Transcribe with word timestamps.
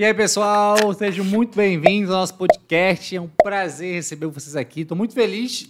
E 0.00 0.04
aí, 0.06 0.14
pessoal, 0.14 0.94
sejam 0.94 1.22
muito 1.26 1.54
bem-vindos 1.54 2.10
ao 2.10 2.20
nosso 2.20 2.34
podcast. 2.34 3.14
É 3.14 3.20
um 3.20 3.28
prazer 3.28 3.96
receber 3.96 4.28
vocês 4.28 4.56
aqui. 4.56 4.80
Estou 4.80 4.96
muito 4.96 5.12
feliz 5.12 5.68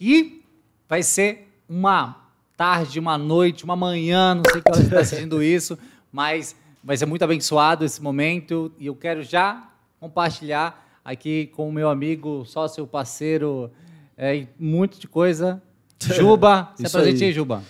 e 0.00 0.42
vai 0.88 1.02
ser 1.02 1.46
uma 1.68 2.16
tarde, 2.56 2.98
uma 2.98 3.18
noite, 3.18 3.64
uma 3.64 3.76
manhã, 3.76 4.34
não 4.34 4.44
sei 4.50 4.62
que 4.62 4.70
hora 4.70 4.80
você 4.80 4.86
está 4.86 5.00
assistindo 5.00 5.42
isso, 5.44 5.78
mas 6.10 6.56
vai 6.82 6.96
ser 6.96 7.04
muito 7.04 7.22
abençoado 7.22 7.84
esse 7.84 8.00
momento 8.00 8.72
e 8.78 8.86
eu 8.86 8.94
quero 8.94 9.22
já 9.22 9.68
compartilhar 10.00 10.98
aqui 11.04 11.48
com 11.48 11.68
o 11.68 11.72
meu 11.72 11.90
amigo, 11.90 12.46
sócio, 12.46 12.86
parceiro, 12.86 13.70
é, 14.16 14.46
muito 14.58 14.98
de 14.98 15.06
coisa. 15.06 15.62
Juba, 16.00 16.72
se 16.76 16.86
apresente 16.86 17.24
aí, 17.24 17.30
Juba. 17.30 17.62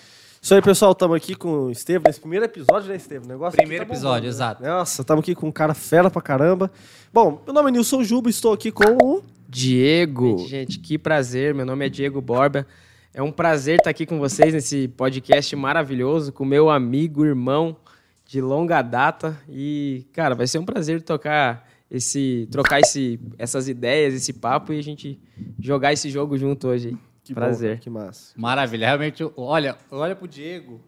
Isso 0.47 0.55
aí, 0.55 0.63
pessoal, 0.63 0.93
estamos 0.93 1.17
aqui 1.17 1.35
com 1.35 1.65
o 1.65 1.71
Estevam, 1.73 2.05
nesse 2.07 2.21
primeiro 2.21 2.45
episódio, 2.45 2.89
né, 2.89 2.95
Estevam? 2.95 3.27
Negócio 3.27 3.57
Primeiro 3.57 3.85
tá 3.85 3.93
episódio, 3.93 4.07
bombando, 4.09 4.23
né? 4.23 4.29
exato. 4.29 4.63
Nossa, 4.63 5.03
estamos 5.03 5.23
aqui 5.25 5.35
com 5.35 5.49
um 5.49 5.51
cara 5.51 5.75
fera 5.75 6.09
pra 6.09 6.23
caramba. 6.23 6.71
Bom, 7.13 7.43
meu 7.45 7.53
nome 7.53 7.71
é 7.71 7.73
Nilson 7.73 8.05
Juba, 8.05 8.31
estou 8.31 8.53
aqui 8.53 8.71
com 8.71 8.85
o... 8.85 9.25
Diego. 9.49 10.39
Gente, 10.47 10.79
que 10.79 10.97
prazer. 10.97 11.53
Meu 11.53 11.67
nome 11.67 11.85
é 11.85 11.89
Diego 11.89 12.21
Borba. 12.21 12.65
É 13.13 13.21
um 13.21 13.33
prazer 13.33 13.79
estar 13.79 13.91
aqui 13.91 14.07
com 14.07 14.21
vocês 14.21 14.55
nesse 14.55 14.87
podcast 14.87 15.57
maravilhoso, 15.57 16.33
com 16.33 16.45
meu 16.45 16.71
amigo, 16.71 17.25
irmão 17.25 17.77
de 18.25 18.41
longa 18.41 18.83
data. 18.83 19.37
E, 19.49 20.07
cara, 20.13 20.37
vai 20.37 20.47
ser 20.47 20.61
um 20.61 20.65
prazer 20.65 21.03
tocar 21.03 21.69
esse, 21.91 22.47
trocar 22.53 22.79
esse, 22.79 23.19
essas 23.37 23.67
ideias, 23.67 24.15
esse 24.15 24.33
papo 24.33 24.73
e 24.73 24.79
a 24.79 24.83
gente 24.83 25.19
jogar 25.59 25.93
esse 25.93 26.09
jogo 26.09 26.39
junto 26.39 26.69
hoje. 26.69 26.97
Que 27.27 27.35
prazer. 27.35 27.77
bom, 27.77 27.83
que 27.83 27.91
massa. 27.91 28.33
Maravilha. 28.37 28.87
Realmente, 28.87 29.23
eu- 29.23 29.33
olha, 29.37 29.77
olha 29.91 30.15
pro 30.17 30.27
Diego 30.29 30.81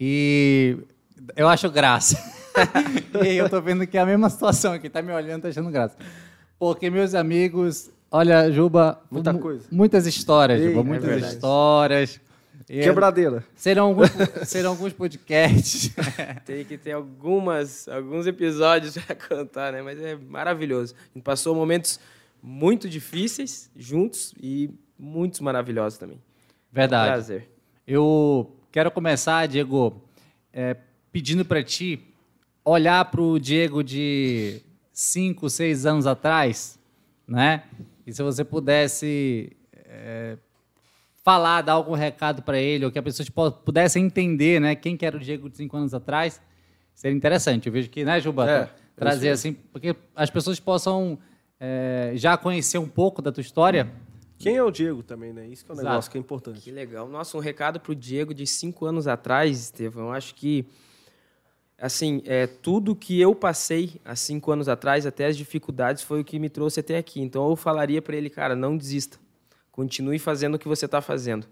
e 0.00 0.76
eu 1.36 1.48
acho 1.48 1.70
graça. 1.70 2.16
e 3.24 3.36
eu 3.36 3.48
tô 3.48 3.60
vendo 3.60 3.86
que 3.86 3.96
é 3.96 4.00
a 4.00 4.06
mesma 4.06 4.28
situação 4.30 4.72
aqui. 4.72 4.88
Tá 4.88 5.00
me 5.02 5.12
olhando, 5.12 5.42
tá 5.42 5.48
achando 5.48 5.70
graça. 5.70 5.96
Porque, 6.58 6.88
meus 6.90 7.14
amigos, 7.14 7.90
olha, 8.10 8.50
Juba. 8.50 9.00
Muita 9.10 9.32
mu- 9.32 9.38
coisa. 9.40 9.64
Muitas 9.70 10.06
histórias, 10.06 10.60
Ei, 10.60 10.68
Juba. 10.68 10.80
é 10.80 10.82
Muitas 10.84 11.08
verdade. 11.08 11.34
histórias. 11.34 12.20
Quebradeira. 12.66 13.44
Serão 13.54 13.86
alguns, 13.88 14.10
serão 14.48 14.70
alguns 14.70 14.92
podcasts. 14.92 15.92
Tem 16.44 16.64
que 16.64 16.76
ter 16.76 16.92
algumas, 16.92 17.86
alguns 17.88 18.26
episódios 18.26 18.96
para 18.98 19.14
contar, 19.14 19.72
né? 19.72 19.82
Mas 19.82 20.00
é 20.00 20.16
maravilhoso. 20.16 20.94
A 20.94 21.14
gente 21.14 21.22
passou 21.22 21.54
momentos 21.54 22.00
muito 22.42 22.88
difíceis 22.88 23.70
juntos 23.76 24.34
e 24.42 24.68
muitos 24.98 25.40
maravilhosos 25.40 25.98
também. 25.98 26.20
Verdade. 26.72 27.10
Prazer. 27.10 27.48
Eu 27.86 28.56
quero 28.70 28.90
começar, 28.90 29.46
Diego, 29.46 30.02
é, 30.52 30.76
pedindo 31.12 31.44
para 31.44 31.62
ti 31.62 32.02
olhar 32.64 33.04
para 33.06 33.22
o 33.22 33.38
Diego 33.38 33.82
de 33.82 34.60
5, 34.92 35.48
6 35.48 35.86
anos 35.86 36.06
atrás, 36.06 36.78
né? 37.26 37.64
E 38.06 38.12
se 38.12 38.22
você 38.22 38.44
pudesse 38.44 39.56
é, 39.72 40.36
falar, 41.24 41.62
dar 41.62 41.74
algum 41.74 41.94
recado 41.94 42.42
para 42.42 42.58
ele, 42.58 42.84
ou 42.84 42.90
que 42.90 42.98
a 42.98 43.02
pessoa 43.02 43.24
tipo, 43.24 43.50
pudesse 43.50 43.98
entender, 43.98 44.60
né? 44.60 44.74
Quem 44.74 44.96
que 44.96 45.06
era 45.06 45.16
o 45.16 45.20
Diego 45.20 45.48
de 45.48 45.56
5 45.56 45.76
anos 45.76 45.94
atrás, 45.94 46.40
seria 46.94 47.16
interessante. 47.16 47.66
Eu 47.66 47.72
vejo 47.72 47.88
que, 47.88 48.04
né, 48.04 48.20
Juba? 48.20 48.50
É, 48.50 48.70
trazer 48.96 49.30
assim, 49.30 49.52
porque 49.52 49.94
as 50.14 50.30
pessoas 50.30 50.58
possam 50.58 51.18
é, 51.60 52.12
já 52.14 52.36
conhecer 52.36 52.78
um 52.78 52.88
pouco 52.88 53.20
da 53.20 53.30
tua 53.30 53.40
história. 53.40 53.92
Quem 54.38 54.56
é 54.56 54.62
o 54.62 54.70
Diego 54.70 55.02
também, 55.02 55.32
né? 55.32 55.46
Isso 55.46 55.64
que 55.64 55.70
é 55.70 55.74
um 55.74 55.76
Exato. 55.76 55.88
negócio 55.88 56.10
que 56.10 56.18
é 56.18 56.20
importante. 56.20 56.60
Que 56.60 56.70
legal. 56.70 57.08
Nossa, 57.08 57.36
um 57.36 57.40
recado 57.40 57.80
pro 57.80 57.94
Diego 57.94 58.34
de 58.34 58.46
cinco 58.46 58.84
anos 58.84 59.06
atrás, 59.06 59.58
Estevão. 59.58 60.12
Acho 60.12 60.34
que, 60.34 60.66
assim, 61.78 62.22
é, 62.26 62.46
tudo 62.46 62.94
que 62.94 63.20
eu 63.20 63.34
passei 63.34 64.00
há 64.04 64.14
cinco 64.14 64.52
anos 64.52 64.68
atrás, 64.68 65.06
até 65.06 65.26
as 65.26 65.36
dificuldades, 65.36 66.02
foi 66.02 66.20
o 66.20 66.24
que 66.24 66.38
me 66.38 66.50
trouxe 66.50 66.80
até 66.80 66.98
aqui. 66.98 67.20
Então, 67.20 67.48
eu 67.48 67.56
falaria 67.56 68.02
para 68.02 68.16
ele, 68.16 68.28
cara, 68.28 68.54
não 68.54 68.76
desista. 68.76 69.18
Continue 69.72 70.18
fazendo 70.18 70.56
o 70.56 70.58
que 70.58 70.68
você 70.68 70.84
está 70.84 71.00
fazendo. 71.00 71.46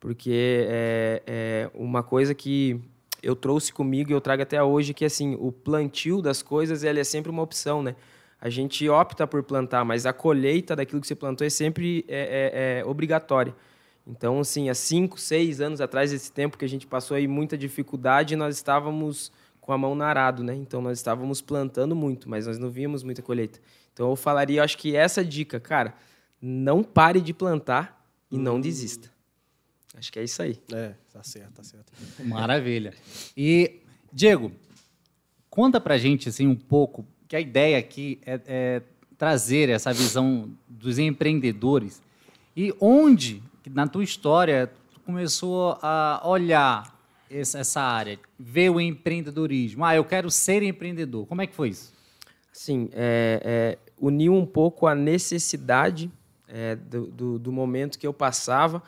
Porque 0.00 0.66
é, 0.68 1.22
é 1.26 1.70
uma 1.74 2.02
coisa 2.02 2.34
que 2.34 2.80
eu 3.22 3.36
trouxe 3.36 3.72
comigo 3.72 4.10
e 4.10 4.14
eu 4.14 4.20
trago 4.20 4.42
até 4.42 4.62
hoje, 4.62 4.94
que, 4.94 5.04
assim, 5.04 5.36
o 5.38 5.52
plantio 5.52 6.20
das 6.22 6.42
coisas, 6.42 6.82
ele 6.82 6.98
é 6.98 7.04
sempre 7.04 7.30
uma 7.30 7.42
opção, 7.42 7.82
né? 7.82 7.94
A 8.42 8.50
gente 8.50 8.88
opta 8.88 9.24
por 9.26 9.42
plantar, 9.44 9.84
mas 9.84 10.04
a 10.04 10.12
colheita 10.12 10.74
daquilo 10.74 11.00
que 11.00 11.06
você 11.06 11.14
plantou 11.14 11.46
é 11.46 11.50
sempre 11.50 12.04
é, 12.08 12.78
é- 12.78 12.80
é 12.80 12.84
obrigatória. 12.84 13.54
Então, 14.04 14.40
assim, 14.40 14.68
há 14.68 14.74
cinco, 14.74 15.18
seis 15.20 15.60
anos 15.60 15.80
atrás, 15.80 16.12
esse 16.12 16.32
tempo 16.32 16.58
que 16.58 16.64
a 16.64 16.68
gente 16.68 16.84
passou 16.86 17.16
aí 17.16 17.28
muita 17.28 17.56
dificuldade, 17.56 18.34
nós 18.34 18.56
estávamos 18.56 19.30
com 19.60 19.72
a 19.72 19.78
mão 19.78 19.94
na 19.94 20.06
arado, 20.06 20.42
né? 20.42 20.56
Então, 20.56 20.82
nós 20.82 20.98
estávamos 20.98 21.40
plantando 21.40 21.94
muito, 21.94 22.28
mas 22.28 22.48
nós 22.48 22.58
não 22.58 22.68
víamos 22.68 23.04
muita 23.04 23.22
colheita. 23.22 23.60
Então, 23.92 24.10
eu 24.10 24.16
falaria, 24.16 24.58
eu 24.58 24.64
acho 24.64 24.76
que 24.76 24.96
essa 24.96 25.24
dica, 25.24 25.60
cara, 25.60 25.94
não 26.40 26.82
pare 26.82 27.20
de 27.20 27.32
plantar 27.32 28.04
e 28.28 28.36
não 28.36 28.60
desista. 28.60 29.08
Acho 29.94 30.10
que 30.10 30.18
é 30.18 30.24
isso 30.24 30.42
aí. 30.42 30.58
É, 30.72 30.94
tá 31.12 31.22
certo, 31.22 31.52
tá 31.52 31.62
certo. 31.62 31.92
Maravilha. 32.24 32.92
E, 33.36 33.82
Diego, 34.12 34.50
conta 35.48 35.80
pra 35.80 35.96
gente 35.96 36.28
assim, 36.28 36.48
um 36.48 36.56
pouco, 36.56 37.06
que 37.32 37.36
a 37.36 37.40
ideia 37.40 37.78
aqui 37.78 38.20
é, 38.26 38.40
é 38.46 38.82
trazer 39.16 39.70
essa 39.70 39.90
visão 39.90 40.50
dos 40.68 40.98
empreendedores 40.98 42.02
e 42.54 42.74
onde, 42.78 43.42
na 43.70 43.86
tua 43.86 44.04
história, 44.04 44.70
tu 44.92 45.00
começou 45.00 45.78
a 45.80 46.20
olhar 46.26 46.94
essa, 47.30 47.80
área, 47.80 48.20
ver 48.38 48.68
o 48.68 48.78
empreendedorismo. 48.78 49.82
Ah, 49.82 49.96
eu 49.96 50.04
quero 50.04 50.30
ser 50.30 50.62
empreendedor. 50.62 51.24
Como 51.24 51.40
é 51.40 51.46
que 51.46 51.54
foi 51.54 51.70
isso? 51.70 51.94
Assim, 52.54 52.90
é, 52.92 53.40
é, 53.42 53.78
uniu 53.98 54.34
um 54.34 54.44
pouco 54.44 54.86
a 54.86 54.94
necessidade 54.94 56.12
é, 56.46 56.76
do, 56.76 57.06
do, 57.06 57.38
do 57.38 57.50
momento 57.50 57.98
que 57.98 58.06
eu 58.06 58.12
passava 58.12 58.82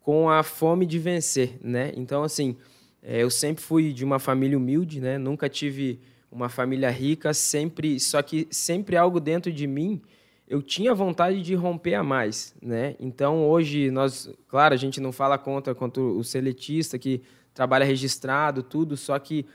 com 0.00 0.28
a 0.28 0.42
fome 0.42 0.84
de 0.84 0.98
vencer, 0.98 1.60
né? 1.62 1.92
Então, 1.94 2.24
assim, 2.24 2.56
é, 3.00 3.22
eu 3.22 3.30
sempre 3.30 3.62
fui 3.62 3.92
de 3.92 4.04
uma 4.04 4.18
família 4.18 4.58
humilde, 4.58 5.00
né? 5.00 5.16
Nunca 5.16 5.48
tive 5.48 6.00
uma 6.34 6.48
família 6.48 6.90
rica, 6.90 7.32
sempre, 7.32 8.00
só 8.00 8.20
que 8.20 8.48
sempre 8.50 8.96
algo 8.96 9.20
dentro 9.20 9.52
de 9.52 9.68
mim 9.68 10.02
eu 10.48 10.60
tinha 10.60 10.92
vontade 10.92 11.40
de 11.40 11.54
romper 11.54 11.94
a 11.94 12.02
mais, 12.02 12.54
né? 12.60 12.96
Então 12.98 13.48
hoje 13.48 13.90
nós, 13.90 14.28
claro, 14.48 14.74
a 14.74 14.76
gente 14.76 15.00
não 15.00 15.12
fala 15.12 15.38
contra 15.38 15.74
contra 15.74 16.02
o 16.02 16.22
seletista 16.24 16.98
que 16.98 17.22
trabalha 17.54 17.84
registrado, 17.84 18.62
tudo, 18.62 18.96
só 18.96 19.18
que 19.18 19.46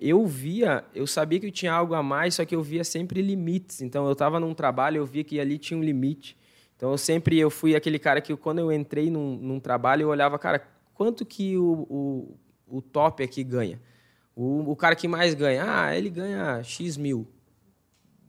eu 0.00 0.26
via, 0.26 0.82
eu 0.94 1.06
sabia 1.06 1.38
que 1.38 1.46
eu 1.46 1.52
tinha 1.52 1.72
algo 1.72 1.94
a 1.94 2.02
mais, 2.02 2.36
só 2.36 2.46
que 2.46 2.56
eu 2.56 2.62
via 2.62 2.82
sempre 2.82 3.20
limites. 3.20 3.82
Então 3.82 4.06
eu 4.06 4.12
estava 4.12 4.40
num 4.40 4.54
trabalho, 4.54 4.96
eu 4.96 5.06
via 5.06 5.22
que 5.22 5.38
ali 5.38 5.58
tinha 5.58 5.78
um 5.78 5.82
limite. 5.82 6.34
Então 6.76 6.90
eu 6.90 6.98
sempre 6.98 7.38
eu 7.38 7.50
fui 7.50 7.76
aquele 7.76 7.98
cara 7.98 8.22
que 8.22 8.34
quando 8.36 8.60
eu 8.60 8.72
entrei 8.72 9.10
num, 9.10 9.36
num 9.36 9.60
trabalho 9.60 10.04
eu 10.04 10.08
olhava, 10.08 10.38
cara, 10.38 10.66
quanto 10.94 11.26
que 11.26 11.58
o, 11.58 11.86
o, 11.90 12.38
o 12.78 12.80
top 12.80 13.22
aqui 13.22 13.44
ganha? 13.44 13.78
O, 14.42 14.70
o 14.70 14.74
cara 14.76 14.96
que 14.96 15.06
mais 15.06 15.34
ganha, 15.34 15.64
ah, 15.66 15.94
ele 15.94 16.08
ganha 16.08 16.62
X 16.62 16.96
mil. 16.96 17.26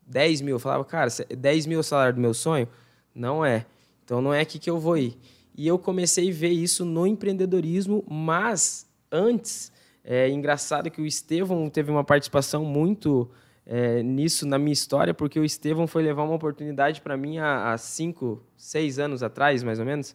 10 0.06 0.42
mil. 0.42 0.56
Eu 0.56 0.60
falava, 0.60 0.84
cara, 0.84 1.10
se- 1.10 1.24
10 1.24 1.66
mil 1.66 1.78
é 1.78 1.80
o 1.80 1.84
salário 1.84 2.16
do 2.16 2.20
meu 2.20 2.34
sonho? 2.34 2.68
Não 3.16 3.46
é. 3.46 3.66
Então 4.04 4.22
não 4.22 4.34
é 4.34 4.42
aqui 4.42 4.60
que 4.60 4.70
eu 4.70 4.78
vou 4.78 4.98
ir. 4.98 5.18
E 5.56 5.66
eu 5.66 5.80
comecei 5.80 6.30
a 6.30 6.34
ver 6.34 6.50
isso 6.50 6.84
no 6.84 7.08
empreendedorismo, 7.08 8.04
mas 8.10 8.86
antes, 9.10 9.72
é 10.04 10.30
engraçado 10.30 10.92
que 10.92 11.02
o 11.02 11.06
Estevão 11.06 11.70
teve 11.70 11.90
uma 11.90 12.04
participação 12.04 12.66
muito 12.66 13.32
é, 13.66 14.04
nisso 14.04 14.46
na 14.46 14.60
minha 14.60 14.74
história, 14.74 15.14
porque 15.14 15.40
o 15.40 15.46
Estevão 15.46 15.88
foi 15.88 16.04
levar 16.04 16.24
uma 16.24 16.36
oportunidade 16.36 17.00
para 17.00 17.16
mim 17.16 17.38
há, 17.38 17.72
há 17.72 17.78
cinco, 17.78 18.44
seis 18.58 19.00
anos 19.00 19.24
atrás, 19.24 19.64
mais 19.64 19.80
ou 19.80 19.86
menos, 19.86 20.14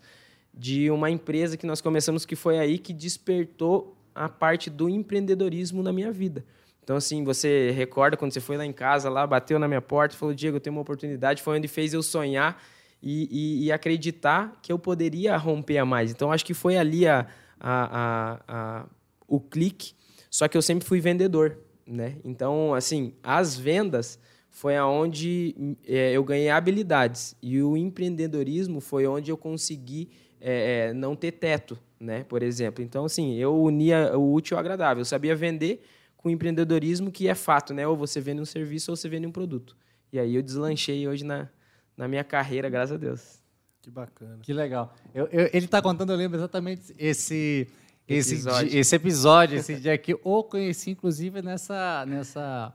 de 0.53 0.91
uma 0.91 1.11
empresa 1.11 1.57
que 1.57 1.67
nós 1.67 1.81
começamos, 1.81 2.27
que 2.27 2.37
foi 2.37 2.59
aí 2.59 2.77
que 2.79 2.93
despertou 2.93 3.96
a 4.17 4.29
parte 4.29 4.71
do 4.71 4.89
empreendedorismo 4.89 5.83
na 5.83 5.93
minha 5.93 6.11
vida. 6.11 6.45
Então, 6.83 6.97
assim, 6.97 7.25
você 7.25 7.71
recorda 7.73 8.17
quando 8.17 8.33
você 8.33 8.41
foi 8.41 8.57
lá 8.57 8.65
em 8.65 8.73
casa, 8.73 9.11
lá, 9.11 9.27
bateu 9.27 9.59
na 9.59 9.67
minha 9.67 9.83
porta 9.83 10.15
e 10.15 10.19
falou, 10.19 10.35
Diego, 10.35 10.57
eu 10.57 10.61
tenho 10.61 10.75
uma 10.75 10.83
oportunidade, 10.83 11.43
foi 11.43 11.57
onde 11.59 11.67
fez 11.69 11.93
eu 11.93 12.03
sonhar 12.03 12.63
e, 13.03 13.29
e- 13.31 13.65
e 13.67 13.73
acreditar 13.73 14.59
que 14.63 14.73
eu 14.73 14.79
poderia 14.79 15.37
romper 15.37 15.79
a 15.79 15.85
mais. 15.85 16.11
Então, 16.13 16.31
acho 16.33 16.45
que 16.45 16.55
foi 16.55 16.77
ali 16.77 17.07
a, 17.07 17.27
a- 17.61 18.41
a- 18.47 18.87
o 19.29 19.41
clique, 19.41 19.95
só 20.31 20.47
que 20.49 20.57
eu 20.57 20.63
sempre 20.63 20.87
fui 20.87 21.01
vendedor, 21.01 21.59
né? 21.87 22.17
Então, 22.25 22.73
assim, 22.75 23.13
as 23.23 23.57
vendas 23.57 24.19
foi 24.49 24.77
aonde 24.77 25.77
eh, 25.87 26.13
eu 26.13 26.23
ganhei 26.25 26.49
habilidades 26.49 27.37
e 27.43 27.61
o 27.63 27.77
empreendedorismo 27.77 28.81
foi 28.81 29.07
onde 29.07 29.31
eu 29.31 29.37
consegui 29.37 30.09
eh, 30.41 30.89
eh, 30.91 30.93
não 30.95 31.15
ter 31.17 31.33
teto, 31.33 31.79
né? 31.99 32.25
Por 32.25 32.43
exemplo. 32.43 32.83
Então, 32.85 33.05
assim, 33.05 33.35
eu 33.37 33.57
unia 33.61 34.17
o 34.17 34.33
útil 34.35 34.57
ao 34.57 34.61
agradável. 34.61 35.01
Eu 35.01 35.05
sabia 35.05 35.35
vender 35.35 35.83
com 36.17 36.29
empreendedorismo, 36.31 37.11
que 37.11 37.29
é 37.29 37.35
fato, 37.35 37.73
né? 37.75 37.87
Ou 37.87 37.97
você 37.97 38.21
vende 38.21 38.41
um 38.41 38.45
serviço 38.45 38.91
ou 38.91 38.97
você 38.97 39.09
vende 39.09 39.27
um 39.27 39.33
produto. 39.33 39.77
E 40.13 40.19
aí 40.19 40.35
eu 40.35 40.43
deslanchei 40.43 41.07
hoje 41.07 41.25
na, 41.25 41.49
na 41.97 42.07
minha 42.09 42.25
carreira, 42.25 42.69
graças 42.69 42.93
a 42.95 42.97
Deus. 42.99 43.41
Que 43.83 43.91
bacana. 43.91 44.39
Que 44.43 44.53
legal. 44.53 44.95
Eu- 45.15 45.27
eu- 45.31 45.51
ele 45.53 45.67
está 45.67 45.81
contando, 45.81 46.11
eu 46.13 46.17
lembro 46.17 46.37
exatamente 46.39 46.95
esse 46.99 47.69
esse 48.09 48.35
Episódio. 48.35 48.71
di- 48.71 48.79
esse 48.79 48.95
episódio, 48.97 49.59
esse 49.59 49.75
dia 49.81 49.99
que 49.99 50.13
eu 50.13 50.45
conheci, 50.45 50.91
inclusive, 50.91 51.43
nessa, 51.43 52.05
nessa 52.07 52.73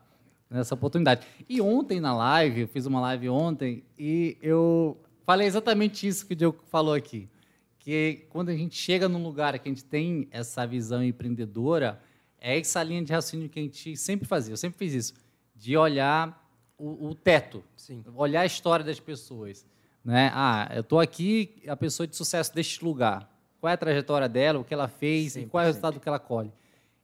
nessa 0.49 0.75
oportunidade. 0.75 1.25
E 1.47 1.61
ontem 1.61 2.01
na 2.01 2.13
live, 2.13 2.61
eu 2.61 2.67
fiz 2.67 2.85
uma 2.85 2.99
live 2.99 3.29
ontem 3.29 3.81
e 3.97 4.37
eu 4.41 4.97
falei 5.25 5.47
exatamente 5.47 6.05
isso 6.05 6.25
que 6.27 6.33
o 6.33 6.35
Diego 6.35 6.57
falou 6.69 6.93
aqui. 6.93 7.29
Que 7.81 8.27
quando 8.29 8.49
a 8.49 8.55
gente 8.55 8.75
chega 8.75 9.09
num 9.09 9.21
lugar 9.21 9.57
que 9.57 9.67
a 9.67 9.71
gente 9.71 9.83
tem 9.83 10.27
essa 10.29 10.65
visão 10.67 11.03
empreendedora, 11.03 11.99
é 12.39 12.59
essa 12.59 12.81
linha 12.83 13.03
de 13.03 13.11
raciocínio 13.11 13.49
que 13.49 13.59
a 13.59 13.63
gente 13.63 13.97
sempre 13.97 14.27
fazia. 14.27 14.53
Eu 14.53 14.57
sempre 14.57 14.77
fiz 14.77 14.93
isso, 14.93 15.13
de 15.55 15.75
olhar 15.75 16.47
o, 16.77 17.09
o 17.09 17.15
teto, 17.15 17.63
Sim. 17.75 18.03
olhar 18.15 18.41
a 18.41 18.45
história 18.45 18.85
das 18.85 18.99
pessoas. 18.99 19.65
Né? 20.05 20.31
Ah, 20.33 20.69
eu 20.75 20.81
estou 20.81 20.99
aqui, 20.99 21.61
a 21.67 21.75
pessoa 21.75 22.05
de 22.05 22.15
sucesso 22.15 22.53
deste 22.53 22.85
lugar. 22.85 23.27
Qual 23.59 23.69
é 23.69 23.73
a 23.73 23.77
trajetória 23.77 24.29
dela, 24.29 24.59
o 24.59 24.63
que 24.63 24.73
ela 24.73 24.87
fez 24.87 25.27
e 25.27 25.29
Sempre, 25.31 25.49
qual 25.49 25.61
é 25.61 25.65
o 25.65 25.67
resultado 25.67 25.99
que 25.99 26.07
ela 26.07 26.19
colhe. 26.19 26.51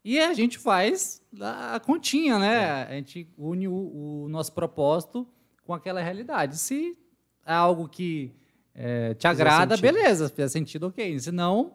E 0.03 0.19
a 0.19 0.33
gente 0.33 0.59
faz 0.59 1.21
a 1.41 1.79
continha, 1.79 2.38
né? 2.38 2.83
A 2.83 2.91
gente 2.94 3.27
une 3.35 3.68
o, 3.68 4.24
o 4.24 4.29
nosso 4.29 4.53
propósito 4.53 5.27
com 5.63 5.74
aquela 5.74 6.01
realidade. 6.01 6.57
Se 6.57 6.97
é 7.45 7.53
algo 7.53 7.88
que 7.88 8.31
é, 8.77 9.13
te 9.15 9.27
agrada, 9.27 9.75
sentido. 9.75 9.94
beleza, 9.94 10.29
fizer 10.29 10.47
sentido, 10.47 10.88
ok. 10.88 11.19
Se 11.19 11.31
não, 11.31 11.74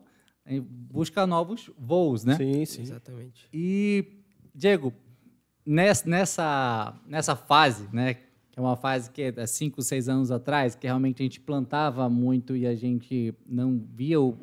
busca 0.63 1.27
novos 1.27 1.69
voos, 1.77 2.25
né? 2.25 2.37
Sim, 2.37 2.65
sim. 2.65 2.83
Exatamente. 2.83 3.49
E, 3.53 4.07
Diego, 4.55 4.93
nessa, 5.67 6.95
nessa, 7.07 7.37
fase, 7.37 7.89
né, 7.93 8.15
que 8.15 8.59
é 8.59 8.61
uma 8.61 8.77
fase 8.77 9.11
que 9.11 9.23
é 9.23 9.35
há 9.41 9.47
cinco, 9.47 9.83
seis 9.83 10.09
anos 10.09 10.31
atrás, 10.31 10.75
que 10.75 10.87
realmente 10.87 11.23
a 11.23 11.25
gente 11.25 11.41
plantava 11.41 12.09
muito 12.09 12.57
e 12.57 12.67
a 12.67 12.75
gente 12.75 13.35
não 13.47 13.83
via 13.95 14.21
o, 14.21 14.29
o- 14.29 14.35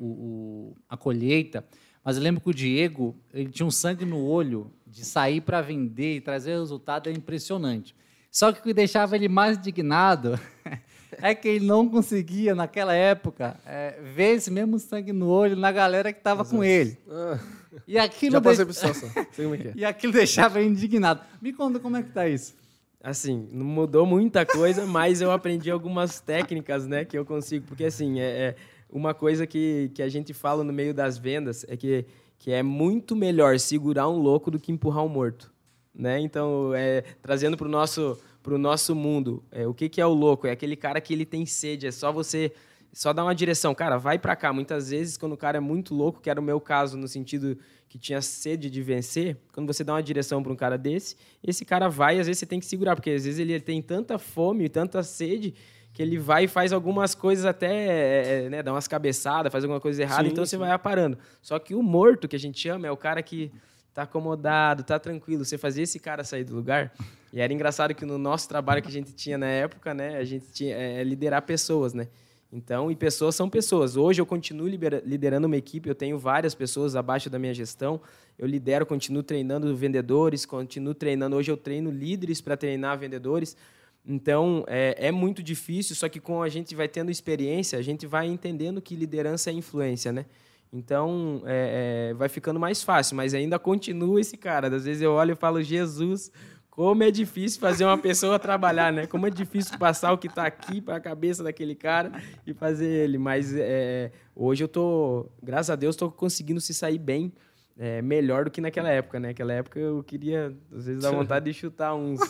o- 0.72 0.76
a 0.88 0.98
colheita, 0.98 1.64
mas 2.04 2.18
eu 2.18 2.24
lembro 2.24 2.42
que 2.42 2.50
o 2.50 2.54
Diego, 2.54 3.16
ele 3.34 3.50
tinha 3.50 3.66
um 3.66 3.72
sangue 3.72 4.06
no 4.06 4.26
olho 4.26 4.72
de 4.88 5.06
sair 5.06 5.42
para 5.42 5.62
vender 5.62 6.16
e 6.16 6.22
trazer 6.22 6.58
resultado, 6.58 7.08
é 7.08 7.12
impressionante. 7.12 7.96
Só 8.32 8.52
que 8.52 8.60
o 8.60 8.64
que 8.64 8.74
deixava 8.74 9.16
ele 9.16 9.28
mais 9.28 9.58
indignado 9.58 10.40
é 11.22 11.34
que 11.36 11.48
ele 11.48 11.66
não 11.66 11.88
conseguia, 11.90 12.54
naquela 12.56 12.94
época, 12.94 13.58
é, 13.66 14.00
ver 14.16 14.36
esse 14.36 14.52
mesmo 14.52 14.78
sangue 14.80 15.12
no 15.14 15.28
olho 15.30 15.56
na 15.56 15.72
galera 15.72 16.12
que 16.14 16.20
estava 16.20 16.44
com 16.46 16.64
ele. 16.64 16.98
Ah, 17.10 17.40
E 17.88 17.98
aquilo 17.98 18.34
já 18.34 18.42
passei 18.42 18.66
deix- 18.66 18.80
por 18.80 18.88
situação. 18.94 19.26
Sei 19.32 19.46
como 19.46 19.56
é 19.56 19.58
que 19.58 19.68
é. 19.70 19.74
e 19.78 19.86
aquilo 19.86 20.14
deixava 20.14 20.60
ele 20.60 20.70
indignado. 20.70 21.22
Me 21.42 21.52
conta 21.54 21.80
como 21.80 21.98
é 21.98 22.04
que 22.04 22.12
tá 22.12 22.28
isso. 22.28 22.54
Assim, 23.02 23.48
não 23.52 23.66
mudou 23.66 24.06
muita 24.06 24.46
coisa, 24.46 24.86
mas 24.86 25.22
eu 25.22 25.32
aprendi 25.32 25.72
algumas 25.72 26.20
técnicas, 26.20 26.86
né, 26.86 27.06
que 27.06 27.18
eu 27.18 27.26
consigo. 27.26 27.66
Porque, 27.66 27.86
assim, 27.86 28.20
é, 28.20 28.24
é 28.24 28.56
uma 28.90 29.14
coisa 29.14 29.48
que, 29.48 29.90
que 29.94 30.02
a 30.04 30.10
gente 30.10 30.34
fala 30.34 30.64
no 30.64 30.74
meio 30.74 30.94
das 30.94 31.18
vendas 31.18 31.66
é 31.70 31.78
que, 31.78 32.06
que 32.38 32.52
é 32.52 32.62
muito 32.62 33.16
melhor 33.16 33.58
segurar 33.58 34.10
um 34.10 34.18
louco 34.18 34.52
do 34.52 34.60
que 34.60 34.72
empurrar 34.72 35.06
um 35.06 35.08
morto, 35.10 35.50
né? 35.96 36.20
Então, 36.20 36.74
é, 36.76 37.04
trazendo 37.22 37.56
para 37.56 37.68
o 37.68 37.72
nosso, 37.72 38.20
pro 38.42 38.58
nosso 38.58 38.96
mundo, 38.96 39.44
é, 39.52 39.68
o 39.68 39.74
que, 39.74 39.90
que 39.90 40.00
é 40.00 40.06
o 40.06 40.14
louco? 40.14 40.48
É 40.48 40.52
aquele 40.52 40.76
cara 40.76 41.00
que 41.02 41.14
ele 41.14 41.26
tem 41.26 41.46
sede, 41.46 41.88
é 41.88 41.92
só 41.92 42.12
você... 42.12 42.52
Só 42.92 43.14
dar 43.14 43.24
uma 43.24 43.36
direção, 43.36 43.76
cara, 43.76 44.00
vai 44.00 44.18
para 44.18 44.36
cá. 44.36 44.52
Muitas 44.52 44.90
vezes, 44.90 45.16
quando 45.16 45.34
o 45.34 45.38
cara 45.38 45.58
é 45.58 45.60
muito 45.60 45.94
louco, 45.94 46.20
que 46.20 46.28
era 46.28 46.40
o 46.40 46.44
meu 46.44 46.60
caso, 46.60 46.98
no 46.98 47.08
sentido 47.08 47.56
que 47.88 48.00
tinha 48.00 48.20
sede 48.20 48.68
de 48.68 48.82
vencer, 48.82 49.38
quando 49.54 49.68
você 49.68 49.84
dá 49.84 49.94
uma 49.94 50.02
direção 50.02 50.42
para 50.42 50.52
um 50.52 50.56
cara 50.56 50.76
desse, 50.76 51.16
esse 51.44 51.64
cara 51.64 51.88
vai 51.88 52.18
e 52.18 52.20
às 52.20 52.26
vezes 52.26 52.40
você 52.40 52.48
tem 52.48 52.60
que 52.60 52.66
segurar, 52.66 52.96
porque 52.96 53.12
às 53.12 53.26
vezes 53.26 53.40
ele 53.40 53.60
tem 53.60 53.80
tanta 53.80 54.18
fome, 54.18 54.68
tanta 54.70 55.04
sede, 55.04 55.54
que 55.94 56.02
ele 56.02 56.18
vai 56.18 56.46
e 56.46 56.48
faz 56.48 56.74
algumas 56.74 57.14
coisas 57.14 57.46
até, 57.46 57.68
é, 57.68 58.46
é, 58.46 58.50
né, 58.50 58.64
dá 58.64 58.72
umas 58.72 58.88
cabeçadas, 58.88 59.52
faz 59.52 59.64
alguma 59.64 59.80
coisa 59.80 60.02
errada, 60.02 60.24
Sim, 60.24 60.32
então 60.32 60.44
sim. 60.44 60.50
você 60.50 60.58
vai 60.58 60.72
aparando. 60.72 61.16
Só 61.44 61.60
que 61.60 61.76
o 61.76 61.84
morto, 61.84 62.28
que 62.28 62.36
a 62.36 62.40
gente 62.40 62.60
chama, 62.60 62.88
é 62.88 62.92
o 62.92 62.98
cara 62.98 63.22
que 63.22 63.52
tá 64.00 64.04
acomodado, 64.04 64.84
tá 64.84 64.98
tranquilo. 64.98 65.44
Você 65.44 65.58
fazia 65.58 65.84
esse 65.84 66.00
cara 66.00 66.24
sair 66.24 66.44
do 66.44 66.56
lugar. 66.56 66.94
E 67.34 67.42
era 67.42 67.52
engraçado 67.54 67.94
que 67.94 68.06
no 68.06 68.18
nosso 68.18 68.48
trabalho 68.48 68.82
que 68.82 68.88
a 68.88 68.92
gente 68.92 69.14
tinha 69.14 69.38
na 69.38 69.48
época, 69.48 69.94
né, 69.94 70.18
a 70.18 70.24
gente 70.24 70.46
tinha 70.52 70.76
é, 70.76 71.04
liderar 71.04 71.42
pessoas, 71.42 71.94
né? 71.94 72.08
Então, 72.52 72.90
e 72.90 72.96
pessoas 72.96 73.36
são 73.36 73.48
pessoas. 73.48 73.96
Hoje 73.96 74.20
eu 74.20 74.26
continuo 74.26 74.68
liderando 74.68 75.46
uma 75.46 75.56
equipe, 75.56 75.88
eu 75.88 75.94
tenho 75.94 76.18
várias 76.18 76.56
pessoas 76.56 76.96
abaixo 76.96 77.30
da 77.30 77.38
minha 77.38 77.54
gestão. 77.54 78.02
Eu 78.40 78.48
lidero, 78.48 78.88
continuo 78.88 79.22
treinando 79.22 79.76
vendedores, 79.76 80.48
continuo 80.48 80.96
treinando. 80.96 81.36
Hoje 81.36 81.52
eu 81.52 81.58
treino 81.58 81.92
líderes 81.92 82.42
para 82.42 82.58
treinar 82.58 82.98
vendedores. 82.98 83.56
Então, 84.04 84.64
é, 84.68 84.96
é 84.98 85.12
muito 85.12 85.44
difícil, 85.44 85.96
só 85.96 86.10
que 86.10 86.20
com 86.20 86.42
a 86.42 86.50
gente 86.50 86.74
vai 86.74 86.88
tendo 86.88 87.12
experiência, 87.12 87.78
a 87.78 87.82
gente 87.84 88.08
vai 88.08 88.26
entendendo 88.26 88.82
que 88.82 88.96
liderança 88.96 89.52
é 89.52 89.54
influência, 89.54 90.12
né? 90.12 90.26
Então, 90.72 91.42
é, 91.46 92.10
é, 92.12 92.14
vai 92.14 92.30
ficando 92.30 92.60
mais 92.60 92.84
fácil, 92.84 93.16
mas 93.16 93.34
ainda 93.34 93.58
continua 93.58 94.22
esse 94.22 94.38
cara. 94.38 94.68
Às 94.76 94.86
vezes 94.86 95.02
eu 95.02 95.14
olho 95.14 95.32
e 95.32 95.36
falo, 95.36 95.62
Jesus, 95.64 96.32
como 96.70 97.04
é 97.04 97.10
difícil 97.10 97.60
fazer 97.60 97.86
uma 97.86 97.98
pessoa 97.98 98.38
trabalhar, 98.38 98.94
né? 98.94 99.08
Como 99.08 99.26
é 99.26 99.30
difícil 99.30 99.78
passar 99.80 100.14
o 100.14 100.18
que 100.18 100.28
está 100.28 100.46
aqui 100.46 100.80
para 100.80 100.96
a 100.96 101.00
cabeça 101.00 101.44
daquele 101.44 101.76
cara 101.76 102.12
e 102.46 102.54
fazer 102.54 102.88
ele. 102.88 103.18
Mas 103.18 103.54
é, 103.54 104.12
hoje 104.36 104.64
eu 104.64 104.68
tô, 104.68 105.30
graças 105.42 105.72
a 105.72 105.76
Deus, 105.76 105.96
estou 105.96 106.12
conseguindo 106.12 106.62
se 106.62 106.74
sair 106.74 107.00
bem, 107.00 107.34
é, 107.82 108.02
melhor 108.02 108.44
do 108.44 108.52
que 108.52 108.60
naquela 108.60 108.90
época, 108.90 109.22
né? 109.22 109.30
Naquela 109.30 109.54
época 109.54 109.80
eu 109.80 110.04
queria, 110.04 110.54
às 110.70 110.86
vezes, 110.86 111.02
dar 111.02 111.12
vontade 111.12 111.46
de 111.46 111.54
chutar 111.54 111.96
uns. 111.96 112.20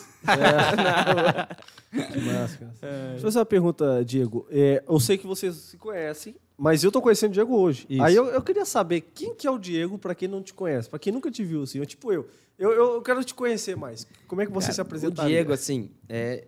Que 1.90 2.20
massa, 2.20 2.56
cara. 2.56 2.72
Deixa 2.80 3.16
eu 3.16 3.20
fazer 3.22 3.38
uma 3.40 3.44
pergunta, 3.44 4.04
Diego. 4.04 4.46
É, 4.48 4.80
eu 4.88 5.00
sei 5.00 5.18
que 5.18 5.26
vocês 5.26 5.56
se 5.56 5.76
conhecem, 5.76 6.36
mas 6.56 6.84
eu 6.84 6.92
tô 6.92 7.02
conhecendo 7.02 7.30
o 7.30 7.34
Diego 7.34 7.56
hoje. 7.56 7.84
Isso. 7.90 8.00
Aí 8.00 8.14
eu, 8.14 8.26
eu 8.26 8.40
queria 8.42 8.64
saber 8.64 9.00
quem 9.12 9.34
que 9.34 9.44
é 9.44 9.50
o 9.50 9.58
Diego 9.58 9.98
pra 9.98 10.14
quem 10.14 10.28
não 10.28 10.40
te 10.40 10.54
conhece, 10.54 10.88
pra 10.88 11.00
quem 11.00 11.12
nunca 11.12 11.32
te 11.32 11.42
viu, 11.42 11.64
assim, 11.64 11.80
eu, 11.80 11.86
tipo 11.86 12.12
eu. 12.12 12.28
Eu, 12.56 12.70
eu 12.70 13.02
quero 13.02 13.24
te 13.24 13.34
conhecer 13.34 13.76
mais. 13.76 14.06
Como 14.28 14.40
é 14.40 14.46
que 14.46 14.52
você 14.52 14.66
Cara, 14.66 14.74
se 14.74 14.80
apresenta? 14.80 15.22
O 15.22 15.26
Diego, 15.26 15.52
assim, 15.52 15.90
é, 16.08 16.46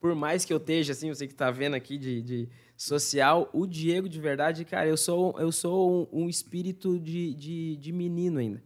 por 0.00 0.12
mais 0.16 0.44
que 0.44 0.52
eu 0.52 0.56
esteja, 0.56 0.92
assim, 0.92 1.08
você 1.08 1.28
que 1.28 1.34
tá 1.34 1.52
vendo 1.52 1.74
aqui 1.74 1.96
de, 1.96 2.20
de 2.20 2.48
social, 2.80 3.50
o 3.52 3.66
Diego, 3.66 4.08
de 4.08 4.18
verdade, 4.18 4.64
cara, 4.64 4.88
eu 4.88 4.96
sou, 4.96 5.38
eu 5.38 5.52
sou 5.52 6.08
um, 6.10 6.22
um 6.22 6.28
espírito 6.30 6.98
de, 6.98 7.34
de, 7.34 7.76
de 7.76 7.92
menino 7.92 8.38
ainda. 8.38 8.62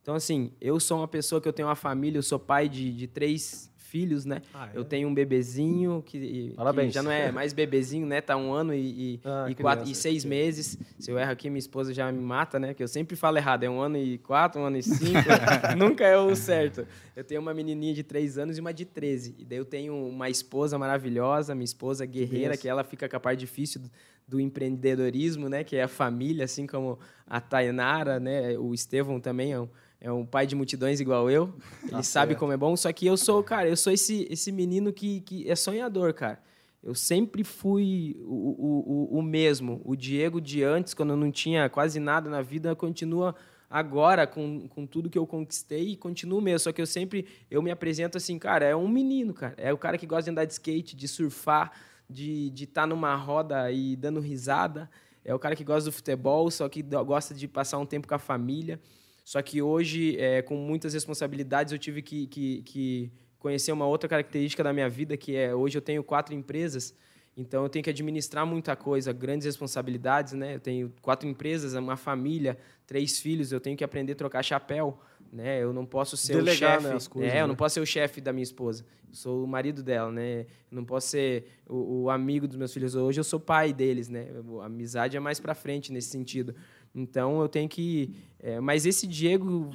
Então, 0.00 0.14
assim, 0.14 0.52
eu 0.60 0.78
sou 0.78 0.98
uma 0.98 1.08
pessoa 1.08 1.40
que 1.40 1.48
eu 1.48 1.52
tenho 1.52 1.66
uma 1.66 1.74
família, 1.74 2.16
eu 2.16 2.22
sou 2.22 2.38
pai 2.38 2.68
de, 2.68 2.92
de 2.92 3.08
três 3.08 3.68
filhos, 3.86 4.24
né? 4.24 4.42
Ah, 4.52 4.68
é? 4.72 4.76
Eu 4.78 4.84
tenho 4.84 5.08
um 5.08 5.14
bebezinho 5.14 6.02
que, 6.04 6.18
que 6.18 6.90
já 6.90 7.02
não 7.02 7.10
é 7.10 7.30
mais 7.32 7.52
bebezinho, 7.52 8.06
né? 8.06 8.20
Tá 8.20 8.36
um 8.36 8.52
ano 8.52 8.74
e, 8.74 8.78
e, 9.14 9.20
Ah, 9.24 9.46
e 9.48 9.54
criança. 9.54 9.62
quatro, 9.62 9.90
e 9.90 9.94
seis 9.94 10.24
meses. 10.24 10.78
Se 10.98 11.10
eu 11.10 11.18
erro 11.18 11.30
aqui, 11.30 11.48
minha 11.48 11.58
esposa 11.58 11.94
já 11.94 12.10
me 12.10 12.20
mata, 12.20 12.58
né? 12.58 12.74
Que 12.74 12.82
eu 12.82 12.88
sempre 12.88 13.16
falo 13.16 13.36
errado. 13.38 13.62
É 13.64 13.70
um 13.70 13.80
ano 13.80 13.96
e 13.96 14.18
quatro, 14.18 14.60
um 14.60 14.64
ano 14.64 14.76
e 14.76 14.82
cinco. 14.82 15.28
Nunca 15.76 16.04
é 16.04 16.16
o 16.18 16.34
certo. 16.36 16.86
Eu 17.14 17.24
tenho 17.24 17.40
uma 17.40 17.54
menininha 17.54 17.94
de 17.94 18.02
três 18.02 18.36
anos 18.36 18.58
e 18.58 18.60
uma 18.60 18.74
de 18.74 18.84
13. 18.84 19.34
E 19.38 19.44
daí 19.44 19.58
eu 19.58 19.64
tenho 19.64 19.94
uma 20.08 20.28
esposa 20.28 20.78
maravilhosa, 20.78 21.54
minha 21.54 21.64
esposa 21.64 22.04
guerreira, 22.04 22.56
que 22.56 22.68
ela 22.68 22.84
fica 22.84 23.08
com 23.08 23.16
a 23.16 23.20
parte 23.20 23.40
difícil 23.40 23.80
do, 23.80 23.90
do 24.28 24.40
empreendedorismo, 24.40 25.48
né? 25.48 25.64
Que 25.64 25.76
é 25.76 25.82
a 25.84 25.88
família, 25.88 26.44
assim 26.44 26.66
como 26.66 26.98
a 27.26 27.40
Tainara, 27.40 28.20
né? 28.20 28.58
O 28.58 28.74
Estevão 28.74 29.18
também 29.20 29.52
é 29.52 29.60
um, 29.60 29.68
é 30.00 30.10
um 30.12 30.24
pai 30.26 30.46
de 30.46 30.54
multidões 30.54 31.00
igual 31.00 31.30
eu. 31.30 31.54
Ele 31.82 31.92
Tá 31.92 32.02
sabe 32.02 32.30
certo. 32.30 32.40
como 32.40 32.52
é 32.52 32.56
bom. 32.56 32.76
Só 32.76 32.92
que 32.92 33.06
eu 33.06 33.16
sou, 33.16 33.42
cara, 33.42 33.68
eu 33.68 33.76
sou 33.76 33.92
esse, 33.92 34.26
esse 34.30 34.52
menino 34.52 34.92
que, 34.92 35.20
que 35.22 35.50
é 35.50 35.56
sonhador, 35.56 36.12
cara. 36.14 36.40
Eu 36.82 36.94
sempre 36.94 37.42
fui 37.42 38.16
o, 38.20 38.28
o, 38.32 39.14
o, 39.16 39.18
o 39.18 39.22
mesmo. 39.22 39.80
O 39.84 39.96
Diego 39.96 40.40
de 40.40 40.62
antes, 40.62 40.94
quando 40.94 41.10
eu 41.10 41.16
não 41.16 41.32
tinha 41.32 41.68
quase 41.68 41.98
nada 41.98 42.30
na 42.30 42.42
vida, 42.42 42.76
continua 42.76 43.34
agora 43.68 44.26
com, 44.26 44.68
com 44.68 44.86
tudo 44.86 45.10
que 45.10 45.18
eu 45.18 45.26
conquistei 45.26 45.88
e 45.88 45.96
continuo 45.96 46.40
mesmo. 46.40 46.60
Só 46.60 46.72
que 46.72 46.80
eu 46.80 46.86
sempre 46.86 47.26
eu 47.50 47.60
me 47.60 47.70
apresento 47.70 48.16
assim, 48.16 48.38
cara, 48.38 48.64
é 48.64 48.76
um 48.76 48.86
menino, 48.86 49.34
cara. 49.34 49.54
É 49.56 49.72
o 49.72 49.78
cara 49.78 49.98
que 49.98 50.06
gosta 50.06 50.24
de 50.24 50.30
andar 50.30 50.44
de 50.44 50.52
skate, 50.52 50.94
de 50.94 51.08
surfar, 51.08 51.72
de 52.08 52.52
estar 52.56 52.86
numa 52.86 53.16
roda 53.16 53.72
e 53.72 53.96
dando 53.96 54.20
risada. 54.20 54.88
É 55.24 55.34
o 55.34 55.38
cara 55.40 55.56
que 55.56 55.64
gosta 55.64 55.90
do 55.90 55.92
futebol, 55.92 56.48
só 56.52 56.68
que 56.68 56.82
gosta 56.82 57.34
de 57.34 57.48
passar 57.48 57.78
um 57.78 57.86
tempo 57.86 58.06
com 58.06 58.14
a 58.14 58.18
família. 58.18 58.78
Só 59.26 59.42
que 59.42 59.60
hoje, 59.60 60.16
é, 60.20 60.40
com 60.40 60.54
muitas 60.54 60.94
responsabilidades, 60.94 61.72
eu 61.72 61.78
tive 61.80 62.00
que, 62.00 62.28
que, 62.28 62.62
que 62.62 63.12
conhecer 63.40 63.72
uma 63.72 63.84
outra 63.84 64.08
característica 64.08 64.62
da 64.62 64.72
minha 64.72 64.88
vida, 64.88 65.16
que 65.16 65.34
é 65.34 65.52
hoje 65.52 65.76
eu 65.76 65.82
tenho 65.82 66.04
quatro 66.04 66.32
empresas, 66.32 66.94
então 67.36 67.64
eu 67.64 67.68
tenho 67.68 67.82
que 67.82 67.90
administrar 67.90 68.46
muita 68.46 68.76
coisa, 68.76 69.12
grandes 69.12 69.44
responsabilidades, 69.44 70.34
né? 70.34 70.54
Eu 70.54 70.60
tenho 70.60 70.92
quatro 71.02 71.28
empresas, 71.28 71.74
uma 71.74 71.96
família, 71.96 72.56
três 72.86 73.18
filhos, 73.18 73.50
eu 73.50 73.58
tenho 73.58 73.76
que 73.76 73.82
aprender 73.82 74.12
a 74.12 74.14
trocar 74.14 74.44
chapéu, 74.44 74.96
né? 75.32 75.60
Eu 75.60 75.72
não 75.72 75.84
posso 75.84 76.16
ser 76.16 76.34
Delegar, 76.34 76.78
o 76.78 76.80
chefe, 76.80 76.88
né, 76.88 76.94
as 76.94 77.08
coisas, 77.08 77.32
é, 77.32 77.38
eu 77.38 77.40
né? 77.42 77.46
não 77.48 77.56
posso 77.56 77.74
ser 77.74 77.80
o 77.80 77.86
chefe 77.86 78.20
da 78.20 78.32
minha 78.32 78.44
esposa. 78.44 78.86
Eu 79.08 79.14
sou 79.14 79.42
o 79.42 79.46
marido 79.48 79.82
dela, 79.82 80.12
né? 80.12 80.42
Eu 80.70 80.76
não 80.76 80.84
posso 80.84 81.08
ser 81.08 81.48
o, 81.68 82.04
o 82.04 82.10
amigo 82.10 82.46
dos 82.46 82.56
meus 82.56 82.72
filhos. 82.72 82.94
Hoje 82.94 83.18
eu 83.18 83.24
sou 83.24 83.40
pai 83.40 83.72
deles, 83.72 84.08
né? 84.08 84.28
A 84.62 84.66
amizade 84.66 85.16
é 85.16 85.20
mais 85.20 85.40
para 85.40 85.52
frente 85.52 85.92
nesse 85.92 86.10
sentido. 86.10 86.54
Então 86.96 87.40
eu 87.42 87.48
tenho 87.48 87.68
que. 87.68 88.14
é, 88.40 88.58
mas 88.58 88.86
esse 88.86 89.06
Diego, 89.06 89.70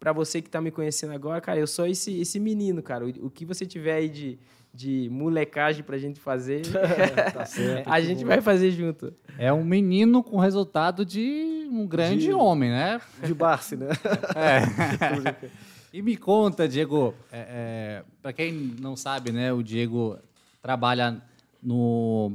para 0.00 0.10
você 0.12 0.40
que 0.40 0.48
tá 0.48 0.58
me 0.60 0.70
conhecendo 0.70 1.12
agora, 1.12 1.38
cara, 1.40 1.60
eu 1.60 1.66
sou 1.66 1.86
esse, 1.86 2.18
esse 2.18 2.40
menino, 2.40 2.82
cara. 2.82 3.04
O, 3.04 3.26
o 3.26 3.30
que 3.30 3.44
você 3.44 3.66
tiver 3.66 3.92
aí 3.94 4.08
de, 4.08 4.38
de 4.72 5.08
molecagem 5.12 5.84
pra 5.84 5.98
gente 5.98 6.18
fazer, 6.18 6.62
tá 7.34 7.44
certo. 7.44 7.86
a 7.92 8.00
gente 8.00 8.24
vai 8.24 8.40
fazer 8.40 8.70
junto. 8.70 9.12
É 9.38 9.52
um 9.52 9.62
menino 9.62 10.22
com 10.22 10.38
resultado 10.38 11.04
de 11.04 11.68
um 11.70 11.86
grande 11.86 12.26
De- 12.28 12.32
homem, 12.32 12.70
né? 12.70 13.00
De 13.22 13.34
Barce, 13.34 13.76
né? 13.76 13.88
É. 14.34 15.50
E 15.92 16.02
me 16.02 16.16
conta, 16.16 16.66
Diego, 16.68 17.14
é, 17.32 17.38
é, 17.38 18.04
para 18.22 18.32
quem 18.32 18.52
não 18.80 18.96
sabe, 18.96 19.32
né, 19.32 19.50
o 19.52 19.62
Diego 19.62 20.18
trabalha 20.60 21.22
no, 21.62 22.32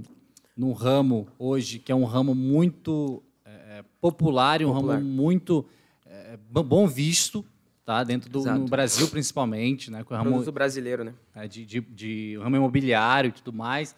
no 0.58 0.72
ramo 0.74 1.28
hoje, 1.38 1.78
que 1.78 1.92
é 1.92 1.96
um 1.96 2.06
ramo 2.06 2.34
muito 2.34 3.22
popular 4.02 4.62
e 4.62 4.66
um 4.66 4.74
Popular. 4.74 4.96
ramo 4.96 5.08
muito 5.08 5.66
é, 6.06 6.38
bom 6.48 6.88
visto, 6.88 7.46
tá? 7.86 8.04
Dentro 8.04 8.30
do 8.30 8.44
no 8.44 8.66
Brasil, 8.66 9.08
principalmente, 9.08 9.92
né? 9.92 10.04
Com 10.04 10.16
o 10.16 10.18
ramo 10.18 10.32
Produto 10.32 10.52
brasileiro, 10.52 11.04
né? 11.04 11.14
né, 11.36 11.48
de, 11.48 11.66
de, 11.66 11.80
de 11.80 12.38
ramo 12.38 12.56
imobiliário 12.56 13.30
e 13.30 13.32
tudo 13.32 13.54
mais. 13.54 13.96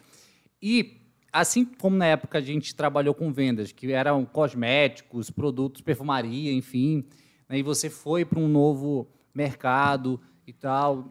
E 0.62 1.00
assim 1.32 1.64
como 1.64 1.96
na 1.96 2.06
época 2.06 2.38
a 2.38 2.40
gente 2.40 2.74
trabalhou 2.74 3.14
com 3.14 3.32
vendas, 3.32 3.72
que 3.72 3.90
eram 3.90 4.24
cosméticos, 4.24 5.30
produtos, 5.30 5.80
perfumaria, 5.80 6.52
enfim, 6.52 7.04
né, 7.48 7.58
e 7.58 7.62
você 7.62 7.90
foi 7.90 8.24
para 8.24 8.38
um 8.38 8.46
novo 8.46 9.08
mercado 9.34 10.20
e 10.46 10.52
tal. 10.52 11.08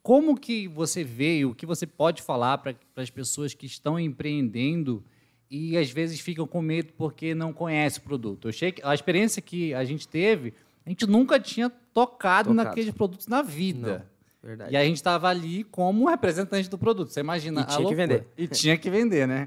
Como 0.00 0.38
que 0.38 0.66
você 0.68 1.04
veio, 1.04 1.50
o 1.50 1.54
que 1.54 1.66
você 1.66 1.86
pode 1.86 2.22
falar 2.22 2.58
para 2.58 2.74
as 2.96 3.10
pessoas 3.10 3.52
que 3.52 3.66
estão 3.66 4.00
empreendendo 4.00 5.04
e 5.50 5.76
às 5.76 5.90
vezes 5.90 6.20
ficam 6.20 6.46
com 6.46 6.60
medo 6.60 6.92
porque 6.96 7.34
não 7.34 7.52
conhecem 7.52 8.00
o 8.00 8.04
produto? 8.04 8.46
Eu 8.46 8.50
achei 8.50 8.72
que 8.72 8.82
a 8.84 8.94
experiência 8.94 9.40
que 9.40 9.72
a 9.74 9.84
gente 9.84 10.06
teve, 10.06 10.54
a 10.84 10.88
gente 10.88 11.06
nunca 11.06 11.40
tinha 11.40 11.70
tocado, 11.70 12.50
Tocado. 12.50 12.54
naqueles 12.54 12.94
produtos 12.94 13.26
na 13.26 13.42
vida. 13.42 14.06
Verdade. 14.42 14.72
E 14.72 14.76
a 14.76 14.84
gente 14.84 14.96
estava 14.96 15.28
ali 15.28 15.64
como 15.64 16.08
representante 16.08 16.70
do 16.70 16.78
produto. 16.78 17.12
Você 17.12 17.20
imagina 17.20 17.62
E 17.62 17.64
tinha 17.66 17.88
que 17.88 17.94
vender. 17.94 18.26
E 18.36 18.46
tinha 18.46 18.78
que 18.78 18.90
vender, 18.90 19.26
né? 19.26 19.46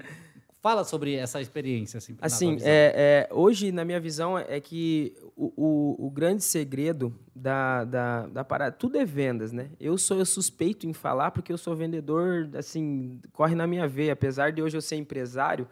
Fala 0.62 0.84
sobre 0.84 1.16
essa 1.16 1.42
experiência, 1.42 1.98
assim. 1.98 2.16
Assim, 2.22 2.58
é, 2.62 3.28
é, 3.32 3.34
hoje, 3.34 3.72
na 3.72 3.84
minha 3.84 4.00
visão, 4.00 4.38
é 4.38 4.60
que 4.60 5.12
o, 5.36 5.52
o, 5.58 6.08
o 6.08 6.12
grande 6.12 6.44
segredo 6.44 7.12
da, 7.36 7.84
da, 7.84 8.28
da 8.28 8.44
parada, 8.44 8.72
tudo 8.72 8.96
é 8.96 9.04
vendas, 9.04 9.52
né? 9.52 9.72
Eu 9.80 9.98
sou 9.98 10.24
suspeito 10.24 10.86
em 10.86 10.94
falar 10.94 11.32
porque 11.32 11.52
eu 11.52 11.58
sou 11.58 11.76
vendedor, 11.76 12.48
assim, 12.54 13.20
corre 13.34 13.56
na 13.56 13.66
minha 13.66 13.88
veia. 13.88 14.14
Apesar 14.14 14.52
de 14.52 14.62
hoje 14.62 14.78
eu 14.78 14.82
ser 14.82 14.98
empresário, 14.98 15.68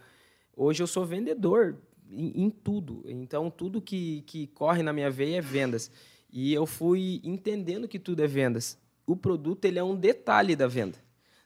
hoje 0.59 0.83
eu 0.83 0.87
sou 0.87 1.05
vendedor 1.05 1.77
em, 2.11 2.43
em 2.43 2.49
tudo. 2.49 3.03
Então, 3.05 3.49
tudo 3.49 3.81
que, 3.81 4.21
que 4.23 4.47
corre 4.47 4.83
na 4.83 4.91
minha 4.91 5.09
veia 5.09 5.37
é 5.37 5.41
vendas. 5.41 5.91
E 6.31 6.53
eu 6.53 6.65
fui 6.65 7.21
entendendo 7.23 7.87
que 7.87 7.97
tudo 7.97 8.23
é 8.23 8.27
vendas. 8.27 8.77
O 9.07 9.15
produto, 9.15 9.65
ele 9.65 9.79
é 9.79 9.83
um 9.83 9.95
detalhe 9.95 10.55
da 10.55 10.67
venda 10.67 10.97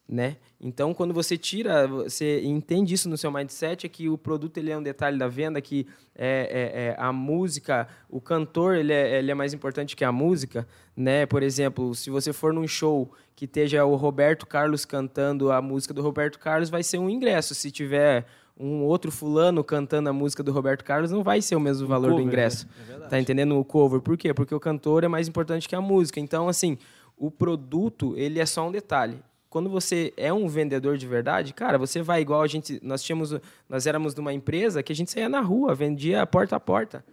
né? 0.08 0.38
Então, 0.60 0.94
quando 0.94 1.14
você 1.14 1.38
tira, 1.38 1.88
você 1.88 2.42
entende 2.44 2.94
isso 2.94 3.10
no 3.10 3.18
seu 3.18 3.32
mindset, 3.32 3.86
é 3.86 3.90
que 3.90 4.10
o 4.10 4.18
produto 4.18 4.58
ele 4.58 4.70
é 4.72 4.78
um 4.78 4.84
detalhe 4.84 5.18
da 5.18 5.28
venda, 5.28 5.62
que 5.62 5.88
é, 6.16 6.72
é- 6.76 6.82
é 6.90 6.96
a 7.00 7.12
música, 7.12 7.88
o 8.10 8.20
cantor 8.22 8.76
ele 8.76 8.94
é, 8.94 9.18
ele 9.18 9.32
é 9.32 9.34
mais 9.34 9.54
importante 9.54 9.96
que 9.96 10.04
a 10.04 10.12
música, 10.12 10.68
né? 10.96 11.26
Por 11.26 11.42
exemplo, 11.42 11.96
se 11.96 12.10
você 12.10 12.32
for 12.34 12.54
num 12.54 12.68
show 12.68 13.12
que 13.36 13.46
esteja 13.46 13.84
o 13.86 13.96
Roberto 13.96 14.46
Carlos 14.46 14.86
cantando 14.86 15.52
a 15.52 15.62
música 15.62 15.94
do 15.94 16.02
Roberto 16.02 16.38
Carlos, 16.38 16.70
vai 16.70 16.84
ser 16.84 16.98
um 16.98 17.10
ingresso. 17.10 17.56
Se 17.56 17.72
tiver 17.72 18.26
um 18.60 18.84
outro 18.84 19.12
fulano 19.12 19.64
cantando 19.64 20.10
a 20.10 20.14
música 20.14 20.44
do 20.44 20.52
Roberto 20.52 20.84
Carlos, 20.84 21.12
não 21.12 21.24
vai 21.24 21.42
ser 21.42 21.56
o 21.56 21.60
mesmo 21.60 21.88
valor 21.88 22.10
cover, 22.12 22.24
do 22.24 22.28
ingresso. 22.28 22.66
né? 22.68 22.72
É 22.80 22.86
verdade. 22.88 23.10
Tá 23.10 23.20
entendendo 23.20 23.58
o 23.60 23.66
cover? 23.66 24.00
Por 24.02 24.18
quê? 24.18 24.34
Porque 24.34 24.54
o 24.54 24.60
cantor 24.60 25.04
é 25.04 25.08
mais 25.08 25.28
importante 25.28 25.68
que 25.68 25.76
a 25.76 25.82
música. 25.82 26.20
Então, 26.20 26.48
assim, 26.48 26.78
o 27.18 27.32
produto, 27.32 28.14
ele 28.18 28.40
é 28.40 28.46
só 28.46 28.68
um 28.68 28.72
detalhe. 28.72 29.18
Quando 29.50 29.70
você 29.70 30.12
é 30.18 30.34
um 30.34 30.48
vendedor 30.48 30.98
de 30.98 31.06
verdade, 31.08 31.54
cara, 31.54 31.78
você 31.78 32.02
vai 32.02 32.22
igual 32.22 32.42
a 32.42 32.48
gente, 32.48 32.80
nós 32.82 33.04
tínhamos, 33.04 33.36
nós 33.70 33.86
éramos 33.86 34.16
numa 34.16 34.34
empresa 34.34 34.82
que 34.82 34.92
a 34.92 34.96
gente 34.96 35.12
saía 35.12 35.30
na 35.30 35.42
rua, 35.42 35.76
vendia 35.76 36.26
porta 36.26 36.56
a 36.56 36.60
porta. 36.60 37.06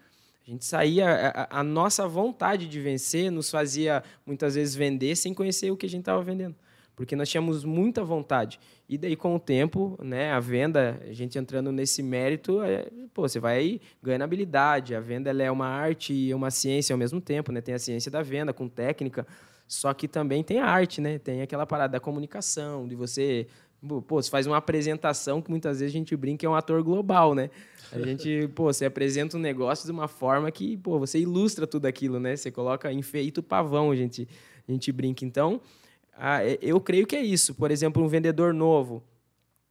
A 0.47 0.51
gente 0.51 0.65
saía, 0.65 1.07
a, 1.09 1.43
a- 1.43 1.61
a 1.61 1.63
nossa 1.63 2.09
vontade 2.09 2.67
de 2.67 2.81
vencer 2.81 3.31
nos 3.31 3.51
fazia 3.51 4.03
muitas 4.27 4.55
vezes 4.55 4.75
vender 4.75 5.15
sem 5.17 5.35
conhecer 5.35 5.71
o 5.71 5.77
que 5.77 5.85
a 5.87 5.89
gente 5.89 6.01
estava 6.01 6.23
vendendo. 6.23 6.55
Porque 7.01 7.17
nós 7.17 7.31
tínhamos 7.31 7.65
muita 7.65 8.05
vontade. 8.05 8.61
E 8.87 8.99
daí, 8.99 9.17
com 9.17 9.35
o 9.35 9.41
tempo, 9.41 9.99
né, 10.03 10.33
a 10.33 10.39
venda, 10.39 11.01
a 11.09 11.15
gente 11.15 11.39
entrando 11.39 11.73
nesse 11.73 12.03
mérito, 12.03 12.61
é, 12.61 12.91
pô, 13.15 13.27
você 13.27 13.41
vai 13.41 13.81
ganhando 14.03 14.21
habilidade. 14.21 14.95
A 14.95 15.01
venda 15.01 15.31
ela 15.31 15.43
é 15.43 15.51
uma 15.51 15.67
arte 15.67 16.13
e 16.13 16.35
uma 16.35 16.51
ciência 16.51 16.93
ao 16.93 16.99
mesmo 16.99 17.19
tempo, 17.19 17.53
né? 17.53 17.63
Tem 17.63 17.73
a 17.73 17.79
ciência 17.79 18.11
da 18.11 18.21
venda 18.21 18.53
com 18.53 18.69
técnica, 18.69 19.27
só 19.67 19.95
que 19.95 20.07
também 20.07 20.45
tem 20.45 20.59
a 20.59 20.67
arte, 20.67 21.01
né? 21.01 21.19
Tem 21.19 21.41
aquela 21.41 21.65
parada 21.65 21.93
da 21.93 22.01
comunicação, 22.01 22.87
de 22.87 22.95
você 22.95 23.47
Pô, 24.07 24.21
você 24.21 24.29
faz 24.29 24.47
uma 24.47 24.59
apresentação 24.59 25.41
que 25.41 25.49
muitas 25.49 25.81
vezes 25.81 25.95
a 25.95 25.99
gente 25.99 26.15
brinca 26.15 26.45
é 26.45 26.49
um 26.51 26.55
ator 26.55 26.83
global, 26.83 27.35
né? 27.35 27.49
A 27.91 27.99
gente, 27.99 28.47
pô, 28.55 28.65
você 28.65 28.85
apresenta 28.85 29.39
um 29.39 29.41
negócio 29.41 29.87
de 29.87 29.91
uma 29.91 30.07
forma 30.07 30.51
que, 30.51 30.77
pô, 30.77 30.99
você 30.99 31.19
ilustra 31.19 31.67
tudo 31.67 31.87
aquilo, 31.87 32.21
né? 32.21 32.37
Você 32.37 32.51
coloca 32.51 32.93
enfeita 32.93 33.41
o 33.41 33.43
pavão, 33.43 33.91
a 33.91 33.97
gente, 33.97 34.29
a 34.69 34.71
gente 34.71 34.93
brinca. 34.93 35.25
Então, 35.25 35.63
ah, 36.17 36.45
é- 36.45 36.59
eu 36.61 36.81
creio 36.81 37.07
que 37.07 37.17
é 37.17 37.23
isso. 37.23 37.55
Por 37.55 37.71
exemplo, 37.71 38.03
um 38.03 38.09
vendedor 38.09 38.53
novo, 38.55 39.03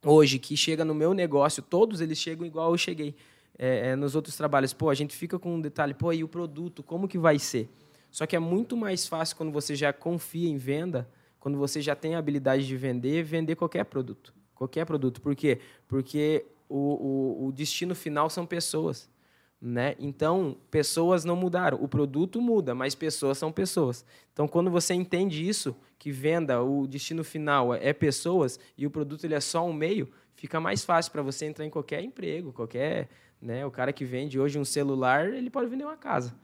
hoje, 0.04 0.38
que 0.38 0.56
chega 0.56 0.84
no 0.84 0.94
meu 0.94 1.14
negócio, 1.14 1.62
todos 1.62 2.00
eles 2.00 2.18
chegam 2.18 2.46
igual 2.46 2.72
eu 2.72 2.78
cheguei 2.78 3.14
é, 3.58 3.90
é, 3.90 3.96
nos 3.96 4.14
outros 4.14 4.36
trabalhos. 4.36 4.72
Pô, 4.72 4.88
a 4.90 4.94
gente 4.94 5.14
fica 5.14 5.38
com 5.38 5.54
um 5.56 5.60
detalhe, 5.60 5.94
pô, 5.94 6.12
e 6.12 6.24
o 6.24 6.28
produto, 6.28 6.82
como 6.82 7.06
que 7.06 7.18
vai 7.18 7.38
ser? 7.38 7.68
Só 8.10 8.26
que 8.26 8.34
é 8.34 8.38
muito 8.38 8.76
mais 8.76 9.06
fácil 9.06 9.36
quando 9.36 9.52
você 9.52 9.74
já 9.74 9.92
confia 9.92 10.48
em 10.48 10.56
venda, 10.56 11.08
quando 11.38 11.58
você 11.58 11.80
já 11.80 11.94
tem 11.94 12.14
a 12.14 12.18
habilidade 12.18 12.66
de 12.66 12.76
vender, 12.76 13.22
vender 13.22 13.56
qualquer 13.56 13.84
produto. 13.84 14.34
Qualquer 14.54 14.84
produto. 14.84 15.20
Por 15.20 15.34
quê? 15.34 15.58
Porque 15.86 16.44
o, 16.68 16.76
o, 16.76 17.46
o 17.46 17.52
destino 17.52 17.94
final 17.94 18.28
são 18.28 18.44
pessoas. 18.44 19.08
Né? 19.60 19.94
Então, 19.98 20.56
pessoas 20.70 21.24
não 21.24 21.36
mudaram. 21.36 21.82
O 21.82 21.86
produto 21.86 22.40
muda, 22.40 22.74
mas 22.74 22.94
pessoas 22.94 23.36
são 23.36 23.52
pessoas. 23.52 24.06
Então, 24.32 24.48
quando 24.48 24.70
você 24.70 24.94
entende 24.94 25.46
isso, 25.46 25.76
que 25.98 26.10
venda, 26.10 26.62
o 26.62 26.86
destino 26.86 27.22
final 27.22 27.74
é 27.74 27.92
pessoas 27.92 28.58
e 28.76 28.86
o 28.86 28.90
produto 28.90 29.24
ele 29.24 29.34
é 29.34 29.40
só 29.40 29.66
um 29.66 29.72
meio, 29.72 30.08
fica 30.34 30.58
mais 30.58 30.82
fácil 30.82 31.12
para 31.12 31.20
você 31.20 31.44
entrar 31.44 31.66
em 31.66 31.70
qualquer 31.70 32.02
emprego, 32.02 32.54
qualquer, 32.54 33.10
né? 33.40 33.66
O 33.66 33.70
cara 33.70 33.92
que 33.92 34.02
vende 34.02 34.40
hoje 34.40 34.58
um 34.58 34.64
celular, 34.64 35.28
ele 35.28 35.50
pode 35.50 35.68
vender 35.68 35.84
uma 35.84 35.98
casa, 35.98 36.34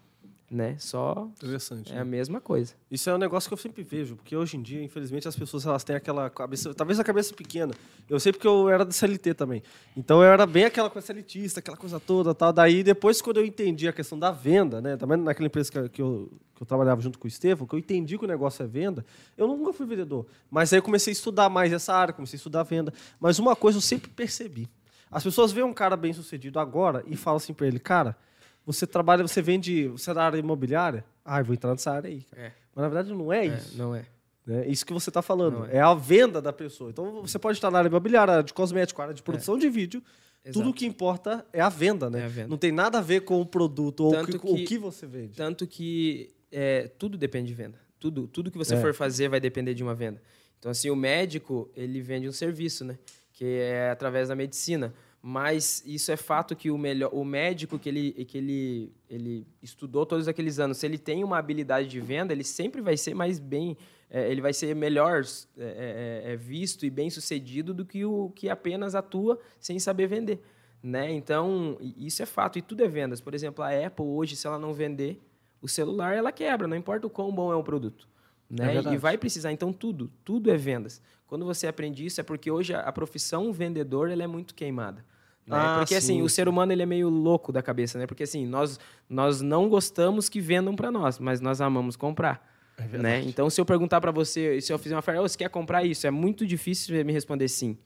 né? 0.50 0.76
Só 0.78 1.28
Interessante. 1.42 1.90
é 1.90 1.96
né? 1.96 2.00
a 2.00 2.04
mesma 2.04 2.40
coisa. 2.40 2.74
Isso 2.90 3.10
é 3.10 3.14
um 3.14 3.18
negócio 3.18 3.48
que 3.48 3.54
eu 3.54 3.58
sempre 3.58 3.82
vejo, 3.82 4.14
porque 4.16 4.36
hoje 4.36 4.56
em 4.56 4.62
dia, 4.62 4.82
infelizmente, 4.82 5.26
as 5.26 5.34
pessoas 5.34 5.66
elas 5.66 5.82
têm 5.82 5.96
aquela 5.96 6.30
cabeça, 6.30 6.72
talvez 6.72 7.00
a 7.00 7.04
cabeça 7.04 7.34
pequena. 7.34 7.74
Eu 8.08 8.20
sei 8.20 8.32
porque 8.32 8.46
eu 8.46 8.68
era 8.68 8.84
do 8.84 8.92
CLT 8.92 9.34
também. 9.34 9.62
Então 9.96 10.22
eu 10.22 10.30
era 10.30 10.46
bem 10.46 10.64
aquela 10.64 10.88
coisa 10.88 11.12
elitista, 11.12 11.58
aquela 11.58 11.76
coisa 11.76 11.98
toda, 11.98 12.34
tal. 12.34 12.52
Daí 12.52 12.84
depois 12.84 13.20
quando 13.20 13.38
eu 13.38 13.44
entendi 13.44 13.88
a 13.88 13.92
questão 13.92 14.18
da 14.18 14.30
venda, 14.30 14.80
né, 14.80 14.96
também 14.96 15.18
naquela 15.18 15.46
empresa 15.46 15.70
que, 15.70 15.88
que 15.88 16.02
eu, 16.02 16.30
que 16.54 16.62
eu 16.62 16.66
trabalhava 16.66 17.00
junto 17.00 17.18
com 17.18 17.26
o 17.26 17.28
Estevão, 17.28 17.66
que 17.66 17.74
eu 17.74 17.78
entendi 17.78 18.16
que 18.16 18.24
o 18.24 18.28
negócio 18.28 18.62
é 18.62 18.66
venda, 18.66 19.04
eu 19.36 19.48
nunca 19.48 19.72
fui 19.72 19.84
vendedor. 19.84 20.26
Mas 20.48 20.72
aí 20.72 20.78
eu 20.78 20.82
comecei 20.82 21.10
a 21.10 21.14
estudar 21.14 21.48
mais 21.48 21.72
essa 21.72 21.92
área, 21.92 22.14
comecei 22.14 22.36
a 22.36 22.38
estudar 22.38 22.62
venda. 22.62 22.92
Mas 23.18 23.40
uma 23.40 23.56
coisa 23.56 23.78
eu 23.78 23.82
sempre 23.82 24.10
percebi. 24.10 24.68
As 25.10 25.24
pessoas 25.24 25.50
veem 25.50 25.66
um 25.66 25.74
cara 25.74 25.96
bem 25.96 26.12
sucedido 26.12 26.58
agora 26.60 27.02
e 27.06 27.16
falam 27.16 27.36
assim 27.36 27.54
para 27.54 27.66
ele, 27.66 27.78
cara, 27.78 28.16
você 28.66 28.86
trabalha, 28.86 29.22
você 29.26 29.40
vende, 29.40 29.86
você 29.88 30.10
é 30.10 30.14
da 30.14 30.24
área 30.24 30.38
imobiliária? 30.38 31.04
Ah, 31.24 31.40
eu 31.40 31.44
vou 31.44 31.54
entrar 31.54 31.70
nessa 31.70 31.90
área 31.92 32.10
aí. 32.10 32.22
cara. 32.22 32.42
É. 32.48 32.52
Mas 32.74 32.82
na 32.82 32.88
verdade 32.88 33.14
não 33.14 33.32
é 33.32 33.46
É, 33.46 33.56
isso. 33.56 33.78
não 33.78 33.94
é. 33.94 34.04
né? 34.46 34.66
Isso 34.68 34.84
que 34.84 34.92
você 34.92 35.08
está 35.08 35.22
falando. 35.22 35.64
É. 35.66 35.76
é. 35.76 35.80
a 35.80 35.94
venda 35.94 36.42
da 36.42 36.52
pessoa. 36.52 36.90
Então 36.90 37.22
você 37.22 37.38
pode 37.38 37.56
estar 37.56 37.70
na 37.70 37.78
área 37.78 37.88
imobiliária, 37.88 38.32
área 38.34 38.44
de 38.44 38.52
cosmético, 38.52 39.00
área 39.00 39.14
de 39.14 39.22
produção 39.22 39.56
de 39.56 39.68
vídeo. 39.70 40.02
Tudo 40.44 40.58
Exato. 40.58 40.70
o 40.70 40.72
que 40.74 40.86
importa 40.86 41.44
é 41.52 41.60
a 41.60 41.68
venda, 41.68 42.08
né? 42.08 42.20
É 42.20 42.24
a 42.24 42.28
venda. 42.28 42.48
Não 42.48 42.56
tem 42.58 42.70
nada 42.70 42.98
a 42.98 43.00
ver 43.00 43.22
com 43.22 43.40
o 43.40 43.46
produto 43.46 44.00
ou 44.04 44.14
o 44.20 44.24
que, 44.26 44.36
o 44.36 44.40
que- 44.56 44.64
que 44.64 44.78
você 44.78 45.04
vende. 45.06 45.34
Tanto 45.36 45.66
que 45.66 46.30
é, 46.52 46.86
tudo 46.98 47.18
depende 47.18 47.48
de 47.48 47.54
venda. 47.54 47.78
Tudo, 47.98 48.28
tudo 48.28 48.50
que 48.50 48.58
você 48.58 48.74
É. 48.76 48.80
for 48.80 48.94
fazer 48.94 49.28
vai 49.28 49.40
depender 49.40 49.74
de 49.74 49.82
uma 49.82 49.94
venda. 49.94 50.22
Então, 50.58 50.70
assim, 50.70 50.88
o 50.90 50.94
médico, 50.94 51.68
ele 51.74 52.00
vende 52.00 52.28
um 52.28 52.32
serviço, 52.32 52.84
né? 52.84 52.96
Que 53.32 53.44
é 53.44 53.90
através 53.90 54.28
da 54.28 54.36
medicina. 54.36 54.94
Mas 55.28 55.82
isso 55.84 56.12
é 56.12 56.16
fato 56.16 56.54
que 56.54 56.70
o, 56.70 56.78
melhor, 56.78 57.10
o 57.12 57.24
médico 57.24 57.80
que, 57.80 57.88
ele, 57.88 58.12
que 58.26 58.38
ele, 58.38 58.92
ele 59.10 59.44
estudou 59.60 60.06
todos 60.06 60.28
aqueles 60.28 60.60
anos, 60.60 60.76
se 60.76 60.86
ele 60.86 60.98
tem 60.98 61.24
uma 61.24 61.36
habilidade 61.36 61.88
de 61.88 62.00
venda, 62.00 62.32
ele 62.32 62.44
sempre 62.44 62.80
vai 62.80 62.96
ser 62.96 63.12
mais 63.12 63.40
bem, 63.40 63.76
é, 64.08 64.30
ele 64.30 64.40
vai 64.40 64.52
ser 64.52 64.72
melhor 64.76 65.24
é, 65.58 66.22
é, 66.28 66.32
é, 66.32 66.36
visto 66.36 66.86
e 66.86 66.90
bem 66.90 67.10
sucedido 67.10 67.74
do 67.74 67.84
que 67.84 68.04
o 68.04 68.30
que 68.36 68.48
apenas 68.48 68.94
atua 68.94 69.36
sem 69.58 69.80
saber 69.80 70.06
vender. 70.06 70.40
Né? 70.80 71.10
Então, 71.10 71.76
isso 71.96 72.22
é 72.22 72.26
fato. 72.26 72.56
E 72.56 72.62
tudo 72.62 72.84
é 72.84 72.88
vendas. 72.88 73.20
Por 73.20 73.34
exemplo, 73.34 73.64
a 73.64 73.70
Apple 73.84 74.06
hoje, 74.06 74.36
se 74.36 74.46
ela 74.46 74.60
não 74.60 74.72
vender 74.72 75.20
o 75.60 75.66
celular, 75.66 76.14
ela 76.14 76.30
quebra, 76.30 76.68
não 76.68 76.76
importa 76.76 77.04
o 77.04 77.10
quão 77.10 77.34
bom 77.34 77.52
é 77.52 77.56
o 77.56 77.64
produto. 77.64 78.08
Né? 78.48 78.74
verdade. 78.74 78.94
e 78.94 78.96
vai 78.96 79.18
precisar. 79.18 79.50
Então, 79.50 79.72
tudo, 79.72 80.08
tudo 80.24 80.52
é 80.52 80.56
vendas. 80.56 81.02
Quando 81.26 81.44
você 81.44 81.66
aprende 81.66 82.06
isso, 82.06 82.20
é 82.20 82.22
porque 82.22 82.48
hoje 82.48 82.72
a, 82.72 82.82
a 82.82 82.92
profissão 82.92 83.52
vendedor 83.52 84.08
ela 84.08 84.22
é 84.22 84.28
muito 84.28 84.54
queimada. 84.54 85.04
Né? 85.46 85.56
Ah, 85.56 85.76
porque 85.78 85.94
assim, 85.94 86.14
sim, 86.18 86.22
o 86.22 86.28
sim. 86.28 86.34
ser 86.34 86.48
humano 86.48 86.72
ele 86.72 86.82
é 86.82 86.86
meio 86.86 87.08
louco 87.08 87.52
da 87.52 87.62
cabeça, 87.62 87.98
né? 87.98 88.06
Porque 88.06 88.24
assim, 88.24 88.46
nós, 88.46 88.80
nós 89.08 89.40
não 89.40 89.68
gostamos 89.68 90.28
que 90.28 90.40
vendam 90.40 90.74
para 90.74 90.90
nós, 90.90 91.18
mas 91.18 91.40
nós 91.40 91.60
amamos 91.60 91.94
comprar. 91.96 92.54
É 92.76 92.98
né? 92.98 93.22
Então, 93.24 93.48
se 93.48 93.60
eu 93.60 93.64
perguntar 93.64 94.00
para 94.00 94.10
você, 94.10 94.60
se 94.60 94.72
eu 94.72 94.78
fizer 94.78 94.94
uma 94.94 94.98
oferta, 94.98 95.22
"Ô, 95.22 95.28
você 95.28 95.38
quer 95.38 95.48
comprar 95.48 95.84
isso? 95.84 96.06
É 96.06 96.10
muito 96.10 96.46
difícil 96.46 96.94
você 96.94 97.04
me 97.04 97.12
responder 97.12 97.48
sim. 97.48 97.78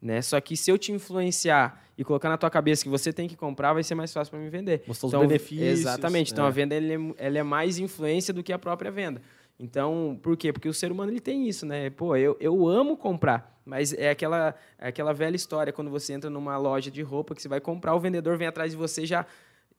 Né? 0.00 0.22
Só 0.22 0.40
que 0.40 0.56
se 0.56 0.70
eu 0.70 0.78
te 0.78 0.92
influenciar 0.92 1.82
e 1.98 2.04
colocar 2.04 2.28
na 2.28 2.36
tua 2.36 2.48
cabeça 2.48 2.84
que 2.84 2.88
você 2.88 3.12
tem 3.12 3.28
que 3.28 3.36
comprar, 3.36 3.72
vai 3.72 3.82
ser 3.82 3.96
mais 3.96 4.12
fácil 4.12 4.30
para 4.30 4.40
me 4.40 4.48
vender. 4.48 4.84
Mostrar 4.86 5.08
os 5.08 5.12
benefícios, 5.12 5.80
Exatamente. 5.80 6.32
Então, 6.32 6.44
é. 6.44 6.48
a 6.48 6.50
venda 6.50 6.74
ele 6.74 6.94
é, 6.94 7.26
ela 7.26 7.38
é 7.38 7.42
mais 7.42 7.78
influência 7.78 8.32
do 8.32 8.42
que 8.42 8.52
a 8.52 8.58
própria 8.58 8.92
venda. 8.92 9.20
Então, 9.58 10.18
por 10.22 10.36
quê? 10.36 10.52
Porque 10.52 10.68
o 10.68 10.74
ser 10.74 10.92
humano 10.92 11.10
ele 11.10 11.20
tem 11.20 11.48
isso, 11.48 11.66
né? 11.66 11.90
Pô, 11.90 12.14
eu, 12.16 12.36
eu 12.38 12.68
amo 12.68 12.96
comprar, 12.96 13.60
mas 13.64 13.92
é 13.92 14.10
aquela, 14.10 14.54
é 14.78 14.88
aquela 14.88 15.12
velha 15.12 15.34
história 15.34 15.72
quando 15.72 15.90
você 15.90 16.12
entra 16.12 16.30
numa 16.30 16.56
loja 16.56 16.90
de 16.90 17.02
roupa 17.02 17.34
que 17.34 17.42
você 17.42 17.48
vai 17.48 17.60
comprar, 17.60 17.94
o 17.94 18.00
vendedor 18.00 18.38
vem 18.38 18.46
atrás 18.46 18.70
de 18.70 18.76
você 18.76 19.04
já 19.04 19.26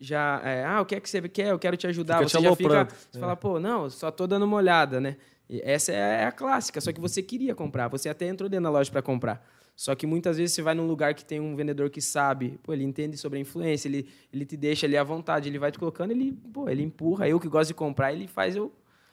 já 0.01 0.41
é, 0.45 0.63
ah, 0.63 0.79
o 0.79 0.85
que 0.85 0.95
é 0.95 0.99
que 0.99 1.09
você 1.09 1.21
quer? 1.27 1.47
Eu 1.49 1.59
quero 1.59 1.75
te 1.75 1.85
ajudar. 1.85 2.19
Fica 2.19 2.29
você 2.29 2.37
te 2.37 2.43
já 2.43 2.55
fica, 2.55 2.87
você 3.11 3.17
É. 3.17 3.19
fala, 3.19 3.35
pô, 3.35 3.59
não, 3.59 3.89
só 3.89 4.09
tô 4.09 4.25
dando 4.25 4.43
uma 4.45 4.55
olhada, 4.55 5.01
né? 5.01 5.17
E 5.49 5.59
essa 5.63 5.91
é 5.91 6.25
a 6.25 6.31
clássica, 6.31 6.79
só 6.79 6.93
que 6.93 7.01
você 7.01 7.21
queria 7.21 7.53
comprar, 7.53 7.87
você 7.89 8.07
até 8.07 8.25
entrou 8.27 8.47
dentro 8.49 8.63
da 8.63 8.69
loja 8.69 8.89
para 8.89 9.01
comprar. 9.01 9.45
Só 9.75 9.95
que 9.95 10.05
muitas 10.05 10.37
vezes 10.37 10.53
você 10.55 10.61
vai 10.61 10.73
num 10.75 10.85
lugar 10.87 11.13
que 11.13 11.25
tem 11.25 11.39
um 11.41 11.53
vendedor 11.55 11.89
que 11.89 12.01
sabe, 12.01 12.59
pô, 12.63 12.71
ele 12.73 12.83
entende 12.83 13.17
sobre 13.17 13.39
a 13.39 13.41
influência, 13.41 13.87
ele, 13.89 14.07
ele 14.31 14.45
te 14.45 14.55
deixa 14.55 14.85
ali 14.85 14.95
à 14.95 15.03
vontade, 15.03 15.49
ele 15.49 15.57
vai 15.59 15.71
te 15.71 15.79
colocando, 15.79 16.11
ele, 16.11 16.31
pô, 16.53 16.69
ele 16.69 16.83
empurra. 16.83 17.27
Eu 17.27 17.39
que 17.39 17.47
gosto 17.49 17.69
de 17.69 17.73
comprar, 17.73 18.13
ele 18.13 18.27
faz 18.27 18.55
eu 18.55 18.71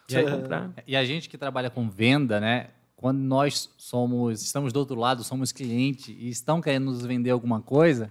E 0.08 0.16
a, 0.16 0.30
comprar. 0.30 0.70
e 0.86 0.96
a 0.96 1.04
gente 1.04 1.28
que 1.28 1.36
trabalha 1.38 1.70
com 1.70 1.88
venda, 1.88 2.40
né? 2.40 2.68
Quando 2.96 3.18
nós 3.18 3.68
somos, 3.76 4.42
estamos 4.42 4.72
do 4.72 4.78
outro 4.78 4.96
lado, 4.96 5.22
somos 5.22 5.52
cliente 5.52 6.12
e 6.18 6.28
estão 6.30 6.60
querendo 6.60 6.86
nos 6.86 7.04
vender 7.04 7.30
alguma 7.30 7.60
coisa, 7.60 8.10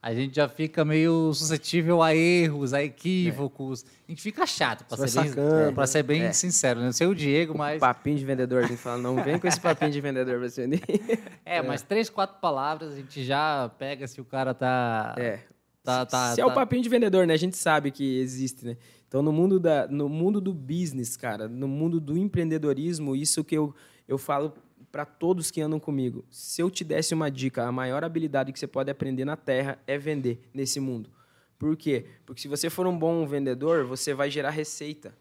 a 0.00 0.12
gente 0.14 0.34
já 0.34 0.48
fica 0.48 0.84
meio 0.84 1.32
suscetível 1.34 2.02
a 2.02 2.14
erros, 2.14 2.72
a 2.72 2.82
equívocos. 2.82 3.84
A 4.08 4.10
gente 4.10 4.22
fica 4.22 4.46
chato, 4.46 4.84
para 4.84 5.06
ser, 5.06 5.86
ser 5.86 6.02
bem 6.02 6.22
É. 6.22 6.32
sincero. 6.32 6.80
né? 6.80 6.86
Não 6.86 6.92
sei 6.92 7.06
o 7.06 7.14
Diego, 7.14 7.56
mas. 7.56 7.78
Papinho 7.78 8.16
de 8.18 8.24
vendedor, 8.24 8.64
a 8.64 8.66
gente 8.66 8.78
fala, 8.78 8.98
não 9.00 9.22
vem 9.22 9.38
com 9.38 9.46
esse 9.46 9.60
papinho 9.60 9.90
de 9.90 10.00
vendedor 10.00 10.38
pra 10.40 10.48
você 10.48 10.62
vender. 10.66 10.82
É, 11.44 11.60
mas 11.60 11.82
três, 11.82 12.08
quatro 12.08 12.40
palavras 12.40 12.94
a 12.94 12.96
gente 12.96 13.22
já 13.22 13.70
pega 13.78 14.06
se 14.08 14.20
o 14.20 14.24
cara 14.24 14.54
tá. 14.54 15.14
É. 15.18 15.40
Tá, 15.84 16.06
tá, 16.06 16.34
Se 16.34 16.40
é 16.40 16.44
o 16.46 16.48
tá- 16.48 16.54
papinho 16.54 16.80
de 16.82 16.88
vendedor, 16.88 17.26
né? 17.26 17.34
A 17.34 17.36
gente 17.36 17.56
sabe 17.56 17.90
que 17.90 18.18
existe, 18.20 18.64
né? 18.64 18.76
Então, 19.12 19.20
no 19.20 19.30
mundo, 19.30 19.60
da, 19.60 19.86
no 19.86 20.08
mundo 20.08 20.40
do 20.40 20.54
business, 20.54 21.18
cara, 21.18 21.46
no 21.46 21.68
mundo 21.68 22.00
do 22.00 22.16
empreendedorismo, 22.16 23.14
isso 23.14 23.44
que 23.44 23.54
eu, 23.54 23.74
eu 24.08 24.16
falo 24.16 24.54
para 24.90 25.04
todos 25.04 25.50
que 25.50 25.60
andam 25.60 25.78
comigo. 25.78 26.24
Se 26.30 26.62
eu 26.62 26.70
te 26.70 26.82
desse 26.82 27.12
uma 27.12 27.30
dica, 27.30 27.64
a 27.64 27.70
maior 27.70 28.04
habilidade 28.04 28.54
que 28.54 28.58
você 28.58 28.66
pode 28.66 28.90
aprender 28.90 29.26
na 29.26 29.36
Terra 29.36 29.78
é 29.86 29.98
vender 29.98 30.40
nesse 30.54 30.80
mundo. 30.80 31.10
Por 31.58 31.76
quê? 31.76 32.06
Porque 32.24 32.40
se 32.40 32.48
você 32.48 32.70
for 32.70 32.86
um 32.86 32.98
bom 32.98 33.26
vendedor, 33.26 33.84
você 33.84 34.14
vai 34.14 34.30
gerar 34.30 34.48
receita. 34.48 35.14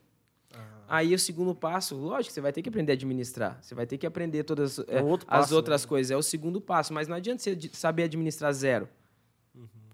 Aí 0.87 1.13
o 1.13 1.19
segundo 1.19 1.53
passo, 1.53 1.93
lógico, 1.97 2.33
você 2.33 2.39
vai 2.39 2.53
ter 2.53 2.61
que 2.61 2.69
aprender 2.69 2.93
a 2.93 2.95
administrar. 2.95 3.59
Você 3.61 3.75
vai 3.75 3.85
ter 3.85 3.97
que 3.97 4.07
aprender 4.07 4.45
todas 4.45 4.79
é, 4.87 5.03
um 5.03 5.07
outro 5.07 5.27
as 5.29 5.41
passo, 5.41 5.55
outras 5.55 5.85
coisas. 5.85 6.11
É 6.11 6.15
o 6.15 6.23
segundo 6.23 6.61
passo. 6.61 6.93
Mas 6.93 7.09
não 7.09 7.17
adianta 7.17 7.43
você 7.43 7.59
saber 7.73 8.03
administrar 8.03 8.53
zero. 8.53 8.87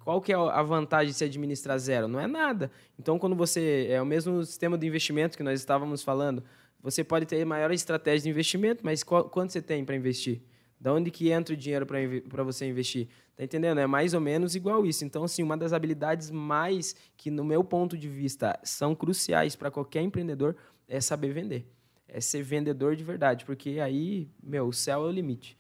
Qual 0.08 0.22
que 0.22 0.32
é 0.32 0.36
a 0.38 0.64
vantagem 0.64 1.08
de 1.08 1.16
se 1.16 1.26
administrar 1.26 1.78
zero? 1.78 2.08
Não 2.08 2.18
é 2.18 2.28
nada. 2.28 2.72
Então, 2.98 3.20
quando 3.20 3.36
você... 3.36 3.88
É 3.90 4.02
o 4.02 4.06
mesmo 4.06 4.42
sistema 4.46 4.78
de 4.78 4.88
investimento 4.88 5.36
que 5.36 5.44
nós 5.44 5.60
estávamos 5.60 6.02
falando. 6.02 6.46
Você 6.82 7.04
pode 7.04 7.26
ter 7.26 7.44
maior 7.44 7.74
estratégia 7.74 8.24
de 8.24 8.30
investimento, 8.30 8.86
mas 8.86 9.04
qual, 9.04 9.26
quanto 9.26 9.52
você 9.52 9.62
tem 9.62 9.84
para 9.84 9.98
investir? 9.98 10.42
Da 10.80 10.94
onde 10.94 11.12
que 11.12 11.30
entra 11.30 11.54
o 11.54 11.58
dinheiro 11.58 11.86
para 11.86 12.42
você 12.42 12.66
investir? 12.66 13.10
Tá 13.36 13.44
entendendo? 13.44 13.82
É 13.82 13.86
mais 13.86 14.14
ou 14.14 14.22
menos 14.22 14.56
igual 14.56 14.86
isso. 14.86 15.04
Então, 15.04 15.26
assim, 15.26 15.44
uma 15.44 15.58
das 15.58 15.74
habilidades 15.74 16.32
mais 16.32 16.96
que, 17.18 17.30
no 17.30 17.44
meu 17.44 17.62
ponto 17.62 17.98
de 17.98 18.08
vista, 18.08 18.58
são 18.64 18.96
cruciais 18.96 19.58
para 19.58 19.70
qualquer 19.70 20.04
empreendedor 20.04 20.56
é 20.88 21.02
saber 21.02 21.34
vender. 21.34 21.70
É 22.08 22.22
ser 22.22 22.44
vendedor 22.44 22.96
de 22.96 23.04
verdade, 23.04 23.44
porque 23.44 23.82
aí, 23.82 24.30
meu, 24.42 24.70
o 24.70 24.74
céu 24.74 25.06
é 25.06 25.10
o 25.10 25.12
limite. 25.12 25.58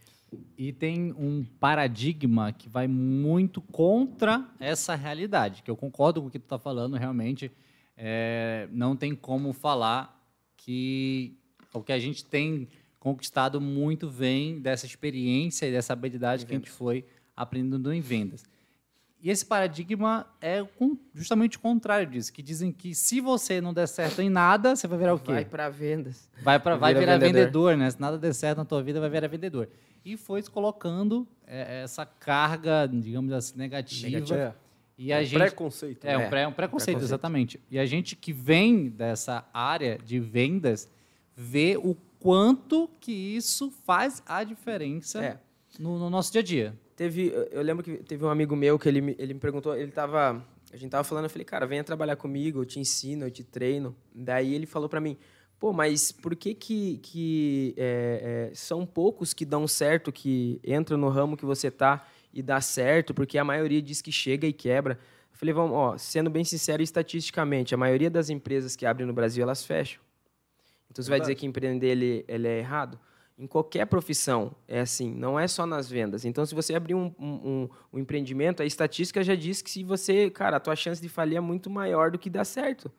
E 0.57 0.73
tem 0.73 1.13
um 1.13 1.45
paradigma 1.59 2.51
que 2.51 2.67
vai 2.67 2.87
muito 2.87 3.61
contra 3.61 4.45
essa 4.59 4.95
realidade, 4.95 5.63
que 5.63 5.71
eu 5.71 5.77
concordo 5.77 6.21
com 6.21 6.27
o 6.27 6.31
que 6.31 6.39
tu 6.39 6.43
está 6.43 6.59
falando, 6.59 6.97
realmente 6.97 7.51
é, 7.95 8.67
não 8.71 8.95
tem 8.95 9.15
como 9.15 9.53
falar 9.53 10.17
que 10.57 11.33
o 11.73 11.81
que 11.81 11.91
a 11.91 11.99
gente 11.99 12.25
tem 12.25 12.67
conquistado 12.99 13.61
muito 13.61 14.09
vem 14.09 14.59
dessa 14.59 14.85
experiência 14.85 15.65
e 15.65 15.71
dessa 15.71 15.93
habilidade 15.93 16.45
que 16.45 16.53
a 16.53 16.57
gente 16.57 16.69
foi 16.69 17.05
aprendendo 17.35 17.93
em 17.93 18.01
vendas. 18.01 18.43
E 19.19 19.31
esse 19.31 19.43
paradigma 19.45 20.27
é 20.39 20.63
justamente 21.13 21.57
o 21.57 21.59
contrário 21.59 22.05
disso, 22.07 22.31
que 22.31 22.43
dizem 22.43 22.71
que 22.71 22.93
se 22.93 23.19
você 23.19 23.59
não 23.59 23.73
der 23.73 23.87
certo 23.87 24.21
em 24.21 24.29
nada, 24.29 24.75
você 24.75 24.87
vai 24.87 24.97
virar 24.99 25.15
o 25.15 25.19
quê? 25.19 25.31
Vai 25.31 25.45
para 25.45 25.69
vendas. 25.69 26.29
Vai, 26.43 26.59
pra, 26.59 26.75
vai 26.75 26.93
Vira 26.93 26.99
virar 27.05 27.17
vendedor. 27.17 27.39
vendedor. 27.71 27.77
né? 27.77 27.89
Se 27.89 27.99
nada 27.99 28.17
der 28.17 28.33
certo 28.33 28.59
na 28.59 28.65
tua 28.65 28.83
vida, 28.83 28.99
vai 28.99 29.09
virar 29.09 29.27
vendedor. 29.27 29.69
E 30.05 30.15
foi 30.15 30.41
se 30.41 30.49
colocando 30.51 31.27
é, 31.47 31.81
essa 31.83 32.05
carga, 32.05 32.87
digamos 32.87 33.33
assim, 33.33 33.57
negativa. 33.57 34.07
Negativa. 34.09 34.55
E 34.99 35.11
a 35.11 35.19
Um 35.19 35.23
gente. 35.23 35.39
Preconceito. 35.39 36.05
É, 36.05 36.17
um, 36.17 36.21
É, 36.21 36.29
pré, 36.29 36.47
um 36.47 36.51
preconceito, 36.51 36.85
preconceito. 36.97 37.03
exatamente. 37.03 37.59
E 37.71 37.77
a 37.79 37.85
gente 37.85 38.15
que 38.15 38.31
vem 38.31 38.87
dessa 38.89 39.45
área 39.53 39.97
de 39.97 40.19
vendas 40.19 40.87
vê 41.35 41.75
o 41.77 41.95
quanto 42.19 42.87
que 42.99 43.11
isso 43.11 43.71
faz 43.85 44.21
a 44.27 44.43
diferença 44.43 45.23
É. 45.23 45.37
no, 45.79 45.97
no 45.99 46.09
nosso 46.09 46.31
dia 46.31 46.41
a 46.41 46.43
dia. 46.43 46.75
Teve, 46.97 47.31
eu 47.51 47.61
lembro 47.61 47.83
que 47.83 47.97
teve 47.97 48.25
um 48.25 48.29
amigo 48.29 48.55
meu 48.55 48.77
que 48.79 48.89
ele, 48.89 49.01
me- 49.01 49.15
ele 49.19 49.35
me 49.35 49.39
perguntou, 49.39 49.77
ele 49.77 49.91
tava, 49.91 50.43
a 50.73 50.75
gente 50.75 50.89
tava 50.89 51.03
falando, 51.03 51.25
eu 51.25 51.29
falei, 51.29 51.45
cara, 51.45 51.67
venha 51.67 51.83
trabalhar 51.83 52.15
comigo, 52.15 52.59
eu 52.61 52.65
te 52.65 52.79
ensino, 52.79 53.25
eu 53.25 53.29
te 53.31 53.43
treino. 53.43 53.95
Daí 54.15 54.51
ele 54.55 54.65
falou 54.65 54.89
pra 54.89 54.99
mim, 54.99 55.15
pô, 55.59 55.71
mas 55.71 56.11
por 56.11 56.35
que 56.35 56.55
que, 56.55 56.97
que 57.03 57.75
é, 57.77 58.49
é, 58.51 58.55
são 58.55 58.83
poucos 58.83 59.31
que 59.31 59.45
dão 59.45 59.67
certo, 59.67 60.11
que 60.11 60.59
entram 60.65 60.97
no 60.97 61.07
ramo 61.07 61.37
que 61.37 61.45
você 61.45 61.69
tá 61.69 62.03
e 62.33 62.41
dá 62.41 62.59
certo, 62.59 63.13
porque 63.13 63.37
a 63.37 63.43
maioria 63.43 63.79
diz 63.81 64.01
que 64.01 64.11
chega 64.11 64.47
e 64.47 64.51
quebra. 64.53 64.97
Eu 65.31 65.37
falei, 65.37 65.53
vamos, 65.53 65.73
ó, 65.77 65.97
sendo 65.99 66.31
bem 66.31 66.43
sincero, 66.43 66.81
estatisticamente, 66.81 67.75
a 67.75 67.77
maioria 67.77 68.09
das 68.09 68.31
empresas 68.31 68.75
que 68.75 68.87
abrem 68.87 69.05
no 69.05 69.13
Brasil, 69.13 69.43
elas 69.43 69.63
fecham. 69.63 70.01
Então 70.89 71.03
você 71.03 71.11
vai 71.11 71.19
dizer 71.19 71.33
Verdade. 71.33 71.39
que 71.41 71.45
empreender 71.45 71.87
ele, 71.89 72.25
ele 72.27 72.47
é 72.47 72.57
errado? 72.57 72.99
Em 73.37 73.45
qualquer 73.45 73.85
profissão 73.85 74.55
é 74.67 74.79
assim, 74.79 75.13
não 75.13 75.39
é 75.39 75.47
só 75.47 75.65
nas 75.65 75.87
vendas. 75.89 76.25
Então, 76.25 76.43
se 76.43 76.55
você 76.55 76.73
abrir 76.73 76.95
um, 76.95 77.13
um, 77.19 77.69
um- 77.93 77.99
empreendimento, 77.99 78.63
a 78.63 78.65
estatística 78.65 79.23
já 79.23 79.35
diz 79.35 79.61
que 79.61 79.69
se 79.69 79.83
você, 79.83 80.29
cara, 80.31 80.57
a 80.57 80.59
tua 80.59 80.75
chance 80.75 80.99
de 80.99 81.07
falir 81.07 81.37
é 81.37 81.39
muito 81.39 81.69
maior 81.69 82.09
do 82.09 82.17
que 82.17 82.31
dar 82.31 82.45
certo. 82.45 82.91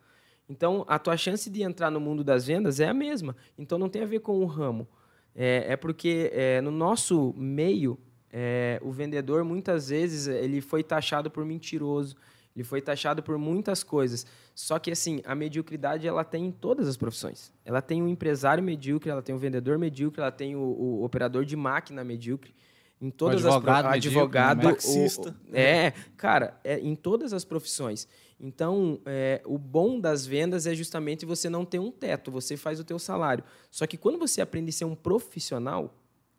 Então, 0.49 0.85
a 0.89 0.97
tua 0.99 1.17
chance 1.17 1.51
de 1.51 1.63
entrar 1.63 1.91
no 1.91 2.01
mundo 2.01 2.23
das 2.23 2.47
vendas 2.47 2.79
é 2.79 2.89
a 2.89 2.95
mesma. 2.95 3.37
Então, 3.59 3.79
não 3.79 3.89
tem 3.89 4.03
a 4.03 4.07
ver 4.07 4.21
com 4.21 4.39
o 4.39 4.47
ramo. 4.47 4.87
É, 5.35 5.73
é 5.73 5.77
porque 5.77 6.31
é, 6.33 6.61
no 6.61 6.71
nosso 6.71 7.35
meio, 7.37 7.99
é, 8.31 8.79
o 8.83 8.93
vendedor, 8.93 9.43
muitas 9.45 9.89
vezes, 9.89 10.29
ele 10.29 10.61
foi 10.61 10.85
taxado 10.85 11.31
por 11.31 11.45
mentiroso, 11.45 12.17
ele 12.55 12.65
foi 12.65 12.81
taxado 12.81 13.23
por 13.23 13.39
muitas 13.39 13.83
coisas. 13.85 14.27
Só 14.55 14.79
que, 14.79 14.91
assim, 14.91 15.21
a 15.25 15.35
mediocridade, 15.35 16.07
ela 16.09 16.25
tem 16.25 16.47
em 16.47 16.51
todas 16.53 16.89
as 16.89 16.97
profissões. 16.97 17.53
Ela 17.65 17.81
tem 17.81 18.03
o 18.03 18.09
empresário 18.09 18.63
medíocre, 18.63 19.11
ela 19.11 19.23
tem 19.23 19.35
o 19.35 19.39
vendedor 19.39 19.79
medíocre, 19.79 20.21
ela 20.21 20.33
tem 20.33 20.57
o, 20.57 20.61
o 20.61 21.05
operador 21.05 21.45
de 21.45 21.55
máquina 21.57 22.03
medíocre. 22.03 22.55
Em 23.01 23.11
todas 23.11 23.47
advogado 23.47 23.77
as 23.77 23.83
pro- 23.83 23.91
medíocre, 23.93 24.19
advogado, 24.19 24.57
né? 24.59 24.65
o- 24.65 24.73
Taxista. 24.73 25.37
o- 25.49 25.57
é, 25.57 25.93
cara, 26.17 26.59
é 26.65 26.81
em 26.81 26.97
todas 26.97 27.33
as 27.33 27.45
profissões. 27.45 28.09
Então, 28.41 29.01
é, 29.07 29.41
o 29.45 29.57
bom 29.57 30.01
das 30.01 30.27
vendas 30.27 30.67
é 30.67 30.75
justamente 30.75 31.25
você 31.25 31.49
não 31.49 31.65
ter 31.65 31.79
um 31.79 31.93
teto, 31.93 32.31
você 32.33 32.57
faz 32.57 32.81
o 32.81 32.85
teu 32.85 32.99
salário. 32.99 33.45
Só 33.71 33.87
que 33.87 33.97
quando 33.97 34.19
você 34.19 34.41
aprende 34.41 34.71
a 34.71 34.73
ser 34.73 34.85
um 34.85 34.97
profissional, 34.97 35.95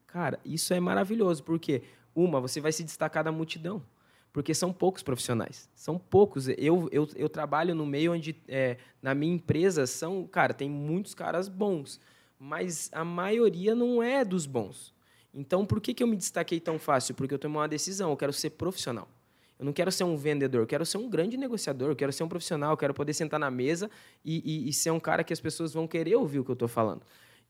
cara, 0.07 0.37
isso 0.43 0.73
é 0.73 0.79
maravilhoso, 0.81 1.43
porque 1.43 1.83
uma, 2.13 2.41
você 2.41 2.59
vai 2.59 2.71
se 2.73 2.83
destacar 2.83 3.23
da 3.23 3.31
multidão, 3.31 3.81
porque 4.31 4.53
são 4.53 4.71
poucos 4.71 5.01
profissionais, 5.03 5.69
são 5.75 5.97
poucos. 5.97 6.47
Eu, 6.49 6.87
eu, 6.91 7.07
eu 7.15 7.29
trabalho 7.29 7.73
no 7.73 7.85
meio 7.85 8.13
onde, 8.13 8.35
é, 8.47 8.77
na 9.01 9.13
minha 9.15 9.33
empresa, 9.33 9.87
são, 9.87 10.27
cara, 10.27 10.53
tem 10.53 10.69
muitos 10.69 11.13
caras 11.13 11.47
bons, 11.47 11.99
mas 12.39 12.89
a 12.93 13.03
maioria 13.03 13.73
não 13.75 14.01
é 14.01 14.23
dos 14.23 14.45
bons. 14.45 14.93
Então, 15.33 15.65
por 15.65 15.79
que, 15.81 15.93
que 15.93 16.01
eu 16.03 16.07
me 16.07 16.15
destaquei 16.15 16.59
tão 16.59 16.79
fácil? 16.79 17.13
Porque 17.15 17.33
eu 17.33 17.39
tomei 17.39 17.57
uma 17.57 17.67
decisão, 17.67 18.09
eu 18.11 18.17
quero 18.17 18.33
ser 18.33 18.51
profissional. 18.51 19.07
Eu 19.57 19.65
não 19.65 19.73
quero 19.73 19.91
ser 19.91 20.05
um 20.05 20.15
vendedor, 20.15 20.61
eu 20.61 20.67
quero 20.67 20.85
ser 20.85 20.97
um 20.97 21.09
grande 21.09 21.35
negociador, 21.35 21.89
eu 21.89 21.95
quero 21.95 22.13
ser 22.13 22.23
um 22.23 22.29
profissional, 22.29 22.71
eu 22.71 22.77
quero 22.77 22.93
poder 22.93 23.13
sentar 23.13 23.37
na 23.39 23.51
mesa 23.51 23.91
e, 24.23 24.41
e- 24.65 24.69
e 24.69 24.73
ser 24.73 24.89
um 24.91 24.99
cara 24.99 25.21
que 25.23 25.33
as 25.33 25.39
pessoas 25.41 25.73
vão 25.73 25.85
querer 25.85 26.15
ouvir 26.15 26.39
o 26.39 26.45
que 26.45 26.51
eu 26.51 26.53
estou 26.53 26.67
falando. 26.69 27.01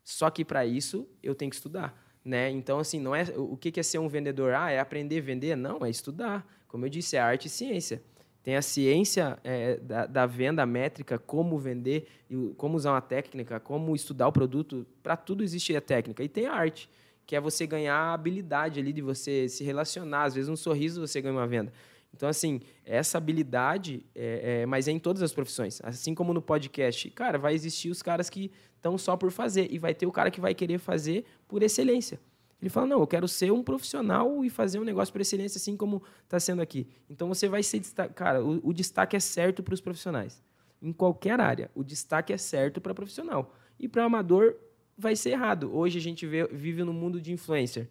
Só 0.03 0.29
que 0.31 0.43
para 0.43 0.65
isso 0.65 1.07
eu 1.21 1.35
tenho 1.35 1.51
que 1.51 1.55
estudar, 1.55 1.95
né? 2.25 2.49
Então 2.49 2.79
assim, 2.79 2.99
não 2.99 3.13
é 3.15 3.25
o 3.37 3.55
que 3.55 3.79
é 3.79 3.83
ser 3.83 3.99
um 3.99 4.07
vendedor? 4.07 4.53
Ah, 4.55 4.71
é 4.71 4.79
aprender 4.79 5.19
a 5.19 5.21
vender? 5.21 5.55
Não, 5.55 5.85
é 5.85 5.89
estudar. 5.89 6.43
Como 6.69 6.85
eu 6.85 6.89
disse, 6.89 7.17
é 7.17 7.19
arte 7.19 7.47
e 7.47 7.49
ciência. 7.49 8.01
Tem 8.41 8.55
a 8.55 8.61
ciência 8.61 9.37
é, 9.43 9.75
da, 9.77 10.05
da 10.05 10.25
venda, 10.25 10.65
métrica, 10.65 11.17
como 11.19 11.57
vender, 11.57 12.07
como 12.55 12.77
usar 12.77 12.91
uma 12.93 13.01
técnica, 13.01 13.59
como 13.59 13.93
estudar 13.93 14.27
o 14.27 14.31
produto. 14.31 14.87
Para 15.03 15.17
tudo 15.17 15.43
existe 15.43 15.75
a 15.75 15.81
técnica. 15.81 16.23
E 16.23 16.29
tem 16.29 16.45
a 16.45 16.53
arte, 16.53 16.89
que 17.25 17.35
é 17.35 17.41
você 17.41 17.67
ganhar 17.67 17.95
a 17.95 18.13
habilidade 18.13 18.79
ali 18.79 18.93
de 18.93 19.01
você 19.01 19.49
se 19.49 19.63
relacionar. 19.63 20.23
Às 20.23 20.35
vezes, 20.35 20.47
um 20.49 20.55
sorriso 20.55 21.05
você 21.05 21.19
ganha 21.19 21.33
uma 21.33 21.47
venda. 21.47 21.73
Então, 22.15 22.29
assim, 22.29 22.61
essa 22.85 23.17
habilidade, 23.17 24.05
é, 24.15 24.61
é- 24.61 24.65
mas 24.65 24.87
é 24.87 24.91
em 24.91 24.99
todas 24.99 25.21
as 25.21 25.33
profissões. 25.33 25.81
Assim 25.83 26.15
como 26.15 26.33
no 26.33 26.41
podcast, 26.41 27.09
cara, 27.11 27.37
vai 27.37 27.53
existir 27.53 27.89
os 27.89 28.01
caras 28.01 28.29
que 28.29 28.51
estão 28.75 28.97
só 28.97 29.17
por 29.17 29.31
fazer, 29.31 29.67
e 29.69 29.77
vai 29.77 29.93
ter 29.93 30.05
o 30.05 30.11
cara 30.11 30.31
que 30.31 30.39
vai 30.39 30.55
querer 30.55 30.77
fazer 30.79 31.25
por 31.47 31.61
excelência. 31.61 32.19
Ele 32.61 32.69
fala, 32.69 32.87
não, 32.87 32.99
eu 32.99 33.07
quero 33.07 33.27
ser 33.27 33.51
um 33.51 33.63
profissional 33.63 34.43
e 34.43 34.49
fazer 34.49 34.79
um 34.79 34.83
negócio 34.83 35.11
por 35.11 35.21
excelência, 35.21 35.57
assim 35.57 35.77
como 35.77 36.03
está 36.23 36.39
sendo 36.39 36.61
aqui. 36.61 36.87
Então, 37.09 37.27
você 37.27 37.47
vai 37.47 37.63
ser 37.63 37.79
destaque. 37.79 38.13
Cara, 38.13 38.43
o, 38.43 38.59
o 38.67 38.73
destaque 38.73 39.15
é 39.15 39.19
certo 39.19 39.63
para 39.63 39.73
os 39.73 39.81
profissionais. 39.81 40.43
Em 40.81 40.91
qualquer 40.91 41.39
área, 41.39 41.71
o 41.73 41.83
destaque 41.83 42.33
é 42.33 42.37
certo 42.37 42.81
para 42.81 42.93
profissional. 42.93 43.55
E 43.79 43.87
para 43.87 44.03
amador 44.03 44.55
vai 44.97 45.15
ser 45.15 45.31
errado. 45.31 45.73
Hoje 45.73 45.97
a 45.97 46.01
gente 46.01 46.27
vê, 46.27 46.47
vive 46.47 46.83
no 46.83 46.91
mundo 46.91 47.21
de 47.21 47.31
influencer. 47.31 47.87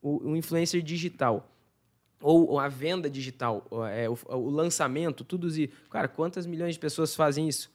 O, 0.00 0.30
o 0.30 0.36
influencer 0.36 0.82
digital 0.82 1.52
ou 2.20 2.58
a 2.58 2.66
venda 2.66 3.10
digital, 3.10 3.66
é, 3.92 4.08
o, 4.08 4.18
o, 4.28 4.50
lançamento, 4.50 5.22
tudo 5.22 5.48
isso. 5.48 5.68
Cara, 5.90 6.08
quantas 6.08 6.46
milhões 6.46 6.74
de 6.74 6.80
pessoas 6.80 7.14
fazem 7.14 7.48
isso? 7.48 7.70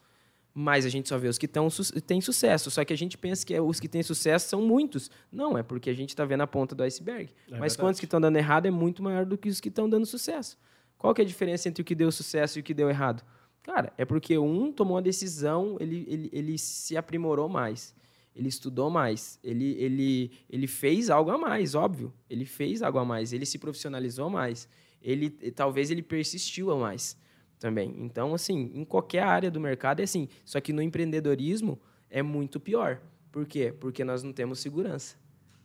Mas 0.53 0.85
a 0.85 0.89
gente 0.89 1.07
só 1.07 1.17
vê 1.17 1.27
os 1.27 1.37
que 1.37 1.47
tão, 1.47 1.69
têm 2.05 2.19
sucesso. 2.19 2.69
Só 2.69 2.83
que 2.83 2.91
a 2.91 2.97
gente 2.97 3.17
pensa 3.17 3.45
que 3.45 3.57
os 3.59 3.79
que 3.79 3.87
têm 3.87 4.03
sucesso 4.03 4.49
são 4.49 4.61
muitos. 4.61 5.09
Não, 5.31 5.57
é 5.57 5.63
porque 5.63 5.89
a 5.89 5.93
gente 5.93 6.09
está 6.09 6.25
vendo 6.25 6.41
a 6.41 6.47
ponta 6.47 6.75
do 6.75 6.83
iceberg. 6.83 7.31
É 7.47 7.51
Mas 7.51 7.59
verdade. 7.59 7.77
quantos 7.77 7.99
que 7.99 8.05
estão 8.05 8.19
dando 8.19 8.35
errado 8.37 8.65
é 8.65 8.71
muito 8.71 9.01
maior 9.01 9.25
do 9.25 9.37
que 9.37 9.49
os 9.49 9.61
que 9.61 9.69
estão 9.69 9.89
dando 9.89 10.05
sucesso. 10.05 10.57
Qual 10.97 11.13
que 11.13 11.21
é 11.21 11.23
a 11.23 11.27
diferença 11.27 11.69
entre 11.69 11.81
o 11.81 11.85
que 11.85 11.95
deu 11.95 12.11
sucesso 12.11 12.59
e 12.59 12.61
o 12.61 12.63
que 12.63 12.73
deu 12.73 12.89
errado? 12.89 13.23
Cara, 13.63 13.93
é 13.97 14.03
porque 14.05 14.37
um 14.37 14.71
tomou 14.71 14.95
uma 14.95 15.01
decisão, 15.01 15.77
ele, 15.79 16.05
ele, 16.07 16.29
ele 16.33 16.57
se 16.57 16.97
aprimorou 16.97 17.47
mais 17.47 17.95
ele 18.35 18.47
estudou 18.47 18.89
mais, 18.89 19.37
ele, 19.43 19.75
ele, 19.77 20.31
ele 20.49 20.67
fez 20.67 21.09
algo 21.09 21.31
a 21.31 21.37
mais, 21.37 21.75
óbvio. 21.75 22.13
Ele 22.29 22.45
fez 22.45 22.81
algo 22.81 22.97
a 22.97 23.05
mais, 23.05 23.33
ele 23.33 23.45
se 23.45 23.57
profissionalizou 23.57 24.29
mais, 24.29 24.69
ele 25.01 25.29
talvez 25.29 25.91
ele 25.91 26.01
persistiu 26.01 26.71
a 26.71 26.77
mais 26.77 27.17
também. 27.61 27.93
Então, 27.99 28.33
assim, 28.33 28.71
em 28.73 28.83
qualquer 28.83 29.21
área 29.21 29.51
do 29.51 29.59
mercado 29.59 29.99
é 29.99 30.03
assim. 30.03 30.27
Só 30.43 30.59
que 30.59 30.73
no 30.73 30.81
empreendedorismo 30.81 31.79
é 32.09 32.23
muito 32.23 32.59
pior. 32.59 32.99
Por 33.31 33.45
quê? 33.45 33.71
Porque 33.79 34.03
nós 34.03 34.23
não 34.23 34.33
temos 34.33 34.59
segurança, 34.59 35.15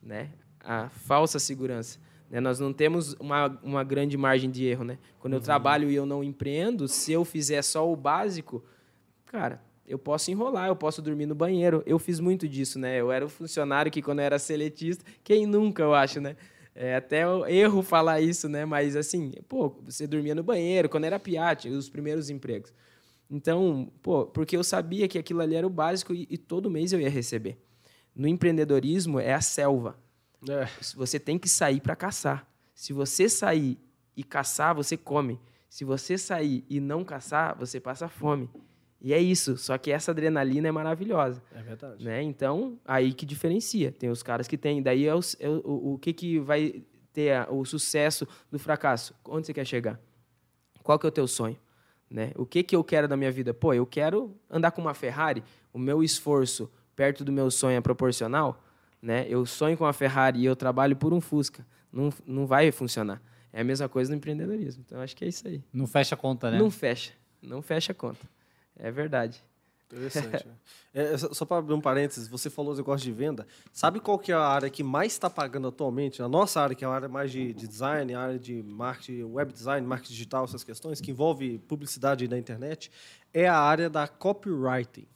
né? 0.03 0.31
A 0.61 0.91
falsa 0.91 1.39
segurança. 1.39 1.99
Né? 2.31 2.39
Nós 2.39 2.61
não 2.61 2.71
temos 2.71 3.15
uma, 3.15 3.59
uma 3.63 3.83
grande 3.83 4.15
margem 4.17 4.51
de 4.51 4.67
erro, 4.67 4.85
né? 4.85 4.99
Quando 5.19 5.33
eu 5.33 5.39
uhum. 5.39 5.45
trabalho 5.45 5.91
e 5.91 5.95
eu 5.95 6.05
não 6.05 6.23
empreendo, 6.23 6.87
se 6.87 7.13
eu 7.13 7.25
fizer 7.25 7.63
só 7.63 7.91
o 7.91 7.97
básico, 7.97 8.63
cara, 9.25 9.63
eu 9.89 9.99
posso 9.99 10.31
enrolar, 10.31 10.69
eu 10.69 10.77
posso 10.77 11.01
dormir 11.01 11.25
no 11.25 11.35
banheiro. 11.35 11.83
Eu 11.87 11.99
fiz 11.99 12.21
muito 12.21 12.47
disso, 12.47 12.79
né? 12.79 13.01
Eu 13.01 13.11
era 13.11 13.25
o 13.25 13.29
funcionário 13.29 13.91
que, 13.91 14.03
quando 14.03 14.19
eu 14.19 14.27
era 14.27 14.39
seletista, 14.39 15.03
quem 15.25 15.47
nunca, 15.47 15.83
eu 15.83 15.95
acho, 15.95 16.21
né? 16.21 16.37
É 16.79 16.95
até 16.95 17.23
erro 17.49 17.83
falar 17.83 18.21
isso, 18.21 18.51
né? 18.51 18.67
Mas, 18.67 18.95
assim, 18.97 19.33
pô, 19.49 19.71
você 19.83 20.07
dormia 20.07 20.35
no 20.35 20.43
banheiro, 20.43 20.91
quando 20.91 21.05
era 21.05 21.19
piate, 21.19 21.71
os 21.71 21.89
primeiros 21.89 22.29
empregos. 22.29 22.71
Então, 23.31 23.91
pô, 24.03 24.27
porque 24.27 24.57
eu 24.57 24.63
sabia 24.63 25.09
que 25.09 25.19
aquilo 25.19 25.41
ali 25.41 25.55
era 25.55 25.67
o 25.67 25.71
básico 25.71 26.15
e, 26.15 26.27
e 26.31 26.37
todo 26.37 26.71
mês 26.71 26.93
eu 26.93 27.01
ia 27.01 27.09
receber. 27.09 27.59
No 28.15 28.29
empreendedorismo, 28.29 29.19
é 29.19 29.33
a 29.33 29.41
selva. 29.41 29.99
É. 30.47 30.69
Você 30.95 31.19
tem 31.19 31.39
que 31.39 31.49
sair 31.49 31.81
para 31.81 31.97
caçar. 31.97 32.47
Se 32.75 32.93
você 32.93 33.27
sair 33.27 33.79
e 34.15 34.23
caçar, 34.23 34.75
você 34.75 34.99
come. 34.99 35.41
Se 35.69 35.83
você 35.83 36.19
sair 36.19 36.63
e 36.69 36.79
não 36.79 37.03
caçar, 37.05 37.57
você 37.57 37.81
passa 37.81 38.07
fome. 38.07 38.51
E 39.07 39.15
é 39.15 39.21
isso, 39.21 39.57
só 39.57 39.79
que 39.79 39.93
essa 39.93 40.11
adrenalina 40.11 40.67
é 40.67 40.73
maravilhosa. 40.73 41.41
É 41.55 41.63
verdade. 41.63 42.05
Né? 42.05 42.25
Então, 42.25 42.77
aí 42.85 43.13
que 43.13 43.25
diferencia. 43.25 43.93
Tem 43.93 44.11
os 44.11 44.21
caras 44.21 44.49
que 44.49 44.59
têm. 44.59 44.83
Daí 44.83 45.07
é 45.07 45.15
o, 45.15 45.21
é 45.39 45.49
o, 45.49 45.93
o 45.93 45.99
que, 46.01 46.13
que 46.13 46.41
vai 46.41 46.83
ter 47.13 47.31
a, 47.31 47.47
o 47.49 47.65
sucesso 47.65 48.27
do 48.51 48.59
fracasso? 48.59 49.15
Onde 49.25 49.47
você 49.47 49.55
quer 49.55 49.65
chegar? 49.65 50.01
Qual 50.83 50.99
que 50.99 51.07
é 51.07 51.09
o 51.09 51.13
teu 51.13 51.29
sonho? 51.29 51.57
Né? 52.11 52.33
O 52.35 52.45
que, 52.45 52.65
que 52.65 52.75
eu 52.75 52.83
quero 52.83 53.07
da 53.07 53.17
minha 53.17 53.31
vida? 53.31 53.55
Pô, 53.55 53.73
eu 53.73 53.87
quero 53.87 54.37
andar 54.51 54.73
com 54.73 54.81
uma 54.81 54.93
Ferrari. 54.93 55.45
O 55.73 55.79
meu 55.79 56.03
esforço 56.03 56.69
perto 56.97 57.25
do 57.25 57.31
meu 57.31 57.49
sonho 57.49 57.77
é 57.77 57.81
proporcional. 57.81 58.61
Né? 59.01 59.25
Eu 59.29 59.47
sonho 59.47 59.79
com 59.79 59.85
uma 59.85 59.93
Ferrari 59.93 60.41
e 60.41 60.45
eu 60.47 60.57
trabalho 60.57 60.97
por 60.97 61.15
um 61.15 61.21
Fusca. 61.21 61.65
Não, 61.93 62.13
não 62.27 62.45
vai 62.45 62.73
funcionar. 62.73 63.23
É 63.53 63.61
a 63.61 63.65
mesma 63.65 63.89
coisa 63.89 64.11
no 64.11 64.17
empreendedorismo. 64.17 64.83
Então, 64.85 65.01
acho 65.01 65.15
que 65.15 65.25
é 65.25 65.29
isso 65.29 65.47
aí. 65.47 65.63
Não 65.73 65.87
fecha 65.87 66.17
a 66.17 66.19
conta, 66.19 66.51
né? 66.51 66.59
Não 66.59 66.73
fecha. 66.73 67.13
Não 67.41 67.63
fecha 67.63 67.93
a 67.93 67.95
conta. 67.95 68.27
É 68.79 68.91
verdade. 68.91 69.43
Interessante. 69.87 70.47
né? 70.47 70.55
é, 70.93 71.17
só 71.17 71.45
para 71.45 71.59
abrir 71.59 71.75
um 71.75 71.81
parênteses, 71.81 72.27
você 72.29 72.51
falou 72.51 72.75
do 72.75 72.79
negócio 72.79 73.05
de 73.05 73.13
venda. 73.13 73.47
Sabe 73.73 74.01
qual 74.01 74.19
que 74.19 74.33
é 74.33 74.35
a 74.35 74.41
área 74.41 74.69
que 74.69 74.83
mais 74.83 75.13
está 75.13 75.31
pagando 75.31 75.69
atualmente? 75.69 76.21
A 76.23 76.29
nossa 76.29 76.61
área, 76.61 76.75
que 76.75 76.85
é 76.85 76.89
a 76.89 76.91
área 76.91 77.09
mais 77.09 77.31
de, 77.31 77.53
de 77.53 77.69
design, 77.69 78.13
a 78.15 78.21
área 78.21 78.39
de 78.39 78.63
marketing, 78.63 79.23
web 79.25 79.53
design, 79.53 79.87
marketing 79.87 80.13
digital, 80.13 80.45
essas 80.45 80.65
questões, 80.65 81.01
que 81.01 81.11
envolve 81.11 81.59
publicidade 81.59 82.27
na 82.27 82.37
internet, 82.37 82.91
é 83.33 83.47
a 83.47 83.59
área 83.59 83.89
da 83.89 84.09
copywriting. 84.09 85.07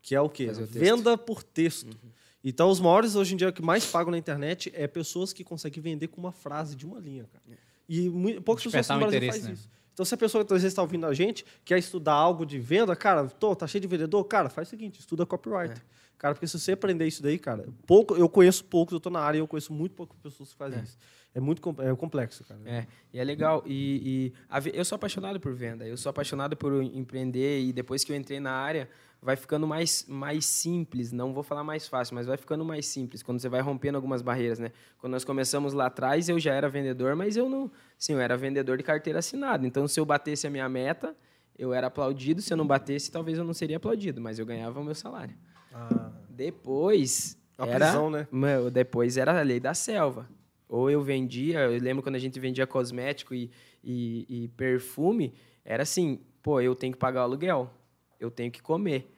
Que 0.00 0.14
é 0.14 0.20
o 0.20 0.28
quê? 0.28 0.50
O 0.50 0.66
Venda 0.66 1.18
por 1.18 1.42
texto. 1.42 1.94
Uhum. 1.94 2.10
Então, 2.44 2.70
os 2.70 2.78
maiores 2.78 3.16
hoje 3.16 3.34
em 3.34 3.36
dia 3.36 3.50
que 3.50 3.60
mais 3.60 3.84
pagam 3.86 4.12
na 4.12 4.18
internet 4.18 4.70
é 4.72 4.86
pessoas 4.86 5.32
que 5.32 5.42
conseguem 5.42 5.82
vender 5.82 6.06
com 6.06 6.20
uma 6.20 6.30
frase 6.30 6.76
de 6.76 6.86
uma 6.86 7.00
linha, 7.00 7.24
cara. 7.24 7.42
É. 7.50 7.56
E 7.88 8.08
muito, 8.08 8.40
poucas 8.40 8.64
pessoas 8.64 8.88
no 8.88 9.06
Brasil 9.06 9.32
fazem 9.32 9.42
né? 9.42 9.52
isso. 9.52 9.68
Então, 9.96 10.04
se 10.04 10.14
a 10.14 10.18
pessoa 10.18 10.44
que 10.44 10.52
às 10.52 10.60
vezes 10.60 10.74
está 10.74 10.82
ouvindo 10.82 11.06
a 11.06 11.14
gente 11.14 11.42
quer 11.64 11.78
estudar 11.78 12.12
algo 12.12 12.44
de 12.44 12.58
venda, 12.58 12.94
cara, 12.94 13.26
tô, 13.28 13.56
tá 13.56 13.66
cheio 13.66 13.80
de 13.80 13.88
vendedor, 13.88 14.22
cara, 14.24 14.50
faz 14.50 14.68
o 14.68 14.70
seguinte, 14.70 15.00
estuda 15.00 15.24
copyright. 15.24 15.72
É. 15.72 15.82
Cara, 16.18 16.34
porque 16.34 16.46
se 16.46 16.60
você 16.60 16.72
aprender 16.72 17.06
isso 17.06 17.22
daí, 17.22 17.38
cara, 17.38 17.66
pouco, 17.86 18.14
eu 18.14 18.28
conheço 18.28 18.62
poucos, 18.66 18.92
eu 18.92 18.98
estou 18.98 19.10
na 19.10 19.20
área 19.20 19.38
e 19.38 19.40
eu 19.40 19.48
conheço 19.48 19.72
muito 19.72 19.94
poucas 19.94 20.18
pessoas 20.18 20.50
que 20.50 20.58
fazem 20.58 20.80
é. 20.80 20.82
isso. 20.82 20.98
É 21.34 21.40
muito 21.40 21.62
é 21.80 21.96
complexo, 21.96 22.44
cara. 22.44 22.60
É, 22.66 22.86
e 23.10 23.18
é 23.18 23.24
legal. 23.24 23.62
E, 23.64 24.32
e 24.54 24.68
eu 24.74 24.84
sou 24.84 24.96
apaixonado 24.96 25.40
por 25.40 25.54
venda, 25.54 25.86
eu 25.86 25.96
sou 25.96 26.10
apaixonado 26.10 26.54
por 26.58 26.82
empreender 26.82 27.62
e 27.62 27.72
depois 27.72 28.04
que 28.04 28.12
eu 28.12 28.16
entrei 28.16 28.38
na 28.38 28.52
área, 28.52 28.90
vai 29.26 29.34
ficando 29.34 29.66
mais, 29.66 30.06
mais 30.06 30.46
simples. 30.46 31.10
Não 31.10 31.34
vou 31.34 31.42
falar 31.42 31.64
mais 31.64 31.88
fácil, 31.88 32.14
mas 32.14 32.28
vai 32.28 32.36
ficando 32.36 32.64
mais 32.64 32.86
simples 32.86 33.24
quando 33.24 33.40
você 33.40 33.48
vai 33.48 33.60
rompendo 33.60 33.98
algumas 33.98 34.22
barreiras, 34.22 34.60
né? 34.60 34.70
Quando 34.98 35.14
nós 35.14 35.24
começamos 35.24 35.72
lá 35.72 35.86
atrás, 35.86 36.28
eu 36.28 36.38
já 36.38 36.54
era 36.54 36.68
vendedor, 36.68 37.16
mas 37.16 37.36
eu 37.36 37.48
não. 37.48 37.68
Sim, 37.98 38.12
eu 38.12 38.20
era 38.20 38.36
vendedor 38.36 38.76
de 38.76 38.84
carteira 38.84 39.18
assinada. 39.18 39.66
Então, 39.66 39.88
se 39.88 39.98
eu 39.98 40.06
batesse 40.06 40.46
a 40.46 40.50
minha 40.50 40.68
meta, 40.68 41.12
eu 41.58 41.74
era 41.74 41.88
aplaudido. 41.88 42.40
Se 42.40 42.52
eu 42.52 42.56
não 42.56 42.64
batesse, 42.68 43.10
talvez 43.10 43.36
eu 43.36 43.42
não 43.42 43.52
seria 43.52 43.78
aplaudido, 43.78 44.20
mas 44.20 44.38
eu 44.38 44.46
ganhava 44.46 44.78
o 44.78 44.84
meu 44.84 44.94
salário. 44.94 45.34
Ah. 45.74 46.12
Depois. 46.30 47.36
A 47.58 47.66
era, 47.66 47.86
prisão, 47.86 48.08
né? 48.08 48.28
Meu, 48.30 48.70
depois 48.70 49.16
era 49.16 49.36
a 49.36 49.42
lei 49.42 49.58
da 49.58 49.74
selva. 49.74 50.28
Ou 50.68 50.88
eu 50.88 51.02
vendia, 51.02 51.62
eu 51.62 51.80
lembro 51.80 52.00
quando 52.00 52.14
a 52.14 52.20
gente 52.20 52.38
vendia 52.38 52.64
cosmético 52.64 53.34
e, 53.34 53.50
e, 53.82 54.24
e 54.28 54.48
perfume, 54.50 55.34
era 55.64 55.82
assim, 55.82 56.20
pô, 56.44 56.60
eu 56.60 56.76
tenho 56.76 56.92
que 56.92 56.98
pagar 56.98 57.22
o 57.22 57.24
aluguel, 57.24 57.72
eu 58.20 58.30
tenho 58.30 58.52
que 58.52 58.62
comer. 58.62 59.15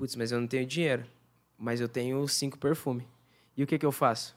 Putz, 0.00 0.16
mas 0.16 0.32
eu 0.32 0.40
não 0.40 0.46
tenho 0.46 0.64
dinheiro, 0.64 1.04
mas 1.58 1.78
eu 1.78 1.86
tenho 1.86 2.26
cinco 2.26 2.56
perfumes. 2.56 3.04
E 3.54 3.62
o 3.62 3.66
que, 3.66 3.78
que 3.78 3.84
eu 3.84 3.92
faço? 3.92 4.34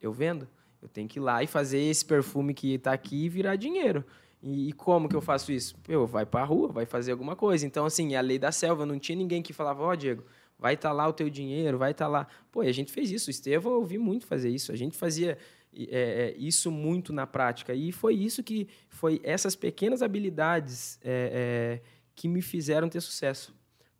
Eu 0.00 0.12
vendo. 0.12 0.46
Eu 0.80 0.88
tenho 0.88 1.08
que 1.08 1.18
ir 1.18 1.20
lá 1.20 1.42
e 1.42 1.48
fazer 1.48 1.80
esse 1.80 2.04
perfume 2.04 2.54
que 2.54 2.74
está 2.74 2.92
aqui 2.92 3.28
virar 3.28 3.56
dinheiro. 3.56 4.04
E, 4.40 4.72
como 4.74 5.08
que 5.08 5.16
eu 5.16 5.20
faço 5.20 5.50
isso? 5.50 5.74
Eu 5.88 6.06
vai 6.06 6.24
para 6.24 6.42
a 6.42 6.44
rua, 6.44 6.68
vai 6.68 6.86
fazer 6.86 7.10
alguma 7.10 7.34
coisa. 7.34 7.66
Então, 7.66 7.84
assim, 7.84 8.14
a 8.14 8.20
lei 8.20 8.38
da 8.38 8.52
selva, 8.52 8.86
não 8.86 9.00
tinha 9.00 9.18
ninguém 9.18 9.42
que 9.42 9.52
falava, 9.52 9.82
ó, 9.82 9.90
oh, 9.90 9.96
Diego, 9.96 10.22
vai 10.56 10.74
estar 10.74 10.90
tá 10.90 10.94
lá 10.94 11.08
o 11.08 11.12
teu 11.12 11.28
dinheiro, 11.28 11.76
vai 11.76 11.90
estar 11.90 12.04
tá 12.04 12.08
lá. 12.08 12.28
Pô, 12.52 12.62
e 12.62 12.68
a 12.68 12.72
gente 12.72 12.92
fez 12.92 13.10
isso. 13.10 13.30
O 13.30 13.30
Estevão, 13.32 13.72
eu 13.72 13.84
vi 13.84 13.98
muito 13.98 14.26
fazer 14.26 14.48
isso. 14.48 14.70
A 14.70 14.76
gente 14.76 14.96
fazia 14.96 15.36
é, 15.74 15.86
é, 15.90 16.34
isso 16.38 16.70
muito 16.70 17.12
na 17.12 17.26
prática. 17.26 17.74
E 17.74 17.90
foi 17.90 18.14
isso 18.14 18.44
que 18.44 18.68
foi 18.88 19.20
essas 19.24 19.56
pequenas 19.56 20.02
habilidades 20.02 21.00
é, 21.02 21.80
é, 21.82 21.88
que 22.14 22.28
me 22.28 22.40
fizeram 22.40 22.88
ter 22.88 23.00
sucesso. 23.00 23.57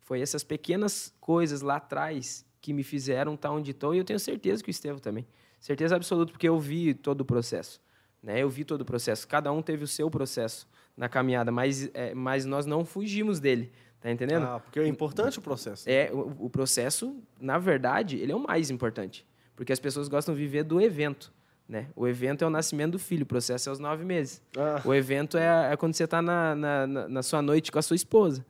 Foi 0.09 0.21
essas 0.21 0.43
pequenas 0.43 1.13
coisas 1.21 1.61
lá 1.61 1.75
atrás 1.75 2.43
que 2.59 2.73
me 2.73 2.81
fizeram 2.81 3.35
estar 3.35 3.51
onde 3.51 3.69
estou. 3.69 3.93
E 3.93 3.99
eu 3.99 4.03
tenho 4.03 4.19
certeza 4.19 4.63
que 4.63 4.67
o 4.67 4.71
Estevam 4.71 4.97
também. 4.97 5.27
Certeza 5.61 5.95
absoluta, 5.95 6.31
porque 6.31 6.49
eu 6.49 6.59
vi 6.59 6.95
todo 6.95 7.21
o 7.21 7.25
processo. 7.25 7.79
Né? 8.23 8.41
Eu 8.41 8.49
vi 8.49 8.65
todo 8.65 8.81
o 8.81 8.85
processo. 8.85 9.27
Cada 9.27 9.51
um 9.51 9.61
teve 9.61 9.83
o 9.83 9.87
seu 9.87 10.09
processo 10.09 10.67
na 10.97 11.07
caminhada, 11.07 11.51
mas, 11.51 11.91
é, 11.93 12.15
mas 12.15 12.43
nós 12.43 12.65
não 12.65 12.83
fugimos 12.83 13.39
dele. 13.39 13.71
Tá 14.01 14.09
entendendo? 14.09 14.47
Ah, 14.47 14.59
porque 14.59 14.79
é 14.79 14.87
importante 14.87 15.37
o 15.37 15.43
processo. 15.43 15.87
É, 15.87 16.09
o, 16.11 16.45
o 16.45 16.49
processo, 16.49 17.15
na 17.39 17.59
verdade, 17.59 18.17
ele 18.17 18.31
é 18.31 18.35
o 18.35 18.39
mais 18.39 18.71
importante. 18.71 19.27
Porque 19.55 19.71
as 19.71 19.79
pessoas 19.79 20.07
gostam 20.07 20.33
de 20.33 20.41
viver 20.41 20.63
do 20.63 20.81
evento. 20.81 21.31
Né? 21.67 21.85
O 21.95 22.07
evento 22.07 22.43
é 22.43 22.47
o 22.47 22.49
nascimento 22.49 22.93
do 22.93 22.99
filho, 22.99 23.21
o 23.21 23.27
processo 23.27 23.69
é 23.69 23.71
os 23.71 23.77
nove 23.77 24.03
meses. 24.03 24.41
Ah. 24.57 24.81
O 24.83 24.91
evento 24.91 25.37
é, 25.37 25.71
é 25.71 25.77
quando 25.77 25.93
você 25.93 26.05
está 26.05 26.19
na, 26.19 26.55
na, 26.55 26.87
na, 26.87 27.21
sua 27.21 27.43
noite 27.43 27.71
com 27.71 27.77
a 27.77 27.81
sua 27.83 27.95
esposa. 27.95 28.43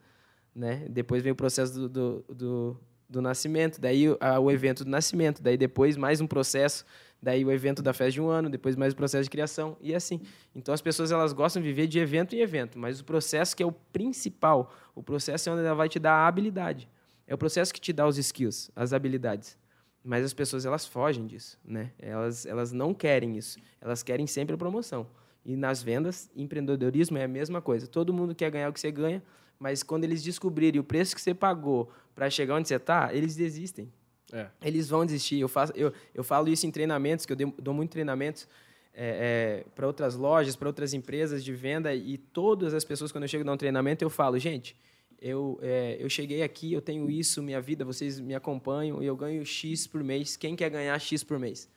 Né? 0.54 0.86
Depois 0.88 1.22
vem 1.22 1.32
o 1.32 1.36
processo 1.36 1.72
do, 1.72 1.88
do, 1.88 2.24
do, 2.28 2.80
do 3.08 3.22
nascimento, 3.22 3.80
daí 3.80 4.04
a, 4.20 4.38
o 4.38 4.50
evento 4.50 4.84
do 4.84 4.90
nascimento, 4.90 5.42
daí 5.42 5.56
depois 5.56 5.96
mais 5.96 6.20
um 6.20 6.26
processo, 6.26 6.84
daí 7.22 7.44
o 7.44 7.50
evento 7.50 7.82
da 7.82 7.92
festa 7.92 8.12
de 8.12 8.20
um 8.20 8.28
ano, 8.28 8.48
depois 8.48 8.76
mais 8.76 8.92
o 8.92 8.96
processo 8.96 9.24
de 9.24 9.30
criação, 9.30 9.76
e 9.80 9.94
assim. 9.94 10.20
Então 10.54 10.72
as 10.72 10.80
pessoas 10.80 11.12
elas 11.12 11.32
gostam 11.32 11.62
de 11.62 11.68
viver 11.68 11.86
de 11.86 11.98
evento 11.98 12.34
em 12.34 12.40
evento, 12.40 12.78
mas 12.78 13.00
o 13.00 13.04
processo 13.04 13.56
que 13.56 13.62
é 13.62 13.66
o 13.66 13.72
principal, 13.72 14.72
o 14.94 15.02
processo 15.02 15.48
é 15.48 15.52
onde 15.52 15.64
ela 15.64 15.74
vai 15.74 15.88
te 15.88 15.98
dar 15.98 16.12
a 16.12 16.26
habilidade. 16.26 16.88
É 17.26 17.34
o 17.34 17.38
processo 17.38 17.72
que 17.72 17.80
te 17.80 17.92
dá 17.92 18.06
os 18.06 18.18
skills, 18.18 18.70
as 18.74 18.92
habilidades. 18.92 19.56
Mas 20.02 20.24
as 20.24 20.32
pessoas 20.32 20.64
elas 20.64 20.86
fogem 20.86 21.26
disso, 21.26 21.58
né? 21.64 21.92
Elas 21.98 22.46
elas 22.46 22.72
não 22.72 22.94
querem 22.94 23.36
isso. 23.36 23.58
Elas 23.80 24.02
querem 24.02 24.26
sempre 24.26 24.54
a 24.54 24.58
promoção. 24.58 25.06
E 25.44 25.56
nas 25.56 25.82
vendas, 25.82 26.30
empreendedorismo 26.34 27.18
é 27.18 27.24
a 27.24 27.28
mesma 27.28 27.60
coisa. 27.60 27.86
Todo 27.86 28.12
mundo 28.12 28.34
quer 28.34 28.50
ganhar 28.50 28.68
o 28.68 28.72
que 28.72 28.80
você 28.80 28.90
ganha, 28.90 29.22
mas 29.60 29.82
quando 29.82 30.04
eles 30.04 30.22
descobrirem 30.22 30.80
o 30.80 30.84
preço 30.84 31.14
que 31.14 31.20
você 31.20 31.34
pagou 31.34 31.92
para 32.14 32.30
chegar 32.30 32.56
onde 32.56 32.66
você 32.66 32.76
está, 32.76 33.14
eles 33.14 33.36
desistem. 33.36 33.92
É. 34.32 34.46
Eles 34.62 34.88
vão 34.88 35.04
desistir. 35.04 35.38
Eu, 35.38 35.48
faço, 35.48 35.72
eu, 35.76 35.92
eu 36.14 36.24
falo 36.24 36.48
isso 36.48 36.66
em 36.66 36.70
treinamentos, 36.70 37.26
que 37.26 37.32
eu 37.34 37.36
dou 37.36 37.74
muito 37.74 37.90
treinamentos 37.90 38.48
é, 38.94 39.64
é, 39.64 39.70
para 39.74 39.86
outras 39.86 40.14
lojas, 40.14 40.56
para 40.56 40.66
outras 40.66 40.94
empresas 40.94 41.44
de 41.44 41.52
venda, 41.52 41.94
e 41.94 42.16
todas 42.16 42.72
as 42.72 42.84
pessoas, 42.84 43.12
quando 43.12 43.24
eu 43.24 43.28
chego 43.28 43.42
a 43.42 43.46
dar 43.46 43.52
um 43.52 43.56
treinamento, 43.58 44.02
eu 44.02 44.10
falo, 44.10 44.38
gente, 44.38 44.74
eu, 45.20 45.58
é, 45.60 45.98
eu 46.00 46.08
cheguei 46.08 46.42
aqui, 46.42 46.72
eu 46.72 46.80
tenho 46.80 47.10
isso, 47.10 47.42
minha 47.42 47.60
vida, 47.60 47.84
vocês 47.84 48.18
me 48.18 48.34
acompanham 48.34 49.02
e 49.02 49.06
eu 49.06 49.14
ganho 49.14 49.44
X 49.44 49.86
por 49.86 50.02
mês. 50.02 50.36
Quem 50.36 50.56
quer 50.56 50.70
ganhar 50.70 50.98
X 50.98 51.22
por 51.22 51.38
mês? 51.38 51.68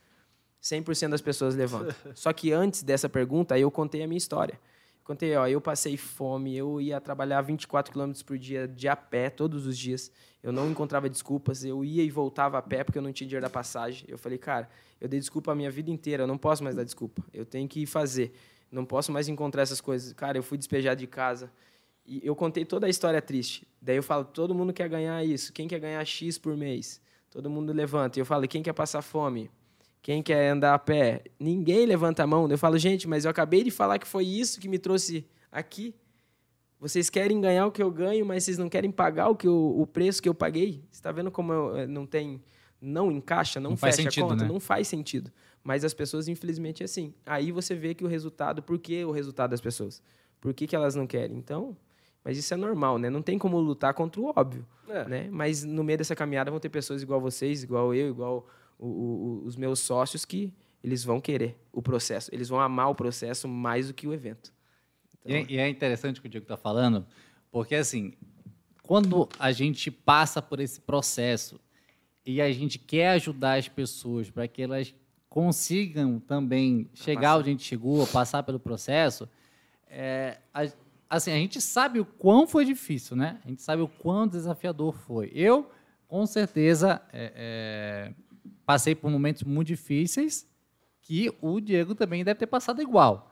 100% 0.62 1.10
das 1.10 1.22
pessoas 1.22 1.54
levantam. 1.54 1.94
Só 2.16 2.32
que 2.32 2.54
antes 2.54 2.82
dessa 2.82 3.10
pergunta, 3.10 3.60
eu 3.60 3.70
contei 3.70 4.02
a 4.02 4.08
minha 4.08 4.18
história. 4.18 4.58
Contei, 5.04 5.36
ó, 5.36 5.46
eu 5.46 5.60
passei 5.60 5.98
fome, 5.98 6.56
eu 6.56 6.80
ia 6.80 7.02
trabalhar 7.02 7.42
24 7.42 7.92
quilômetros 7.92 8.24
por 8.24 8.38
dia 8.38 8.68
de 8.68 8.88
a 8.88 8.96
pé 8.96 9.30
todos 9.30 9.68
os 9.68 9.78
dias. 9.78 10.10
Eu 10.42 10.54
não 10.54 10.70
encontrava 10.72 11.10
desculpas, 11.10 11.66
eu 11.66 11.84
ia 11.84 12.04
e 12.04 12.10
voltava 12.10 12.58
a 12.58 12.62
pé 12.62 12.86
porque 12.86 12.98
eu 12.98 13.02
não 13.02 13.12
tinha 13.12 13.28
dinheiro 13.28 13.46
da 13.46 13.50
passagem. 13.50 14.06
Eu 14.08 14.18
falei, 14.18 14.38
cara, 14.38 14.70
eu 15.02 15.10
dei 15.10 15.20
desculpa 15.20 15.52
a 15.52 15.56
minha 15.56 15.70
vida 15.70 15.92
inteira, 15.92 16.24
eu 16.24 16.28
não 16.28 16.38
posso 16.38 16.64
mais 16.64 16.76
dar 16.76 16.86
desculpa. 16.86 17.22
Eu 17.34 17.46
tenho 17.46 17.68
que 17.68 17.86
fazer. 17.86 18.34
Não 18.72 18.86
posso 18.86 19.12
mais 19.12 19.28
encontrar 19.28 19.62
essas 19.62 19.82
coisas. 19.82 20.14
Cara, 20.14 20.38
eu 20.38 20.44
fui 20.44 20.58
despejado 20.58 21.00
de 21.00 21.08
casa. 21.08 21.52
E 22.06 22.22
eu 22.24 22.36
contei 22.36 22.64
toda 22.64 22.88
a 22.88 22.90
história 22.90 23.22
triste. 23.22 23.68
Daí 23.82 23.98
eu 23.98 24.04
falo, 24.04 24.24
todo 24.24 24.56
mundo 24.56 24.72
quer 24.72 24.88
ganhar 24.88 25.24
isso. 25.26 25.52
Quem 25.52 25.68
quer 25.68 25.80
ganhar 25.80 26.04
X 26.06 26.38
por 26.38 26.56
mês? 26.56 27.02
Todo 27.30 27.50
mundo 27.50 27.74
levanta. 27.74 28.20
E 28.20 28.22
eu 28.22 28.26
falo, 28.26 28.48
quem 28.48 28.64
quer 28.64 28.74
passar 28.74 29.02
fome? 29.02 29.52
Quem 30.04 30.22
quer 30.22 30.50
andar 30.50 30.74
a 30.76 30.80
pé? 30.80 31.24
Ninguém 31.40 31.86
levanta 31.88 32.22
a 32.24 32.28
mão. 32.28 32.48
Eu 32.50 32.58
falo, 32.58 32.78
gente, 32.78 33.08
mas 33.08 33.24
eu 33.26 33.32
acabei 33.32 33.64
de 33.64 33.72
falar 33.72 33.98
que 33.98 34.06
foi 34.08 34.26
isso 34.26 34.60
que 34.60 34.68
me 34.68 34.78
trouxe 34.78 35.26
aqui. 35.52 35.96
Vocês 36.80 37.10
querem 37.10 37.40
ganhar 37.40 37.66
o 37.66 37.72
que 37.72 37.82
eu 37.82 37.90
ganho, 37.90 38.26
mas 38.26 38.44
vocês 38.44 38.58
não 38.58 38.68
querem 38.68 38.92
pagar 38.92 39.30
o, 39.30 39.36
que 39.36 39.48
eu, 39.48 39.56
o 39.80 39.88
preço 39.88 40.22
que 40.22 40.28
eu 40.28 40.34
paguei? 40.36 40.84
Você 40.92 41.00
está 41.00 41.12
vendo 41.12 41.32
como 41.32 41.54
eu, 41.54 41.78
eh, 41.78 41.88
não 41.88 42.06
tem, 42.06 42.44
não 42.82 43.10
encaixa, 43.10 43.62
não, 43.62 43.72
Não 43.72 43.78
fecha 43.78 43.96
faz 43.96 43.96
sentido, 43.96 44.26
a 44.26 44.30
conta? 44.32 44.44
né? 44.44 44.50
Não 44.52 44.60
faz 44.60 44.90
sentido. 44.90 45.32
Mas 45.64 45.86
as 45.86 45.94
pessoas, 45.94 46.28
infelizmente, 46.28 46.84
é 46.84 46.86
assim. 46.86 47.14
Aí 47.26 47.54
você 47.54 47.74
vê 47.74 47.94
que 47.94 48.04
o 48.04 48.08
resultado, 48.08 48.62
por 48.62 48.78
que 48.78 49.06
o 49.06 49.12
resultado 49.12 49.52
das 49.52 49.62
pessoas? 49.62 50.02
Por 50.42 50.54
que, 50.54 50.68
que 50.68 50.76
elas 50.76 50.94
não 50.94 51.08
querem? 51.08 51.38
Então, 51.38 51.78
mas 52.22 52.38
isso 52.38 52.54
é 52.54 52.58
normal, 52.58 52.98
né? 52.98 53.10
Não 53.10 53.22
tem 53.22 53.40
como 53.40 53.58
lutar 53.58 53.94
contra 53.94 54.20
o 54.20 54.34
óbvio, 54.36 54.66
É. 54.90 55.08
né? 55.08 55.30
Mas 55.32 55.64
no 55.64 55.86
meio 55.86 55.98
dessa 55.98 56.14
caminhada 56.18 56.52
vão 56.52 56.60
ter 56.60 56.68
pessoas 56.68 57.02
igual 57.02 57.22
vocês, 57.22 57.64
igual 57.64 57.96
eu, 57.96 58.10
igual 58.10 58.46
o- 58.80 58.88
o- 58.88 59.44
os 59.46 59.56
meus 59.56 59.80
sócios 59.80 60.26
que 60.26 60.54
eles 60.84 61.04
vão 61.04 61.20
querer 61.22 61.58
o 61.72 61.82
processo. 61.82 62.30
Eles 62.34 62.50
vão 62.50 62.60
amar 62.60 62.90
o 62.90 62.96
processo 62.96 63.48
mais 63.48 63.88
do 63.88 63.94
que 63.94 64.08
o 64.08 64.14
evento. 64.14 64.54
E 65.26 65.34
é, 65.34 65.46
e 65.50 65.58
é 65.58 65.70
interessante 65.70 66.20
o 66.20 66.22
que 66.22 66.28
o 66.28 66.30
Diego 66.30 66.44
está 66.44 66.58
falando, 66.58 67.06
porque 67.52 67.76
assim, 67.76 68.14
quando 68.82 69.30
a 69.40 69.52
gente 69.54 69.90
passa 69.90 70.42
por 70.42 70.60
esse 70.60 70.82
processo 70.82 71.60
e 72.26 72.42
a 72.42 72.52
gente 72.52 72.78
quer 72.78 73.10
ajudar 73.12 73.58
as 73.58 73.70
pessoas 73.70 74.30
para 74.30 74.48
que 74.48 74.62
elas 74.62 74.94
consigam 75.30 76.20
também 76.20 76.90
chegar 76.94 77.38
onde 77.38 77.50
a 77.50 77.52
gente 77.54 77.64
chegou, 77.64 78.06
passar 78.08 78.44
pelo 78.44 78.60
processo, 78.60 79.28
é, 79.88 80.38
a, 80.54 80.68
assim, 81.10 81.32
a 81.32 81.36
gente 81.38 81.60
sabe 81.62 82.00
o 82.00 82.06
quão 82.06 82.46
foi 82.46 82.66
difícil, 82.66 83.16
né? 83.16 83.40
A 83.44 83.48
gente 83.48 83.62
sabe 83.62 83.82
o 83.82 83.88
quão 83.88 84.28
desafiador 84.28 84.94
foi. 84.94 85.32
Eu, 85.34 85.72
com 86.08 86.26
certeza, 86.26 87.02
é, 87.12 87.34
é, 87.36 88.14
passei 88.66 88.96
por 88.96 89.10
momentos 89.10 89.44
muito 89.44 89.68
difíceis 89.68 90.48
que 91.02 91.32
o 91.42 91.60
Diego 91.60 91.94
também 91.96 92.24
deve 92.24 92.40
ter 92.40 92.48
passado 92.48 92.82
igual. 92.82 93.32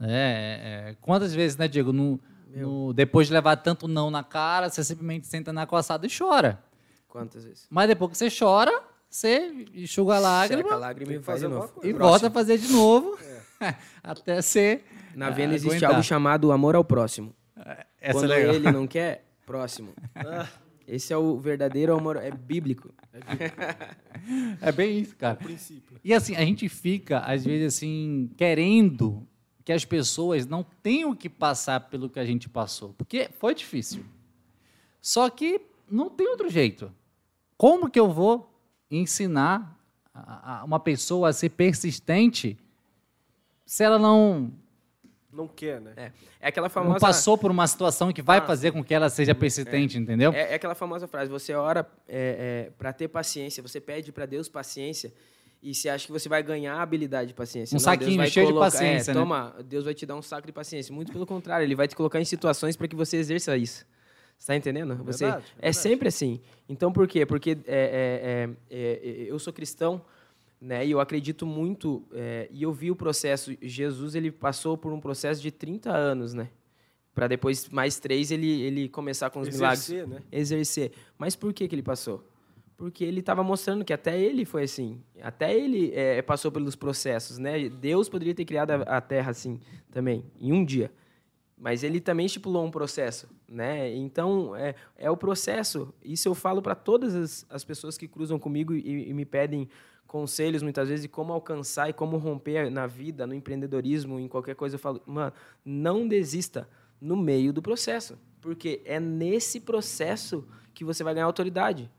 É, 0.00 0.90
é, 0.90 0.96
quantas 1.00 1.34
vezes, 1.34 1.56
né, 1.56 1.66
Diego, 1.66 1.92
no, 1.92 2.20
no- 2.54 2.92
depois 2.92 3.26
de 3.26 3.32
levar 3.32 3.56
tanto 3.56 3.88
não 3.88 4.10
na 4.10 4.22
cara, 4.22 4.68
você 4.70 4.84
simplesmente 4.84 5.26
senta 5.26 5.52
na 5.52 5.66
coçada 5.66 6.06
e 6.06 6.10
chora. 6.16 6.62
Quantas 7.08 7.44
vezes? 7.44 7.66
Mas 7.70 7.88
depois 7.88 8.12
que 8.12 8.18
você 8.18 8.28
chora, 8.30 8.82
você 9.10 9.66
enxuga 9.74 10.14
a 10.16 10.18
lágrima 10.20 10.62
Seca 10.62 10.74
a 10.74 10.78
lágrima 10.78 11.12
e 11.14 11.18
vai 11.18 11.38
de 11.38 11.48
novo. 11.48 11.72
e 11.82 11.92
volta 11.92 12.28
a 12.28 12.30
fazer 12.30 12.58
de 12.58 12.70
novo 12.72 13.18
até 14.04 14.40
ser. 14.42 14.84
Na 15.16 15.28
ah, 15.28 15.30
venda 15.30 15.54
existe 15.54 15.70
aguentar. 15.76 15.90
algo 15.90 16.02
chamado 16.02 16.52
amor 16.52 16.76
ao 16.76 16.84
próximo. 16.84 17.34
Essa 18.00 18.20
Quando 18.20 18.32
é 18.32 18.36
legal. 18.36 18.54
ele 18.54 18.70
não 18.70 18.86
quer, 18.86 19.24
próximo. 19.44 19.92
Esse 20.88 21.12
é 21.12 21.16
o 21.16 21.38
verdadeiro 21.38 21.94
amor, 21.94 22.16
é 22.16 22.30
bíblico. 22.30 22.90
É 24.62 24.72
bem 24.72 24.98
isso, 25.00 25.14
cara. 25.16 25.36
princípio. 25.36 25.98
E 26.02 26.14
assim, 26.14 26.34
a 26.34 26.40
gente 26.40 26.66
fica, 26.68 27.18
às 27.20 27.44
vezes, 27.44 27.76
assim, 27.76 28.30
querendo 28.36 29.26
que 29.64 29.72
as 29.72 29.84
pessoas 29.84 30.46
não 30.46 30.64
tenham 30.82 31.14
que 31.14 31.28
passar 31.28 31.78
pelo 31.90 32.08
que 32.08 32.18
a 32.18 32.24
gente 32.24 32.48
passou. 32.48 32.94
Porque 32.94 33.28
foi 33.38 33.54
difícil. 33.54 34.02
Só 35.00 35.28
que 35.28 35.60
não 35.90 36.08
tem 36.08 36.26
outro 36.28 36.48
jeito. 36.48 36.90
Como 37.56 37.90
que 37.90 38.00
eu 38.00 38.10
vou 38.10 38.50
ensinar 38.90 39.78
a- 40.14 40.60
a 40.60 40.64
uma 40.64 40.80
pessoa 40.80 41.28
a 41.28 41.32
ser 41.34 41.50
persistente 41.50 42.56
se 43.66 43.84
ela 43.84 43.98
não, 43.98 44.50
Não 45.38 45.46
quer, 45.46 45.80
né? 45.80 45.92
É, 45.96 46.12
é 46.40 46.48
aquela 46.48 46.66
não 46.66 46.70
famosa. 46.70 46.98
passou 46.98 47.38
por 47.38 47.48
uma 47.50 47.66
situação 47.66 48.12
que 48.12 48.20
vai 48.20 48.38
Ah, 48.38 48.42
fazer 48.42 48.72
com 48.72 48.82
que 48.82 48.92
ela 48.92 49.08
seja 49.08 49.34
persistente, 49.34 49.96
entendeu? 49.96 50.32
É, 50.32 50.50
é 50.52 50.54
aquela 50.54 50.74
famosa 50.74 51.06
frase: 51.06 51.30
você 51.30 51.54
ora 51.54 51.86
é, 52.08 52.70
para 52.76 52.92
ter 52.92 53.06
paciência, 53.06 53.62
você 53.62 53.80
pede 53.80 54.10
para 54.10 54.26
Deus 54.26 54.48
paciência 54.48 55.12
e 55.62 55.72
você 55.74 55.88
acha 55.88 56.06
que 56.06 56.12
você 56.12 56.28
vai 56.28 56.42
ganhar 56.42 56.74
a 56.74 56.82
habilidade 56.82 57.28
de 57.28 57.34
paciência. 57.34 57.74
Um 57.74 57.78
Deus 57.78 57.84
saquinho 57.84 58.16
vai 58.16 58.26
cheio 58.28 58.46
de 58.46 58.52
colocar- 58.52 58.70
paciência, 58.72 59.12
é, 59.12 59.14
né? 59.14 59.20
Toma, 59.20 59.54
Deus 59.64 59.84
vai 59.84 59.94
te 59.94 60.04
dar 60.04 60.16
um 60.16 60.22
saco 60.22 60.46
de 60.46 60.52
paciência. 60.52 60.92
Muito 60.92 61.12
pelo 61.12 61.24
contrário, 61.24 61.64
Ele 61.64 61.74
vai 61.76 61.86
te 61.86 61.94
colocar 61.94 62.20
em 62.20 62.24
situações 62.24 62.76
para 62.76 62.88
que 62.88 62.96
você 62.96 63.16
exerça 63.16 63.56
isso. 63.56 63.84
Você 64.36 64.42
está 64.42 64.56
entendendo? 64.56 64.96
Você, 65.04 65.24
verdade, 65.24 65.44
é 65.44 65.48
é 65.48 65.52
verdade. 65.54 65.76
sempre 65.76 65.90
sempre 65.90 66.08
assim. 66.08 66.40
Então, 66.68 66.92
por 66.92 67.08
quê? 67.08 67.24
Porque 67.26 67.58
é, 67.66 68.48
é, 68.70 68.76
é, 68.76 69.00
é, 69.00 69.26
eu 69.28 69.38
sou 69.38 69.52
cristão, 69.52 70.00
né? 70.60 70.86
E 70.86 70.90
eu 70.90 71.00
acredito 71.00 71.46
muito. 71.46 72.06
é, 72.12 72.48
e 72.50 72.62
eu 72.62 72.72
vi 72.72 72.90
o 72.90 72.96
processo. 72.96 73.56
Jesus 73.60 74.14
ele 74.14 74.30
passou 74.30 74.76
por 74.76 74.92
um 74.92 75.00
processo 75.00 75.40
de 75.40 75.50
30 75.50 75.90
anos, 75.90 76.34
né? 76.34 76.50
Para 77.14 77.26
depois 77.26 77.68
mais 77.68 77.98
três 77.98 78.30
ele 78.30 78.62
ele 78.62 78.88
começar 78.88 79.30
com 79.30 79.40
os 79.40 79.48
milagres 79.48 79.88
Exercer, 79.88 80.08
né? 80.08 80.22
exercer. 80.30 80.92
Mas 81.16 81.34
por 81.34 81.52
que, 81.52 81.66
que 81.66 81.74
ele 81.74 81.82
passou? 81.82 82.24
Porque 82.76 83.02
ele 83.02 83.18
estava 83.18 83.42
mostrando 83.42 83.84
que 83.84 83.92
até 83.92 84.20
ele 84.20 84.44
foi 84.44 84.62
assim. 84.62 85.02
Até 85.20 85.56
ele 85.56 85.92
é, 85.94 86.22
passou 86.22 86.52
pelos 86.52 86.76
processos, 86.76 87.36
né? 87.38 87.68
Deus 87.68 88.08
poderia 88.08 88.34
ter 88.34 88.44
criado 88.44 88.70
a, 88.70 88.76
a 88.82 89.00
Terra 89.00 89.30
assim 89.30 89.60
também, 89.90 90.24
em 90.40 90.52
um 90.52 90.64
dia. 90.64 90.92
Mas 91.60 91.82
ele 91.82 92.00
também 92.00 92.26
estipulou 92.26 92.64
um 92.64 92.70
processo, 92.70 93.28
né? 93.48 93.92
Então, 93.96 94.54
é, 94.54 94.76
é 94.96 95.10
o 95.10 95.16
processo. 95.16 95.92
Isso 96.04 96.28
eu 96.28 96.36
falo 96.36 96.62
para 96.62 96.76
todas 96.76 97.16
as, 97.16 97.46
as 97.50 97.64
pessoas 97.64 97.98
que 97.98 98.06
cruzam 98.06 98.38
comigo 98.38 98.72
e, 98.72 99.10
e 99.10 99.12
me 99.12 99.24
pedem 99.24 99.68
conselhos, 100.08 100.62
muitas 100.62 100.88
vezes, 100.88 101.02
de 101.02 101.08
como 101.08 101.32
alcançar 101.32 101.88
e 101.88 101.92
como 101.92 102.16
romper 102.16 102.70
na 102.70 102.86
vida, 102.86 103.26
no 103.26 103.34
empreendedorismo, 103.34 104.18
em 104.18 104.26
qualquer 104.26 104.56
coisa. 104.56 104.74
Eu 104.74 104.80
falo, 104.80 105.00
mano, 105.06 105.32
não 105.64 106.08
desista 106.08 106.66
no 107.00 107.14
meio 107.14 107.52
do 107.52 107.62
processo. 107.62 108.18
Porque 108.40 108.80
é 108.84 108.98
nesse 108.98 109.60
processo 109.60 110.48
que 110.74 110.84
você 110.84 111.04
vai 111.04 111.12
ganhar 111.14 111.26
autoridade. 111.26 111.90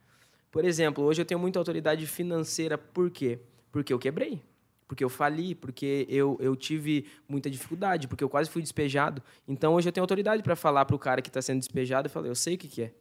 Por 0.52 0.66
exemplo, 0.66 1.04
hoje 1.04 1.22
eu 1.22 1.26
tenho 1.26 1.40
muita 1.40 1.60
autoridade 1.60 2.06
financeira. 2.08 2.78
Por 2.78 3.12
quê? 3.12 3.40
Porque 3.72 3.94
eu 3.94 4.00
quebrei. 4.00 4.42
Porque 4.88 5.04
eu 5.04 5.10
fali, 5.10 5.54
porque 5.54 6.08
eu, 6.10 6.36
eu 6.42 6.56
tive 6.56 7.06
muita 7.28 7.48
dificuldade, 7.48 8.08
porque 8.08 8.24
eu 8.24 8.30
quase 8.30 8.50
fui 8.50 8.60
despejado. 8.62 9.22
Então 9.48 9.76
hoje 9.76 9.88
eu 9.88 9.94
tenho 9.94 10.04
autoridade 10.04 10.42
para 10.42 10.56
falar 10.56 10.84
para 10.86 10.96
o 10.96 11.00
cara 11.00 11.22
que 11.22 11.30
está 11.30 11.42
sendo 11.44 11.60
despejado 11.60 12.08
e 12.08 12.10
falar, 12.10 12.28
eu 12.28 12.34
sei 12.34 12.56
o 12.56 12.58
que, 12.58 12.68
que 12.68 12.82
é. 12.82 12.94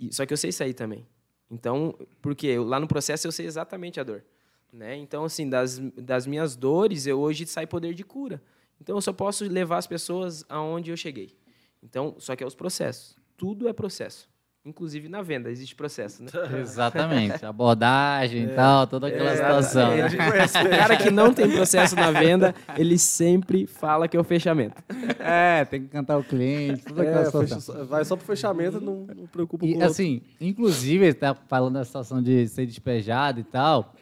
E- 0.00 0.12
só 0.12 0.26
que 0.26 0.32
eu 0.32 0.36
sei 0.36 0.50
sair 0.50 0.74
também. 0.74 1.06
Então, 1.50 1.94
porque 2.20 2.58
lá 2.58 2.80
no 2.80 2.88
processo 2.88 3.26
eu 3.26 3.32
sei 3.32 3.46
exatamente 3.46 4.00
a 4.00 4.04
dor. 4.04 4.24
Né? 4.72 4.96
Então, 4.96 5.24
assim, 5.24 5.48
das, 5.48 5.78
das 5.96 6.26
minhas 6.26 6.56
dores, 6.56 7.06
eu 7.06 7.20
hoje 7.20 7.46
sai 7.46 7.66
poder 7.66 7.94
de 7.94 8.02
cura. 8.02 8.42
Então, 8.80 8.96
eu 8.96 9.00
só 9.00 9.12
posso 9.12 9.44
levar 9.44 9.78
as 9.78 9.86
pessoas 9.86 10.44
aonde 10.48 10.90
eu 10.90 10.96
cheguei. 10.96 11.36
Então, 11.82 12.16
só 12.18 12.34
que 12.34 12.42
é 12.42 12.46
os 12.46 12.54
processos. 12.54 13.16
Tudo 13.36 13.68
é 13.68 13.72
processo. 13.72 14.28
Inclusive 14.66 15.10
na 15.10 15.20
venda, 15.20 15.50
existe 15.50 15.74
processo, 15.74 16.22
né? 16.22 16.30
Exatamente. 16.58 17.44
Abordagem 17.44 18.44
e 18.44 18.48
tal, 18.54 18.86
toda 18.86 19.08
aquela 19.08 19.30
É, 19.30 19.36
situação. 19.36 19.92
é, 19.92 20.08
né? 20.08 20.30
conhecimento. 20.30 20.66
O 20.66 20.70
cara 20.78 20.96
que 20.96 21.10
não 21.10 21.34
tem 21.34 21.50
processo 21.50 21.94
na 21.94 22.10
venda, 22.10 22.54
ele 22.78 22.96
sempre 22.96 23.66
fala 23.66 24.08
que 24.08 24.16
é 24.16 24.20
o 24.20 24.24
fechamento. 24.24 24.82
É, 25.18 25.66
tem 25.66 25.82
que 25.82 25.88
cantar 25.88 26.16
o 26.16 26.24
cliente, 26.24 26.82
toda 26.82 27.02
aquela 27.02 27.20
É, 27.20 27.24
situação. 27.26 27.60
só- 27.60 27.84
vai 27.84 28.04
só 28.06 28.16
pro 28.16 28.24
fechamento, 28.24 28.80
não, 28.80 29.06
não 29.14 29.26
preocupa 29.26 29.66
E 29.66 29.68
com 29.68 29.74
o 29.74 29.78
outro. 29.80 29.90
assim, 29.90 30.22
inclusive, 30.40 31.04
ele 31.04 31.14
tá 31.14 31.34
falando 31.34 31.74
da 31.74 31.84
situação 31.84 32.22
de 32.22 32.48
ser 32.48 32.64
despejado 32.64 33.40
e 33.40 33.44
tal. 33.44 33.92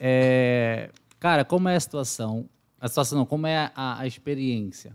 É, 0.00 0.88
cara, 1.20 1.44
como 1.44 1.68
é 1.68 1.76
a 1.76 1.80
situação? 1.80 2.48
A 2.80 2.88
situação 2.88 3.18
não, 3.18 3.26
como 3.26 3.46
é 3.46 3.70
a, 3.74 4.00
a 4.00 4.06
experiência? 4.06 4.94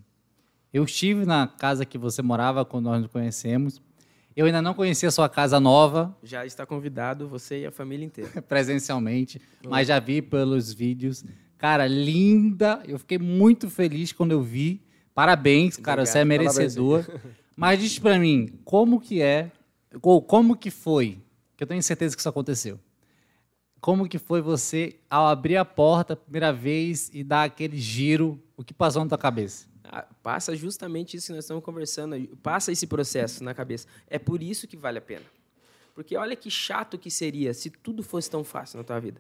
Eu 0.74 0.84
estive 0.84 1.26
na 1.28 1.46
casa 1.48 1.86
que 1.86 1.98
você 2.00 2.24
morava 2.24 2.66
quando 2.66 2.86
nós 2.86 3.02
nos 3.04 3.12
conhecemos. 3.12 3.80
Eu 4.36 4.46
ainda 4.46 4.62
não 4.62 4.74
conhecia 4.74 5.10
a 5.10 5.12
sua 5.12 5.28
casa 5.28 5.60
nova 5.60 6.16
Já 6.24 6.46
está 6.46 6.66
convidado 6.66 7.28
você 7.28 7.62
e 7.62 7.66
a 7.66 7.72
família 7.72 8.06
inteira. 8.06 8.42
presencialmente, 8.48 9.42
mas 9.68 9.88
já 9.88 10.00
vi 10.00 10.22
pelos 10.22 10.74
vídeos. 10.74 11.24
Cara, 11.58 11.86
linda. 11.88 12.82
Eu 12.88 12.98
fiquei 12.98 13.18
muito 13.18 13.70
feliz 13.70 14.12
quando 14.12 14.32
eu 14.32 14.42
vi. 14.42 14.82
Parabéns, 15.14 15.78
cara, 15.78 16.06
você 16.06 16.20
é 16.20 16.26
merecedor. 16.26 17.06
Mas 17.56 17.80
diz 17.80 18.00
pra 18.00 18.18
mim, 18.18 18.60
como 18.64 19.00
que 19.00 19.22
é, 19.22 19.52
ou 20.02 20.22
como 20.22 20.56
que 20.56 20.72
foi, 20.72 21.20
que 21.56 21.64
eu 21.64 21.68
tenho 21.68 21.84
certeza 21.84 22.16
que 22.16 22.20
isso 22.22 22.30
aconteceu. 22.30 22.80
Como 23.82 24.08
que 24.08 24.20
foi 24.20 24.42
você, 24.42 24.96
ao 25.10 25.28
abrir 25.28 25.58
a 25.58 25.66
porta 25.66 26.14
a 26.14 26.16
primeira 26.16 26.54
vez 26.54 27.10
e 27.12 27.24
dar 27.24 27.46
aquele 27.46 27.78
giro, 27.78 28.40
o 28.56 28.64
que 28.64 28.76
passou 28.76 29.04
na 29.04 29.10
tua 29.10 29.18
cabeça? 29.18 29.68
Ah, 29.84 30.06
Passa 30.22 30.56
justamente 30.56 31.18
isso 31.18 31.28
que 31.28 31.34
nós 31.34 31.44
estamos 31.44 31.64
conversando, 31.64 32.16
passa 32.44 32.72
esse 32.72 32.86
processo 32.86 33.44
na 33.44 33.56
cabeça. 33.56 33.88
É 34.08 34.20
por 34.20 34.44
isso 34.44 34.68
que 34.68 34.78
vale 34.78 35.00
a 35.00 35.02
pena. 35.02 35.26
Porque 35.96 36.16
olha 36.16 36.36
que 36.36 36.50
chato 36.52 36.98
que 36.98 37.10
seria 37.10 37.56
se 37.56 37.72
tudo 37.72 38.04
fosse 38.04 38.30
tão 38.30 38.44
fácil 38.44 38.78
na 38.78 38.84
tua 38.84 39.00
vida. 39.00 39.20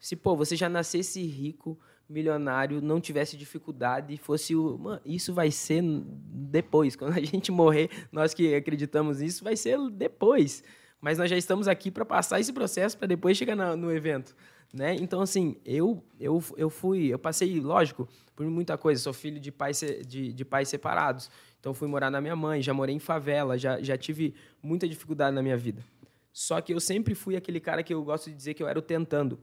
Se, 0.00 0.16
pô, 0.16 0.34
você 0.34 0.56
já 0.56 0.68
nascesse 0.68 1.22
rico, 1.22 1.78
milionário, 2.08 2.82
não 2.82 3.00
tivesse 3.00 3.36
dificuldade, 3.36 4.16
fosse 4.16 4.54
o. 4.54 4.76
Mano, 4.78 5.00
isso 5.06 5.32
vai 5.32 5.52
ser 5.52 5.82
depois. 5.82 6.94
Quando 6.96 7.16
a 7.16 7.20
gente 7.20 7.52
morrer, 7.52 7.88
nós 8.10 8.34
que 8.34 8.52
acreditamos 8.52 9.20
nisso, 9.20 9.44
vai 9.44 9.56
ser 9.56 9.78
depois. 9.90 10.64
Mas 11.02 11.18
nós 11.18 11.28
já 11.28 11.36
estamos 11.36 11.66
aqui 11.66 11.90
para 11.90 12.04
passar 12.04 12.38
esse 12.40 12.52
processo 12.52 12.96
para 12.96 13.08
depois 13.08 13.36
chegar 13.36 13.56
na- 13.56 13.74
no 13.76 13.90
evento. 13.92 14.34
Né? 14.72 14.94
Então, 14.94 15.20
assim, 15.20 15.56
eu, 15.66 16.02
eu, 16.18 16.42
eu 16.56 16.70
fui, 16.70 17.08
eu 17.08 17.18
passei, 17.18 17.60
lógico, 17.60 18.08
por 18.36 18.46
muita 18.46 18.78
coisa. 18.78 19.02
Sou 19.02 19.12
filho 19.12 19.38
de 19.40 19.50
pais, 19.50 19.80
de, 20.06 20.32
de 20.32 20.44
pais 20.44 20.68
separados. 20.68 21.28
Então, 21.60 21.74
fui 21.74 21.88
morar 21.88 22.08
na 22.10 22.20
minha 22.20 22.36
mãe, 22.36 22.62
já 22.62 22.72
morei 22.72 22.94
em 22.94 23.00
favela, 23.00 23.58
já, 23.58 23.82
já 23.82 23.98
tive 23.98 24.32
muita 24.62 24.88
dificuldade 24.88 25.34
na 25.34 25.42
minha 25.42 25.56
vida. 25.56 25.84
Só 26.32 26.60
que 26.60 26.72
eu 26.72 26.80
sempre 26.80 27.14
fui 27.14 27.36
aquele 27.36 27.60
cara 27.60 27.82
que 27.82 27.92
eu 27.92 28.02
gosto 28.02 28.30
de 28.30 28.36
dizer 28.36 28.54
que 28.54 28.62
eu 28.62 28.68
era 28.68 28.78
o 28.78 28.82
tentando. 28.82 29.38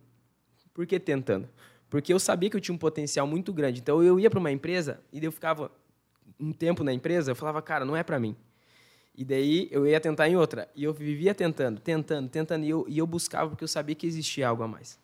Por 0.74 0.88
que 0.88 1.00
tentando? 1.00 1.48
Porque 1.90 2.14
eu 2.14 2.20
sabia 2.20 2.50
que 2.50 2.56
eu 2.56 2.62
tinha 2.62 2.74
um 2.74 2.78
potencial 2.80 3.28
muito 3.28 3.52
grande. 3.52 3.82
Então 3.82 4.02
eu 4.02 4.20
ia 4.20 4.30
para 4.30 4.40
uma 4.40 4.52
empresa 4.52 5.00
e 5.12 5.24
eu 5.24 5.32
ficava 5.32 5.70
um 6.40 6.52
tempo 6.54 6.84
na 6.84 6.94
empresa, 6.94 7.32
eu 7.32 7.36
falava, 7.36 7.62
cara, 7.62 7.84
não 7.84 7.96
é 7.96 8.02
para 8.02 8.18
mim. 8.20 8.36
E 9.20 9.26
daí 9.26 9.68
eu 9.70 9.86
ia 9.86 10.00
tentar 10.00 10.30
em 10.30 10.38
outra. 10.38 10.70
E 10.74 10.86
eu 10.86 10.94
vivia 10.94 11.36
tentando, 11.36 11.82
tentando, 11.82 12.30
tentando. 12.30 12.64
E 12.64 12.70
eu, 12.70 12.86
e 12.88 12.98
eu 13.00 13.06
buscava 13.06 13.50
porque 13.50 13.66
eu 13.66 13.68
sabia 13.68 13.94
que 13.94 14.08
existia 14.08 14.48
algo 14.48 14.64
a 14.64 14.68
mais. 14.68 14.98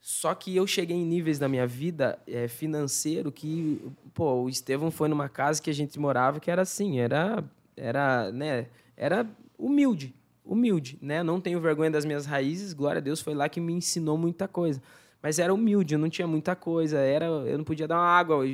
Só 0.00 0.32
que 0.36 0.54
eu 0.54 0.64
cheguei 0.68 0.96
em 0.96 1.04
níveis 1.04 1.40
na 1.40 1.48
minha 1.48 1.66
vida 1.66 2.16
é, 2.28 2.46
financeiro 2.46 3.32
que, 3.32 3.82
pô, 4.14 4.34
o 4.34 4.48
Estevão 4.48 4.88
foi 4.88 5.08
numa 5.08 5.28
casa 5.28 5.60
que 5.60 5.68
a 5.68 5.74
gente 5.74 5.98
morava 5.98 6.38
que 6.38 6.48
era 6.48 6.62
assim, 6.62 7.00
era, 7.00 7.42
era, 7.76 8.30
né, 8.30 8.68
era 8.96 9.26
humilde, 9.58 10.14
humilde, 10.44 10.96
né? 11.02 11.24
Não 11.24 11.40
tenho 11.40 11.60
vergonha 11.60 11.90
das 11.90 12.04
minhas 12.04 12.26
raízes, 12.26 12.72
glória 12.72 13.00
a 13.00 13.02
Deus, 13.02 13.20
foi 13.20 13.34
lá 13.34 13.48
que 13.48 13.60
me 13.60 13.72
ensinou 13.72 14.16
muita 14.16 14.46
coisa. 14.46 14.80
Mas 15.20 15.40
era 15.40 15.52
humilde, 15.52 15.94
eu 15.94 15.98
não 15.98 16.08
tinha 16.08 16.28
muita 16.28 16.54
coisa, 16.54 16.98
era, 16.98 17.24
eu 17.26 17.58
não 17.58 17.64
podia 17.64 17.88
dar 17.88 17.96
uma 17.96 18.06
água 18.06 18.44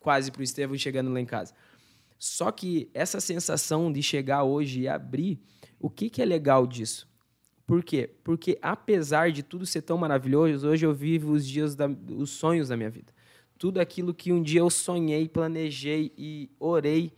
quase 0.00 0.32
pro 0.32 0.42
Estevão 0.42 0.78
chegando 0.78 1.12
lá 1.12 1.20
em 1.20 1.26
casa. 1.26 1.52
Só 2.24 2.50
que 2.50 2.88
essa 2.94 3.20
sensação 3.20 3.92
de 3.92 4.02
chegar 4.02 4.44
hoje 4.44 4.80
e 4.80 4.88
abrir, 4.88 5.38
o 5.78 5.90
que, 5.90 6.08
que 6.08 6.22
é 6.22 6.24
legal 6.24 6.66
disso? 6.66 7.06
Por 7.66 7.84
quê? 7.84 8.08
Porque 8.24 8.58
apesar 8.62 9.30
de 9.30 9.42
tudo 9.42 9.66
ser 9.66 9.82
tão 9.82 9.98
maravilhoso, 9.98 10.66
hoje 10.66 10.86
eu 10.86 10.94
vivo 10.94 11.32
os 11.32 11.46
dias 11.46 11.74
da, 11.74 11.86
os 11.86 12.30
sonhos 12.30 12.68
da 12.70 12.78
minha 12.78 12.88
vida. 12.88 13.12
Tudo 13.58 13.78
aquilo 13.78 14.14
que 14.14 14.32
um 14.32 14.42
dia 14.42 14.60
eu 14.60 14.70
sonhei, 14.70 15.28
planejei 15.28 16.14
e 16.16 16.50
orei 16.58 17.12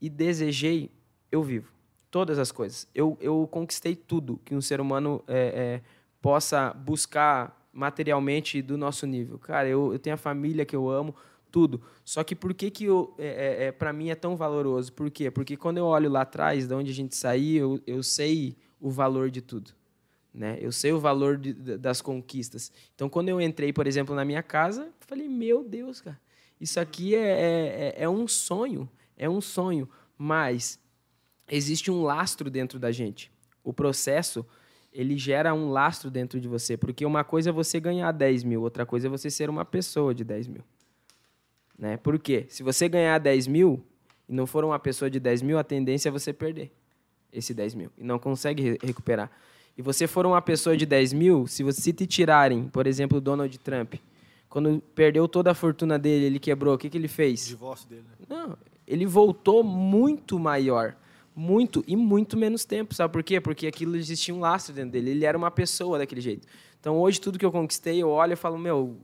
e 0.00 0.08
desejei, 0.08 0.88
eu 1.32 1.42
vivo. 1.42 1.72
Todas 2.08 2.38
as 2.38 2.52
coisas. 2.52 2.86
Eu, 2.94 3.18
eu 3.20 3.48
conquistei 3.50 3.96
tudo 3.96 4.40
que 4.44 4.54
um 4.54 4.60
ser 4.60 4.80
humano 4.80 5.20
é, 5.26 5.36
é, 5.36 5.82
possa 6.22 6.72
buscar 6.72 7.68
materialmente 7.72 8.62
do 8.62 8.78
nosso 8.78 9.04
nível. 9.04 9.36
Cara, 9.36 9.66
eu, 9.68 9.92
eu 9.92 9.98
tenho 9.98 10.14
a 10.14 10.16
família 10.16 10.64
que 10.64 10.76
eu 10.76 10.88
amo, 10.88 11.12
tudo. 11.50 11.80
Só 12.04 12.22
que 12.22 12.34
por 12.34 12.54
que, 12.54 12.70
que 12.70 12.84
eu, 12.84 13.14
é, 13.18 13.66
é, 13.66 13.72
para 13.72 13.92
mim 13.92 14.10
é 14.10 14.14
tão 14.14 14.36
valoroso? 14.36 14.92
Por 14.92 15.10
quê? 15.10 15.30
Porque 15.30 15.56
quando 15.56 15.78
eu 15.78 15.86
olho 15.86 16.10
lá 16.10 16.22
atrás, 16.22 16.66
de 16.66 16.74
onde 16.74 16.90
a 16.90 16.94
gente 16.94 17.16
saiu, 17.16 17.82
eu, 17.86 17.96
eu 17.96 18.02
sei 18.02 18.56
o 18.80 18.90
valor 18.90 19.30
de 19.30 19.40
tudo. 19.40 19.72
Né? 20.32 20.58
Eu 20.60 20.70
sei 20.70 20.92
o 20.92 21.00
valor 21.00 21.36
de, 21.36 21.52
das 21.52 22.00
conquistas. 22.00 22.70
Então, 22.94 23.08
quando 23.08 23.28
eu 23.28 23.40
entrei, 23.40 23.72
por 23.72 23.86
exemplo, 23.86 24.14
na 24.14 24.24
minha 24.24 24.42
casa, 24.42 24.88
falei: 25.00 25.28
Meu 25.28 25.64
Deus, 25.64 26.00
cara, 26.00 26.20
isso 26.60 26.78
aqui 26.78 27.14
é, 27.14 27.94
é, 27.98 28.04
é 28.04 28.08
um 28.08 28.28
sonho. 28.28 28.88
É 29.16 29.28
um 29.28 29.40
sonho. 29.40 29.88
Mas 30.16 30.78
existe 31.48 31.90
um 31.90 32.02
lastro 32.02 32.50
dentro 32.50 32.78
da 32.78 32.92
gente. 32.92 33.32
O 33.64 33.72
processo 33.72 34.46
ele 34.92 35.16
gera 35.16 35.54
um 35.54 35.70
lastro 35.70 36.10
dentro 36.10 36.40
de 36.40 36.48
você. 36.48 36.76
Porque 36.76 37.04
uma 37.04 37.24
coisa 37.24 37.50
é 37.50 37.52
você 37.52 37.78
ganhar 37.78 38.10
10 38.12 38.44
mil, 38.44 38.62
outra 38.62 38.86
coisa 38.86 39.06
é 39.06 39.10
você 39.10 39.30
ser 39.30 39.50
uma 39.50 39.64
pessoa 39.64 40.14
de 40.14 40.24
10 40.24 40.48
mil. 40.48 40.64
Né? 41.78 41.96
Por 41.96 42.18
quê? 42.18 42.46
Se 42.48 42.62
você 42.62 42.88
ganhar 42.88 43.18
10 43.18 43.46
mil 43.46 43.84
e 44.28 44.32
não 44.34 44.46
for 44.46 44.64
uma 44.64 44.78
pessoa 44.78 45.10
de 45.10 45.20
10 45.20 45.42
mil, 45.42 45.58
a 45.58 45.64
tendência 45.64 46.08
é 46.08 46.12
você 46.12 46.32
perder 46.32 46.72
esse 47.32 47.54
10 47.54 47.74
mil 47.74 47.90
e 47.96 48.02
não 48.02 48.18
consegue 48.18 48.62
re 48.62 48.78
recuperar. 48.82 49.30
E 49.76 49.82
você 49.82 50.08
for 50.08 50.26
uma 50.26 50.42
pessoa 50.42 50.76
de 50.76 50.84
10 50.84 51.12
mil, 51.12 51.46
se 51.46 51.62
você 51.62 51.80
se 51.80 51.92
te 51.92 52.04
tirarem, 52.04 52.64
por 52.64 52.86
exemplo, 52.86 53.18
o 53.18 53.20
Donald 53.20 53.56
Trump, 53.60 53.94
quando 54.48 54.82
perdeu 54.94 55.28
toda 55.28 55.52
a 55.52 55.54
fortuna 55.54 55.98
dele, 55.98 56.24
ele 56.24 56.38
quebrou, 56.40 56.74
o 56.74 56.78
que, 56.78 56.90
que 56.90 56.98
ele 56.98 57.06
fez? 57.06 57.46
Divórcio 57.46 57.88
dele. 57.88 58.02
Né? 58.18 58.26
Não, 58.28 58.58
ele 58.86 59.06
voltou 59.06 59.62
muito 59.62 60.38
maior. 60.38 60.96
Muito 61.36 61.84
e 61.86 61.94
muito 61.94 62.36
menos 62.36 62.64
tempo. 62.64 62.92
Sabe 62.92 63.12
por 63.12 63.22
quê? 63.22 63.40
Porque 63.40 63.68
aquilo 63.68 63.94
existia 63.94 64.34
um 64.34 64.40
lastro 64.40 64.74
dentro 64.74 64.90
dele. 64.90 65.10
Ele 65.10 65.24
era 65.24 65.38
uma 65.38 65.52
pessoa 65.52 65.96
daquele 65.96 66.20
jeito. 66.20 66.48
Então, 66.80 66.96
hoje, 66.98 67.20
tudo 67.20 67.38
que 67.38 67.44
eu 67.44 67.52
conquistei, 67.52 68.02
eu 68.02 68.08
olho 68.08 68.32
e 68.32 68.36
falo, 68.36 68.58
meu, 68.58 68.96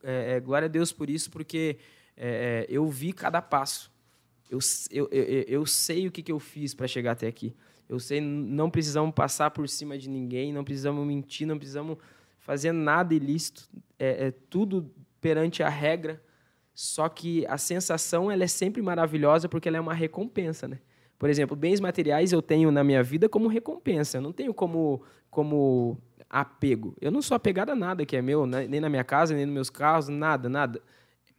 é, 0.00 0.36
é, 0.36 0.40
glória 0.40 0.66
a 0.66 0.68
Deus 0.68 0.92
por 0.92 1.10
isso, 1.10 1.28
porque 1.32 1.78
é, 2.22 2.66
eu 2.68 2.86
vi 2.86 3.14
cada 3.14 3.40
passo. 3.40 3.90
Eu, 4.50 4.58
eu, 4.90 5.08
eu, 5.10 5.42
eu 5.48 5.66
sei 5.66 6.06
o 6.06 6.10
que, 6.10 6.22
que 6.22 6.30
eu 6.30 6.38
fiz 6.38 6.74
para 6.74 6.86
chegar 6.86 7.12
até 7.12 7.26
aqui. 7.26 7.56
Eu 7.88 7.98
sei, 7.98 8.20
não 8.20 8.68
precisamos 8.70 9.14
passar 9.14 9.50
por 9.50 9.66
cima 9.68 9.96
de 9.96 10.08
ninguém, 10.08 10.52
não 10.52 10.62
precisamos 10.62 11.04
mentir, 11.06 11.46
não 11.46 11.56
precisamos 11.56 11.96
fazer 12.38 12.72
nada 12.72 13.14
ilícito. 13.14 13.66
É, 13.98 14.26
é 14.26 14.30
tudo 14.30 14.92
perante 15.18 15.62
a 15.62 15.68
regra. 15.70 16.22
Só 16.74 17.08
que 17.08 17.46
a 17.46 17.56
sensação 17.56 18.30
ela 18.30 18.44
é 18.44 18.46
sempre 18.46 18.82
maravilhosa 18.82 19.48
porque 19.48 19.68
ela 19.68 19.78
é 19.78 19.80
uma 19.80 19.94
recompensa, 19.94 20.68
né? 20.68 20.78
Por 21.18 21.30
exemplo, 21.30 21.56
bens 21.56 21.80
materiais 21.80 22.32
eu 22.32 22.42
tenho 22.42 22.70
na 22.70 22.84
minha 22.84 23.02
vida 23.02 23.28
como 23.28 23.48
recompensa. 23.48 24.18
Eu 24.18 24.22
não 24.22 24.32
tenho 24.32 24.52
como, 24.52 25.02
como 25.30 25.98
apego. 26.28 26.94
Eu 27.00 27.10
não 27.10 27.22
sou 27.22 27.34
apegado 27.34 27.70
a 27.70 27.76
nada 27.76 28.04
que 28.04 28.16
é 28.16 28.22
meu, 28.22 28.46
né? 28.46 28.66
nem 28.68 28.80
na 28.80 28.88
minha 28.88 29.04
casa, 29.04 29.34
nem 29.34 29.46
nos 29.46 29.54
meus 29.54 29.70
carros, 29.70 30.08
nada, 30.08 30.48
nada. 30.48 30.80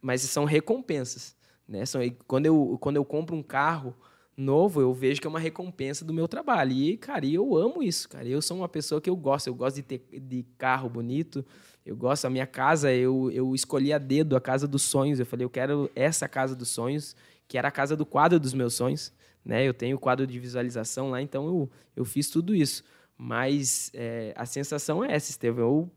Mas 0.02 0.20
são 0.22 0.44
recompensas. 0.44 1.36
Né? 1.66 1.86
São, 1.86 2.02
quando, 2.26 2.46
eu, 2.46 2.76
quando 2.80 2.96
eu 2.96 3.04
compro 3.04 3.36
um 3.36 3.42
carro 3.42 3.94
novo, 4.36 4.80
eu 4.80 4.92
vejo 4.92 5.20
que 5.20 5.26
é 5.26 5.30
uma 5.30 5.38
recompensa 5.38 6.04
do 6.04 6.12
meu 6.12 6.26
trabalho. 6.26 6.72
E, 6.72 6.96
cara, 6.96 7.24
eu 7.24 7.56
amo 7.56 7.82
isso, 7.82 8.08
cara. 8.08 8.26
Eu 8.26 8.42
sou 8.42 8.56
uma 8.56 8.68
pessoa 8.68 9.00
que 9.00 9.08
eu 9.08 9.16
gosto. 9.16 9.46
Eu 9.46 9.54
gosto 9.54 9.76
de 9.76 9.82
ter 9.82 10.04
de 10.12 10.44
carro 10.58 10.88
bonito. 10.88 11.44
Eu 11.86 11.96
gosto. 11.96 12.24
A 12.24 12.30
minha 12.30 12.46
casa, 12.46 12.92
eu, 12.92 13.30
eu 13.30 13.54
escolhi 13.54 13.92
a 13.92 13.98
dedo 13.98 14.36
a 14.36 14.40
casa 14.40 14.66
dos 14.66 14.82
sonhos. 14.82 15.20
Eu 15.20 15.26
falei, 15.26 15.44
eu 15.44 15.50
quero 15.50 15.90
essa 15.94 16.28
casa 16.28 16.56
dos 16.56 16.68
sonhos, 16.68 17.14
que 17.46 17.56
era 17.56 17.68
a 17.68 17.72
casa 17.72 17.96
do 17.96 18.04
quadro 18.04 18.40
dos 18.40 18.52
meus 18.52 18.74
sonhos. 18.74 19.12
Né? 19.44 19.66
Eu 19.66 19.72
tenho 19.72 19.96
o 19.96 20.00
quadro 20.00 20.26
de 20.26 20.38
visualização 20.38 21.10
lá, 21.10 21.20
então 21.20 21.46
eu, 21.46 21.70
eu 21.96 22.04
fiz 22.04 22.28
tudo 22.28 22.54
isso. 22.54 22.84
Mas 23.16 23.90
é, 23.94 24.32
a 24.36 24.46
sensação 24.46 25.04
é 25.04 25.14
essa, 25.14 25.30
Estevão. 25.30 25.64
Eu, 25.64 25.90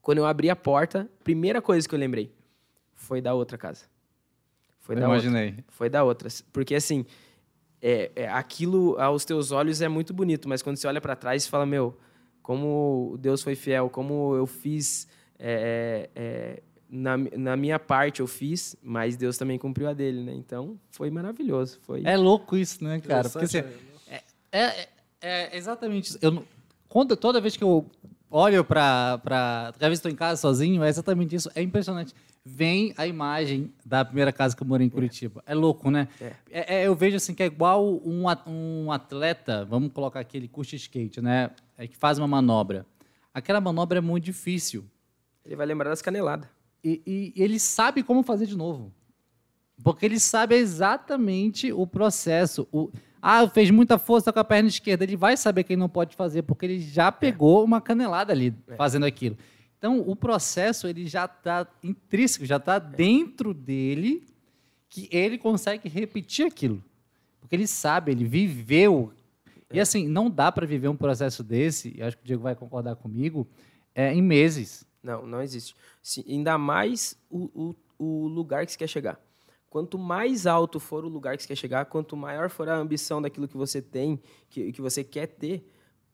quando 0.00 0.18
eu 0.18 0.26
abri 0.26 0.48
a 0.48 0.56
porta, 0.56 1.08
primeira 1.22 1.60
coisa 1.60 1.88
que 1.88 1.94
eu 1.94 1.98
lembrei 1.98 2.37
foi 2.98 3.20
da 3.22 3.32
outra 3.32 3.56
casa. 3.56 3.84
Foi 4.80 4.96
eu 4.96 5.00
da 5.00 5.06
imaginei. 5.06 5.48
Outra. 5.48 5.64
Foi 5.68 5.88
da 5.88 6.04
outra. 6.04 6.28
Porque, 6.52 6.74
assim, 6.74 7.06
é, 7.80 8.10
é, 8.14 8.28
aquilo 8.28 9.00
aos 9.00 9.24
teus 9.24 9.52
olhos 9.52 9.80
é 9.80 9.88
muito 9.88 10.12
bonito, 10.12 10.48
mas 10.48 10.60
quando 10.62 10.76
você 10.76 10.86
olha 10.86 11.00
para 11.00 11.16
trás 11.16 11.46
e 11.46 11.48
fala, 11.48 11.64
meu, 11.64 11.96
como 12.42 13.16
Deus 13.18 13.42
foi 13.42 13.54
fiel, 13.54 13.88
como 13.88 14.34
eu 14.34 14.46
fiz... 14.46 15.08
É, 15.38 16.10
é, 16.14 16.62
na, 16.90 17.16
na 17.16 17.56
minha 17.56 17.78
parte 17.78 18.20
eu 18.20 18.26
fiz, 18.26 18.74
mas 18.82 19.16
Deus 19.16 19.36
também 19.36 19.58
cumpriu 19.58 19.88
a 19.88 19.92
dele, 19.92 20.22
né? 20.22 20.32
Então, 20.32 20.80
foi 20.90 21.10
maravilhoso. 21.10 21.78
Foi... 21.82 22.02
É 22.04 22.16
louco 22.16 22.56
isso, 22.56 22.82
né, 22.82 22.98
cara? 23.00 23.28
Porque 23.28 23.44
assim, 23.44 23.58
é, 24.08 24.22
é, 24.50 24.88
é, 25.20 25.56
exatamente 25.56 26.10
isso. 26.10 26.18
Eu, 26.22 26.42
quando, 26.88 27.14
toda 27.14 27.40
vez 27.40 27.56
que 27.56 27.62
eu 27.62 27.86
olho 28.30 28.64
pra 28.64 29.20
cada 29.24 29.88
vez 29.88 30.00
que 30.00 30.08
estou 30.08 30.10
em 30.10 30.16
casa 30.16 30.40
sozinho, 30.40 30.82
é 30.82 30.88
exatamente 30.88 31.36
isso. 31.36 31.50
É 31.54 31.62
impressionante. 31.62 32.14
Vem 32.44 32.94
a 32.96 33.06
imagem 33.06 33.72
da 33.84 34.04
primeira 34.04 34.32
casa 34.32 34.56
que 34.56 34.62
eu 34.62 34.66
morei 34.66 34.86
em 34.86 34.90
Curitiba. 34.90 35.42
É, 35.46 35.54
louco, 35.54 35.90
né? 35.90 36.08
É. 36.20 36.32
É, 36.50 36.74
é, 36.76 36.86
eu 36.86 36.94
vejo 36.94 37.16
assim 37.16 37.34
que 37.34 37.42
é 37.42 37.46
igual 37.46 38.00
um, 38.04 38.90
atleta, 38.90 39.64
vamos 39.64 39.92
colocar 39.92 40.20
aqui, 40.20 40.36
ele 40.38 40.48
curte 40.48 40.74
skate, 40.76 41.20
né? 41.20 41.50
É 41.76 41.86
que 41.86 41.96
faz 41.96 42.18
uma 42.18 42.26
manobra. 42.26 42.86
Aquela 43.34 43.60
manobra 43.60 43.98
é 43.98 44.00
muito 44.00 44.24
difícil. 44.24 44.84
Ele 45.44 45.56
vai 45.56 45.66
lembrar 45.66 45.90
das 45.90 46.00
caneladas. 46.02 46.48
E, 46.82 47.02
e- 47.06 47.32
e 47.36 47.42
ele 47.42 47.58
sabe 47.58 48.02
como 48.02 48.22
fazer 48.22 48.46
de 48.46 48.56
novo. 48.56 48.92
Porque 49.82 50.04
ele 50.06 50.18
sabe 50.18 50.56
exatamente 50.56 51.72
o 51.72 51.86
processo. 51.86 52.66
O, 52.72 52.90
ah, 53.20 53.46
fez 53.48 53.70
muita 53.70 53.98
força 53.98 54.32
com 54.32 54.38
a 54.40 54.44
perna 54.44 54.68
esquerda. 54.68 55.04
Ele 55.04 55.16
vai 55.16 55.36
saber 55.36 55.64
que 55.64 55.72
ele 55.74 55.80
não 55.80 55.88
pode 55.88 56.16
fazer, 56.16 56.42
porque 56.42 56.66
ele 56.66 56.80
já 56.80 57.12
pegou 57.12 57.62
uma 57.64 57.80
canelada 57.80 58.32
ali 58.32 58.54
fazendo 58.76 59.06
aquilo. 59.06 59.36
Então, 59.78 60.00
o 60.00 60.16
processo 60.16 60.88
ele 60.88 61.06
já 61.06 61.24
está 61.24 61.66
intrínseco, 61.82 62.44
já 62.44 62.56
está 62.56 62.78
dentro 62.78 63.54
dele, 63.54 64.26
que 64.88 65.08
ele 65.12 65.38
consegue 65.38 65.88
repetir 65.88 66.46
aquilo. 66.46 66.82
Porque 67.40 67.54
ele 67.54 67.66
sabe, 67.66 68.10
ele 68.10 68.24
viveu. 68.24 69.12
E 69.72 69.78
assim, 69.78 70.08
não 70.08 70.28
dá 70.28 70.50
para 70.50 70.66
viver 70.66 70.88
um 70.88 70.96
processo 70.96 71.44
desse, 71.44 71.94
e 71.96 72.02
acho 72.02 72.16
que 72.16 72.24
o 72.24 72.26
Diego 72.26 72.42
vai 72.42 72.56
concordar 72.56 72.96
comigo, 72.96 73.46
é, 73.94 74.12
em 74.12 74.22
meses. 74.22 74.84
Não, 75.02 75.26
não 75.26 75.40
existe. 75.42 75.76
Se- 76.02 76.24
ainda 76.28 76.58
mais 76.58 77.16
o, 77.30 77.74
o, 77.98 78.04
o 78.24 78.26
lugar 78.26 78.66
que 78.66 78.72
você 78.72 78.78
quer 78.78 78.88
chegar. 78.88 79.20
Quanto 79.70 79.98
mais 79.98 80.46
alto 80.46 80.80
for 80.80 81.04
o 81.04 81.08
lugar 81.08 81.36
que 81.36 81.42
você 81.42 81.48
quer 81.48 81.56
chegar, 81.56 81.84
quanto 81.84 82.16
maior 82.16 82.48
for 82.50 82.68
a 82.68 82.76
ambição 82.76 83.20
daquilo 83.22 83.46
que 83.46 83.56
você 83.56 83.80
tem, 83.82 84.20
que, 84.48 84.72
que 84.72 84.80
você 84.80 85.04
quer 85.04 85.26
ter, 85.26 85.70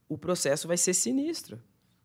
o 0.08 0.18
processo 0.18 0.66
vai 0.68 0.76
ser 0.76 0.92
sinistro. 0.92 1.58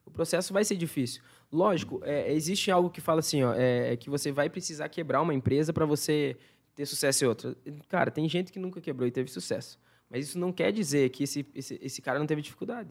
O 0.05 0.11
processo 0.11 0.53
vai 0.53 0.63
ser 0.63 0.75
difícil. 0.75 1.21
Lógico, 1.51 2.01
é, 2.03 2.31
existe 2.31 2.69
algo 2.69 2.89
que 2.89 3.01
fala 3.01 3.19
assim, 3.19 3.43
ó, 3.43 3.53
é, 3.53 3.93
é 3.93 3.97
que 3.97 4.09
você 4.09 4.31
vai 4.31 4.49
precisar 4.49 4.87
quebrar 4.89 5.21
uma 5.21 5.33
empresa 5.33 5.73
para 5.73 5.85
você 5.85 6.37
ter 6.75 6.85
sucesso 6.85 7.25
em 7.25 7.27
outra. 7.27 7.57
Cara, 7.87 8.11
tem 8.11 8.29
gente 8.29 8.51
que 8.51 8.59
nunca 8.59 8.79
quebrou 8.79 9.07
e 9.07 9.11
teve 9.11 9.29
sucesso. 9.29 9.79
Mas 10.09 10.27
isso 10.27 10.39
não 10.39 10.51
quer 10.51 10.71
dizer 10.71 11.09
que 11.09 11.23
esse, 11.23 11.45
esse, 11.55 11.79
esse 11.81 12.01
cara 12.01 12.19
não 12.19 12.27
teve 12.27 12.41
dificuldade. 12.41 12.89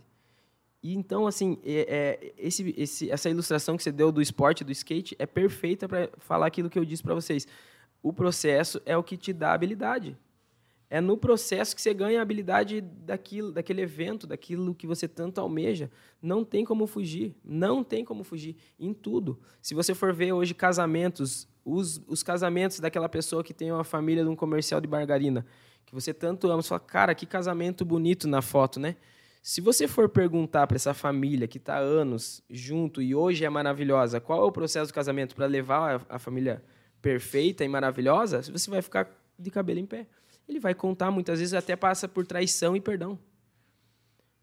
E 0.82 0.94
então, 0.94 1.26
assim, 1.26 1.59
é, 1.64 2.20
é, 2.22 2.34
esse, 2.36 2.74
esse, 2.76 3.11
essa 3.11 3.30
ilustração 3.30 3.76
que 3.76 3.82
você 3.82 3.90
deu 3.90 4.12
do 4.12 4.22
esporte, 4.22 4.64
do 4.64 4.72
skate, 4.72 5.16
é 5.18 5.26
perfeita 5.26 5.88
para 5.88 6.09
falar 6.18 6.46
aquilo 6.46 6.70
que 6.70 6.78
eu 6.78 6.84
disse 6.84 7.02
para 7.02 7.14
vocês. 7.14 7.46
O 8.02 8.12
processo 8.12 8.80
é 8.86 8.96
o 8.96 9.02
que 9.02 9.16
te 9.16 9.32
dá 9.32 9.52
habilidade. 9.52 10.16
É 10.91 11.01
no 11.01 11.18
processo 11.18 11.76
que 11.76 11.82
você 11.82 11.93
ganha 11.93 12.18
a 12.18 12.22
habilidade 12.22 12.80
daquilo, 12.80 13.53
daquele 13.53 13.82
evento, 13.82 14.26
daquilo 14.26 14.74
que 14.74 14.86
você 14.86 15.07
tanto 15.07 15.39
almeja. 15.39 15.91
Não 16.20 16.45
tem 16.45 16.64
como 16.64 16.86
fugir. 16.86 17.34
Não 17.45 17.84
tem 17.84 18.05
como 18.05 18.24
fugir. 18.24 18.57
Em 18.80 18.95
tudo. 18.95 19.39
Se 19.61 19.74
você 19.74 19.95
for 19.95 20.14
ver 20.14 20.32
hoje 20.32 20.55
casamentos, 20.55 21.47
os, 21.62 22.03
os 22.07 22.22
casamentos 22.22 22.80
daquela 22.80 23.09
pessoa 23.09 23.45
que 23.45 23.53
tem 23.53 23.70
uma 23.70 23.84
família 23.84 24.24
de 24.24 24.30
um 24.30 24.36
comercial 24.36 24.80
de 24.80 24.89
margarina, 24.89 25.45
que 25.84 25.95
você 25.95 26.14
tanto 26.14 26.51
ama, 26.51 26.62
você 26.62 26.68
fala, 26.68 26.80
cara, 26.80 27.14
que 27.14 27.26
casamento 27.26 27.84
bonito 27.84 28.26
na 28.26 28.41
foto, 28.41 28.80
né? 28.80 28.97
Se 29.43 29.61
você 29.61 29.86
for 29.86 30.09
perguntar 30.09 30.66
para 30.66 30.76
essa 30.76 30.93
família 30.93 31.47
que 31.47 31.59
está 31.59 31.78
anos 31.78 32.43
junto 32.51 33.01
e 33.01 33.14
hoje 33.14 33.45
é 33.45 33.49
maravilhosa, 33.49 34.20
qual 34.20 34.43
é 34.43 34.45
o 34.45 34.53
processo 34.53 34.91
do 34.91 34.95
casamento 34.95 35.34
para 35.34 35.47
levar 35.47 36.05
a, 36.09 36.16
a 36.16 36.18
família 36.18 36.62
perfeita 37.01 37.64
e 37.64 37.68
maravilhosa, 37.68 38.43
você 38.43 38.70
vai 38.70 38.82
ficar 38.82 39.09
de 39.39 39.51
cabelo 39.51 39.78
em 39.78 39.86
pé. 39.86 40.07
Ele 40.49 40.59
vai 40.59 40.74
contar, 40.74 41.11
muitas 41.11 41.38
vezes 41.40 41.55
até 41.55 41.76
passa 41.76 42.09
por 42.09 42.26
traição 42.26 42.74
e 42.74 42.80
perdão. 42.80 43.18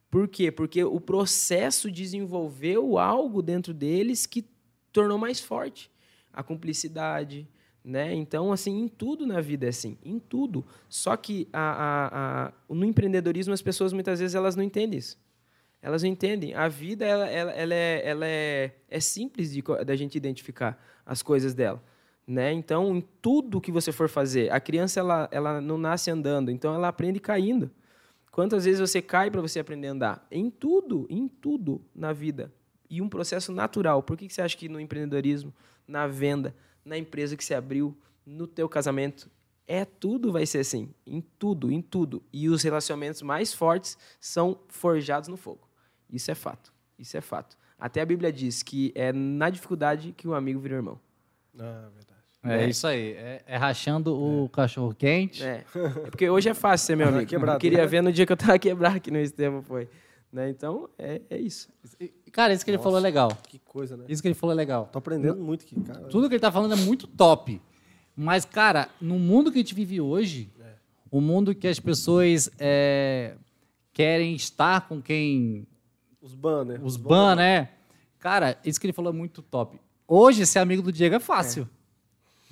Por 0.10 0.28
quê? 0.28 0.52
Porque 0.52 0.84
o 0.84 1.00
processo 1.02 1.92
desenvolveu 1.92 2.98
algo 2.98 3.42
dentro 3.42 3.74
deles 3.74 4.26
que 4.26 4.46
tornou 4.94 5.18
mais 5.18 5.42
forte. 5.42 5.92
A 6.32 6.44
cumplicidade, 6.44 7.48
né? 7.84 8.14
Então, 8.14 8.52
assim, 8.52 8.80
em 8.80 8.88
tudo 8.88 9.26
na 9.26 9.42
vida 9.42 9.66
é 9.66 9.70
assim, 9.70 9.98
em 10.04 10.20
tudo. 10.20 10.66
Só 10.88 11.16
que 11.18 11.48
a, 11.52 11.60
a, 11.60 12.46
a, 12.48 12.54
no 12.74 12.86
empreendedorismo 12.86 13.54
as 13.54 13.62
pessoas 13.62 13.94
muitas 13.94 14.20
vezes 14.20 14.36
elas 14.36 14.56
não 14.56 14.64
entendem 14.64 15.00
isso. 15.00 15.18
Elas 15.82 16.02
não 16.02 16.10
entendem. 16.10 16.54
A 16.54 16.68
vida 16.68 17.06
ela, 17.06 17.28
ela, 17.30 17.52
ela, 17.52 17.76
é, 17.76 18.02
ela 18.04 18.26
é, 18.26 18.72
é 18.90 19.00
simples 19.00 19.52
de 19.52 19.62
da 19.86 19.96
gente 19.96 20.16
identificar 20.16 20.82
as 21.06 21.22
coisas 21.22 21.54
dela. 21.54 21.84
Né? 22.28 22.52
Então, 22.54 22.96
em 22.96 23.02
tudo 23.22 23.62
que 23.62 23.72
você 23.72 23.92
for 23.92 24.10
fazer, 24.10 24.52
a 24.52 24.60
criança 24.60 25.00
ela, 25.00 25.30
ela 25.32 25.62
não 25.62 25.78
nasce 25.78 26.10
andando, 26.10 26.50
então 26.50 26.74
ela 26.74 26.88
aprende 26.88 27.20
caindo. 27.20 27.70
Quantas 28.32 28.66
vezes 28.66 28.82
você 28.82 29.02
cai 29.02 29.32
para 29.32 29.42
você 29.42 29.60
aprender 29.60 29.88
a 29.88 29.92
andar? 29.92 30.28
Em 30.30 30.50
tudo, 30.50 31.06
em 31.10 31.28
tudo 31.28 31.82
na 31.96 32.12
vida. 32.12 32.52
E 32.90 33.02
um 33.02 33.08
processo 33.08 33.52
natural. 33.52 34.04
Por 34.04 34.18
que 34.18 34.30
você 34.30 34.42
acha 34.42 34.58
que 34.58 34.68
no 34.68 34.80
empreendedorismo, 34.80 35.54
na 35.88 36.08
venda, 36.08 36.54
na 36.84 36.98
empresa 36.98 37.38
que 37.38 37.46
você 37.46 37.54
abriu, 37.54 37.96
no 38.26 38.48
teu 38.48 38.68
casamento, 38.68 39.30
é 39.68 39.86
tudo 39.86 40.32
vai 40.32 40.46
ser 40.46 40.60
assim, 40.60 40.94
em 41.06 41.22
tudo, 41.22 41.72
em 41.72 41.82
tudo. 41.82 42.22
E 42.32 42.50
os 42.50 42.64
relacionamentos 42.64 43.22
mais 43.22 43.54
fortes 43.54 43.98
são 44.20 44.60
forjados 44.68 45.30
no 45.30 45.38
fogo. 45.38 45.68
Isso 46.12 46.30
é 46.30 46.36
fato. 46.36 46.74
Isso 46.98 47.16
é 47.18 47.22
fato. 47.22 47.58
Até 47.78 48.02
a 48.02 48.06
Bíblia 48.06 48.32
diz 48.32 48.64
que 48.64 48.92
é 48.96 49.12
na 49.12 49.50
dificuldade 49.50 50.12
que 50.12 50.28
o 50.28 50.34
amigo 50.34 50.60
vira 50.60 50.76
irmão. 50.76 51.00
Ah, 51.58 51.90
verdade. 51.94 52.15
É, 52.46 52.64
é, 52.64 52.70
isso 52.70 52.86
aí. 52.86 53.14
É, 53.14 53.42
é 53.48 53.58
rachando 53.58 54.16
o 54.16 54.50
cachorro 54.50 54.94
quente. 54.94 55.44
É. 55.44 55.64
é. 55.76 55.90
porque 56.10 56.30
hoje 56.30 56.50
é 56.50 56.54
fácil 56.54 56.88
ser 56.88 56.96
meu 56.96 57.08
amigo. 57.08 57.26
Quebrado, 57.26 57.58
eu 57.58 57.60
queria 57.60 57.80
né? 57.80 57.88
ver 57.88 58.02
no 58.02 58.12
dia 58.12 58.26
que 58.26 58.32
eu 58.32 58.38
tava 58.38 58.58
quebrado 58.60 59.00
que 59.00 59.12
no 59.12 59.18
Estevam 59.18 59.62
foi. 59.62 59.90
Né? 60.32 60.50
Então, 60.50 60.90
é, 60.98 61.22
é 61.30 61.38
isso. 61.38 61.70
Cara, 62.32 62.54
isso 62.54 62.66
que 62.66 62.72
ele 62.72 62.78
falou 62.78 63.00
é 63.00 63.02
legal. 63.02 63.32
Que 63.48 63.58
coisa, 63.60 63.96
né? 63.96 64.06
Isso 64.10 64.22
que 64.22 64.28
ele 64.28 64.36
falou 64.36 64.54
é 64.54 64.56
legal. 64.58 64.90
Tô 64.92 65.00
aprendendo 65.00 65.42
muito 65.42 65.64
aqui, 65.64 65.80
cara. 65.82 66.02
Tudo 66.08 66.28
que 66.28 66.36
ele 66.36 66.42
tá 66.42 66.52
falando 66.52 66.74
é 66.74 66.78
muito 66.78 67.08
top. 67.08 67.62
Mas, 68.16 68.46
cara, 68.46 68.90
no 69.00 69.18
mundo 69.18 69.52
que 69.52 69.58
a 69.58 69.62
gente 69.62 69.74
vive 69.74 70.00
hoje, 70.00 70.50
é. 70.60 70.74
o 71.10 71.22
mundo 71.22 71.56
que 71.56 71.68
as 71.68 71.80
pessoas 71.80 72.50
é, 72.60 73.36
querem 73.94 74.36
estar 74.36 74.88
com 74.88 75.02
quem. 75.02 75.66
Os 76.22 76.34
ban, 76.34 76.66
né? 76.66 76.76
Os, 76.82 76.96
Os 76.96 76.98
ban, 76.98 77.36
né? 77.36 77.70
Cara, 78.20 78.58
isso 78.66 78.80
que 78.80 78.88
ele 78.88 78.94
falou 78.94 79.14
é 79.14 79.16
muito 79.16 79.42
top. 79.42 79.80
Hoje, 80.08 80.46
ser 80.46 80.60
amigo 80.60 80.82
do 80.82 80.92
Diego 80.92 81.16
é 81.16 81.20
fácil. 81.20 81.70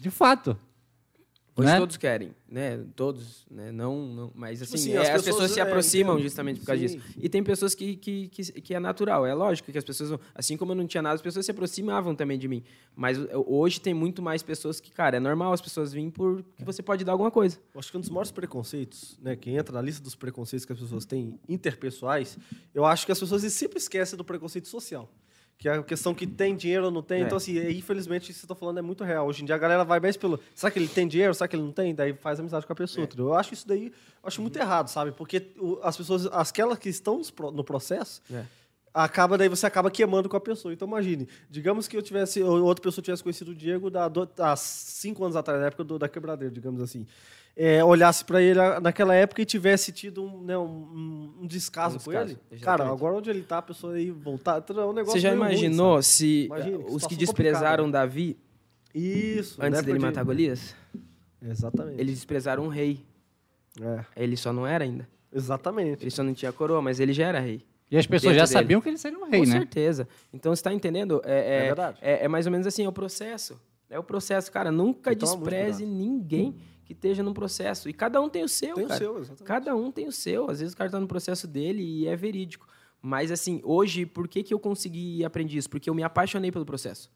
De 0.04 0.12
fato. 0.12 0.58
Hoje 1.56 1.70
né? 1.70 1.80
todos 1.80 1.96
querem, 1.96 2.36
né? 2.50 2.84
Todos, 2.94 3.46
né? 3.50 3.72
Não, 3.72 4.06
não 4.08 4.32
mas 4.36 4.60
tipo 4.60 4.76
assim, 4.76 4.90
tipo 4.90 5.00
assim 5.00 5.08
é, 5.08 5.14
as, 5.14 5.22
pessoas, 5.22 5.36
pessoas 5.36 5.52
se 5.52 5.60
é, 5.60 5.64
aproximam 5.64 6.20
justamente 6.20 6.60
por 6.60 6.66
causa 6.66 6.86
sim. 6.86 6.98
disso. 6.98 7.10
E 7.16 7.30
tem 7.30 7.42
pessoas 7.42 7.74
que, 7.74 7.96
que, 7.96 8.28
que, 8.28 8.44
que, 8.62 8.74
é 8.74 8.80
natural, 8.82 9.26
é 9.26 9.34
lógico 9.34 9.72
que 9.72 9.78
as 9.78 9.84
pessoas, 9.84 10.20
assim 10.36 10.58
como 10.58 10.74
eu 10.74 10.76
não 10.76 10.86
tinha 10.86 11.02
nada, 11.02 11.16
as 11.16 11.22
pessoas 11.22 11.46
se 11.46 11.52
aproximavam 11.52 12.14
também 12.16 12.38
de 12.38 12.50
mim. 12.50 12.64
Mas 12.94 13.18
hoje 13.46 13.80
tem 13.80 13.94
muito 13.94 14.22
mais 14.22 14.44
pessoas 14.44 14.82
que, 14.82 14.92
cara, 14.92 15.16
é 15.16 15.20
normal 15.22 15.54
as 15.54 15.62
pessoas 15.62 15.94
virem 15.94 16.10
porque 16.10 16.66
você 16.66 16.84
pode 16.84 17.06
dar 17.06 17.14
alguma 17.14 17.32
coisa. 17.32 17.58
Eu 17.74 17.80
acho 17.80 17.90
que 17.90 17.98
um 17.98 18.02
dos 18.02 18.10
maiores 18.10 18.32
preconceitos, 18.32 19.18
né, 19.22 19.38
que 19.38 19.52
entra 19.52 19.74
na 19.74 19.82
lista 19.82 20.04
dos 20.04 20.16
preconceitos 20.16 20.66
que 20.66 20.74
as 20.74 20.80
pessoas 20.80 21.06
têm 21.06 21.40
interpessoais, 21.48 22.38
eu 22.74 22.84
acho 22.84 23.06
que 23.06 23.12
as 23.14 23.20
pessoas 23.20 23.42
sempre 23.54 23.78
esquecem 23.78 24.18
do 24.18 24.26
preconceito 24.26 24.68
social 24.68 25.08
que 25.58 25.70
é 25.70 25.74
a 25.74 25.84
questão 25.84 26.14
que 26.14 26.28
tem 26.28 26.56
dinheiro 26.56 26.86
ou 26.86 26.92
não 26.92 27.02
tem. 27.02 27.22
É. 27.22 27.26
Então, 27.26 27.38
assim, 27.38 27.58
infelizmente, 27.70 28.24
isso 28.24 28.34
que 28.34 28.40
você 28.40 28.46
está 28.46 28.56
falando 28.56 28.80
é 28.80 28.82
muito 28.82 29.04
real. 29.04 29.28
Hoje 29.28 29.44
em 29.44 29.46
dia, 29.46 29.56
a 29.56 29.58
galera 29.58 29.84
vai 29.84 30.00
mais 30.00 30.18
pelo. 30.18 30.40
Será 30.54 30.72
que 30.72 30.80
ele 30.80 30.88
tem 30.88 31.08
dinheiro? 31.08 31.34
Será 31.34 31.48
que 31.48 31.56
ele 31.56 31.64
não 31.64 31.72
tem? 31.72 31.96
Daí 31.96 32.14
faz 32.14 32.40
amizade 32.40 32.66
com 32.66 32.74
a 32.74 32.76
pessoa. 32.76 33.08
É. 33.08 33.22
Eu 33.22 33.34
acho 33.34 33.54
isso 33.54 33.68
daí 33.68 33.92
acho 34.24 34.42
muito 34.42 34.58
errado, 34.58 34.88
sabe? 34.88 35.12
Porque 35.12 35.52
as 35.82 35.98
pessoas, 35.98 36.26
aquelas 36.28 36.78
que 36.78 36.90
estão 36.90 37.22
no 37.54 37.64
processo. 37.64 38.22
É. 38.32 38.44
Acaba, 38.96 39.40
daí 39.40 39.50
você 39.50 39.66
acaba 39.66 39.90
queimando 39.90 40.30
com 40.30 40.38
a 40.38 40.40
pessoa. 40.40 40.72
Então, 40.72 40.88
imagine, 40.88 41.28
digamos 41.50 41.88
que 41.88 41.98
eu 41.98 42.02
tivesse, 42.02 42.44
ou 42.44 42.62
outra 42.62 42.84
pessoa 42.84 43.04
tivesse 43.04 43.24
conhecido 43.24 43.50
o 43.50 43.56
Diego 43.56 43.92
há 44.38 44.56
cinco 44.56 45.24
anos 45.24 45.36
atrás, 45.36 45.60
na 45.60 45.66
época 45.66 45.84
do, 45.84 45.98
da 45.98 46.08
quebradeira, 46.08 46.54
digamos 46.54 46.80
assim 46.80 47.08
é, 47.56 47.84
olhasse 47.84 48.26
para 48.26 48.42
ele 48.42 48.60
naquela 48.82 49.14
época 49.14 49.42
e 49.42 49.46
tivesse 49.46 49.92
tido 49.92 50.24
um, 50.24 50.42
né, 50.42 50.58
um, 50.58 51.34
um 51.42 51.48
descaso 51.48 51.98
um 51.98 52.00
com 52.00 52.12
ele, 52.12 52.32
exatamente. 52.32 52.64
cara, 52.64 52.88
agora 52.88 53.16
onde 53.16 53.30
ele 53.30 53.42
está, 53.42 53.60
a 53.60 53.62
pessoa 53.62 53.94
aí 53.94 54.10
voltar, 54.10 54.64
é 54.68 54.74
um 54.74 54.94
negócio 54.94 55.14
Você 55.14 55.20
já 55.20 55.34
imaginou 55.34 55.94
ruim, 55.94 56.02
se 56.02 56.46
Imagina, 56.46 56.78
os 56.90 57.06
que 57.06 57.16
desprezaram 57.16 57.86
complicado. 57.86 57.92
Davi 57.92 58.38
isso, 58.94 59.62
antes 59.62 59.82
dele 59.82 60.00
matar 60.00 60.24
Golias? 60.24 60.76
Exatamente. 61.42 62.00
Eles 62.00 62.16
desprezaram 62.16 62.64
um 62.64 62.68
rei. 62.68 63.04
É. 63.82 64.06
Ele 64.16 64.38
só 64.38 64.54
não 64.54 64.68
era 64.68 64.84
ainda. 64.84 65.08
Exatamente. 65.32 66.04
Ele 66.04 66.12
só 66.12 66.24
não 66.24 66.34
tinha 66.34 66.52
coroa, 66.54 66.82
mas 66.82 67.00
ele 67.00 67.12
já 67.12 67.28
era 67.28 67.40
rei. 67.40 67.66
E 67.90 67.98
as 67.98 68.08
pessoas 68.08 68.36
já 68.36 68.44
dele. 68.44 68.54
sabiam 68.54 68.82
que 68.82 68.90
ele 68.90 68.98
seria 68.98 69.18
um 69.18 69.24
rei, 69.24 69.42
Com 69.42 69.46
né? 69.48 69.54
Com 69.54 69.60
certeza. 69.60 70.08
Então, 70.32 70.56
você 70.56 70.60
está 70.60 70.74
entendendo? 70.74 71.22
É, 71.26 71.32
é, 71.34 71.56
é, 71.56 71.66
verdade. 71.66 71.98
É, 72.02 72.26
é, 72.26 72.28
mais 72.28 72.46
ou 72.46 72.52
menos 72.52 72.66
assim, 72.66 72.86
é 72.86 72.88
o 72.88 72.92
processo. 72.92 73.60
É 73.90 74.00
o 74.00 74.04
processo, 74.04 74.52
cara. 74.52 74.72
Nunca 74.72 75.12
então, 75.12 75.28
despreze 75.28 75.86
ninguém 75.86 76.56
que 76.94 77.00
esteja 77.00 77.24
num 77.24 77.34
processo. 77.34 77.90
E 77.90 77.94
cada 77.94 78.22
um 78.22 78.30
tem 78.30 78.44
o 78.44 78.50
seu, 78.50 78.76
tem 78.76 78.88
cara. 78.88 78.96
o 78.96 78.98
seu, 78.98 79.18
exatamente. 79.18 79.44
Cada 79.44 79.76
um 79.76 79.92
tem 79.92 80.08
o 80.08 80.12
seu. 80.12 80.50
Às 80.50 80.60
vezes 80.60 80.74
o 80.74 80.78
cara 80.78 80.88
está 80.88 81.00
no 81.00 81.08
processo 81.08 81.48
dele 81.48 81.84
e 81.84 82.08
é 82.08 82.16
verídico. 82.16 82.68
Mas, 83.02 83.32
assim, 83.32 83.60
hoje, 83.64 84.06
por 84.06 84.28
que, 84.28 84.44
que 84.44 84.54
eu 84.54 84.60
consegui 84.60 85.18
e 85.18 85.26
aprendi 85.26 85.58
isso? 85.58 85.70
Porque 85.70 85.90
eu 85.90 85.94
me 85.94 86.04
apaixonei 86.04 86.52
pelo 86.52 86.66
processo. 86.66 87.12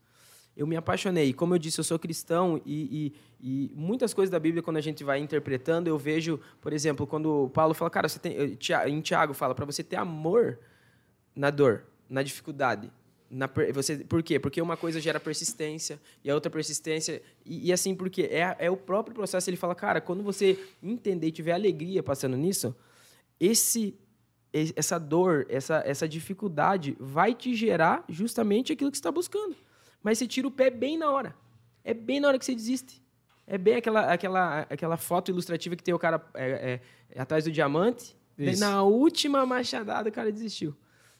Eu 0.55 0.67
me 0.67 0.75
apaixonei. 0.75 1.31
Como 1.33 1.53
eu 1.53 1.59
disse, 1.59 1.79
eu 1.79 1.83
sou 1.83 1.97
cristão 1.97 2.61
e, 2.65 3.13
e, 3.39 3.69
e, 3.69 3.73
muitas 3.75 4.13
coisas 4.13 4.29
da 4.31 4.39
Bíblia, 4.39 4.61
quando 4.61 4.77
a 4.77 4.81
gente 4.81 5.03
vai 5.03 5.19
interpretando, 5.19 5.87
eu 5.87 5.97
vejo, 5.97 6.39
por 6.59 6.73
exemplo, 6.73 7.07
quando 7.07 7.49
Paulo 7.53 7.73
fala, 7.73 7.89
cara, 7.89 8.09
você 8.09 8.19
tem, 8.19 8.57
em 8.87 9.01
Tiago 9.01 9.33
fala, 9.33 9.55
para 9.55 9.65
você 9.65 9.83
ter 9.83 9.95
amor 9.95 10.59
na 11.35 11.51
dor, 11.51 11.85
na 12.09 12.23
dificuldade, 12.23 12.91
na, 13.29 13.49
você, 13.73 13.97
por 13.97 14.23
quê? 14.23 14.39
Porque 14.39 14.61
uma 14.61 14.77
coisa 14.77 15.01
gera 15.01 15.19
persistência 15.19 15.99
e 16.23 16.29
a 16.29 16.35
outra 16.35 16.49
persistência. 16.49 17.21
E, 17.45 17.67
e, 17.67 17.73
assim, 17.73 17.93
porque 17.93 18.23
é, 18.23 18.55
é 18.59 18.71
o 18.71 18.77
próprio 18.77 19.13
processo. 19.13 19.49
Ele 19.49 19.57
fala, 19.57 19.75
cara, 19.75 19.99
quando 19.99 20.23
você 20.23 20.57
entender 20.81 21.27
e 21.27 21.31
tiver 21.31 21.53
alegria 21.53 22.01
passando 22.01 22.37
nisso, 22.37 22.75
esse 23.39 23.95
essa 24.75 24.97
dor, 24.97 25.45
essa, 25.49 25.83
essa 25.85 26.07
dificuldade 26.07 26.95
vai 26.99 27.33
te 27.33 27.53
gerar 27.53 28.03
justamente 28.09 28.71
aquilo 28.71 28.89
que 28.89 28.97
você 28.97 29.01
está 29.01 29.11
buscando. 29.11 29.55
Mas 30.01 30.17
você 30.17 30.25
tira 30.25 30.47
o 30.47 30.51
pé 30.51 30.69
bem 30.69 30.97
na 30.97 31.11
hora. 31.11 31.35
É 31.83 31.93
bem 31.93 32.19
na 32.19 32.29
hora 32.29 32.39
que 32.39 32.45
você 32.45 32.55
desiste. 32.55 33.03
É 33.45 33.57
bem 33.57 33.75
aquela, 33.75 34.11
aquela, 34.11 34.59
aquela 34.61 34.97
foto 34.97 35.29
ilustrativa 35.29 35.75
que 35.75 35.83
tem 35.83 35.93
o 35.93 35.99
cara 35.99 36.25
é, 36.33 36.79
é, 37.11 37.21
atrás 37.21 37.43
do 37.43 37.51
diamante. 37.51 38.15
Na 38.57 38.83
última 38.83 39.45
machadada, 39.45 40.09
o 40.09 40.11
cara 40.11 40.31
desistiu. 40.31 40.75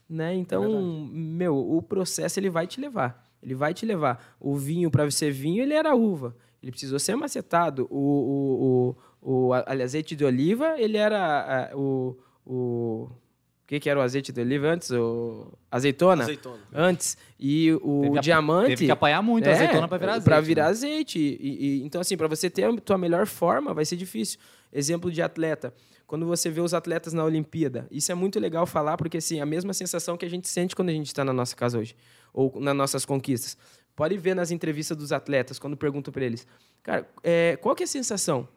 Né? 0.09 0.35
Então, 0.35 0.63
é 0.63 1.17
meu, 1.17 1.57
o 1.57 1.81
processo 1.81 2.39
ele 2.39 2.49
vai 2.49 2.65
te 2.65 2.79
levar. 2.79 3.25
Ele 3.43 3.53
vai 3.53 3.73
te 3.73 3.85
levar. 3.85 4.35
O 4.39 4.55
vinho, 4.55 4.89
para 4.89 5.09
ser 5.11 5.31
vinho, 5.31 5.61
ele 5.61 5.73
era 5.73 5.93
uva. 5.95 6.35
Ele 6.63 6.71
precisou 6.71 6.97
ser 6.97 7.15
macetado. 7.15 7.87
O, 7.89 8.95
o, 9.21 9.29
o, 9.29 9.47
o 9.49 9.53
azeite 9.53 10.15
de 10.15 10.25
oliva, 10.25 10.75
ele 10.79 10.97
era 10.97 11.71
o, 11.75 12.15
o 12.45 13.09
O 13.09 13.67
que, 13.67 13.79
que 13.81 13.89
era 13.89 13.99
o 13.99 14.01
azeite 14.01 14.31
de 14.31 14.39
oliva 14.41 14.67
antes? 14.67 14.89
O 14.91 15.51
azeitona? 15.69 16.23
Azeitona. 16.23 16.59
Antes. 16.73 17.17
E 17.39 17.73
o 17.83 18.01
Teve 18.03 18.19
diamante. 18.21 18.67
Teve 18.69 18.85
que 18.85 18.91
apanhar 18.91 19.21
muito 19.21 19.45
a 19.45 19.51
É, 19.51 19.53
azeitona 19.53 19.87
pra 19.87 19.97
virar 19.97 20.11
azeite. 20.13 20.25
Pra 20.25 20.41
virar 20.41 20.63
né? 20.63 20.69
azeite. 20.69 21.19
E- 21.19 21.65
e- 21.81 21.83
então, 21.85 21.99
assim, 22.01 22.15
para 22.17 22.27
você 22.27 22.49
ter 22.49 22.63
a 22.63 22.75
tua 22.77 22.97
melhor 22.97 23.27
forma, 23.27 23.73
vai 23.73 23.83
ser 23.85 23.97
difícil. 23.97 24.39
Exemplo 24.73 25.11
de 25.11 25.21
atleta. 25.21 25.73
Quando 26.07 26.25
você 26.25 26.49
vê 26.49 26.61
os 26.61 26.73
atletas 26.73 27.11
na 27.11 27.23
Olimpíada, 27.25 27.85
isso 27.91 28.09
é 28.09 28.15
muito 28.15 28.39
legal 28.39 28.65
falar, 28.65 28.95
porque 28.95 29.17
assim, 29.17 29.41
a 29.41 29.45
mesma 29.45 29.73
sensação 29.73 30.15
que 30.15 30.25
a 30.25 30.29
gente 30.29 30.47
sente 30.47 30.73
quando 30.73 30.87
a 30.87 30.93
gente 30.93 31.07
está 31.07 31.25
na 31.25 31.33
nossa 31.33 31.53
casa 31.53 31.77
hoje, 31.77 31.97
ou 32.33 32.59
nas 32.61 32.73
nossas 32.73 33.05
conquistas. 33.05 33.57
Pode 33.93 34.17
ver 34.17 34.33
nas 34.33 34.49
entrevistas 34.49 34.95
dos 34.95 35.11
atletas, 35.11 35.59
quando 35.59 35.75
perguntam 35.75 36.13
para 36.13 36.23
eles, 36.23 36.47
cara, 36.81 37.05
é, 37.21 37.57
qual 37.57 37.75
que 37.75 37.83
é 37.83 37.85
a 37.85 37.87
sensação 37.87 38.47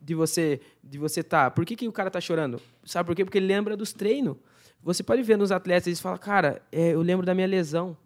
de 0.00 0.12
você 0.12 0.60
de 0.82 0.98
você 0.98 1.22
tá? 1.22 1.48
Por 1.50 1.64
que, 1.64 1.76
que 1.76 1.86
o 1.86 1.92
cara 1.92 2.10
tá 2.10 2.20
chorando? 2.20 2.60
Sabe 2.84 3.06
por 3.06 3.14
quê? 3.14 3.24
Porque 3.24 3.38
ele 3.38 3.46
lembra 3.46 3.76
dos 3.76 3.92
treinos. 3.92 4.36
Você 4.82 5.02
pode 5.04 5.22
ver 5.22 5.38
nos 5.38 5.52
atletas, 5.52 5.86
eles 5.86 6.00
falam, 6.00 6.18
cara, 6.18 6.60
é, 6.72 6.94
eu 6.94 7.02
lembro 7.02 7.24
da 7.24 7.34
minha 7.34 7.46
lesão, 7.46 7.96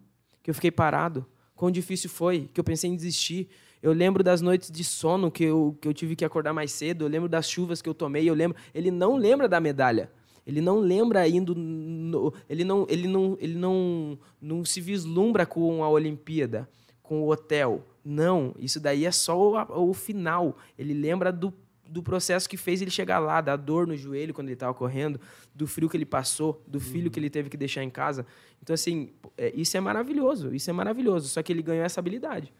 que 0.43 0.51
eu 0.51 0.53
fiquei 0.53 0.71
parado, 0.71 1.25
quão 1.55 1.71
difícil 1.71 2.11
foi, 2.11 2.49
que 2.53 2.59
eu 2.59 2.63
pensei 2.63 2.91
em 2.91 2.95
desistir. 2.95 3.49
Eu 3.83 3.91
lembro 3.91 4.23
das 4.23 4.39
noites 4.41 4.71
de 4.71 4.81
sono 4.81 5.29
que 5.29 5.43
eu, 5.43 5.77
que 5.81 5.85
eu 5.85 5.93
tive 5.93 6.15
que 6.15 6.23
acordar 6.23 6.53
mais 6.53 6.71
cedo, 6.71 7.03
eu 7.03 7.09
lembro 7.09 7.27
das 7.27 7.49
chuvas 7.49 7.81
que 7.81 7.89
eu 7.89 7.93
tomei, 7.93 8.27
eu 8.29 8.33
lembro. 8.33 8.57
Ele 8.73 8.89
não 8.89 9.17
lembra 9.17 9.45
da 9.49 9.59
medalha. 9.59 10.09
Ele 10.47 10.61
não 10.61 10.79
lembra 10.79 11.27
indo. 11.27 11.53
no- 11.53 12.33
ele 12.49 12.63
não, 12.63 12.87
ele 12.89 13.07
não, 13.09 13.37
ele 13.41 13.55
não, 13.55 14.17
não 14.41 14.63
se 14.63 14.79
vislumbra 14.79 15.45
com 15.45 15.83
a 15.83 15.89
Olimpíada, 15.89 16.67
com 17.01 17.21
o 17.23 17.29
hotel. 17.29 17.85
Não, 18.05 18.55
isso 18.57 18.79
daí 18.79 19.05
é 19.05 19.11
só 19.11 19.37
o, 19.37 19.89
o 19.89 19.93
final. 19.93 20.57
Ele 20.79 20.93
lembra 20.93 21.29
do, 21.29 21.53
do 21.85 22.01
processo 22.01 22.47
que 22.49 22.55
fez 22.55 22.81
ele 22.81 22.89
chegar 22.91 23.19
lá, 23.19 23.41
da 23.41 23.57
dor 23.57 23.85
no 23.85 23.97
joelho 23.97 24.33
quando 24.33 24.47
ele 24.47 24.53
estava 24.53 24.73
correndo, 24.73 25.19
do 25.53 25.67
frio 25.67 25.89
que 25.89 25.97
ele 25.97 26.05
passou, 26.05 26.61
do 26.65 26.79
filho 26.79 27.11
que 27.11 27.19
ele 27.19 27.29
teve 27.29 27.49
que 27.49 27.57
deixar 27.57 27.83
em 27.83 27.89
casa. 27.89 28.25
Então, 28.61 28.73
assim, 28.73 29.09
é, 29.37 29.51
isso 29.53 29.75
é 29.75 29.81
maravilhoso, 29.81 30.55
isso 30.55 30.69
é 30.69 30.73
maravilhoso. 30.73 31.27
Só 31.27 31.43
que 31.43 31.51
ele 31.51 31.61
ganhou 31.61 31.83
essa 31.83 31.99
habilidade. 31.99 32.51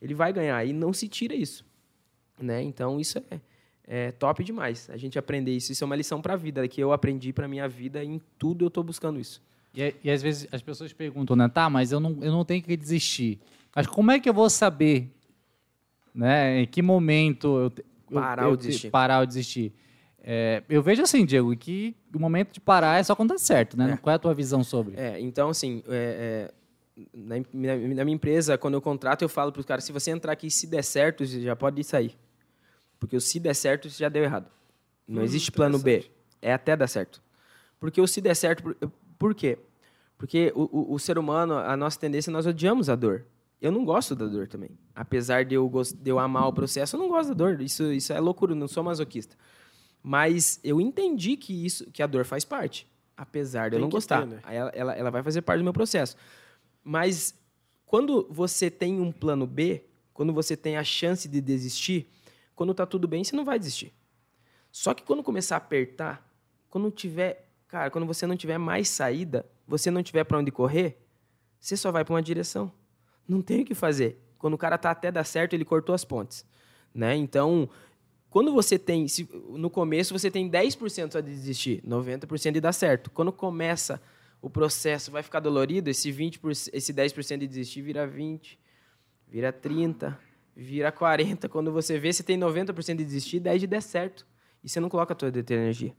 Ele 0.00 0.14
vai 0.14 0.32
ganhar 0.32 0.64
e 0.64 0.72
não 0.72 0.92
se 0.92 1.08
tira 1.08 1.34
isso. 1.34 1.64
Né? 2.40 2.62
Então, 2.62 2.98
isso 2.98 3.18
é, 3.30 3.40
é 3.86 4.12
top 4.12 4.42
demais. 4.42 4.88
A 4.90 4.96
gente 4.96 5.18
aprender 5.18 5.54
isso. 5.54 5.72
Isso 5.72 5.84
é 5.84 5.86
uma 5.86 5.96
lição 5.96 6.22
para 6.22 6.34
a 6.34 6.36
vida, 6.36 6.66
que 6.68 6.80
eu 6.80 6.92
aprendi 6.92 7.32
para 7.32 7.46
minha 7.46 7.68
vida 7.68 8.02
e 8.02 8.08
em 8.08 8.20
tudo 8.38 8.64
eu 8.64 8.68
estou 8.68 8.82
buscando 8.82 9.20
isso. 9.20 9.42
E, 9.74 9.94
e 10.02 10.10
às 10.10 10.22
vezes 10.22 10.48
as 10.50 10.62
pessoas 10.62 10.92
perguntam, 10.92 11.36
né? 11.36 11.48
Tá, 11.48 11.68
mas 11.70 11.92
eu 11.92 12.00
não, 12.00 12.16
eu 12.22 12.32
não 12.32 12.44
tenho 12.44 12.62
que 12.62 12.76
desistir. 12.76 13.38
Mas 13.76 13.86
como 13.86 14.10
é 14.10 14.18
que 14.18 14.28
eu 14.28 14.34
vou 14.34 14.48
saber, 14.50 15.08
né? 16.14 16.62
Em 16.62 16.66
que 16.66 16.82
momento 16.82 17.46
eu, 17.58 17.72
eu- 18.10 18.20
Parar 18.20 18.42
eu 18.44 18.50
ou 18.50 18.56
te- 18.56 18.66
desistir. 18.66 18.90
Parar 18.90 19.20
ou 19.20 19.26
desistir. 19.26 19.72
É, 20.22 20.62
eu 20.68 20.82
vejo 20.82 21.00
assim, 21.02 21.24
Diego, 21.24 21.54
que 21.56 21.94
o 22.14 22.18
momento 22.18 22.52
de 22.52 22.60
parar 22.60 22.98
é 22.98 23.02
só 23.02 23.14
quando 23.14 23.30
dá 23.30 23.38
certo, 23.38 23.76
né? 23.76 23.92
É. 23.92 23.96
Qual 23.96 24.12
é 24.12 24.16
a 24.16 24.18
tua 24.18 24.34
visão 24.34 24.62
sobre? 24.64 24.94
É, 24.96 25.18
então, 25.20 25.48
assim, 25.48 25.82
é, 25.88 26.48
é, 26.50 26.54
na, 27.12 27.36
na- 27.52 28.04
minha 28.04 28.14
empresa, 28.14 28.56
quando 28.58 28.74
eu 28.74 28.80
contrato, 28.82 29.22
eu 29.22 29.28
falo 29.28 29.52
para 29.52 29.60
os 29.60 29.66
caras, 29.66 29.84
se 29.84 29.92
você 29.92 30.10
entrar 30.10 30.32
aqui 30.32 30.50
se 30.50 30.66
der 30.66 30.82
certo, 30.82 31.24
você 31.26 31.40
já 31.40 31.54
pode 31.56 31.82
sair. 31.84 32.16
Porque 32.98 33.16
o 33.16 33.20
se 33.20 33.38
der 33.40 33.54
certo, 33.54 33.88
já 33.88 34.08
deu 34.08 34.22
errado. 34.24 34.50
Não 35.06 35.22
Hum, 35.22 35.24
existe 35.24 35.50
plano 35.50 35.78
B. 35.78 36.10
É 36.42 36.52
até 36.52 36.76
dar 36.76 36.86
certo. 36.86 37.22
Porque 37.78 38.00
o 38.00 38.06
se 38.06 38.20
der 38.20 38.34
certo, 38.36 38.62
por, 38.62 38.76
por 39.18 39.34
quê? 39.34 39.58
Porque 40.18 40.52
o, 40.54 40.92
o, 40.92 40.94
o 40.94 40.98
ser 40.98 41.18
humano, 41.18 41.54
a 41.54 41.76
nossa 41.76 41.98
tendência, 41.98 42.30
nós 42.30 42.46
odiamos 42.46 42.90
a 42.90 42.94
dor. 42.94 43.24
Eu 43.60 43.72
não 43.72 43.84
gosto 43.84 44.14
da 44.14 44.26
dor 44.26 44.46
também. 44.48 44.70
Apesar 44.94 45.44
de 45.44 45.54
eu, 45.54 45.68
gos- 45.68 45.92
de 45.92 46.10
eu 46.10 46.18
amar 46.18 46.46
o 46.48 46.52
processo, 46.52 46.96
eu 46.96 47.00
não 47.00 47.08
gosto 47.08 47.28
da 47.28 47.34
dor. 47.34 47.60
Isso, 47.60 47.90
isso 47.92 48.12
é 48.12 48.20
loucura, 48.20 48.52
eu 48.52 48.56
não 48.56 48.68
sou 48.68 48.82
masoquista. 48.84 49.36
Mas 50.02 50.60
eu 50.64 50.80
entendi 50.80 51.36
que 51.36 51.64
isso, 51.66 51.90
que 51.90 52.02
a 52.02 52.06
dor 52.06 52.24
faz 52.24 52.44
parte, 52.44 52.86
apesar 53.16 53.68
de 53.70 53.76
eu 53.76 53.78
Tem 53.78 53.82
não 53.82 53.88
que 53.90 53.96
gostar. 53.96 54.20
ter, 54.22 54.26
né? 54.28 54.40
Ela, 54.48 54.70
ela, 54.74 54.92
ela 54.94 55.10
vai 55.10 55.22
fazer 55.22 55.42
parte 55.42 55.58
do 55.60 55.64
meu 55.64 55.72
processo. 55.74 56.16
Mas 56.82 57.34
quando 57.86 58.26
você 58.30 58.70
tem 58.70 59.00
um 59.00 59.12
plano 59.12 59.46
B, 59.46 59.84
quando 60.12 60.32
você 60.32 60.56
tem 60.56 60.76
a 60.76 60.84
chance 60.84 61.28
de 61.28 61.40
desistir, 61.40 62.08
quando 62.54 62.74
tá 62.74 62.86
tudo 62.86 63.08
bem, 63.08 63.24
você 63.24 63.34
não 63.34 63.44
vai 63.44 63.58
desistir. 63.58 63.92
Só 64.70 64.94
que 64.94 65.02
quando 65.02 65.22
começar 65.22 65.56
a 65.56 65.58
apertar, 65.58 66.26
quando 66.68 66.90
tiver, 66.90 67.48
cara, 67.66 67.90
quando 67.90 68.06
você 68.06 68.26
não 68.26 68.36
tiver 68.36 68.58
mais 68.58 68.88
saída, 68.88 69.44
você 69.66 69.90
não 69.90 70.02
tiver 70.02 70.24
para 70.24 70.38
onde 70.38 70.50
correr, 70.50 70.98
você 71.58 71.76
só 71.76 71.90
vai 71.90 72.04
para 72.04 72.14
uma 72.14 72.22
direção. 72.22 72.72
Não 73.26 73.42
tem 73.42 73.62
o 73.62 73.64
que 73.64 73.74
fazer. 73.74 74.18
Quando 74.38 74.54
o 74.54 74.58
cara 74.58 74.78
tá 74.78 74.90
até 74.90 75.10
dar 75.10 75.24
certo, 75.24 75.54
ele 75.54 75.64
cortou 75.64 75.94
as 75.94 76.04
pontes, 76.04 76.44
né? 76.94 77.14
Então, 77.16 77.68
quando 78.30 78.52
você 78.52 78.78
tem, 78.78 79.06
se- 79.08 79.28
no 79.50 79.68
começo 79.68 80.16
você 80.16 80.30
tem 80.30 80.48
10% 80.48 81.12
só 81.12 81.20
de 81.20 81.30
desistir, 81.30 81.82
90% 81.84 82.52
de 82.54 82.60
dar 82.60 82.72
certo. 82.72 83.10
Quando 83.10 83.32
começa 83.32 84.00
o 84.42 84.48
processo, 84.48 85.10
vai 85.10 85.22
ficar 85.22 85.40
dolorido, 85.40 85.90
esse 85.90 86.10
20%, 86.10 86.70
esse 86.72 86.92
10% 86.94 87.38
de 87.38 87.46
desistir 87.46 87.82
vira 87.82 88.06
20, 88.06 88.58
vira 89.28 89.52
30, 89.52 90.18
vira 90.56 90.90
40. 90.90 91.48
Quando 91.48 91.70
você 91.72 91.98
vê, 91.98 92.12
você 92.12 92.22
tem 92.22 92.38
90% 92.38 92.96
de 92.96 93.04
desistir, 93.04 93.40
10 93.40 93.60
de 93.60 93.66
dar 93.66 93.80
certo. 93.82 94.26
E 94.64 94.68
você 94.68 94.80
não 94.80 94.88
coloca 94.88 95.14
toda 95.14 95.38
a 95.40 95.42
tua 95.42 95.56
energia, 95.56 95.94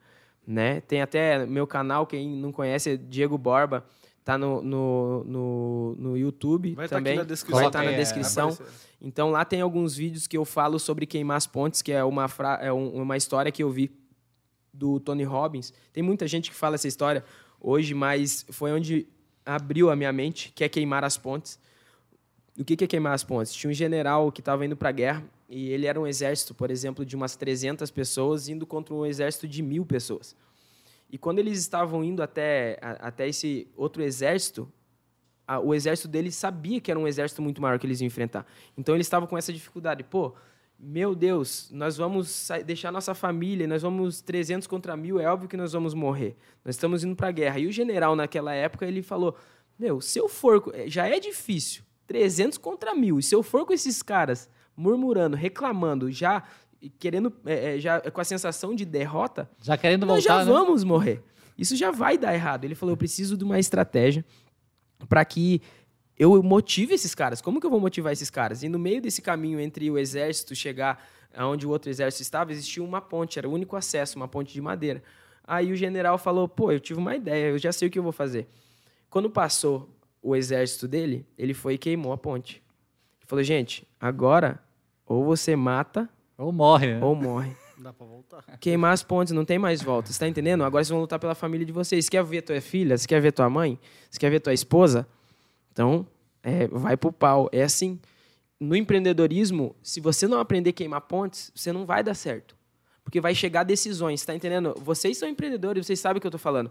né? 0.46 0.82
Tem 0.82 1.02
até 1.02 1.46
meu 1.46 1.66
canal, 1.68 2.06
quem 2.08 2.30
não 2.30 2.52
conhece, 2.52 2.92
é 2.92 2.98
Diego 2.98 3.38
Borba, 3.38 3.86
tá 4.24 4.38
no, 4.38 4.62
no, 4.62 5.24
no, 5.24 5.96
no 5.98 6.18
YouTube 6.18 6.76
Vai 6.76 6.86
estar 6.86 6.98
também. 6.98 7.24
descrição. 7.26 7.60
Vai 7.60 7.68
estar 7.68 7.80
Coloca 7.80 7.92
na 7.92 7.98
é, 7.98 8.00
descrição. 8.00 8.50
Aparecer. 8.50 8.74
Então 9.02 9.32
lá 9.32 9.44
tem 9.44 9.62
alguns 9.62 9.96
vídeos 9.96 10.28
que 10.28 10.38
eu 10.38 10.46
falo 10.46 10.78
sobre 10.78 11.08
queimar 11.08 11.38
as 11.38 11.48
pontes, 11.48 11.82
que 11.82 11.92
é 11.92 12.04
uma, 12.04 12.28
fra- 12.28 12.60
é 12.62 12.72
um- 12.72 13.02
uma 13.02 13.18
história 13.18 13.52
que 13.52 13.64
eu 13.64 13.72
vi 13.72 13.92
do 14.74 15.00
Tony 15.00 15.24
Robbins. 15.24 15.74
Tem 15.92 16.04
muita 16.04 16.28
gente 16.28 16.50
que 16.52 16.56
fala 16.56 16.76
essa 16.76 16.88
história 16.88 17.24
hoje, 17.62 17.94
mas 17.94 18.46
foi 18.50 18.72
onde 18.72 19.08
abriu 19.46 19.90
a 19.90 19.96
minha 19.96 20.12
mente, 20.12 20.52
que 20.54 20.64
é 20.64 20.70
queimar 20.70 21.04
as 21.04 21.18
pontes. 21.18 21.60
O 22.58 22.66
que 22.66 22.84
é 22.84 22.88
queimar 22.88 23.14
as 23.14 23.24
pontes? 23.24 23.54
Tinha 23.54 23.70
um 23.70 23.74
general 23.74 24.32
que 24.32 24.42
estava 24.42 24.66
indo 24.66 24.76
para 24.76 24.90
a 24.90 24.92
guerra 24.92 25.24
e 25.48 25.70
ele 25.70 25.86
era 25.86 26.00
um 26.00 26.06
exército, 26.08 26.54
por 26.54 26.70
exemplo, 26.72 27.06
de 27.06 27.16
umas 27.16 27.36
300 27.36 27.90
pessoas 27.92 28.50
indo 28.50 28.66
contra 28.66 28.94
um 28.94 29.06
exército 29.06 29.48
de 29.48 29.62
mil 29.62 29.86
pessoas. 29.86 30.36
E 31.10 31.18
quando 31.18 31.40
eles 31.40 31.60
estavam 31.60 32.04
indo 32.04 32.24
até, 32.24 32.78
até 32.82 33.28
esse 33.28 33.68
outro 33.76 34.02
exército, 34.02 34.72
o 35.64 35.74
exército 35.74 36.08
deles 36.08 36.36
sabia 36.36 36.80
que 36.80 36.90
era 36.90 37.00
um 37.00 37.08
exército 37.08 37.42
muito 37.42 37.62
maior 37.62 37.78
que 37.78 37.86
eles 37.86 38.00
iam 38.00 38.08
enfrentar. 38.08 38.46
Então 38.78 38.96
eles 38.96 39.08
estavam 39.08 39.28
com 39.28 39.38
essa 39.38 39.52
dificuldade. 39.52 40.04
Pô, 40.04 40.34
meu 40.84 41.14
Deus, 41.14 41.70
nós 41.72 41.96
vamos 41.96 42.50
deixar 42.66 42.92
nossa 42.92 43.14
família, 43.14 43.68
nós 43.68 43.84
vamos 43.84 44.20
300 44.22 44.68
contra 44.68 44.98
mil, 44.98 45.20
é 45.20 45.28
óbvio 45.32 45.48
que 45.48 45.56
nós 45.56 45.74
vamos 45.74 45.94
morrer. 45.94 46.36
Nós 46.66 46.74
estamos 46.76 47.04
indo 47.04 47.16
para 47.16 47.28
a 47.28 47.32
guerra. 47.32 47.60
E 47.60 47.68
o 47.68 47.72
general, 47.72 48.16
naquela 48.16 48.52
época, 48.54 48.86
ele 48.88 49.04
falou: 49.04 49.36
Meu, 49.78 50.02
se 50.02 50.18
eu 50.18 50.28
for. 50.28 50.72
eh, 50.74 50.90
Já 50.90 51.08
é 51.08 51.20
difícil, 51.20 51.84
300 52.08 52.58
contra 52.58 52.96
mil. 52.96 53.20
E 53.20 53.24
se 53.24 53.36
eu 53.36 53.44
for 53.44 53.66
com 53.66 53.74
esses 53.74 54.02
caras 54.02 54.50
murmurando, 54.76 55.36
reclamando, 55.38 56.12
já 56.12 56.44
querendo, 56.98 57.32
eh, 57.46 57.78
já 57.80 58.02
com 58.02 58.20
a 58.20 58.24
sensação 58.24 58.74
de 58.74 58.84
derrota, 58.84 59.48
Já 59.62 59.78
querendo 59.78 60.06
nós 60.08 60.24
já 60.24 60.38
voltar, 60.44 60.46
né? 60.46 60.52
vamos 60.52 60.84
morrer. 60.84 61.22
Isso 61.58 61.76
já 61.76 61.92
vai 61.92 62.18
dar 62.18 62.34
errado. 62.34 62.66
Ele 62.66 62.74
falou: 62.74 62.94
eu 62.94 62.98
preciso 62.98 63.38
de 63.38 63.44
uma 63.44 63.60
estratégia 63.60 64.26
para 65.08 65.24
que 65.26 65.62
eu 66.22 66.44
motive 66.44 66.94
esses 66.94 67.16
caras. 67.16 67.42
Como 67.42 67.60
que 67.60 67.66
eu 67.66 67.70
vou 67.72 67.80
motivar 67.80 68.14
esses 68.14 68.30
caras? 68.30 68.62
E 68.62 68.70
no 68.70 68.78
meio 68.78 69.02
desse 69.02 69.24
caminho 69.24 69.60
entre 69.60 69.90
o 69.90 69.98
exército 69.98 70.54
chegar 70.54 71.04
aonde 71.36 71.66
o 71.66 71.72
outro 71.72 71.90
exército 71.90 72.22
estava, 72.22 72.52
existia 72.52 72.84
uma 72.84 73.02
ponte, 73.02 73.40
era 73.40 73.50
o 73.50 73.52
único 73.52 73.76
acesso, 73.76 74.18
uma 74.18 74.28
ponte 74.28 74.54
de 74.54 74.62
madeira. 74.62 75.02
Aí 75.44 75.72
o 75.72 75.76
general 75.76 76.20
falou: 76.20 76.48
pô, 76.48 76.72
eu 76.72 76.80
tive 76.80 77.00
uma 77.00 77.16
ideia, 77.16 77.48
eu 77.50 77.58
já 77.58 77.72
sei 77.72 77.88
o 77.88 77.92
que 77.92 77.98
eu 77.98 78.04
vou 78.04 78.12
fazer. 78.12 78.48
Quando 79.10 79.32
passou 79.32 79.90
o 80.22 80.36
exército 80.36 80.88
dele, 80.88 81.26
ele 81.36 81.56
foi 81.56 81.74
e 81.74 81.78
queimou 81.80 82.14
a 82.14 82.18
ponte. 82.20 82.62
Ele 83.20 83.26
falou: 83.26 83.44
gente, 83.44 83.88
agora 84.00 84.60
ou 85.08 85.26
você 85.26 85.56
mata 85.56 86.08
Ou 86.38 86.52
morre, 86.52 86.94
né? 86.94 87.04
ou 87.04 87.16
morre. 87.16 87.52
Não 87.78 87.82
dá 87.90 87.94
pra 87.94 88.06
voltar. 88.06 88.44
Queimar 88.60 88.94
as 88.94 89.02
pontes, 89.02 89.34
não 89.34 89.44
tem 89.44 89.58
mais 89.58 89.82
volta. 89.82 90.14
Você 90.14 90.20
tá 90.20 90.28
entendendo? 90.28 90.64
Agora 90.64 90.84
vocês 90.84 90.92
vão 90.92 91.02
lutar 91.02 91.18
pela 91.18 91.34
família 91.34 91.66
de 91.66 91.72
vocês. 91.72 92.06
Você 92.06 92.12
quer 92.12 92.24
ver 92.24 92.44
tua 92.44 92.62
filha? 92.62 92.96
Você 92.96 93.08
quer 93.08 93.20
ver 93.20 93.32
tua 93.32 93.50
mãe? 93.50 93.80
Você 94.08 94.20
quer 94.20 94.30
ver 94.30 94.40
tua 94.40 94.54
esposa? 94.54 95.08
Então, 95.72 96.08
é, 96.44 96.68
vai 96.68 96.98
pro 96.98 97.12
pau. 97.12 97.50
É 97.52 97.64
assim. 97.64 98.00
No 98.60 98.76
empreendedorismo, 98.76 99.76
se 99.82 100.00
você 100.00 100.28
não 100.28 100.40
aprender 100.40 100.70
a 100.70 100.74
queimar 100.74 101.02
pontes, 101.02 101.52
você 101.56 101.74
não 101.74 101.86
vai 101.86 102.04
dar 102.04 102.14
certo. 102.14 102.56
Porque 103.04 103.20
vai 103.20 103.34
chegar 103.34 103.64
decisões, 103.64 104.24
tá 104.24 104.36
entendendo? 104.36 104.76
Vocês 104.80 105.18
são 105.18 105.28
empreendedores, 105.28 105.86
vocês 105.86 106.00
sabem 106.00 106.20
o 106.20 106.22
que 106.22 106.28
eu 106.28 106.32
tô 106.32 106.38
falando. 106.38 106.70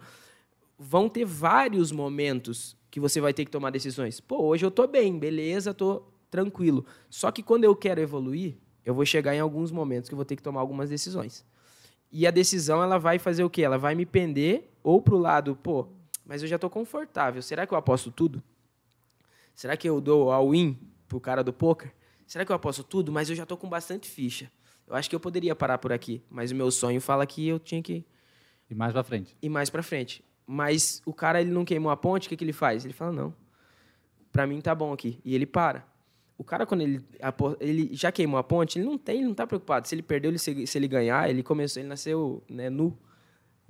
Vão 0.79 1.09
ter 1.09 1.25
vários 1.25 1.91
momentos 1.91 2.77
que 2.91 3.01
você 3.01 3.21
vai 3.21 3.35
ter 3.35 3.45
que 3.45 3.51
tomar 3.51 3.71
decisões. 3.71 4.21
Pô, 4.21 4.45
hoje 4.45 4.65
eu 4.65 4.71
tô 4.71 4.87
bem, 4.87 5.19
beleza, 5.19 5.75
tô 5.75 6.03
tranquilo. 6.31 6.87
Só 7.09 7.31
que 7.31 7.43
quando 7.43 7.65
eu 7.65 7.75
quero 7.75 8.01
evoluir, 8.01 8.57
eu 8.85 8.95
vou 8.95 9.05
chegar 9.05 9.35
em 9.35 9.41
alguns 9.41 9.71
momentos 9.71 10.09
que 10.09 10.15
eu 10.15 10.17
vou 10.17 10.25
ter 10.25 10.37
que 10.37 10.43
tomar 10.43 10.61
algumas 10.61 10.89
decisões. 10.89 11.45
E 12.13 12.27
a 12.27 12.31
decisão 12.31 12.83
ela 12.83 12.99
vai 12.99 13.19
fazer 13.19 13.45
o 13.45 13.51
quê? 13.51 13.63
Ela 13.63 13.79
vai 13.79 13.95
me 13.95 14.07
pender 14.07 14.71
ou 14.83 15.01
pro 15.01 15.19
lado, 15.19 15.57
pô, 15.57 15.87
mas 16.25 16.43
eu 16.43 16.49
já 16.49 16.59
tô 16.59 16.71
confortável. 16.71 17.43
Será 17.43 17.67
que 17.67 17.75
eu 17.75 17.79
aposto 17.79 18.11
tudo? 18.11 18.43
Será 19.55 19.77
que 19.77 19.89
eu 19.89 20.01
dou 20.01 20.33
all-in 20.33 20.79
pro 21.07 21.21
cara 21.21 21.43
do 21.43 21.53
poker? 21.53 21.93
Será 22.27 22.45
que 22.45 22.53
eu 22.53 22.57
aposto 22.57 22.85
tudo? 22.85 23.11
Mas 23.11 23.29
eu 23.29 23.37
já 23.37 23.45
tô 23.45 23.57
com 23.57 23.69
bastante 23.69 24.09
ficha. 24.09 24.51
Eu 24.87 24.95
acho 24.95 25.09
que 25.09 25.15
eu 25.15 25.21
poderia 25.21 25.55
parar 25.55 25.79
por 25.79 25.93
aqui, 25.93 26.23
mas 26.29 26.51
o 26.51 26.55
meu 26.55 26.71
sonho 26.71 27.01
fala 27.01 27.27
que 27.27 27.47
eu 27.47 27.59
tinha 27.59 27.83
que 27.83 28.05
E 28.69 28.75
mais 28.75 28.93
pra 28.93 29.03
frente. 29.05 29.37
ir 29.41 29.49
mais 29.49 29.71
para 29.71 29.83
frente. 29.83 30.25
Mas 30.47 31.01
o 31.07 31.13
cara 31.13 31.41
ele 31.41 31.51
não 31.51 31.65
queimou 31.65 31.93
a 31.93 31.97
ponte, 31.97 32.27
o 32.27 32.29
que, 32.29 32.37
que 32.37 32.43
ele 32.43 32.53
faz? 32.53 32.85
Ele 32.85 32.93
fala, 32.93 33.13
não, 33.13 33.35
para 34.33 34.47
mim 34.47 34.61
tá 34.61 34.75
bom 34.75 34.93
aqui. 34.93 35.21
E 35.25 35.35
ele 35.35 35.47
para. 35.47 35.85
O 36.37 36.43
cara, 36.43 36.65
quando 36.65 36.81
ele, 36.81 37.05
ele 37.61 37.91
já 37.93 38.11
queimou 38.11 38.39
a 38.39 38.43
ponte, 38.43 38.79
ele 38.79 38.87
não 38.87 38.97
tem, 38.97 39.19
ele 39.19 39.27
não 39.27 39.35
tá 39.35 39.47
preocupado. 39.47 39.87
Se 39.87 39.95
ele 39.95 40.03
perdeu, 40.03 40.31
ele, 40.31 40.39
se, 40.39 40.67
se 40.67 40.79
ele 40.79 40.89
ganhar, 40.89 41.29
ele 41.29 41.43
começou, 41.43 41.81
ele 41.81 41.89
nasceu 41.89 42.43
né, 42.49 42.71
nu. 42.71 42.97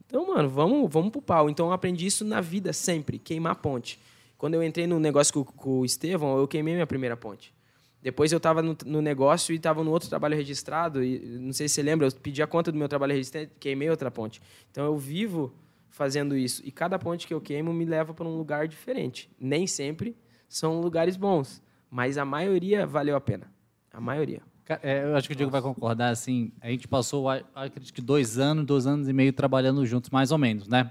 Então, 0.07 0.27
mano, 0.29 0.49
vamos, 0.49 0.91
vamos 0.91 1.11
pro 1.11 1.21
pau. 1.21 1.51
Então, 1.51 1.67
eu 1.67 1.73
aprendi 1.73 2.07
isso 2.07 2.25
na 2.25 2.41
vida 2.41 2.73
sempre, 2.73 3.19
queimar 3.19 3.53
a 3.53 3.57
ponte. 3.57 3.99
Quando 4.41 4.55
eu 4.55 4.63
entrei 4.63 4.87
no 4.87 4.99
negócio 4.99 5.35
com, 5.35 5.45
com 5.45 5.81
o 5.81 5.85
Estevão, 5.85 6.39
eu 6.39 6.49
queimei 6.49 6.73
minha 6.73 6.87
primeira 6.87 7.15
ponte. 7.15 7.55
Depois 8.03 8.33
eu 8.33 8.39
estava 8.39 8.63
no, 8.63 8.75
no, 8.87 9.03
negócio 9.03 9.53
e 9.53 9.57
estava 9.57 9.85
no 9.85 9.91
outro 9.91 10.09
trabalho 10.09 10.35
registrado. 10.35 11.05
E 11.05 11.19
não 11.39 11.53
sei 11.53 11.69
se 11.69 11.75
você 11.75 11.83
lembra, 11.83 12.07
eu 12.07 12.13
pedi 12.13 12.43
a 12.43 12.47
conta 12.47 12.73
do 12.73 12.79
meu 12.79 12.89
trabalho 12.89 13.13
registrado, 13.13 13.51
queimei 13.61 13.91
outra 13.91 14.11
ponte. 14.11 14.41
Então 14.71 14.87
eu 14.87 14.97
vivo 14.97 15.53
fazendo 15.91 16.35
isso. 16.39 16.63
E 16.65 16.71
cada 16.71 16.99
ponte 16.99 17.27
que 17.27 17.35
eu 17.35 17.41
queimo 17.43 17.71
me 17.75 17.85
leva 17.85 18.15
para 18.15 18.27
um 18.27 18.35
lugar 18.35 18.67
diferente. 18.67 19.31
Nem 19.39 19.67
sempre 19.67 20.17
são 20.49 20.81
lugares 20.81 21.19
bons. 21.19 21.63
Mas 21.91 22.17
a 22.17 22.25
maioria 22.25 22.87
valeu 22.87 23.17
a 23.17 23.21
pena. 23.21 23.53
A 23.93 24.01
maioria. 24.01 24.41
É, 24.83 25.05
eu 25.05 25.17
acho 25.17 25.29
que 25.29 25.35
o 25.35 25.37
Diego 25.37 25.53
vai 25.53 25.61
concordar, 25.61 26.09
assim, 26.09 26.51
a 26.63 26.71
gente 26.71 26.89
passou, 26.89 27.29
acredito 27.29 27.93
que 27.93 28.01
dois 28.01 28.39
anos, 28.39 28.65
dois 28.65 28.87
anos 28.87 29.07
e 29.07 29.13
meio 29.13 29.35
trabalhando 29.35 29.85
juntos, 29.85 30.09
mais 30.09 30.33
ou 30.33 30.39
menos, 30.39 30.67
né? 30.67 30.91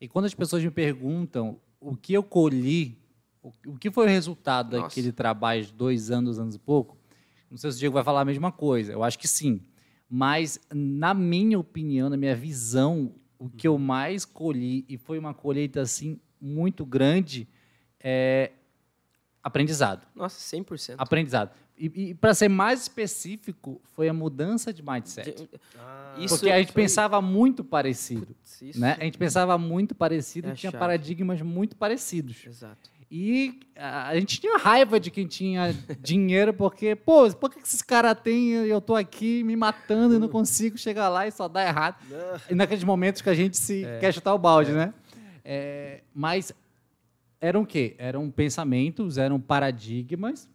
E 0.00 0.08
quando 0.08 0.24
as 0.24 0.32
pessoas 0.32 0.64
me 0.64 0.70
perguntam 0.70 1.60
o 1.80 1.96
que 1.96 2.12
eu 2.12 2.22
colhi, 2.22 2.98
o 3.66 3.76
que 3.76 3.90
foi 3.90 4.06
o 4.06 4.08
resultado 4.08 4.76
Nossa. 4.76 4.88
daquele 4.88 5.12
trabalho 5.12 5.64
de 5.64 5.72
dois 5.72 6.10
anos, 6.10 6.38
anos 6.38 6.54
e 6.54 6.58
pouco, 6.58 6.96
não 7.50 7.56
sei 7.56 7.70
se 7.70 7.76
o 7.76 7.80
Diego 7.80 7.94
vai 7.94 8.04
falar 8.04 8.22
a 8.22 8.24
mesma 8.24 8.52
coisa, 8.52 8.92
eu 8.92 9.02
acho 9.02 9.18
que 9.18 9.28
sim. 9.28 9.60
Mas, 10.08 10.60
na 10.72 11.14
minha 11.14 11.58
opinião, 11.58 12.08
na 12.08 12.16
minha 12.16 12.34
visão, 12.34 13.14
o 13.38 13.48
que 13.48 13.68
eu 13.68 13.78
mais 13.78 14.24
colhi, 14.24 14.84
e 14.88 14.96
foi 14.96 15.18
uma 15.18 15.34
colheita, 15.34 15.80
assim, 15.80 16.18
muito 16.40 16.84
grande, 16.84 17.48
é, 18.00 18.52
Aprendizado. 19.42 20.06
Nossa, 20.14 20.38
100%. 20.56 20.96
Aprendizado. 20.98 21.50
E, 21.78 22.10
e 22.10 22.14
para 22.14 22.34
ser 22.34 22.48
mais 22.48 22.82
específico, 22.82 23.80
foi 23.94 24.08
a 24.08 24.12
mudança 24.12 24.72
de 24.72 24.82
mindset. 24.82 25.48
Ah, 25.78 26.16
Porque 26.28 26.50
a 26.50 26.58
gente 26.58 26.72
foi... 26.72 26.82
pensava 26.82 27.22
muito 27.22 27.62
parecido. 27.62 28.26
Putz, 28.26 28.76
né? 28.76 28.96
A 29.00 29.04
gente 29.04 29.16
pensava 29.16 29.56
muito 29.56 29.94
parecido 29.94 30.48
é 30.48 30.52
e 30.52 30.54
tinha 30.54 30.72
chave. 30.72 30.80
paradigmas 30.80 31.40
muito 31.40 31.76
parecidos. 31.76 32.44
Exato. 32.44 32.90
E 33.10 33.60
a 33.74 34.14
gente 34.18 34.38
tinha 34.38 34.58
raiva 34.58 35.00
de 35.00 35.10
quem 35.10 35.26
tinha 35.26 35.74
dinheiro, 36.00 36.52
porque, 36.52 36.94
pô, 36.94 37.32
por 37.32 37.50
que 37.50 37.60
esses 37.60 37.80
caras 37.80 38.18
têm 38.22 38.50
e 38.50 38.68
eu 38.68 38.80
tô 38.80 38.94
aqui 38.94 39.42
me 39.44 39.56
matando 39.56 40.16
e 40.16 40.18
não 40.18 40.28
consigo 40.28 40.76
chegar 40.76 41.08
lá 41.08 41.26
e 41.26 41.30
só 41.30 41.48
dá 41.48 41.66
errado? 41.66 41.96
E 42.50 42.54
naqueles 42.54 42.84
momentos 42.84 43.22
que 43.22 43.30
a 43.30 43.34
gente 43.34 43.56
se 43.56 43.84
é. 43.84 43.98
quer 43.98 44.12
chutar 44.12 44.34
o 44.34 44.38
balde, 44.38 44.72
é. 44.72 44.74
né? 44.74 44.94
É, 45.42 46.00
mas 46.12 46.52
eram 47.40 47.62
o 47.62 47.66
quê? 47.66 47.94
Eram 47.98 48.30
pensamentos, 48.30 49.16
eram 49.16 49.40
paradigmas 49.40 50.46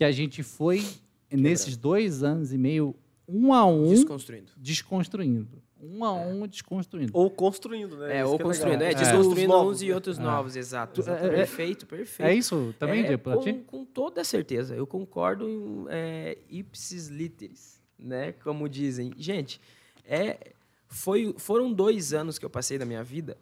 que 0.00 0.04
a 0.04 0.10
gente 0.10 0.42
foi, 0.42 0.78
Quebrando. 0.78 1.42
nesses 1.42 1.76
dois 1.76 2.22
anos 2.22 2.54
e 2.54 2.56
meio, 2.56 2.96
um 3.28 3.52
a 3.52 3.66
um... 3.66 3.90
Desconstruindo. 3.90 4.50
Desconstruindo. 4.56 5.62
Um 5.78 6.02
a 6.02 6.14
um, 6.14 6.46
desconstruindo. 6.46 7.12
Ou 7.12 7.30
construindo, 7.30 7.98
né? 7.98 8.20
É, 8.20 8.24
ou 8.24 8.36
é 8.36 8.38
construindo. 8.38 8.80
É, 8.80 8.92
é, 8.92 8.94
desconstruindo 8.94 9.54
uns 9.60 9.82
e 9.82 9.92
outros 9.92 10.18
é. 10.18 10.22
novos, 10.22 10.56
exato. 10.56 11.02
exato. 11.02 11.22
É, 11.22 11.28
perfeito, 11.28 11.86
perfeito. 11.86 12.26
É 12.26 12.34
isso 12.34 12.74
também, 12.78 13.04
é, 13.04 13.18
com, 13.18 13.62
com 13.62 13.84
toda 13.84 14.24
certeza. 14.24 14.74
Eu 14.74 14.86
concordo 14.86 15.46
em 15.46 15.84
é, 15.90 16.38
ipsis 16.48 17.08
literis, 17.08 17.78
né? 17.98 18.32
Como 18.32 18.70
dizem. 18.70 19.12
Gente, 19.18 19.60
é, 20.06 20.54
foi, 20.88 21.34
foram 21.36 21.70
dois 21.70 22.14
anos 22.14 22.38
que 22.38 22.46
eu 22.46 22.50
passei 22.50 22.78
da 22.78 22.86
minha 22.86 23.04
vida 23.04 23.36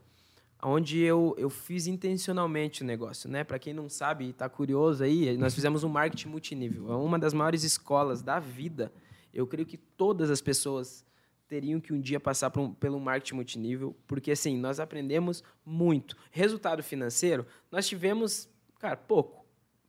onde 0.63 0.99
eu, 0.99 1.35
eu 1.39 1.49
fiz 1.49 1.87
intencionalmente 1.87 2.83
o 2.83 2.85
negócio, 2.85 3.31
né? 3.31 3.45
Para 3.45 3.59
quem 3.59 3.73
não 3.73 3.89
sabe 3.89 4.25
e 4.25 4.31
está 4.31 4.49
curioso 4.49 5.05
aí, 5.05 5.37
nós 5.37 5.55
fizemos 5.55 5.85
um 5.85 5.89
marketing 5.89 6.29
multinível. 6.29 6.93
É 6.93 6.97
uma 6.97 7.19
das 7.19 7.33
maiores 7.33 7.63
escolas 7.63 8.23
da 8.23 8.39
vida. 8.41 8.93
Eu 9.33 9.47
creio 9.47 9.67
que 9.67 9.77
todas 9.77 10.31
as 10.31 10.41
pessoas 10.41 11.05
teriam 11.47 11.81
que 11.81 11.93
um 11.93 12.01
dia 12.01 12.21
passar 12.21 12.57
um, 12.59 12.75
pelo 12.75 13.01
marketing 13.01 13.37
multinível, 13.37 13.97
porque 14.07 14.33
assim, 14.33 14.59
nós 14.59 14.81
aprendemos 14.81 15.43
muito. 15.65 16.17
Resultado 16.31 16.83
financeiro, 16.83 17.47
nós 17.71 17.89
tivemos, 17.89 18.49
cara, 18.79 18.97
pouco. 18.97 19.39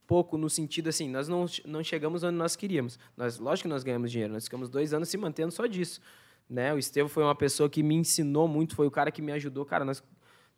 Pouco 0.06 0.38
no 0.38 0.50
sentido 0.50 0.90
assim, 0.90 1.08
nós 1.08 1.28
não, 1.28 1.46
não 1.66 1.84
chegamos 1.84 2.24
onde 2.24 2.36
nós 2.36 2.56
queríamos. 2.56 2.98
Nós, 3.16 3.38
lógico 3.38 3.68
que 3.68 3.74
nós 3.74 3.84
ganhamos 3.84 4.12
dinheiro, 4.12 4.34
nós 4.34 4.46
ficamos 4.46 4.70
dois 4.70 4.94
anos 4.94 5.10
se 5.10 5.18
mantendo 5.18 5.52
só 5.52 5.68
disso. 5.68 6.02
Né? 6.50 6.74
O 6.74 6.80
Estevam 6.80 7.10
foi 7.10 7.24
uma 7.24 7.36
pessoa 7.36 7.70
que 7.70 7.84
me 7.84 7.94
ensinou 7.94 8.48
muito, 8.48 8.76
foi 8.76 8.88
o 8.88 8.92
cara 8.92 9.12
que 9.12 9.22
me 9.22 9.32
ajudou. 9.32 9.66
Cara, 9.66 9.86
nós 9.86 10.02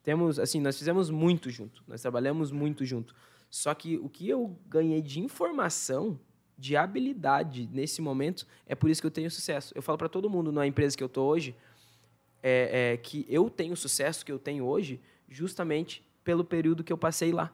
temos, 0.04 0.39
assim, 0.39 0.60
nós 0.60 0.78
fizemos 0.78 1.10
muito 1.10 1.49
junto, 1.49 1.84
nós 1.88 2.02
trabalhamos 2.02 2.52
muito 2.52 2.86
junto. 2.86 3.16
Só 3.49 3.74
que 3.74 3.97
o 3.97 4.10
que 4.10 4.28
eu 4.28 4.58
ganhei 4.68 5.02
de 5.02 5.20
informação, 5.20 6.20
de 6.58 6.76
habilidade 6.76 7.70
nesse 7.72 8.02
momento, 8.02 8.47
é 8.66 8.76
por 8.76 8.89
isso 8.89 9.02
que 9.02 9.08
eu 9.08 9.12
tenho 9.12 9.30
sucesso. 9.30 9.74
Eu 9.76 9.82
falo 9.82 9.97
para 9.97 10.10
todo 10.10 10.30
mundo 10.30 10.52
na 10.52 10.66
empresa 10.66 10.95
que 10.95 11.04
eu 11.04 11.10
tô 11.10 11.24
hoje, 11.24 11.56
é, 12.41 12.93
é, 12.93 12.97
que 12.97 13.26
eu 13.30 13.49
tenho 13.49 13.74
o 13.74 13.78
sucesso 13.78 14.26
que 14.26 14.32
eu 14.32 14.39
tenho 14.39 14.66
hoje, 14.66 14.99
justamente 15.30 16.04
pelo 16.24 16.43
período 16.43 16.84
que 16.84 16.93
eu 16.93 16.97
passei 16.97 17.32
lá. 17.32 17.52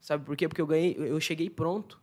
Sabe 0.00 0.24
por 0.24 0.36
quê? 0.36 0.46
Porque 0.48 0.60
eu 0.60 0.66
ganhei, 0.66 0.96
eu 0.98 1.20
cheguei 1.20 1.50
pronto. 1.50 2.00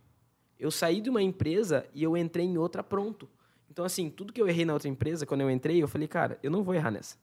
Eu 0.60 0.72
saí 0.72 1.00
de 1.00 1.10
uma 1.10 1.22
empresa 1.22 1.88
e 1.94 2.04
eu 2.04 2.18
entrei 2.18 2.46
em 2.46 2.58
outra 2.58 2.84
pronto. 2.84 3.30
Então, 3.70 3.84
assim, 3.86 4.10
tudo 4.10 4.34
que 4.34 4.42
eu 4.42 4.48
errei 4.48 4.66
na 4.66 4.74
outra 4.74 4.88
empresa, 4.88 5.26
quando 5.26 5.42
eu 5.42 5.52
entrei, 5.52 5.82
eu 5.82 5.88
falei, 5.88 6.08
cara, 6.08 6.40
eu 6.42 6.50
não 6.50 6.64
vou 6.64 6.74
errar 6.74 6.92
nessa. 6.92 7.18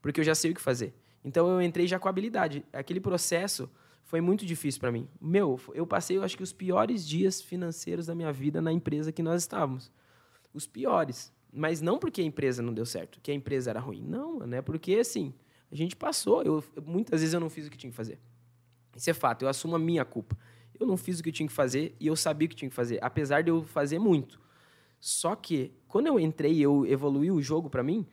Porque 0.00 0.20
eu 0.20 0.24
já 0.24 0.34
sei 0.34 0.52
o 0.52 0.54
que 0.54 0.60
fazer. 0.60 0.94
Então 1.24 1.48
eu 1.48 1.60
entrei 1.62 1.86
já 1.86 1.98
com 1.98 2.08
habilidade. 2.08 2.64
Aquele 2.72 3.00
processo 3.00 3.70
foi 4.04 4.20
muito 4.20 4.46
difícil 4.46 4.80
para 4.80 4.90
mim. 4.90 5.06
Meu, 5.20 5.60
eu 5.74 5.86
passei, 5.86 6.16
eu 6.16 6.22
acho 6.22 6.36
que 6.36 6.42
os 6.42 6.52
piores 6.52 7.06
dias 7.06 7.42
financeiros 7.42 8.06
da 8.06 8.14
minha 8.14 8.32
vida 8.32 8.62
na 8.62 8.72
empresa 8.72 9.12
que 9.12 9.22
nós 9.22 9.42
estávamos. 9.42 9.92
Os 10.52 10.66
piores. 10.66 11.32
Mas 11.52 11.80
não 11.80 11.98
porque 11.98 12.20
a 12.20 12.24
empresa 12.24 12.62
não 12.62 12.72
deu 12.72 12.86
certo, 12.86 13.20
que 13.20 13.30
a 13.30 13.34
empresa 13.34 13.70
era 13.70 13.80
ruim. 13.80 14.02
Não, 14.02 14.38
mano, 14.38 14.54
é 14.54 14.62
porque 14.62 14.94
assim, 14.94 15.34
a 15.70 15.74
gente 15.74 15.96
passou. 15.96 16.42
Eu, 16.42 16.64
muitas 16.84 17.20
vezes 17.20 17.34
eu 17.34 17.40
não 17.40 17.50
fiz 17.50 17.66
o 17.66 17.70
que 17.70 17.76
tinha 17.76 17.90
que 17.90 17.96
fazer. 17.96 18.18
Isso 18.96 19.10
é 19.10 19.14
fato, 19.14 19.42
eu 19.42 19.48
assumo 19.48 19.76
a 19.76 19.78
minha 19.78 20.04
culpa. 20.04 20.36
Eu 20.78 20.86
não 20.86 20.96
fiz 20.96 21.18
o 21.18 21.22
que 21.22 21.28
eu 21.28 21.32
tinha 21.32 21.46
que 21.46 21.52
fazer 21.52 21.94
e 22.00 22.06
eu 22.06 22.16
sabia 22.16 22.46
o 22.46 22.48
que 22.48 22.56
tinha 22.56 22.68
que 22.68 22.74
fazer, 22.74 22.98
apesar 23.02 23.42
de 23.42 23.50
eu 23.50 23.62
fazer 23.62 23.98
muito. 23.98 24.40
Só 25.00 25.36
que, 25.36 25.72
quando 25.86 26.06
eu 26.06 26.18
entrei 26.18 26.58
eu 26.60 26.86
evoluí 26.86 27.30
o 27.30 27.40
jogo 27.40 27.70
para 27.70 27.82
mim, 27.82 28.06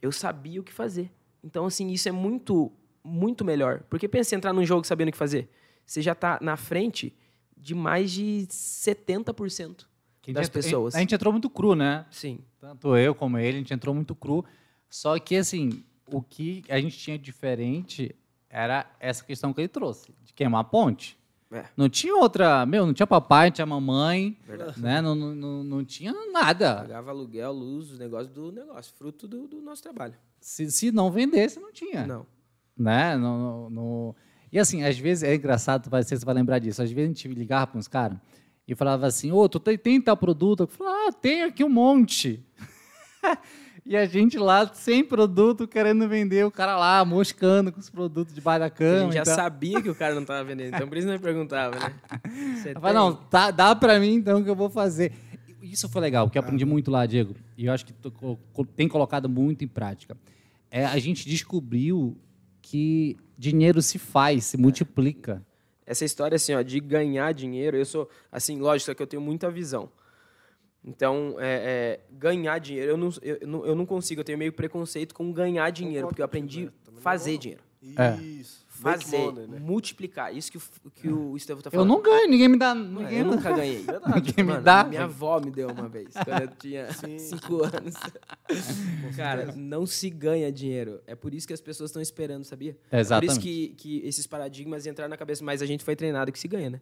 eu 0.00 0.12
sabia 0.12 0.60
o 0.60 0.64
que 0.64 0.72
fazer. 0.72 1.10
Então, 1.42 1.66
assim, 1.66 1.90
isso 1.90 2.08
é 2.08 2.12
muito, 2.12 2.72
muito 3.02 3.44
melhor. 3.44 3.82
Porque 3.88 4.08
pensa 4.08 4.34
em 4.34 4.38
entrar 4.38 4.52
num 4.52 4.64
jogo 4.64 4.86
sabendo 4.86 5.08
o 5.08 5.12
que 5.12 5.18
fazer. 5.18 5.48
Você 5.84 6.02
já 6.02 6.12
está 6.12 6.38
na 6.40 6.56
frente 6.56 7.14
de 7.56 7.74
mais 7.74 8.10
de 8.10 8.46
70% 8.48 9.86
que 10.22 10.32
das 10.32 10.48
pessoas. 10.48 10.94
A 10.94 11.00
gente 11.00 11.14
entrou 11.14 11.32
muito 11.32 11.50
cru, 11.50 11.74
né? 11.74 12.06
Sim. 12.10 12.40
Tanto 12.58 12.96
eu 12.96 13.14
como 13.14 13.38
ele, 13.38 13.56
a 13.56 13.60
gente 13.60 13.74
entrou 13.74 13.94
muito 13.94 14.14
cru. 14.14 14.44
Só 14.88 15.18
que, 15.18 15.36
assim, 15.36 15.84
o 16.06 16.20
que 16.22 16.62
a 16.68 16.80
gente 16.80 16.98
tinha 16.98 17.18
diferente 17.18 18.14
era 18.48 18.90
essa 18.98 19.24
questão 19.24 19.52
que 19.52 19.60
ele 19.60 19.68
trouxe, 19.68 20.12
de 20.24 20.32
queimar 20.32 20.60
a 20.60 20.64
ponte. 20.64 21.18
É. 21.52 21.64
Não 21.76 21.88
tinha 21.88 22.14
outra, 22.14 22.64
meu, 22.64 22.86
não 22.86 22.94
tinha 22.94 23.06
papai, 23.06 23.48
não 23.48 23.54
tinha 23.54 23.66
mamãe, 23.66 24.38
Verdade. 24.46 24.80
né? 24.80 25.00
Não, 25.00 25.14
não, 25.14 25.64
não, 25.64 25.84
tinha 25.84 26.12
nada. 26.30 26.76
Pagava 26.76 27.10
aluguel, 27.10 27.52
luz, 27.52 27.90
os 27.90 27.98
negócios 27.98 28.32
do 28.32 28.52
negócio, 28.52 28.94
fruto 28.94 29.26
do, 29.26 29.48
do 29.48 29.60
nosso 29.60 29.82
trabalho. 29.82 30.14
Se, 30.40 30.70
se 30.70 30.90
não 30.90 31.10
vendesse, 31.10 31.60
não 31.60 31.72
tinha. 31.72 32.06
Não. 32.06 32.26
Né? 32.76 33.16
No, 33.16 33.38
no, 33.38 33.70
no... 33.70 34.16
E 34.50 34.58
assim, 34.58 34.82
às 34.82 34.98
vezes, 34.98 35.22
é 35.22 35.34
engraçado, 35.34 35.88
você 35.88 36.16
vai 36.24 36.34
lembrar 36.34 36.58
disso, 36.58 36.82
às 36.82 36.90
vezes 36.90 37.10
a 37.10 37.12
gente 37.12 37.28
ligava 37.28 37.66
para 37.68 37.78
uns 37.78 37.86
caras 37.86 38.18
e 38.66 38.74
falava 38.74 39.06
assim, 39.06 39.30
ô, 39.30 39.38
oh, 39.38 39.48
tu 39.48 39.60
tem, 39.60 39.76
tem 39.76 40.00
tal 40.00 40.16
produto? 40.16 40.64
Eu 40.64 40.66
falava, 40.66 41.08
ah, 41.08 41.12
tem 41.12 41.42
aqui 41.42 41.62
um 41.64 41.68
monte. 41.68 42.44
E 43.84 43.96
a 43.96 44.04
gente 44.06 44.38
lá, 44.38 44.70
sem 44.72 45.02
produto, 45.02 45.66
querendo 45.66 46.08
vender, 46.08 46.44
o 46.46 46.50
cara 46.50 46.76
lá, 46.76 47.04
moscando 47.04 47.72
com 47.72 47.80
os 47.80 47.90
produtos 47.90 48.32
debaixo 48.32 48.60
da 48.60 48.70
cama. 48.70 48.98
A 48.98 49.02
gente 49.04 49.14
já 49.14 49.22
então... 49.22 49.34
sabia 49.34 49.82
que 49.82 49.88
o 49.88 49.94
cara 49.94 50.14
não 50.14 50.22
estava 50.22 50.44
vendendo, 50.44 50.76
então 50.76 50.86
por 50.86 50.96
isso 50.96 51.08
não 51.08 51.18
perguntava, 51.18 51.76
né? 51.76 51.94
Você 52.54 52.74
falei, 52.74 52.92
não, 52.92 53.14
tá, 53.14 53.50
dá 53.50 53.74
para 53.74 53.98
mim 53.98 54.14
então 54.14 54.44
que 54.44 54.50
eu 54.50 54.54
vou 54.54 54.70
fazer. 54.70 55.12
Isso 55.62 55.88
foi 55.88 56.00
legal, 56.00 56.26
porque 56.26 56.38
eu 56.38 56.42
aprendi 56.42 56.64
muito 56.64 56.90
lá, 56.90 57.06
Diego, 57.06 57.34
e 57.56 57.66
eu 57.66 57.72
acho 57.72 57.84
que 57.84 57.94
tem 58.76 58.88
colocado 58.88 59.28
muito 59.28 59.64
em 59.64 59.68
prática. 59.68 60.16
É, 60.70 60.84
a 60.84 60.98
gente 60.98 61.28
descobriu 61.28 62.16
que 62.62 63.16
dinheiro 63.36 63.82
se 63.82 63.98
faz, 63.98 64.44
se 64.44 64.56
multiplica. 64.56 65.44
Essa 65.84 66.04
história 66.04 66.36
assim, 66.36 66.54
ó, 66.54 66.62
de 66.62 66.78
ganhar 66.78 67.32
dinheiro, 67.32 67.76
eu 67.76 67.84
sou, 67.84 68.08
assim, 68.30 68.58
lógico 68.58 68.94
que 68.94 69.02
eu 69.02 69.06
tenho 69.06 69.22
muita 69.22 69.50
visão. 69.50 69.90
Então, 70.84 71.36
é, 71.38 72.00
é, 72.00 72.00
ganhar 72.10 72.58
dinheiro, 72.58 72.92
eu 72.92 72.96
não, 72.96 73.10
eu, 73.20 73.66
eu, 73.66 73.74
não 73.74 73.84
consigo, 73.84 74.20
eu 74.20 74.24
tenho 74.24 74.38
meio 74.38 74.52
preconceito 74.52 75.14
com 75.14 75.30
ganhar 75.32 75.68
dinheiro, 75.70 76.06
porque 76.06 76.22
eu 76.22 76.24
aprendi 76.24 76.70
a 76.96 77.00
fazer 77.00 77.36
dinheiro. 77.38 77.62
Isso. 77.82 78.66
Fazer, 78.80 79.18
money, 79.18 79.46
né? 79.46 79.58
multiplicar. 79.60 80.34
Isso 80.36 80.50
que 80.50 80.58
o, 80.58 80.62
que 80.94 81.08
o 81.08 81.36
Estevão 81.36 81.62
tá 81.62 81.68
Eu 81.68 81.72
falando. 81.72 81.88
não 81.88 82.02
ganho, 82.02 82.28
ninguém 82.28 82.48
me 82.48 82.56
dá. 82.58 82.74
Mano, 82.74 83.00
Ninguém 83.00 83.18
eu 83.18 83.24
me- 83.26 83.36
nunca 83.36 83.52
ganhei. 83.52 83.84
Ninguém 84.14 84.44
me 84.44 84.52
Mano, 84.52 84.62
dá. 84.62 84.84
Minha 84.84 85.04
avó 85.04 85.40
me 85.40 85.50
deu 85.50 85.68
uma 85.68 85.88
vez, 85.88 86.08
quando 86.14 86.42
eu 86.42 86.48
tinha 86.58 86.88
cinco 87.18 87.62
anos. 87.64 87.94
Cara, 89.16 89.52
não 89.56 89.86
se 89.86 90.08
ganha 90.10 90.50
dinheiro. 90.50 91.00
É 91.06 91.14
por 91.14 91.34
isso 91.34 91.46
que 91.46 91.52
as 91.52 91.60
pessoas 91.60 91.90
estão 91.90 92.00
esperando, 92.02 92.44
sabia? 92.44 92.76
É 92.90 92.96
por 92.96 92.98
Exatamente. 92.98 93.30
isso 93.32 93.40
que, 93.40 93.68
que 93.76 94.06
esses 94.06 94.26
paradigmas 94.26 94.86
entraram 94.86 95.10
na 95.10 95.16
cabeça. 95.16 95.44
Mas 95.44 95.62
a 95.62 95.66
gente 95.66 95.84
foi 95.84 95.94
treinado 95.96 96.32
que 96.32 96.38
se 96.38 96.48
ganha, 96.48 96.70
né? 96.70 96.80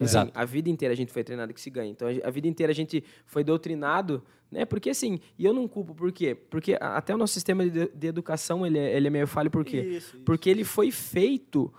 Então, 0.00 0.06
assim, 0.06 0.16
Exato. 0.16 0.32
a 0.34 0.44
vida 0.46 0.70
inteira 0.70 0.94
a 0.94 0.96
gente 0.96 1.12
foi 1.12 1.22
treinado 1.22 1.52
que 1.52 1.60
se 1.60 1.68
ganha. 1.68 1.90
Então, 1.90 2.08
a 2.08 2.28
a 2.28 2.30
vida 2.30 2.48
inteira 2.48 2.70
a 2.70 2.74
gente 2.74 3.04
foi 3.26 3.44
doutrinado, 3.44 4.24
né? 4.50 4.64
Porque 4.64 4.88
assim, 4.88 5.20
e 5.38 5.44
eu 5.44 5.52
não 5.52 5.68
culpo 5.68 5.94
por 5.94 6.10
quê? 6.10 6.34
Porque 6.34 6.76
até 6.80 7.14
o 7.14 7.18
nosso 7.18 7.34
sistema 7.34 7.68
de, 7.68 7.88
de 7.88 8.06
educação, 8.06 8.66
ele 8.66 8.78
é, 8.78 8.96
ele 8.96 9.08
é 9.08 9.10
meio 9.10 9.26
falho 9.26 9.50
por 9.50 9.64
quê? 9.64 9.80
Isso, 9.80 10.16
isso. 10.16 10.20
Porque 10.24 10.48
ele 10.48 10.64
foi 10.64 10.90
feito 10.90 11.72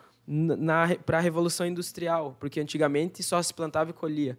para 1.06 1.18
a 1.18 1.22
Revolução 1.22 1.66
Industrial, 1.66 2.38
porque 2.40 2.60
antigamente 2.60 3.24
só 3.24 3.42
se 3.42 3.54
plantava 3.54 3.90
e 3.90 3.94
colhia. 3.94 4.38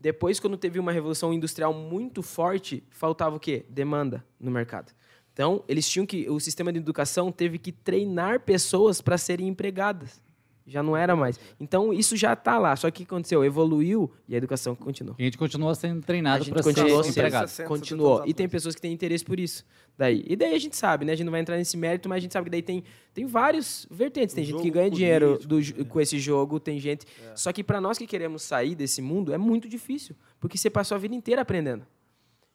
Depois, 0.00 0.38
quando 0.38 0.56
teve 0.56 0.78
uma 0.78 0.92
revolução 0.92 1.32
industrial 1.32 1.72
muito 1.74 2.22
forte, 2.22 2.84
faltava 2.90 3.36
o 3.36 3.40
quê? 3.40 3.64
Demanda 3.68 4.24
no 4.38 4.50
mercado. 4.50 4.92
Então, 5.32 5.64
eles 5.66 5.88
tinham 5.88 6.06
que 6.06 6.28
o 6.30 6.38
sistema 6.38 6.72
de 6.72 6.78
educação 6.78 7.32
teve 7.32 7.58
que 7.58 7.72
treinar 7.72 8.40
pessoas 8.40 9.00
para 9.00 9.18
serem 9.18 9.48
empregadas. 9.48 10.22
Já 10.66 10.82
não 10.82 10.96
era 10.96 11.14
mais. 11.14 11.38
Então, 11.60 11.92
isso 11.92 12.16
já 12.16 12.32
está 12.32 12.58
lá. 12.58 12.74
Só 12.74 12.90
que 12.90 13.02
o 13.02 13.06
que 13.06 13.12
aconteceu? 13.12 13.44
Evoluiu 13.44 14.10
e 14.26 14.34
a 14.34 14.38
educação 14.38 14.74
continuou. 14.74 15.14
A 15.18 15.22
gente 15.22 15.36
continua 15.36 15.74
sendo 15.74 15.98
A 15.98 16.02
treinado 16.02 16.42
gente 16.44 16.54
para 16.54 16.62
ser 16.62 16.74
sendo- 16.74 17.06
empregado. 17.06 17.48
60, 17.48 17.68
Continuou. 17.68 18.14
70 18.16 18.30
E 18.30 18.34
tem 18.34 18.48
pessoas 18.48 18.74
que 18.74 18.80
têm 18.80 18.92
interesse 18.92 19.22
por 19.22 19.38
isso. 19.38 19.62
Daí. 19.96 20.24
E 20.26 20.34
daí 20.34 20.54
a 20.54 20.58
gente 20.58 20.74
sabe, 20.74 21.04
né? 21.04 21.12
A 21.12 21.16
gente 21.16 21.26
não 21.26 21.30
vai 21.32 21.42
entrar 21.42 21.56
nesse 21.58 21.76
mérito, 21.76 22.08
mas 22.08 22.16
a 22.16 22.20
gente 22.20 22.32
sabe 22.32 22.44
que 22.46 22.50
daí 22.50 22.62
tem, 22.62 22.82
tem 23.12 23.26
vários 23.26 23.86
vertentes. 23.90 24.34
Tem 24.34 24.42
O 24.42 24.46
gente 24.46 24.62
que 24.62 24.70
ganha 24.70 24.90
dinheiro 24.90 25.38
do 25.38 25.60
jo- 25.60 25.84
com 25.84 26.00
esse 26.00 26.18
jogo, 26.18 26.58
tem 26.58 26.80
gente. 26.80 27.04
Só 27.34 27.52
que 27.52 27.62
para 27.62 27.78
nós 27.80 27.98
que 27.98 28.06
queremos 28.06 28.42
sair 28.42 28.74
desse 28.74 29.02
mundo 29.02 29.34
é 29.34 29.38
muito 29.38 29.68
difícil. 29.68 30.16
Porque 30.40 30.56
você 30.56 30.70
passou 30.70 30.94
a 30.94 30.98
vida 30.98 31.14
inteira 31.14 31.42
aprendendo. 31.42 31.86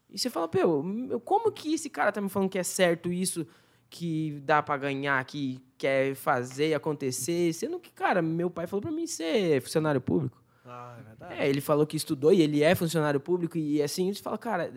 E 0.10 0.18
você 0.18 0.32
fala, 0.32 0.48
pô, 0.48 0.84
como 1.24 1.52
que 1.52 1.76
esse 1.76 1.92
cara 1.92 2.12
tá 2.12 2.20
me 2.20 2.28
falando 2.30 2.50
que 2.50 2.58
é 2.58 2.64
certo 2.64 3.14
isso, 3.14 3.46
que 3.90 4.40
dá 4.46 4.62
para 4.62 4.78
ganhar, 4.78 5.24
que 5.26 5.60
quer 5.78 6.16
fazer 6.16 6.74
acontecer? 6.74 7.54
Sendo 7.54 7.80
que, 7.80 7.92
cara, 7.92 8.22
meu 8.22 8.50
pai 8.50 8.68
falou 8.68 8.82
para 8.82 8.92
mim 8.92 9.08
ser 9.08 9.62
funcionário 9.62 10.00
público. 10.02 10.42
Ah, 10.66 10.98
é 11.00 11.04
verdade. 11.04 11.34
É, 11.34 11.50
ele 11.50 11.62
falou 11.62 11.88
que 11.88 11.98
estudou 11.98 12.32
e 12.32 12.42
ele 12.42 12.62
é 12.64 12.76
funcionário 12.76 13.20
público 13.20 13.58
e 13.58 13.82
assim, 13.82 14.14
você 14.14 14.22
fala, 14.22 14.38
cara, 14.38 14.72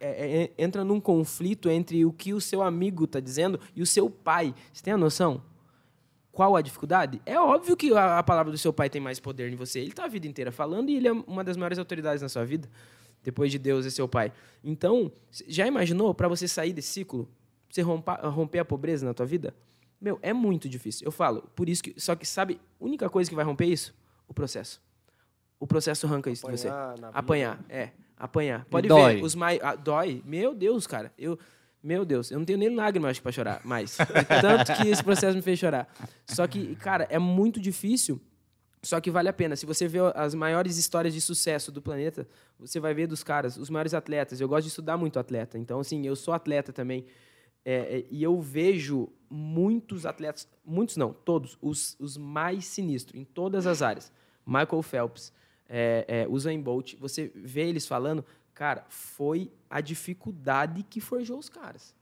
é- 0.00 0.42
é- 0.42 0.52
entra 0.58 0.84
num 0.84 1.00
conflito 1.00 1.70
entre 1.70 2.04
o 2.04 2.12
que 2.12 2.34
o 2.34 2.40
seu 2.40 2.62
amigo 2.62 3.06
tá 3.06 3.20
dizendo 3.20 3.60
e 3.74 3.80
o 3.82 3.86
seu 3.86 4.10
pai. 4.10 4.54
Você 4.72 4.82
tem 4.82 4.92
a 4.92 4.98
noção? 4.98 5.42
Qual 6.32 6.54
a 6.54 6.60
dificuldade? 6.60 7.20
É 7.24 7.38
óbvio 7.40 7.76
que 7.76 7.92
a, 7.94 8.18
a 8.18 8.22
palavra 8.22 8.52
do 8.52 8.58
seu 8.58 8.72
pai 8.72 8.90
tem 8.90 9.00
mais 9.00 9.18
poder 9.20 9.50
em 9.50 9.56
você. 9.56 9.80
Ele 9.80 9.92
tá 9.92 10.04
a 10.04 10.08
vida 10.08 10.26
inteira 10.26 10.52
falando 10.52 10.90
e 10.90 10.96
ele 10.96 11.08
é 11.08 11.12
uma 11.12 11.42
das 11.42 11.56
maiores 11.56 11.78
autoridades 11.78 12.20
na 12.20 12.28
sua 12.28 12.44
vida, 12.44 12.68
depois 13.22 13.50
de 13.50 13.58
Deus 13.58 13.86
e 13.86 13.90
seu 13.90 14.06
pai. 14.06 14.32
Então, 14.62 15.10
já 15.48 15.66
imaginou 15.66 16.12
para 16.12 16.28
você 16.28 16.46
sair 16.46 16.74
desse 16.74 16.88
ciclo, 16.88 17.26
você 17.76 17.82
rompa- 17.82 18.20
romper 18.28 18.58
a 18.58 18.64
pobreza 18.64 19.04
na 19.06 19.14
tua 19.14 19.26
vida? 19.26 19.54
Meu, 20.00 20.18
é 20.22 20.32
muito 20.32 20.68
difícil. 20.68 21.04
Eu 21.06 21.12
falo, 21.12 21.42
por 21.54 21.68
isso 21.68 21.82
que. 21.82 21.94
Só 22.00 22.14
que 22.14 22.26
sabe, 22.26 22.60
a 22.80 22.84
única 22.84 23.08
coisa 23.08 23.30
que 23.30 23.36
vai 23.36 23.44
romper 23.44 23.66
isso? 23.66 23.94
O 24.28 24.34
processo. 24.34 24.80
O 25.58 25.66
processo 25.66 26.06
arranca 26.06 26.30
isso 26.30 26.44
de 26.46 26.52
você. 26.52 26.68
Apanhar 27.12 27.64
é. 27.68 27.90
Apanhar. 28.16 28.64
Pode 28.66 28.88
dói. 28.88 29.16
ver, 29.16 29.22
os 29.24 29.34
mais. 29.34 29.58
ah, 29.62 29.74
dói. 29.74 30.22
Meu 30.24 30.54
Deus, 30.54 30.86
cara. 30.86 31.12
Eu, 31.18 31.38
meu 31.82 32.04
Deus, 32.04 32.30
eu 32.30 32.38
não 32.38 32.44
tenho 32.44 32.58
nem 32.58 32.74
lágrima, 32.74 33.08
acho, 33.08 33.22
pra 33.22 33.30
chorar 33.32 33.60
mais. 33.64 33.96
Tanto 34.40 34.74
que 34.74 34.88
esse 34.88 35.02
processo 35.04 35.36
me 35.36 35.42
fez 35.42 35.58
chorar. 35.58 35.88
Só 36.26 36.46
que, 36.46 36.74
cara, 36.76 37.06
é 37.10 37.18
muito 37.18 37.60
difícil. 37.60 38.20
Só 38.82 39.00
que 39.00 39.10
vale 39.10 39.28
a 39.28 39.32
pena. 39.32 39.56
Se 39.56 39.66
você 39.66 39.88
vê 39.88 39.98
as 40.14 40.34
maiores 40.34 40.76
histórias 40.76 41.12
de 41.14 41.20
sucesso 41.20 41.72
do 41.72 41.80
planeta, 41.82 42.26
você 42.58 42.78
vai 42.78 42.92
ver 42.94 43.06
dos 43.06 43.22
caras, 43.24 43.56
os 43.56 43.68
maiores 43.70 43.94
atletas. 43.94 44.40
Eu 44.40 44.48
gosto 44.48 44.62
de 44.64 44.68
estudar 44.68 44.96
muito 44.96 45.18
atleta. 45.18 45.58
Então, 45.58 45.80
assim, 45.80 46.06
eu 46.06 46.14
sou 46.14 46.32
atleta 46.34 46.72
também. 46.72 47.04
É, 47.68 47.98
é, 47.98 48.04
e 48.12 48.22
eu 48.22 48.40
vejo 48.40 49.08
muitos 49.28 50.06
atletas, 50.06 50.48
muitos 50.64 50.96
não, 50.96 51.12
todos, 51.12 51.58
os, 51.60 51.96
os 51.98 52.16
mais 52.16 52.64
sinistros, 52.64 53.20
em 53.20 53.24
todas 53.24 53.66
as 53.66 53.82
áreas. 53.82 54.12
Michael 54.46 54.82
Phelps, 54.82 55.32
é, 55.68 56.04
é, 56.06 56.28
Usain 56.28 56.60
Bolt, 56.60 56.94
você 56.94 57.32
vê 57.34 57.68
eles 57.68 57.84
falando, 57.84 58.24
cara, 58.54 58.86
foi 58.88 59.50
a 59.68 59.80
dificuldade 59.80 60.84
que 60.84 61.00
forjou 61.00 61.40
os 61.40 61.48
caras. 61.48 61.92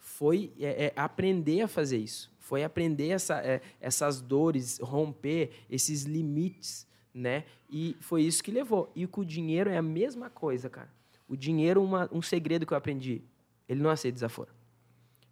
Foi 0.00 0.52
é, 0.58 0.86
é, 0.86 0.92
aprender 0.96 1.60
a 1.60 1.68
fazer 1.68 1.98
isso. 1.98 2.32
Foi 2.40 2.64
aprender 2.64 3.10
essa, 3.10 3.40
é, 3.40 3.62
essas 3.80 4.20
dores, 4.20 4.80
romper 4.80 5.50
esses 5.70 6.02
limites, 6.02 6.88
né? 7.14 7.44
E 7.70 7.96
foi 8.00 8.22
isso 8.22 8.42
que 8.42 8.50
levou. 8.50 8.90
E 8.96 9.06
com 9.06 9.20
o 9.20 9.24
dinheiro 9.24 9.70
é 9.70 9.78
a 9.78 9.82
mesma 9.82 10.28
coisa, 10.28 10.68
cara. 10.68 10.90
O 11.28 11.36
dinheiro, 11.36 11.82
uma, 11.82 12.10
um 12.12 12.20
segredo 12.20 12.66
que 12.66 12.72
eu 12.72 12.76
aprendi, 12.76 13.22
ele 13.68 13.80
não 13.80 13.88
aceita 13.88 14.14
desaforo. 14.14 14.53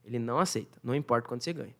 Ele 0.04 0.18
não 0.18 0.38
aceita, 0.38 0.78
não 0.82 0.94
importa 0.94 1.28
quanto 1.28 1.44
você 1.44 1.52
ganha. 1.52 1.74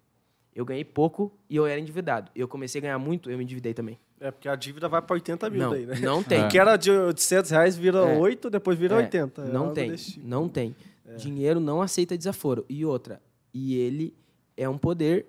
Eu 0.54 0.64
ganhei 0.64 0.84
pouco 0.84 1.32
e 1.48 1.56
eu 1.56 1.66
era 1.66 1.80
endividado. 1.80 2.30
Eu 2.34 2.46
comecei 2.46 2.78
a 2.78 2.82
ganhar 2.82 2.98
muito, 2.98 3.30
eu 3.30 3.38
me 3.38 3.44
endividei 3.44 3.72
também. 3.72 3.98
É, 4.20 4.30
porque 4.30 4.48
a 4.48 4.54
dívida 4.54 4.88
vai 4.88 5.02
para 5.02 5.14
80 5.14 5.50
mil 5.50 5.62
Não, 5.62 5.70
daí, 5.70 5.86
né? 5.86 5.98
não 6.00 6.22
tem. 6.22 6.44
O 6.44 6.48
que 6.48 6.58
era 6.58 6.76
de 6.76 6.90
800 6.90 7.50
reais 7.50 7.76
vira 7.76 7.98
É. 7.98 8.18
8, 8.18 8.50
depois 8.50 8.78
vira 8.78 8.94
É, 8.94 8.98
80. 8.98 9.42
É 9.42 9.44
não 9.48 9.72
tem, 9.72 9.94
tipo. 9.96 10.26
não 10.26 10.48
tem. 10.48 10.76
Dinheiro 11.16 11.58
não 11.58 11.82
aceita 11.82 12.16
desaforo. 12.16 12.64
E 12.68 12.84
outra, 12.84 13.20
e 13.52 13.74
ele 13.76 14.14
é 14.56 14.68
um 14.68 14.78
poder 14.78 15.26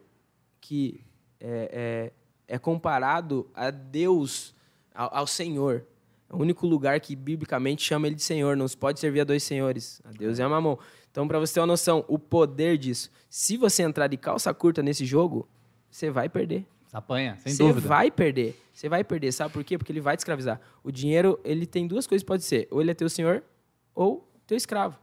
que 0.62 1.02
é, 1.40 2.12
é, 2.48 2.56
é 2.56 2.58
comparado 2.60 3.50
a 3.54 3.72
Deus, 3.72 4.54
ao, 4.94 5.18
ao 5.18 5.28
Senhor. 5.28 5.86
É 6.30 6.36
o 6.36 6.40
único 6.40 6.66
lugar 6.68 7.00
que 7.00 7.16
biblicamente 7.16 7.84
chama 7.84 8.08
ele 8.08 8.16
de 8.16 8.24
Senhor. 8.24 8.56
Não 8.56 8.68
se 8.68 8.78
pode 8.78 9.00
servir 9.00 9.22
a 9.22 9.24
dois 9.24 9.44
senhores, 9.44 10.02
a 10.06 10.12
Deus 10.12 10.38
e 10.38 10.42
a 10.42 10.48
Mamon. 10.48 10.78
Então, 11.14 11.28
para 11.28 11.38
você 11.38 11.54
ter 11.54 11.60
uma 11.60 11.68
noção, 11.68 12.04
o 12.08 12.18
poder 12.18 12.76
disso, 12.76 13.12
se 13.30 13.56
você 13.56 13.84
entrar 13.84 14.08
de 14.08 14.18
calça 14.18 14.52
curta 14.52 14.82
nesse 14.82 15.06
jogo, 15.06 15.48
você 15.88 16.10
vai 16.10 16.28
perder. 16.28 16.66
Apanha, 16.92 17.38
sem 17.38 17.54
Você 17.54 17.62
dúvida. 17.62 17.88
vai 17.88 18.10
perder. 18.10 18.60
Você 18.74 18.90
vai 18.90 19.04
perder, 19.04 19.32
sabe 19.32 19.54
por 19.54 19.64
quê? 19.64 19.78
Porque 19.78 19.92
ele 19.92 20.02
vai 20.02 20.18
te 20.18 20.22
escravizar. 20.22 20.60
O 20.84 20.92
dinheiro, 20.92 21.40
ele 21.44 21.68
tem 21.68 21.86
duas 21.86 22.08
coisas 22.08 22.24
que 22.24 22.28
pode 22.28 22.44
ser. 22.44 22.68
Ou 22.72 22.82
ele 22.82 22.90
é 22.90 22.96
teu 22.96 23.08
senhor, 23.10 23.44
ou 23.94 24.28
teu 24.48 24.58
escravo. 24.58 24.98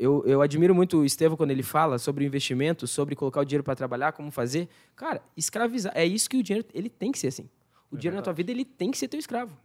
Eu, 0.00 0.24
eu 0.26 0.42
admiro 0.42 0.74
muito 0.74 0.98
o 0.98 1.04
Estevão 1.04 1.36
quando 1.36 1.52
ele 1.52 1.62
fala 1.62 1.96
sobre 1.96 2.24
o 2.24 2.26
investimento, 2.26 2.84
sobre 2.88 3.14
colocar 3.14 3.40
o 3.40 3.44
dinheiro 3.44 3.62
para 3.62 3.76
trabalhar, 3.76 4.10
como 4.10 4.32
fazer. 4.32 4.68
Cara, 4.96 5.22
escravizar. 5.36 5.92
É 5.94 6.04
isso 6.04 6.28
que 6.28 6.38
o 6.38 6.42
dinheiro, 6.42 6.66
ele 6.74 6.90
tem 6.90 7.12
que 7.12 7.20
ser 7.20 7.28
assim. 7.28 7.48
O 7.88 7.96
dinheiro 7.96 8.16
na 8.16 8.22
tua 8.22 8.32
vida, 8.32 8.50
ele 8.50 8.64
tem 8.64 8.90
que 8.90 8.98
ser 8.98 9.06
teu 9.06 9.20
escravo. 9.20 9.56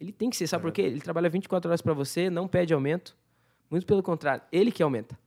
Ele 0.00 0.12
tem 0.12 0.30
que 0.30 0.36
ser, 0.36 0.46
sabe 0.46 0.62
por 0.62 0.72
quê? 0.72 0.80
Ele 0.80 1.00
trabalha 1.02 1.28
24 1.28 1.68
horas 1.68 1.82
para 1.82 1.92
você, 1.92 2.30
não 2.30 2.48
pede 2.48 2.72
aumento. 2.72 3.14
Muito 3.70 3.86
pelo 3.86 4.02
contrário, 4.02 4.42
ele 4.50 4.70
que 4.72 4.82
aumenta. 4.82 5.18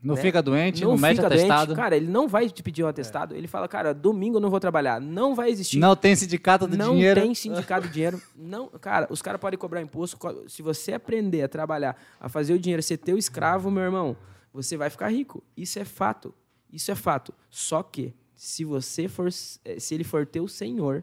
Não 0.00 0.14
né? 0.14 0.22
fica 0.22 0.40
doente, 0.40 0.84
não, 0.84 0.96
mete 0.96 1.16
fica 1.16 1.26
atestado. 1.26 1.66
doente. 1.66 1.76
Cara, 1.76 1.96
ele 1.96 2.06
não 2.06 2.28
vai 2.28 2.48
te 2.48 2.62
pedir 2.62 2.84
um 2.84 2.86
atestado. 2.86 3.34
Ele 3.34 3.48
fala, 3.48 3.66
cara, 3.66 3.92
domingo 3.92 4.36
eu 4.36 4.40
não 4.40 4.48
vou 4.48 4.60
trabalhar. 4.60 5.00
Não 5.00 5.34
vai 5.34 5.50
existir. 5.50 5.78
Não 5.78 5.96
tem 5.96 6.14
sindicato 6.14 6.68
do 6.68 6.76
não 6.76 6.92
dinheiro. 6.92 7.20
tem 7.20 7.34
sindicato 7.34 7.88
de 7.88 7.92
dinheiro. 7.92 8.22
Não, 8.36 8.68
cara, 8.68 9.08
os 9.10 9.20
caras 9.20 9.40
podem 9.40 9.58
cobrar 9.58 9.82
imposto. 9.82 10.16
Se 10.48 10.62
você 10.62 10.92
aprender 10.92 11.42
a 11.42 11.48
trabalhar, 11.48 12.00
a 12.20 12.28
fazer 12.28 12.54
o 12.54 12.58
dinheiro 12.58 12.82
ser 12.82 12.98
teu 12.98 13.18
escravo, 13.18 13.72
meu 13.72 13.82
irmão, 13.82 14.16
você 14.52 14.76
vai 14.76 14.88
ficar 14.88 15.08
rico. 15.08 15.42
Isso 15.56 15.80
é 15.80 15.84
fato. 15.84 16.32
Isso 16.72 16.92
é 16.92 16.94
fato. 16.94 17.34
Só 17.50 17.82
que, 17.82 18.14
se 18.36 18.64
você 18.64 19.08
for, 19.08 19.28
eh, 19.64 19.80
se 19.80 19.94
ele 19.94 20.04
for 20.04 20.24
teu 20.24 20.46
senhor, 20.46 21.02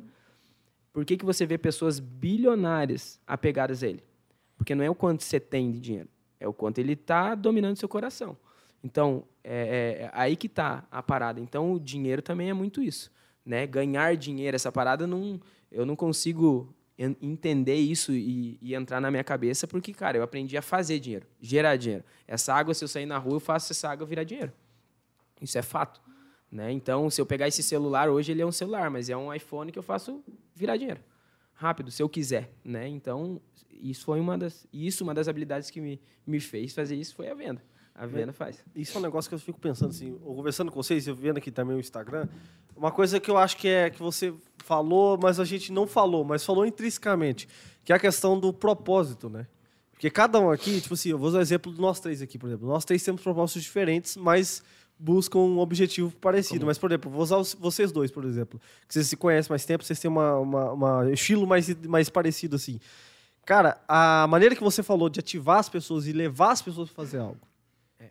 por 0.94 1.04
que, 1.04 1.18
que 1.18 1.26
você 1.26 1.46
vê 1.46 1.58
pessoas 1.58 2.00
bilionárias 2.00 3.20
apegadas 3.28 3.84
a 3.84 3.88
ele? 3.88 4.04
Porque 4.56 4.74
não 4.74 4.86
é 4.86 4.90
o 4.90 4.96
quanto 4.96 5.24
você 5.24 5.38
tem 5.40 5.70
de 5.70 5.82
dinheiro, 5.82 6.08
é 6.40 6.48
o 6.48 6.54
quanto 6.54 6.80
ele 6.80 6.94
está 6.94 7.36
dominando 7.36 7.78
seu 7.78 7.90
coração. 7.90 8.38
Então, 8.84 9.24
é, 9.44 10.04
é 10.04 10.10
aí 10.14 10.36
que 10.36 10.48
está 10.48 10.84
a 10.92 11.02
parada. 11.02 11.40
Então, 11.40 11.74
o 11.74 11.80
dinheiro 11.80 12.22
também 12.22 12.50
é 12.50 12.54
muito 12.54 12.82
isso. 12.82 13.12
Né? 13.46 13.66
Ganhar 13.66 14.16
dinheiro, 14.16 14.56
essa 14.56 14.72
parada, 14.72 15.08
não, 15.08 15.40
eu 15.72 15.86
não 15.86 15.96
consigo 15.96 16.74
en- 16.98 17.16
entender 17.22 17.76
isso 17.76 18.12
e, 18.12 18.58
e 18.62 18.76
entrar 18.76 19.00
na 19.02 19.10
minha 19.10 19.24
cabeça, 19.24 19.68
porque, 19.68 19.94
cara, 19.94 20.18
eu 20.18 20.24
aprendi 20.24 20.58
a 20.58 20.62
fazer 20.62 21.00
dinheiro, 21.00 21.26
gerar 21.42 21.76
dinheiro. 21.78 22.04
Essa 22.28 22.54
água, 22.54 22.74
se 22.74 22.84
eu 22.84 22.88
sair 22.88 23.06
na 23.06 23.18
rua, 23.18 23.36
eu 23.36 23.40
faço 23.40 23.72
essa 23.72 23.90
água 23.90 24.06
virar 24.06 24.24
dinheiro. 24.24 24.52
Isso 25.42 25.58
é 25.58 25.62
fato. 25.62 26.02
Né? 26.52 26.72
Então, 26.72 27.10
se 27.10 27.20
eu 27.20 27.26
pegar 27.26 27.48
esse 27.48 27.62
celular, 27.62 28.10
hoje 28.10 28.32
ele 28.32 28.42
é 28.42 28.46
um 28.46 28.52
celular, 28.52 28.90
mas 28.90 29.10
é 29.10 29.18
um 29.18 29.34
iPhone 29.34 29.72
que 29.72 29.80
eu 29.80 29.84
faço 29.84 30.24
virar 30.54 30.78
dinheiro. 30.78 31.02
Rápido, 31.56 31.90
se 31.90 32.04
eu 32.04 32.10
quiser. 32.10 32.52
Né? 32.64 32.88
Então, 32.88 33.42
isso 33.72 34.06
foi 34.06 34.20
uma 34.20 34.38
das, 34.38 34.68
isso 34.72 35.04
uma 35.04 35.14
das 35.14 35.28
habilidades 35.28 35.70
que 35.70 35.82
me, 35.82 36.00
me 36.26 36.40
fez 36.40 36.74
fazer 36.74 36.96
isso 36.96 37.16
foi 37.16 37.30
a 37.30 37.34
venda. 37.34 37.62
A 37.94 38.06
venda 38.06 38.34
faz. 38.34 38.62
Isso 38.76 38.98
é 38.98 39.00
um 39.00 39.04
negócio 39.04 39.30
que 39.30 39.36
eu 39.36 39.40
fico 39.40 39.58
pensando 39.58 39.92
assim, 39.92 40.18
conversando 40.18 40.70
com 40.70 40.84
vocês, 40.84 41.08
eu 41.08 41.16
vendo 41.16 41.38
aqui 41.38 41.50
também 41.50 41.78
o 41.78 41.80
Instagram, 41.80 42.28
uma 42.76 42.92
coisa 42.92 43.22
que 43.22 43.32
eu 43.32 43.38
acho 43.38 43.56
que 43.56 43.70
é 43.70 43.90
que 43.90 44.00
você 44.00 44.34
falou, 44.58 45.18
mas 45.18 45.40
a 45.40 45.46
gente 45.46 45.72
não 45.72 45.88
falou, 45.88 46.26
mas 46.26 46.44
falou 46.44 46.66
intrinsecamente, 46.66 47.48
que 47.86 47.94
é 47.94 47.96
a 47.96 48.00
questão 48.00 48.38
do 48.38 48.52
propósito, 48.52 49.30
né? 49.30 49.48
Porque 49.94 50.10
cada 50.10 50.42
um 50.42 50.52
aqui, 50.52 50.82
tipo 50.82 50.94
assim, 50.94 51.10
eu 51.10 51.18
vou 51.18 51.30
usar 51.30 51.38
o 51.38 51.42
exemplo 51.42 51.74
de 51.74 51.80
nós 51.80 52.02
três 52.02 52.22
aqui, 52.22 52.38
por 52.38 52.48
exemplo. 52.48 52.68
Nós 52.68 52.84
três 52.84 53.02
temos 53.02 53.22
propósitos 53.22 53.64
diferentes, 53.64 54.18
mas 54.18 54.62
buscam 54.98 55.40
um 55.40 55.60
objetivo 55.60 56.12
parecido. 56.18 56.66
Mas, 56.66 56.78
por 56.78 56.90
exemplo, 56.92 57.12
vou 57.12 57.22
usar 57.22 57.38
os- 57.38 57.54
vocês 57.54 57.92
dois, 57.92 58.12
por 58.12 58.24
exemplo. 58.26 58.60
Que 58.88 58.94
vocês 58.94 59.08
se 59.08 59.18
conhecem 59.18 59.50
mais 59.50 59.66
tempo, 59.66 59.84
vocês 59.84 60.00
têm 60.00 60.10
uma, 60.10 60.38
uma, 60.40 60.72
uma 60.72 61.12
estilo 61.12 61.46
mais, 61.46 61.68
mais 61.86 62.10
parecido, 62.10 62.56
assim. 62.56 62.80
Cara, 63.46 63.80
a 63.88 64.26
maneira 64.28 64.56
que 64.56 64.64
você 64.64 64.82
falou 64.82 65.08
de 65.10 65.20
ativar 65.20 65.60
as 65.60 65.70
pessoas 65.70 66.08
e 66.08 66.14
levar 66.14 66.52
as 66.52 66.62
pessoas 66.62 66.90
para 66.90 67.04
fazer 67.04 67.20
algo. 67.20 67.38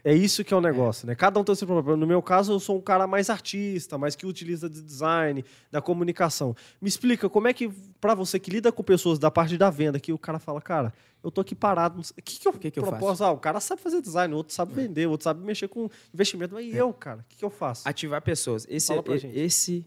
É 0.03 0.14
isso 0.14 0.42
que 0.42 0.53
é 0.53 0.57
o 0.57 0.61
negócio, 0.61 1.07
né? 1.07 1.14
Cada 1.14 1.38
um 1.38 1.45
tem 1.45 1.53
o 1.53 1.57
seu 1.57 1.66
problema. 1.66 1.97
No 1.97 2.07
meu 2.07 2.22
caso, 2.22 2.53
eu 2.53 2.61
sou 2.61 2.78
um 2.78 2.80
cara 2.80 3.07
mais 3.07 3.30
artista, 3.30 3.99
mais 3.99 4.16
que 4.16 4.26
utiliza 4.26 4.68
de 4.68 4.80
design, 4.82 5.45
da 5.70 5.80
comunicação. 5.80 6.57
Me 6.80 6.88
explica 6.88 7.28
como 7.28 7.49
é 7.49 7.53
que, 7.53 7.68
pra 8.01 8.14
você 8.14 8.38
que 8.38 8.51
lida 8.51 8.72
com 8.72 8.82
pessoas 8.82 9.18
da 9.18 9.30
parte 9.30 9.57
da 9.57 9.70
venda, 9.70 10.01
que 10.01 10.12
o 10.12 10.18
cara 10.18 10.38
fala, 10.38 10.61
cara, 10.61 10.92
eu 11.22 11.30
tô 11.30 11.40
aqui 11.40 11.55
parado, 11.55 12.01
o 12.01 12.22
que, 12.22 12.38
que 12.38 12.47
eu, 12.47 12.53
que 12.53 12.70
que 12.70 12.78
eu 12.78 12.82
proposto? 12.82 13.24
Ah, 13.24 13.32
o 13.32 13.38
cara 13.38 13.59
sabe 13.59 13.80
fazer 13.80 14.03
design, 14.03 14.34
o 14.34 14.36
outro 14.36 14.53
sabe 14.53 14.74
vender, 14.74 15.07
o 15.07 15.11
outro 15.11 15.24
sabe 15.24 15.45
mexer 15.45 15.68
com 15.68 15.88
investimento, 16.12 16.55
mas 16.55 16.66
e 16.66 16.76
eu, 16.76 16.92
cara? 16.92 17.20
O 17.20 17.24
que, 17.28 17.36
que 17.36 17.45
eu 17.45 17.51
faço? 17.51 17.88
Ativar 17.88 18.20
pessoas. 18.20 18.66
Esse, 18.68 18.92
gente. 19.18 19.38
esse 19.38 19.86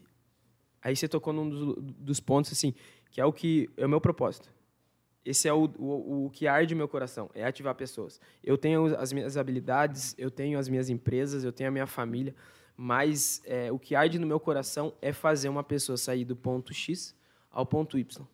aí 0.82 0.96
você 0.96 1.06
tocou 1.06 1.32
num 1.32 1.48
dos, 1.48 1.76
dos 1.80 2.20
pontos 2.20 2.52
assim, 2.52 2.74
que 3.10 3.20
é 3.20 3.24
o 3.24 3.32
que 3.32 3.70
é 3.76 3.86
o 3.86 3.88
meu 3.88 4.00
propósito. 4.00 4.48
Esse 5.28 5.46
é 5.48 5.52
o, 5.52 5.64
o, 5.78 6.26
o 6.26 6.30
que 6.30 6.46
arde 6.46 6.74
meu 6.74 6.88
coração, 6.88 7.28
é 7.34 7.44
ativar 7.44 7.74
pessoas. 7.74 8.18
Eu 8.42 8.56
tenho 8.56 8.96
as 8.98 9.12
minhas 9.12 9.36
habilidades, 9.36 10.14
eu 10.16 10.30
tenho 10.30 10.58
as 10.58 10.68
minhas 10.68 10.88
empresas, 10.88 11.44
eu 11.44 11.52
tenho 11.52 11.68
a 11.68 11.70
minha 11.70 11.86
família, 11.86 12.34
mas 12.76 13.42
é, 13.44 13.70
o 13.70 13.78
que 13.78 13.94
arde 13.94 14.18
no 14.18 14.26
meu 14.26 14.40
coração 14.40 14.92
é 15.02 15.12
fazer 15.12 15.48
uma 15.48 15.62
pessoa 15.62 15.96
sair 15.98 16.24
do 16.24 16.34
ponto 16.36 16.72
X 16.72 17.14
ao 17.50 17.66
ponto 17.66 17.98
Y, 17.98 18.24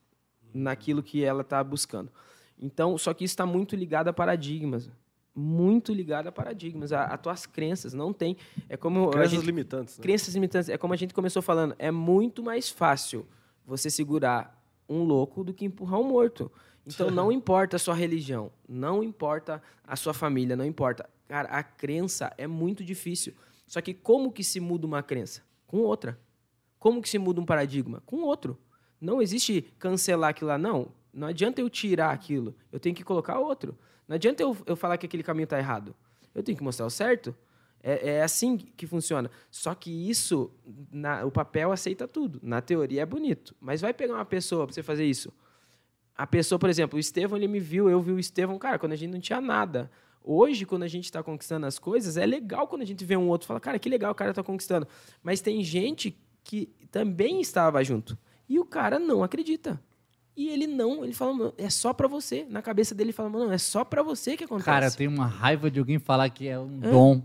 naquilo 0.53 1.03
que 1.03 1.25
ela 1.25 1.41
está 1.41 1.65
buscando. 1.65 2.11
Então, 2.59 2.97
só 2.97 3.13
que 3.13 3.25
isso 3.25 3.33
está 3.33 3.45
muito 3.47 3.75
ligado 3.75 4.09
a 4.09 4.13
paradigmas, 4.13 4.89
muito 5.35 5.93
ligado 5.93 6.29
a 6.29 6.33
paradigmas, 6.33 6.93
a, 6.93 7.05
a 7.07 7.19
tuas 7.19 7.45
crenças. 7.47 7.93
Não 7.93 8.13
tem, 8.13 8.37
é 8.69 8.77
como 8.77 9.11
Crenças 9.11 9.31
gente- 9.33 9.47
limitantes. 9.47 9.99
Né? 9.99 10.03
Crenças 10.03 10.33
limitantes. 10.35 10.69
É 10.69 10.79
como 10.79 10.95
a 10.95 10.97
gente 10.97 11.13
começou 11.13 11.43
falando. 11.43 11.75
É 11.77 11.91
muito 11.91 12.41
mais 12.43 12.69
fácil 12.69 13.27
você 13.67 13.91
segurar 13.91 14.63
um 14.89 15.03
louco 15.03 15.43
do 15.43 15.53
que 15.53 15.65
empurrar 15.65 15.99
um 15.99 16.05
morto. 16.05 16.53
Então 16.87 17.11
não 17.11 17.33
importa 17.33 17.77
a 17.77 17.79
sua 17.79 17.95
religião, 17.95 18.53
não 18.69 19.03
importa 19.03 19.63
a 19.87 19.97
sua 19.97 20.13
família, 20.13 20.55
não 20.57 20.65
importa. 20.65 21.09
Cara, 21.27 21.49
a 21.49 21.63
crença 21.63 22.33
é 22.37 22.47
muito 22.47 22.85
difícil. 22.85 23.35
Só 23.67 23.81
que 23.81 23.95
como 23.95 24.31
que 24.31 24.45
se 24.45 24.61
muda 24.61 24.87
uma 24.87 25.03
crença? 25.03 25.43
Com 25.67 25.79
outra. 25.79 26.19
Como 26.79 27.01
que 27.01 27.09
se 27.09 27.19
muda 27.19 27.41
um 27.41 27.47
paradigma? 27.47 28.03
Com 28.05 28.19
outro. 28.23 28.59
Não 29.01 29.23
existe 29.23 29.63
cancelar 29.79 30.31
aquilo 30.31 30.49
lá. 30.49 30.59
Não. 30.59 30.89
Não 31.13 31.29
adianta 31.29 31.61
eu 31.61 31.71
tirar 31.71 32.11
aquilo. 32.11 32.55
Eu 32.71 32.79
tenho 32.79 32.95
que 32.95 33.03
colocar 33.03 33.39
outro. 33.39 33.77
Não 34.07 34.17
adianta 34.17 34.43
eu, 34.43 34.55
eu 34.67 34.77
falar 34.77 34.99
que 34.99 35.07
aquele 35.07 35.23
caminho 35.23 35.45
está 35.45 35.59
errado. 35.59 35.95
Eu 36.35 36.43
tenho 36.43 36.59
que 36.59 36.65
mostrar 36.65 36.85
o 36.85 36.91
certo. 36.91 37.35
É, 37.83 38.17
é 38.17 38.23
assim 38.23 38.57
que 38.59 38.87
funciona. 38.87 39.31
Só 39.51 39.75
que 39.75 40.11
isso, 40.11 40.51
na- 40.93 41.25
o 41.25 41.31
papel 41.31 41.73
aceita 41.73 42.07
tudo. 42.07 42.39
Na 42.43 42.61
teoria 42.61 43.01
é 43.03 43.07
bonito. 43.07 43.55
Mas 43.61 43.81
vai 43.81 43.95
pegar 43.95 44.15
uma 44.15 44.25
pessoa 44.25 44.67
para 44.67 44.75
você 44.75 44.83
fazer 44.83 45.05
isso. 45.07 45.33
A 46.17 46.27
pessoa, 46.27 46.59
por 46.59 46.71
exemplo, 46.71 46.97
o 46.97 47.01
Estevão, 47.01 47.37
ele 47.37 47.49
me 47.49 47.59
viu, 47.59 47.91
eu 47.91 48.01
vi 48.01 48.13
o 48.13 48.19
Estevão, 48.19 48.59
cara, 48.59 48.79
quando 48.79 48.93
a 48.93 48.97
gente 48.97 49.11
não 49.13 49.21
tinha 49.21 49.41
nada. 49.41 49.91
Hoje, 50.23 50.65
quando 50.65 50.85
a 50.85 50.89
gente 50.89 51.05
está 51.05 51.23
conquistando 51.23 51.67
as 51.67 51.79
coisas, 51.79 52.17
é 52.17 52.25
legal 52.25 52.67
quando 52.67 52.83
a 52.83 52.87
gente 52.87 53.05
vê 53.05 53.17
um 53.17 53.29
outro 53.29 53.47
e 53.47 53.49
fala, 53.49 53.61
cara, 53.61 53.79
que 53.79 53.89
legal 53.89 54.13
o 54.13 54.15
cara 54.15 54.31
está 54.31 54.43
conquistando. 54.43 54.87
Mas 55.23 55.41
tem 55.41 55.63
gente 55.63 56.17
que 56.43 56.71
também 56.91 57.41
estava 57.41 57.83
junto. 57.85 58.17
E 58.49 58.59
o 58.59 58.65
cara 58.65 58.99
não 58.99 59.23
acredita. 59.23 59.83
E 60.37 60.49
ele 60.49 60.67
não, 60.67 61.05
ele 61.05 61.13
fala, 61.13 61.33
"Mano, 61.33 61.55
é 61.57 61.71
só 61.71 61.93
pra 61.93 62.09
você. 62.09 62.47
Na 62.49 62.61
cabeça 62.61 62.95
dele, 62.95 63.09
ele 63.11 63.13
fala, 63.13 63.29
não, 63.29 63.53
é 63.53 63.59
só 63.59 63.85
pra 63.85 64.03
você 64.03 64.37
que 64.37 64.45
acontece. 64.45 64.67
Cara, 64.67 64.91
tenho 64.91 65.11
uma 65.11 65.27
raiva 65.27 65.71
de 65.71 65.79
alguém 65.79 65.99
falar 65.99 66.29
que 66.31 66.49
é 66.49 66.59
um 66.59 66.81
dom. 66.81 67.23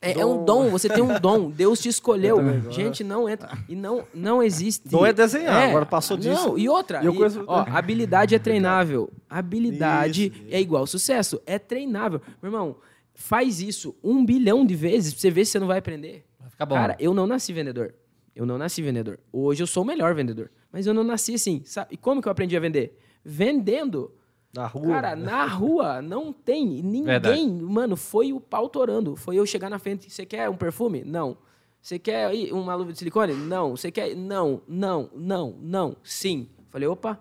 É, 0.00 0.12
é 0.20 0.26
um 0.26 0.44
dom, 0.44 0.68
você 0.70 0.88
tem 0.88 1.02
um 1.02 1.18
dom. 1.18 1.50
Deus 1.52 1.80
te 1.80 1.88
escolheu. 1.88 2.38
Gente, 2.70 3.02
não 3.02 3.28
entra. 3.28 3.56
E 3.68 3.74
não, 3.74 4.04
não 4.14 4.42
existe. 4.42 4.92
Não 4.92 5.06
é 5.06 5.12
desenhar, 5.12 5.68
agora 5.70 5.86
passou 5.86 6.16
disso. 6.16 6.48
Não, 6.48 6.58
e 6.58 6.68
outra. 6.68 7.02
E, 7.02 7.12
conheço- 7.12 7.44
ó, 7.46 7.64
habilidade 7.68 8.34
é 8.34 8.38
treinável. 8.38 9.10
Habilidade 9.28 10.26
Isso, 10.34 10.54
é 10.54 10.60
igual 10.60 10.86
sucesso. 10.86 11.40
É 11.46 11.58
treinável. 11.58 12.20
Meu 12.42 12.52
irmão, 12.52 12.76
faz 13.14 13.60
isso 13.60 13.94
um 14.04 14.24
bilhão 14.24 14.66
de 14.66 14.74
vezes 14.74 15.12
pra 15.14 15.20
você 15.22 15.30
ver 15.30 15.44
se 15.46 15.52
você 15.52 15.58
não 15.58 15.66
vai 15.66 15.78
aprender. 15.78 16.24
Vai 16.38 16.50
ficar 16.50 16.66
bom. 16.66 16.74
Cara, 16.74 16.96
eu 17.00 17.14
não 17.14 17.26
nasci 17.26 17.52
vendedor. 17.52 17.94
Eu 18.34 18.44
não 18.44 18.58
nasci 18.58 18.82
vendedor. 18.82 19.18
Hoje 19.32 19.62
eu 19.62 19.66
sou 19.66 19.82
o 19.82 19.86
melhor 19.86 20.14
vendedor. 20.14 20.50
Mas 20.70 20.86
eu 20.86 20.92
não 20.92 21.02
nasci 21.02 21.34
assim. 21.34 21.62
Sabe? 21.64 21.94
E 21.94 21.96
como 21.96 22.20
que 22.20 22.28
eu 22.28 22.32
aprendi 22.32 22.54
a 22.54 22.60
vender? 22.60 22.98
Vendendo. 23.24 24.12
Na 24.56 24.66
rua. 24.66 24.88
Cara, 24.88 25.14
na 25.14 25.44
rua 25.44 26.00
não 26.00 26.32
tem 26.32 26.66
ninguém. 26.66 27.04
Verdade. 27.04 27.46
Mano, 27.46 27.96
foi 27.96 28.32
o 28.32 28.40
pau 28.40 28.68
torando. 28.68 29.14
Foi 29.14 29.36
eu 29.36 29.44
chegar 29.44 29.68
na 29.68 29.78
frente. 29.78 30.10
Você 30.10 30.24
quer 30.24 30.48
um 30.48 30.56
perfume? 30.56 31.04
Não. 31.04 31.36
Você 31.80 31.98
quer 31.98 32.26
aí 32.26 32.50
uma 32.50 32.74
luva 32.74 32.90
de 32.92 32.98
silicone? 32.98 33.34
Não. 33.34 33.76
Você 33.76 33.90
quer. 33.90 34.16
Não, 34.16 34.62
não, 34.66 35.10
não, 35.14 35.56
não. 35.60 35.96
Sim. 36.02 36.48
Falei, 36.70 36.88
opa. 36.88 37.20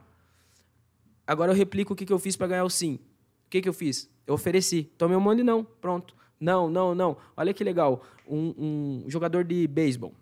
Agora 1.27 1.51
eu 1.51 1.55
replico 1.55 1.93
o 1.93 1.95
que, 1.95 2.05
que 2.05 2.13
eu 2.13 2.19
fiz 2.19 2.35
para 2.35 2.47
ganhar 2.47 2.63
o 2.63 2.69
sim. 2.69 2.99
O 3.47 3.49
que, 3.49 3.61
que 3.61 3.67
eu 3.67 3.73
fiz? 3.73 4.09
Eu 4.25 4.33
ofereci. 4.33 4.83
Tomei 4.97 5.17
um 5.17 5.19
monte 5.19 5.37
de 5.37 5.43
não. 5.43 5.63
Pronto. 5.63 6.15
Não, 6.39 6.69
não, 6.69 6.95
não. 6.95 7.17
Olha 7.35 7.53
que 7.53 7.63
legal. 7.63 8.01
Um, 8.27 8.53
um 8.57 9.09
jogador 9.09 9.43
de 9.43 9.67
beisebol. 9.67 10.13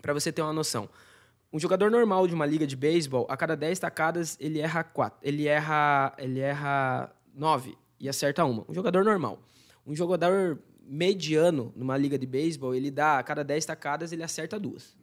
Para 0.00 0.14
você 0.14 0.32
ter 0.32 0.40
uma 0.40 0.52
noção. 0.52 0.88
Um 1.52 1.58
jogador 1.58 1.90
normal 1.90 2.28
de 2.28 2.34
uma 2.34 2.46
liga 2.46 2.66
de 2.66 2.76
beisebol, 2.76 3.26
a 3.28 3.36
cada 3.36 3.56
10 3.56 3.78
tacadas, 3.78 4.36
ele 4.40 4.60
erra 4.60 4.84
4. 4.84 5.18
Ele 5.22 5.48
erra, 5.48 6.14
ele 6.16 6.38
erra 6.38 7.12
9 7.34 7.76
e 7.98 8.08
acerta 8.08 8.44
uma. 8.44 8.64
Um 8.68 8.74
jogador 8.74 9.04
normal. 9.04 9.40
Um 9.84 9.94
jogador 9.94 10.60
mediano 10.80 11.72
numa 11.74 11.96
liga 11.96 12.18
de 12.18 12.26
beisebol, 12.26 12.74
ele 12.74 12.90
dá 12.90 13.18
a 13.18 13.22
cada 13.22 13.42
10 13.42 13.64
tacadas, 13.66 14.12
ele 14.12 14.22
acerta 14.22 14.58
duas. 14.58 14.96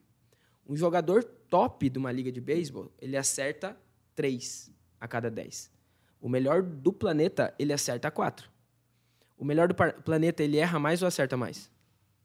Um 0.65 0.75
jogador 0.75 1.23
top 1.23 1.89
de 1.89 1.97
uma 1.97 2.11
liga 2.11 2.31
de 2.31 2.41
beisebol, 2.41 2.91
ele 2.99 3.17
acerta 3.17 3.77
3 4.15 4.71
a 4.99 5.07
cada 5.07 5.29
10. 5.29 5.71
O 6.19 6.27
melhor 6.27 6.61
do 6.61 6.91
planeta, 6.91 7.53
ele 7.59 7.71
acerta 7.71 8.09
4. 8.09 8.49
O 9.37 9.45
melhor 9.45 9.67
do 9.67 9.75
planeta, 9.75 10.43
ele 10.43 10.57
erra 10.57 10.79
mais 10.79 11.01
ou 11.01 11.07
acerta 11.07 11.37
mais? 11.37 11.69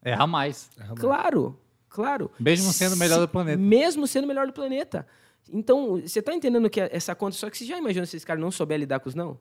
Erra 0.03 0.27
mais. 0.27 0.70
Claro, 0.99 1.61
claro. 1.93 2.30
Mesmo 2.40 2.72
sendo 2.72 2.95
o 2.95 2.99
melhor 2.99 3.20
do 3.20 3.28
planeta. 3.28 3.59
Mesmo 3.59 4.07
sendo 4.07 4.24
o 4.24 4.28
melhor 4.28 4.47
do 4.47 4.53
planeta. 4.53 5.07
Então, 5.53 6.01
você 6.01 6.22
tá 6.22 6.34
entendendo 6.34 6.68
que 6.70 6.80
essa 6.80 7.14
conta, 7.14 7.36
só 7.36 7.51
que 7.51 7.59
você 7.59 7.64
já 7.64 7.78
imaginou 7.78 8.07
se 8.07 8.16
esse 8.16 8.26
cara 8.26 8.40
não 8.40 8.51
souber 8.51 8.78
lidar 8.78 9.01
com 9.01 9.09
os 9.09 9.14
não? 9.14 9.38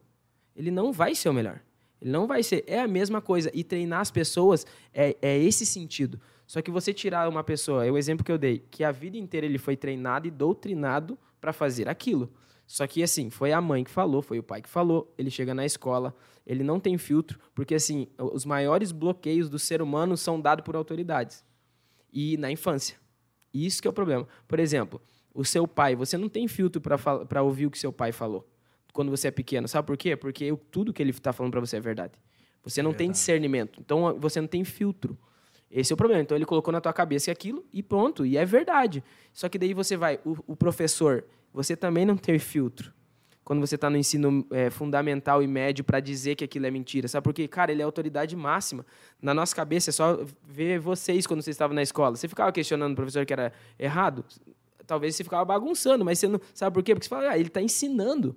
Ele 0.56 0.70
não 0.70 0.92
vai 0.92 1.16
ser 1.16 1.30
o 1.30 1.34
melhor. 1.34 1.62
Ele 2.02 2.12
não 2.12 2.28
vai 2.28 2.44
ser. 2.44 2.64
É 2.68 2.82
a 2.82 2.88
mesma 2.88 3.22
coisa. 3.22 3.50
E 3.54 3.64
treinar 3.64 4.02
as 4.02 4.12
pessoas 4.12 4.66
é, 4.94 5.16
é 5.22 5.38
esse 5.38 5.66
sentido. 5.66 6.20
Só 6.46 6.62
que 6.62 6.70
você 6.70 6.94
tirar 6.94 7.30
uma 7.30 7.44
pessoa, 7.44 7.86
é 7.86 7.92
o 7.92 7.98
exemplo 7.98 8.26
que 8.26 8.32
eu 8.32 8.38
dei, 8.38 8.66
que 8.70 8.84
a 8.84 8.92
vida 8.92 9.16
inteira 9.16 9.46
ele 9.46 9.58
foi 9.58 9.78
treinado 9.78 10.28
e 10.28 10.32
doutrinado 10.32 11.18
para 11.40 11.54
fazer 11.54 11.88
aquilo. 11.88 12.30
Só 12.68 12.86
que, 12.88 13.02
assim, 13.04 13.30
foi 13.30 13.54
a 13.54 13.62
mãe 13.62 13.84
que 13.84 13.92
falou, 13.92 14.22
foi 14.22 14.40
o 14.40 14.44
pai 14.44 14.62
que 14.62 14.70
falou. 14.70 15.14
Ele 15.18 15.30
chega 15.30 15.54
na 15.54 15.66
escola, 15.66 16.14
ele 16.46 16.64
não 16.64 16.80
tem 16.80 16.98
filtro, 16.98 17.40
porque, 17.54 17.76
assim, 17.76 18.08
os 18.18 18.46
maiores 18.46 18.92
bloqueios 18.92 19.50
do 19.50 19.60
ser 19.60 19.82
humano 19.82 20.18
são 20.18 20.40
dados 20.40 20.66
por 20.66 20.76
autoridades 20.76 21.44
e 22.12 22.38
na 22.38 22.52
infância. 22.52 22.98
Isso 23.54 23.82
que 23.82 23.88
é 23.88 23.92
o 23.92 23.94
problema. 23.94 24.28
Por 24.48 24.60
exemplo, 24.60 25.02
o 25.34 25.44
seu 25.46 25.68
pai, 25.68 25.96
você 25.96 26.18
não 26.18 26.30
tem 26.30 26.48
filtro 26.48 26.82
para 26.82 27.42
ouvir 27.44 27.66
o 27.66 27.72
que 27.72 27.78
seu 27.80 27.92
pai 27.92 28.12
falou 28.12 28.48
quando 28.94 29.10
você 29.10 29.28
é 29.28 29.32
pequeno. 29.32 29.68
Sabe 29.68 29.86
por 29.88 29.98
quê? 29.98 30.16
Porque 30.16 30.44
eu- 30.46 30.58
tudo 30.58 30.92
que 30.94 31.02
ele 31.02 31.12
está 31.12 31.32
falando 31.34 31.52
para 31.52 31.60
você 31.62 31.78
é 31.78 31.80
verdade. 31.80 32.14
Você 32.64 32.82
não 32.84 32.94
tem 32.94 33.10
discernimento. 33.12 33.80
Então 33.80 34.18
você 34.20 34.40
não 34.40 34.48
tem 34.48 34.64
filtro. 34.64 35.18
Esse 35.70 35.92
é 35.92 35.96
o 35.96 35.98
problema. 35.98 36.22
Então 36.22 36.38
ele 36.38 36.46
colocou 36.46 36.72
na 36.72 36.82
tua 36.82 36.94
cabeça 36.94 37.32
aquilo 37.32 37.66
e 37.72 37.82
pronto. 37.82 38.26
E 38.26 38.38
é 38.38 38.46
verdade. 38.46 39.04
Só 39.34 39.48
que 39.50 39.58
daí 39.58 39.74
você 39.74 39.96
vai, 39.96 40.20
o, 40.26 40.36
o 40.54 40.56
professor, 40.56 41.26
você 41.54 41.76
também 41.76 42.06
não 42.06 42.18
tem 42.18 42.38
filtro. 42.38 42.94
Quando 43.44 43.60
você 43.60 43.76
está 43.76 43.90
no 43.90 43.98
ensino 43.98 44.46
é, 44.52 44.70
fundamental 44.70 45.42
e 45.42 45.48
médio 45.48 45.84
para 45.84 46.00
dizer 46.00 46.36
que 46.36 46.44
aquilo 46.44 46.68
é 46.68 46.72
mentira. 46.72 47.08
Sabe 47.08 47.24
por 47.24 47.34
quê? 47.34 47.48
Cara, 47.48 47.72
ele 47.72 47.82
é 47.82 47.86
autoridade 47.86 48.36
máxima. 48.36 48.86
Na 49.22 49.34
nossa 49.34 49.56
cabeça 49.56 49.90
é 49.90 49.94
só 49.94 50.20
ver 50.48 50.80
vocês 50.80 51.26
quando 51.26 51.42
vocês 51.42 51.56
estavam 51.56 51.76
na 51.76 51.82
escola. 51.82 52.16
Você 52.16 52.28
ficava 52.28 52.52
questionando 52.52 52.94
o 52.94 52.96
professor 52.96 53.26
que 53.26 53.34
era 53.34 53.52
errado? 53.80 54.24
Talvez 54.86 55.16
você 55.16 55.24
ficava 55.24 55.44
bagunçando, 55.44 56.06
mas 56.06 56.20
você 56.20 56.28
não. 56.28 56.40
Sabe 56.54 56.74
por 56.74 56.84
quê? 56.84 56.94
Porque 56.94 57.06
você 57.06 57.10
fala, 57.10 57.32
ah, 57.32 57.38
ele 57.38 57.48
está 57.48 57.62
ensinando. 57.62 58.36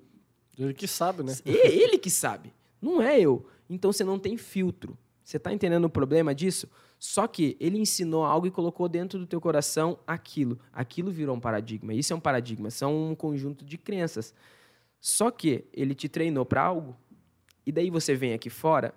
Ele 0.58 0.72
que 0.72 0.86
sabe, 0.86 1.22
né? 1.22 1.34
É 1.44 1.68
ele 1.68 1.98
que 1.98 2.10
sabe, 2.10 2.52
não 2.80 3.02
é 3.02 3.20
eu. 3.20 3.46
Então 3.68 3.92
você 3.92 4.04
não 4.04 4.18
tem 4.18 4.36
filtro. 4.36 4.96
Você 5.24 5.36
está 5.36 5.52
entendendo 5.52 5.84
o 5.84 5.90
problema 5.90 6.34
disso? 6.34 6.68
Só 6.98 7.26
que 7.26 7.56
ele 7.58 7.78
ensinou 7.78 8.24
algo 8.24 8.46
e 8.46 8.50
colocou 8.50 8.88
dentro 8.88 9.18
do 9.18 9.26
teu 9.26 9.40
coração 9.40 9.98
aquilo. 10.06 10.58
Aquilo 10.72 11.10
virou 11.10 11.34
um 11.36 11.40
paradigma. 11.40 11.92
Isso 11.92 12.12
é 12.12 12.16
um 12.16 12.20
paradigma, 12.20 12.70
são 12.70 13.10
um 13.10 13.14
conjunto 13.14 13.64
de 13.64 13.76
crenças. 13.76 14.34
Só 15.04 15.30
que 15.30 15.66
ele 15.70 15.94
te 15.94 16.08
treinou 16.08 16.46
para 16.46 16.62
algo. 16.62 16.96
E 17.66 17.70
daí 17.70 17.90
você 17.90 18.14
vem 18.14 18.32
aqui 18.32 18.48
fora 18.48 18.94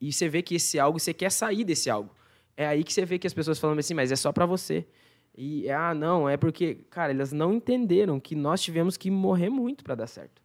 e 0.00 0.10
você 0.10 0.30
vê 0.30 0.40
que 0.40 0.54
esse 0.54 0.78
algo, 0.78 0.98
você 0.98 1.12
quer 1.12 1.30
sair 1.30 1.62
desse 1.62 1.90
algo. 1.90 2.10
É 2.56 2.66
aí 2.66 2.82
que 2.82 2.90
você 2.90 3.04
vê 3.04 3.18
que 3.18 3.26
as 3.26 3.34
pessoas 3.34 3.58
falam 3.58 3.76
assim, 3.76 3.92
mas 3.92 4.10
é 4.10 4.16
só 4.16 4.32
para 4.32 4.46
você. 4.46 4.86
E, 5.36 5.68
ah, 5.70 5.92
não, 5.92 6.26
é 6.26 6.38
porque, 6.38 6.76
cara, 6.88 7.12
elas 7.12 7.32
não 7.32 7.52
entenderam 7.52 8.18
que 8.18 8.34
nós 8.34 8.62
tivemos 8.62 8.96
que 8.96 9.10
morrer 9.10 9.50
muito 9.50 9.84
para 9.84 9.94
dar 9.94 10.06
certo. 10.06 10.40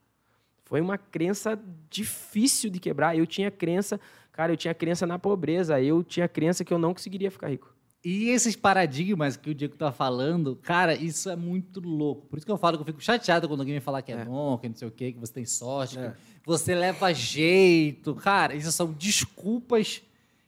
Foi 0.65 0.81
uma 0.81 0.97
crença 0.97 1.57
difícil 1.89 2.69
de 2.69 2.79
quebrar. 2.79 3.17
Eu 3.17 3.25
tinha 3.25 3.49
crença, 3.49 3.97
Cara, 4.31 4.53
eu 4.53 4.57
tinha 4.57 4.73
crença 4.73 5.05
na 5.05 5.19
pobreza, 5.19 5.81
eu 5.81 6.03
tinha 6.03 6.27
crença 6.27 6.63
que 6.63 6.73
eu 6.73 6.79
não 6.79 6.93
conseguiria 6.93 7.29
ficar 7.29 7.47
rico. 7.49 7.70
E 8.03 8.29
esses 8.29 8.55
paradigmas 8.55 9.37
que 9.37 9.51
o 9.51 9.55
Diego 9.55 9.75
tá 9.75 9.91
falando, 9.91 10.55
cara, 10.55 10.95
isso 10.95 11.29
é 11.29 11.35
muito 11.35 11.79
louco. 11.79 12.25
Por 12.27 12.37
isso 12.37 12.45
que 12.45 12.51
eu 12.51 12.57
falo 12.57 12.75
que 12.77 12.81
eu 12.81 12.85
fico 12.85 13.01
chateado 13.01 13.47
quando 13.47 13.59
alguém 13.59 13.75
me 13.75 13.79
falar 13.81 14.01
que 14.01 14.11
é, 14.11 14.15
É. 14.15 14.25
bom, 14.25 14.57
que 14.57 14.67
não 14.67 14.75
sei 14.75 14.87
o 14.87 14.91
quê, 14.91 15.11
que 15.11 15.19
você 15.19 15.31
tem 15.33 15.45
sorte, 15.45 15.99
É. 15.99 16.15
que 16.41 16.47
você 16.47 16.73
leva 16.73 17.13
jeito. 17.13 18.15
Cara, 18.15 18.55
isso 18.55 18.71
são 18.71 18.91
desculpas 18.91 20.01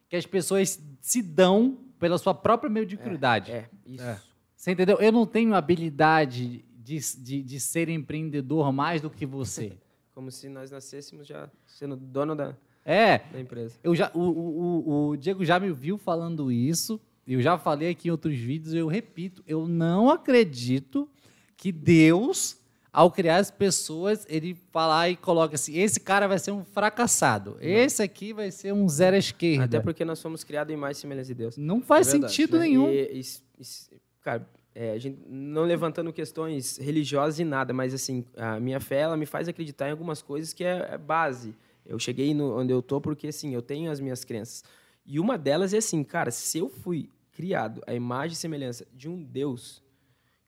que 0.10 0.16
as 0.16 0.26
pessoas 0.26 0.82
se 1.00 1.22
dão 1.22 1.78
pela 2.00 2.18
sua 2.18 2.34
própria 2.34 2.70
mediocridade. 2.72 3.52
É, 3.52 3.70
isso. 3.86 4.04
É. 4.04 4.20
Você 4.56 4.72
entendeu? 4.72 4.98
Eu 5.00 5.12
não 5.12 5.26
tenho 5.26 5.54
habilidade 5.54 6.66
de, 6.84 7.00
de, 7.20 7.44
de 7.44 7.60
ser 7.60 7.88
empreendedor 7.88 8.72
mais 8.74 9.00
do 9.02 9.10
que 9.10 9.26
você. 9.28 9.74
Como 10.16 10.32
se 10.32 10.50
nós 10.50 10.72
nascêssemos 10.72 11.28
já 11.28 11.50
sendo 11.68 11.96
dono 11.96 12.36
da, 12.36 12.56
É, 12.86 13.20
da 13.32 13.40
empresa. 13.40 13.76
eu 13.84 13.96
já, 13.96 14.10
o, 14.14 14.20
o, 14.20 14.90
o- 14.90 15.08
o 15.10 15.18
Diego 15.18 15.44
já 15.46 15.60
me 15.60 15.72
viu 15.72 15.98
falando 15.98 16.52
isso. 16.52 17.00
Eu 17.28 17.42
já 17.42 17.58
falei 17.58 17.90
aqui 17.90 18.08
em 18.08 18.12
outros 18.12 18.36
vídeos, 18.38 18.74
eu 18.74 18.88
repito, 18.88 19.44
eu 19.48 19.68
não 19.68 20.10
acredito 20.10 21.08
que 21.56 21.72
Deus, 21.72 22.58
ao 22.92 23.10
criar 23.10 23.38
as 23.38 23.50
pessoas, 23.50 24.26
ele 24.30 24.54
falar 24.72 25.10
e 25.10 25.16
coloca 25.16 25.56
assim: 25.56 25.78
esse 25.78 26.00
cara 26.00 26.28
vai 26.28 26.38
ser 26.38 26.52
um 26.52 26.66
fracassado, 26.66 27.58
esse 27.62 28.04
aqui 28.04 28.34
vai 28.34 28.52
ser 28.52 28.74
um 28.74 28.88
zero 28.90 29.16
à 29.16 29.20
esquerda. 29.20 29.64
Até 29.66 29.80
porque 29.80 30.04
nós 30.04 30.22
fomos 30.22 30.44
criados 30.44 30.74
em 30.74 30.78
mais 30.78 30.98
semelhança 30.98 31.28
de 31.28 31.34
Deus. 31.36 31.58
Não 31.58 31.82
faz 31.82 32.08
É 32.10 32.12
verdade, 32.12 32.34
sentido 32.34 32.58
né? 32.58 32.64
nenhum. 32.66 32.90
E- 32.90 33.20
e- 33.20 33.22
e- 33.22 33.98
cara, 34.22 34.46
é, 34.76 34.92
a 34.92 34.98
gente 34.98 35.18
não 35.30 35.64
levantando 35.64 36.12
questões 36.12 36.78
religiosas 36.78 37.40
e 37.40 37.46
nada, 37.46 37.72
mas 37.74 37.94
assim, 37.94 38.26
a 38.36 38.60
minha 38.60 38.80
fé 38.82 39.00
ela 39.02 39.16
me 39.16 39.26
faz 39.26 39.48
acreditar 39.48 39.88
em 39.88 39.92
algumas 39.92 40.22
coisas 40.22 40.52
que 40.52 40.64
é, 40.66 40.90
é 40.92 40.98
base. 40.98 41.56
Eu 41.86 41.98
cheguei 42.00 42.34
no, 42.34 42.58
onde 42.60 42.74
eu 42.74 42.82
tô 42.82 43.00
porque 43.00 43.28
assim, 43.28 43.54
eu 43.54 43.62
tenho 43.62 43.90
as 43.92 44.00
minhas 44.02 44.24
crenças. 44.26 44.64
E 45.06 45.20
uma 45.20 45.38
delas 45.38 45.74
é 45.74 45.78
assim, 45.78 46.04
cara, 46.04 46.32
se 46.32 46.58
eu 46.58 46.70
fui 46.70 47.10
criado 47.32 47.82
à 47.86 47.94
imagem 47.94 48.34
e 48.34 48.38
semelhança 48.38 48.86
de 48.94 49.10
um 49.10 49.22
Deus, 49.22 49.84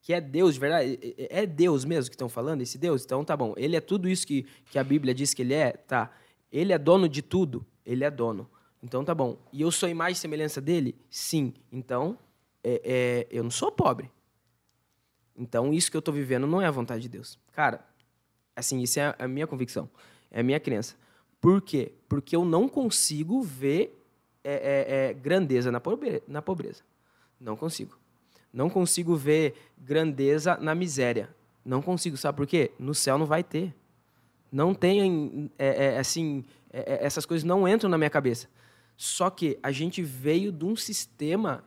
que 0.01 0.14
é 0.14 0.22
Deus, 0.22 0.53
de 0.53 0.60
verdade, 0.60 0.99
é 1.18 1.41
é 1.41 1.45
Deus 1.45 1.84
mesmo 1.84 2.10
que 2.10 2.16
estão 2.16 2.30
falando, 2.30 2.62
esse 2.62 2.78
Deus, 2.78 3.03
então 3.03 3.26
tá 3.26 3.36
bom. 3.36 3.53
Ele 3.58 3.76
é 3.76 3.82
tudo 3.82 4.08
isso 4.08 4.26
que, 4.26 4.45
que 4.70 4.78
a 4.78 4.84
Bíblia 4.84 5.14
diz 5.14 5.34
que 5.34 5.41
ele 5.41 5.53
é, 5.53 5.72
tá. 5.72 6.12
Ele 6.51 6.72
é 6.72 6.78
dono 6.78 7.10
de 7.10 7.22
tudo, 7.22 7.66
ele 7.86 8.03
é 8.03 8.12
dono. 8.12 8.49
Então 8.82 9.03
tá 9.03 9.16
bom. 9.16 9.38
E 9.51 9.62
eu 9.62 9.72
sou 9.72 9.88
a 9.88 9.89
imagem 9.89 10.14
e 10.14 10.18
semelhança 10.18 10.62
dele? 10.62 10.95
Sim. 11.10 11.53
Então, 11.72 12.18
é, 12.64 12.82
é, 12.84 13.28
eu 13.32 13.43
não 13.43 13.51
sou 13.51 13.72
pobre. 13.72 14.12
Então, 15.36 15.74
isso 15.74 15.91
que 15.91 15.97
eu 15.97 16.01
tô 16.01 16.12
vivendo 16.12 16.47
não 16.47 16.62
é 16.62 16.68
a 16.68 16.72
vontade 16.72 17.01
de 17.01 17.10
Deus. 17.10 17.38
Cara, 17.51 17.86
assim, 18.56 18.82
isso 18.82 18.99
é 18.99 19.14
a 19.18 19.28
minha 19.28 19.45
convicção, 19.45 19.89
é 20.32 20.39
a 20.39 20.43
minha 20.43 20.60
crença. 20.60 20.95
Por 21.41 21.62
quê? 21.62 21.93
Porque 22.08 22.36
eu 22.36 22.45
não 22.45 22.70
consigo 22.70 23.41
ver 23.41 23.95
é, 24.46 24.54
é, 24.54 25.10
é, 25.10 25.14
grandeza 25.14 25.72
na 25.72 25.80
pobre- 25.82 26.22
na 26.28 26.41
pobreza. 26.41 26.84
Não 27.39 27.56
consigo. 27.58 27.98
Não 28.54 28.70
consigo 28.70 29.16
ver 29.16 29.54
grandeza 29.78 30.56
na 30.58 30.74
miséria. 30.76 31.30
Não 31.66 31.82
consigo, 31.82 32.16
sabe 32.16 32.38
por 32.38 32.48
quê? 32.48 32.72
No 32.80 32.93
céu 32.93 33.18
não 33.18 33.26
vai 33.26 33.43
ter. 33.43 33.74
Não 34.52 34.74
tem, 34.74 35.52
é, 35.58 35.86
é, 35.96 36.00
assim, 36.00 36.46
essas 36.72 37.26
coisas 37.26 37.43
não 37.43 37.68
entram 37.68 37.89
na 37.89 37.98
minha 37.98 38.10
cabeça. 38.10 38.48
Só 38.96 39.30
que 39.30 39.58
a 39.62 39.72
gente 39.72 40.02
veio 40.02 40.52
de 40.52 40.64
um 40.64 40.76
sistema 40.76 41.64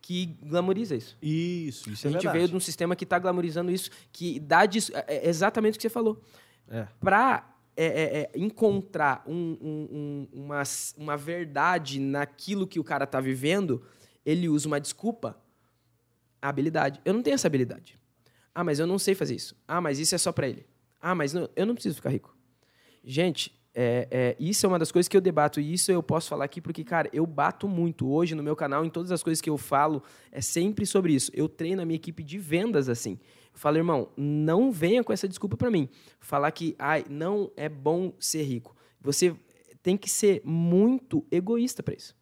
que 0.00 0.26
glamoriza 0.42 0.94
isso. 0.94 1.16
Isso, 1.20 1.90
isso 1.90 2.06
a 2.06 2.10
é 2.10 2.12
gente 2.12 2.20
verdade. 2.22 2.36
veio 2.38 2.48
de 2.50 2.54
um 2.56 2.60
sistema 2.60 2.94
que 2.94 3.04
está 3.04 3.18
glamorizando 3.18 3.72
isso, 3.72 3.90
que 4.12 4.38
dá 4.38 4.66
dis- 4.66 4.90
é 4.90 5.04
é 5.26 5.28
exatamente 5.28 5.74
o 5.74 5.76
que 5.78 5.82
você 5.82 5.88
falou. 5.88 6.22
É. 6.68 6.86
Para 7.00 7.53
encontrar 8.34 9.24
um- 9.26 9.58
um- 9.60 9.88
um- 9.90 10.28
uma, 10.44 10.62
uma 10.96 11.16
verdade 11.16 11.98
naquilo 12.00 12.66
que 12.66 12.78
o 12.78 12.84
cara 12.84 13.04
está 13.04 13.20
vivendo, 13.20 13.82
ele 14.24 14.48
usa 14.48 14.66
uma 14.68 14.80
desculpa, 14.80 15.36
a 16.40 16.48
habilidade. 16.48 17.00
Eu 17.04 17.12
não 17.14 17.22
tenho 17.22 17.34
essa 17.34 17.46
habilidade. 17.46 17.98
Ah, 18.54 18.62
mas 18.62 18.78
eu 18.78 18.86
não 18.86 18.98
sei 18.98 19.14
fazer 19.14 19.34
isso. 19.34 19.56
Ah, 19.66 19.80
mas 19.80 19.98
isso 19.98 20.14
é 20.14 20.18
só 20.18 20.30
para 20.30 20.48
ele. 20.48 20.66
Ah, 21.00 21.14
mas 21.14 21.32
não- 21.32 21.48
eu 21.56 21.66
não 21.66 21.74
preciso 21.74 21.96
ficar 21.96 22.10
rico. 22.10 22.36
Gente, 23.02 23.52
é, 23.74 24.06
é, 24.10 24.36
isso 24.38 24.64
é 24.64 24.68
uma 24.68 24.78
das 24.78 24.92
coisas 24.92 25.08
que 25.08 25.16
eu 25.16 25.20
debato 25.20 25.60
e 25.60 25.72
isso 25.72 25.90
eu 25.90 26.02
posso 26.02 26.28
falar 26.28 26.44
aqui 26.44 26.60
porque, 26.60 26.84
cara, 26.84 27.10
eu 27.12 27.26
bato 27.26 27.66
muito 27.66 28.08
hoje 28.08 28.34
no 28.34 28.42
meu 28.42 28.54
canal, 28.54 28.84
em 28.84 28.90
todas 28.90 29.10
as 29.10 29.22
coisas 29.22 29.40
que 29.40 29.50
eu 29.50 29.58
falo, 29.58 30.02
é 30.30 30.40
sempre 30.40 30.86
sobre 30.86 31.12
isso. 31.12 31.30
Eu 31.34 31.48
treino 31.48 31.82
a 31.82 31.84
minha 31.84 31.96
equipe 31.96 32.22
de 32.22 32.38
vendas 32.38 32.88
assim. 32.88 33.18
Eu 33.52 33.58
falo, 33.58 33.76
irmão, 33.76 34.08
não 34.16 34.70
venha 34.70 35.02
com 35.02 35.12
essa 35.12 35.26
desculpa 35.26 35.56
para 35.56 35.70
mim. 35.70 35.88
Falar 36.20 36.52
que, 36.52 36.76
ai, 36.78 37.04
não 37.10 37.50
é 37.56 37.68
bom 37.68 38.12
ser 38.20 38.44
rico. 38.44 38.76
Você 39.00 39.34
tem 39.82 39.96
que 39.96 40.08
ser 40.08 40.40
muito 40.44 41.26
egoísta 41.30 41.82
para 41.82 41.94
isso. 41.94 42.16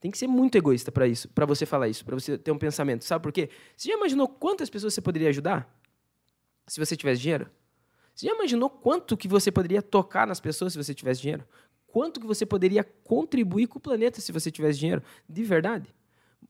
Tem 0.00 0.10
que 0.10 0.18
ser 0.18 0.26
muito 0.26 0.56
egoísta 0.56 0.90
para 0.90 1.06
isso, 1.06 1.28
para 1.28 1.46
você 1.46 1.64
falar 1.66 1.88
isso, 1.88 2.04
para 2.04 2.18
você 2.18 2.36
ter 2.36 2.50
um 2.50 2.58
pensamento. 2.58 3.04
Sabe 3.04 3.22
por 3.22 3.32
quê? 3.32 3.48
Você 3.76 3.88
já 3.88 3.94
imaginou 3.94 4.26
quantas 4.26 4.68
pessoas 4.68 4.94
você 4.94 5.00
poderia 5.00 5.28
ajudar 5.28 5.72
se 6.66 6.80
você 6.80 6.96
tivesse 6.96 7.20
dinheiro? 7.20 7.50
Você 8.20 8.26
já 8.26 8.34
imaginou 8.34 8.68
quanto 8.68 9.16
que 9.16 9.26
você 9.26 9.50
poderia 9.50 9.80
tocar 9.80 10.26
nas 10.26 10.38
pessoas 10.40 10.74
se 10.74 10.78
você 10.78 10.92
tivesse 10.92 11.22
dinheiro? 11.22 11.42
Quanto 11.86 12.20
que 12.20 12.26
você 12.26 12.44
poderia 12.44 12.84
contribuir 12.84 13.66
com 13.66 13.78
o 13.78 13.80
planeta 13.80 14.20
se 14.20 14.30
você 14.30 14.50
tivesse 14.50 14.78
dinheiro? 14.78 15.02
De 15.26 15.42
verdade. 15.42 15.94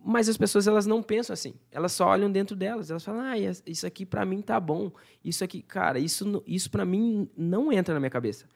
Mas 0.04 0.28
as 0.28 0.36
pessoas 0.36 0.66
elas 0.66 0.84
não 0.84 1.00
pensam 1.00 1.32
assim. 1.32 1.54
Elas 1.70 1.92
só 1.92 2.08
olham 2.08 2.30
dentro 2.30 2.56
delas. 2.56 2.90
Elas 2.90 3.04
falam: 3.04 3.20
"Ah, 3.20 3.38
isso 3.64 3.86
aqui 3.86 4.04
para 4.04 4.24
mim 4.24 4.42
tá 4.42 4.58
bom. 4.58 4.90
Isso 5.24 5.44
aqui, 5.44 5.62
cara, 5.62 6.00
isso 6.00 6.42
isso 6.44 6.68
para 6.72 6.84
mim 6.84 7.30
não 7.36 7.72
entra 7.72 7.94
na 7.94 8.00
minha 8.00 8.10
cabeça". 8.10 8.46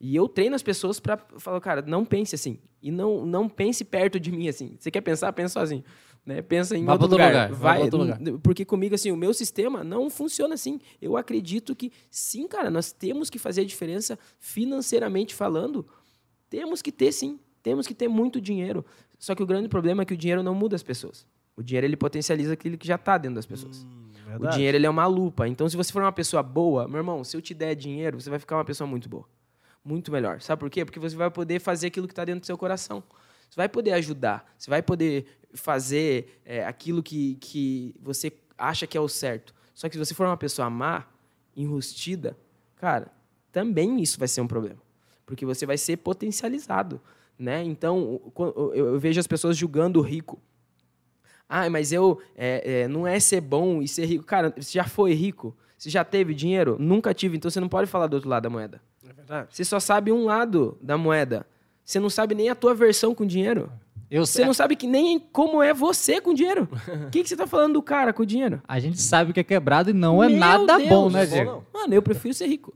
E 0.00 0.16
eu 0.16 0.26
treino 0.28 0.56
as 0.56 0.62
pessoas 0.62 0.98
para 0.98 1.16
falar: 1.38 1.60
"Cara, 1.60 1.80
não 1.82 2.04
pense 2.04 2.34
assim 2.34 2.58
e 2.82 2.90
não 2.90 3.24
não 3.24 3.48
pense 3.48 3.84
perto 3.84 4.18
de 4.18 4.32
mim 4.32 4.48
assim. 4.48 4.76
Você 4.80 4.90
quer 4.90 5.00
pensar, 5.00 5.32
pensa 5.32 5.60
sozinho". 5.60 5.84
Né? 6.26 6.40
Pensa 6.40 6.76
em 6.76 6.84
Vai 6.84 6.94
outro 6.94 7.08
lugar. 7.10 7.28
lugar, 7.28 7.48
vai 7.52 7.58
Vai, 7.78 7.82
outro 7.82 7.98
lugar. 7.98 8.18
porque 8.42 8.64
comigo, 8.64 8.94
assim, 8.94 9.10
o 9.10 9.16
meu 9.16 9.34
sistema 9.34 9.84
não 9.84 10.08
funciona 10.08 10.54
assim. 10.54 10.80
Eu 11.00 11.16
acredito 11.18 11.76
que, 11.76 11.92
sim, 12.10 12.48
cara, 12.48 12.70
nós 12.70 12.92
temos 12.92 13.28
que 13.28 13.38
fazer 13.38 13.60
a 13.60 13.64
diferença 13.64 14.18
financeiramente 14.40 15.34
falando. 15.34 15.86
Temos 16.48 16.80
que 16.80 16.90
ter, 16.90 17.12
sim. 17.12 17.38
Temos 17.62 17.86
que 17.86 17.94
ter 17.94 18.08
muito 18.08 18.40
dinheiro. 18.40 18.84
Só 19.18 19.34
que 19.34 19.42
o 19.42 19.46
grande 19.46 19.68
problema 19.68 20.02
é 20.02 20.06
que 20.06 20.14
o 20.14 20.16
dinheiro 20.16 20.42
não 20.42 20.54
muda 20.54 20.74
as 20.76 20.82
pessoas. 20.82 21.26
O 21.56 21.62
dinheiro, 21.62 21.86
ele 21.86 21.96
potencializa 21.96 22.54
aquilo 22.54 22.76
que 22.78 22.86
já 22.86 22.94
está 22.96 23.16
dentro 23.18 23.36
das 23.36 23.46
pessoas. 23.46 23.84
Hum, 23.84 24.10
O 24.40 24.46
dinheiro, 24.48 24.76
ele 24.76 24.86
é 24.86 24.90
uma 24.90 25.06
lupa. 25.06 25.46
Então, 25.46 25.68
se 25.68 25.76
você 25.76 25.92
for 25.92 26.02
uma 26.02 26.10
pessoa 26.12 26.42
boa, 26.42 26.88
meu 26.88 26.98
irmão, 26.98 27.22
se 27.22 27.36
eu 27.36 27.42
te 27.42 27.52
der 27.54 27.74
dinheiro, 27.74 28.20
você 28.20 28.28
vai 28.30 28.38
ficar 28.38 28.56
uma 28.56 28.64
pessoa 28.64 28.86
muito 28.88 29.08
boa. 29.08 29.24
Muito 29.84 30.10
melhor. 30.10 30.40
Sabe 30.40 30.58
por 30.60 30.70
quê? 30.70 30.84
Porque 30.84 30.98
você 30.98 31.14
vai 31.14 31.30
poder 31.30 31.60
fazer 31.60 31.88
aquilo 31.88 32.06
que 32.06 32.12
está 32.12 32.24
dentro 32.24 32.40
do 32.40 32.46
seu 32.46 32.56
coração. 32.56 33.02
Você 33.48 33.56
vai 33.56 33.68
poder 33.68 33.92
ajudar. 33.92 34.44
Você 34.58 34.68
vai 34.70 34.82
poder 34.82 35.26
fazer 35.54 36.40
é, 36.44 36.64
aquilo 36.64 37.02
que, 37.02 37.36
que 37.36 37.94
você 38.00 38.32
acha 38.56 38.86
que 38.86 38.96
é 38.96 39.00
o 39.00 39.08
certo. 39.08 39.54
Só 39.74 39.88
que 39.88 39.94
se 39.94 39.98
você 39.98 40.14
for 40.14 40.26
uma 40.26 40.36
pessoa 40.36 40.68
má, 40.70 41.04
enrustida, 41.56 42.36
cara, 42.76 43.10
também 43.52 44.00
isso 44.00 44.18
vai 44.18 44.28
ser 44.28 44.40
um 44.40 44.46
problema. 44.46 44.80
Porque 45.24 45.46
você 45.46 45.64
vai 45.64 45.78
ser 45.78 45.96
potencializado. 45.98 47.00
Né? 47.38 47.62
Então, 47.64 48.20
eu 48.74 48.98
vejo 48.98 49.18
as 49.18 49.26
pessoas 49.26 49.56
julgando 49.56 49.98
o 49.98 50.02
rico. 50.02 50.40
Ah, 51.48 51.68
mas 51.68 51.92
eu 51.92 52.20
é, 52.36 52.82
é, 52.82 52.88
não 52.88 53.06
é 53.06 53.18
ser 53.20 53.40
bom 53.40 53.82
e 53.82 53.88
ser 53.88 54.06
rico. 54.06 54.24
Cara, 54.24 54.52
você 54.56 54.72
já 54.72 54.84
foi 54.84 55.12
rico? 55.14 55.56
Você 55.76 55.90
já 55.90 56.04
teve 56.04 56.34
dinheiro? 56.34 56.76
Nunca 56.78 57.12
tive, 57.12 57.36
então 57.36 57.50
você 57.50 57.60
não 57.60 57.68
pode 57.68 57.90
falar 57.90 58.06
do 58.06 58.14
outro 58.14 58.28
lado 58.28 58.44
da 58.44 58.50
moeda. 58.50 58.80
É 59.08 59.12
verdade. 59.12 59.48
Você 59.50 59.64
só 59.64 59.78
sabe 59.78 60.10
um 60.10 60.24
lado 60.24 60.78
da 60.80 60.96
moeda. 60.96 61.46
Você 61.84 62.00
não 62.00 62.08
sabe 62.08 62.34
nem 62.34 62.48
a 62.48 62.54
tua 62.54 62.74
versão 62.74 63.14
com 63.14 63.26
dinheiro. 63.26 63.70
Eu 64.14 64.24
Você 64.24 64.34
sei, 64.34 64.44
não 64.44 64.54
sabe 64.54 64.76
que 64.76 64.86
nem 64.86 65.18
como 65.18 65.60
é 65.60 65.74
você 65.74 66.20
com 66.20 66.32
dinheiro. 66.32 66.68
O 67.06 67.10
que, 67.10 67.24
que 67.24 67.28
você 67.28 67.34
tá 67.34 67.48
falando 67.48 67.72
do 67.72 67.82
cara 67.82 68.12
com 68.12 68.24
dinheiro? 68.24 68.62
A 68.68 68.78
gente 68.78 69.00
sabe 69.02 69.32
que 69.32 69.40
é 69.40 69.42
quebrado 69.42 69.90
e 69.90 69.92
não 69.92 70.22
é 70.22 70.28
Meu 70.28 70.38
nada 70.38 70.76
Deus, 70.76 70.88
bom, 70.88 71.10
né, 71.10 71.26
bom 71.26 71.32
Diego? 71.32 71.50
não. 71.50 71.66
Mano, 71.80 71.94
eu 71.94 72.00
prefiro 72.00 72.32
ser 72.32 72.46
rico. 72.46 72.72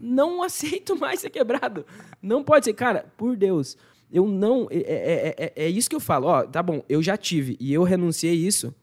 Não 0.00 0.40
aceito 0.42 0.98
mais 0.98 1.20
ser 1.20 1.28
quebrado. 1.28 1.84
Não 2.22 2.42
pode 2.42 2.64
ser. 2.64 2.72
Cara, 2.72 3.04
por 3.18 3.36
Deus, 3.36 3.76
eu 4.10 4.26
não. 4.26 4.66
É, 4.70 4.78
é, 4.78 5.34
é, 5.38 5.64
é 5.66 5.68
isso 5.68 5.90
que 5.90 5.96
eu 5.96 6.00
falo. 6.00 6.28
Ó, 6.28 6.42
tá 6.44 6.62
bom, 6.62 6.82
eu 6.88 7.02
já 7.02 7.18
tive 7.18 7.54
e 7.60 7.70
eu 7.70 7.82
renunciei 7.82 8.34
isso. 8.34 8.74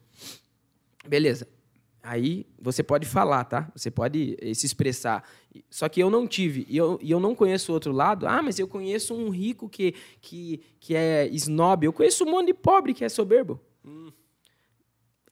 Beleza. 1.07 1.47
Aí 2.09 2.47
você 2.59 2.81
pode 2.81 3.05
falar, 3.05 3.43
tá? 3.43 3.71
Você 3.75 3.91
pode 3.91 4.35
eh, 4.41 4.51
se 4.55 4.65
expressar. 4.65 5.23
Só 5.69 5.87
que 5.87 6.01
eu 6.01 6.09
não 6.09 6.25
tive. 6.25 6.65
E 6.67 6.75
eu, 6.75 6.97
e 7.03 7.11
eu 7.11 7.19
não 7.19 7.35
conheço 7.35 7.71
o 7.71 7.75
outro 7.75 7.91
lado. 7.91 8.25
Ah, 8.25 8.41
mas 8.41 8.57
eu 8.57 8.67
conheço 8.67 9.13
um 9.13 9.29
rico 9.29 9.69
que, 9.69 9.93
que, 10.19 10.59
que 10.79 10.95
é 10.95 11.27
snob. 11.27 11.85
Eu 11.85 11.93
conheço 11.93 12.23
um 12.23 12.31
monte 12.31 12.47
de 12.47 12.55
pobre 12.55 12.95
que 12.95 13.05
é 13.05 13.09
soberbo. 13.09 13.61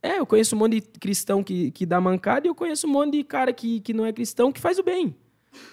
É, 0.04 0.20
eu 0.20 0.26
conheço 0.28 0.56
um 0.56 0.60
monte 0.60 0.74
de 0.74 0.82
cristão 1.00 1.44
que, 1.44 1.72
que 1.72 1.84
dá 1.84 2.00
mancada 2.00 2.46
e 2.46 2.50
eu 2.52 2.54
conheço 2.54 2.86
um 2.86 2.92
monte 2.92 3.14
de 3.14 3.24
cara 3.24 3.52
que, 3.52 3.80
que 3.80 3.92
não 3.92 4.06
é 4.06 4.14
cristão 4.14 4.52
que 4.52 4.62
faz 4.62 4.78
o 4.78 4.84
bem. 4.84 5.16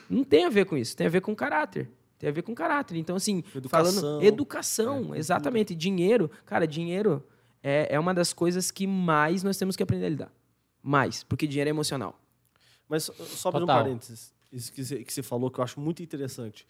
Não 0.08 0.24
tem 0.24 0.46
a 0.46 0.48
ver 0.48 0.64
com 0.64 0.74
isso, 0.74 0.96
tem 0.96 1.06
a 1.06 1.10
ver 1.10 1.20
com 1.20 1.36
caráter. 1.36 1.90
Tem 2.18 2.30
a 2.30 2.32
ver 2.32 2.40
com 2.40 2.54
caráter. 2.54 2.96
Então, 2.96 3.16
assim, 3.16 3.44
Educação. 3.54 3.92
falando. 3.92 4.24
Educação, 4.24 5.14
exatamente. 5.14 5.74
Dinheiro. 5.74 6.30
Cara, 6.46 6.66
dinheiro 6.66 7.22
é, 7.62 7.88
é 7.90 8.00
uma 8.00 8.14
das 8.14 8.32
coisas 8.32 8.70
que 8.70 8.86
mais 8.86 9.42
nós 9.42 9.58
temos 9.58 9.76
que 9.76 9.82
aprender 9.82 10.06
a 10.06 10.08
lidar. 10.08 10.43
Mais, 10.86 11.24
porque 11.24 11.46
dinheiro 11.46 11.68
é 11.68 11.72
emocional. 11.72 12.20
Mas 12.88 13.04
só- 13.04 13.14
só 13.14 13.48
abrindo 13.48 13.64
um 13.64 13.66
parênteses, 13.82 14.32
isso 14.52 14.70
que 14.70 14.84
você, 14.84 15.02
que 15.02 15.10
você 15.12 15.22
falou 15.22 15.50
que 15.50 15.58
eu 15.58 15.64
acho 15.64 15.80
muito 15.80 16.02
interessante. 16.02 16.66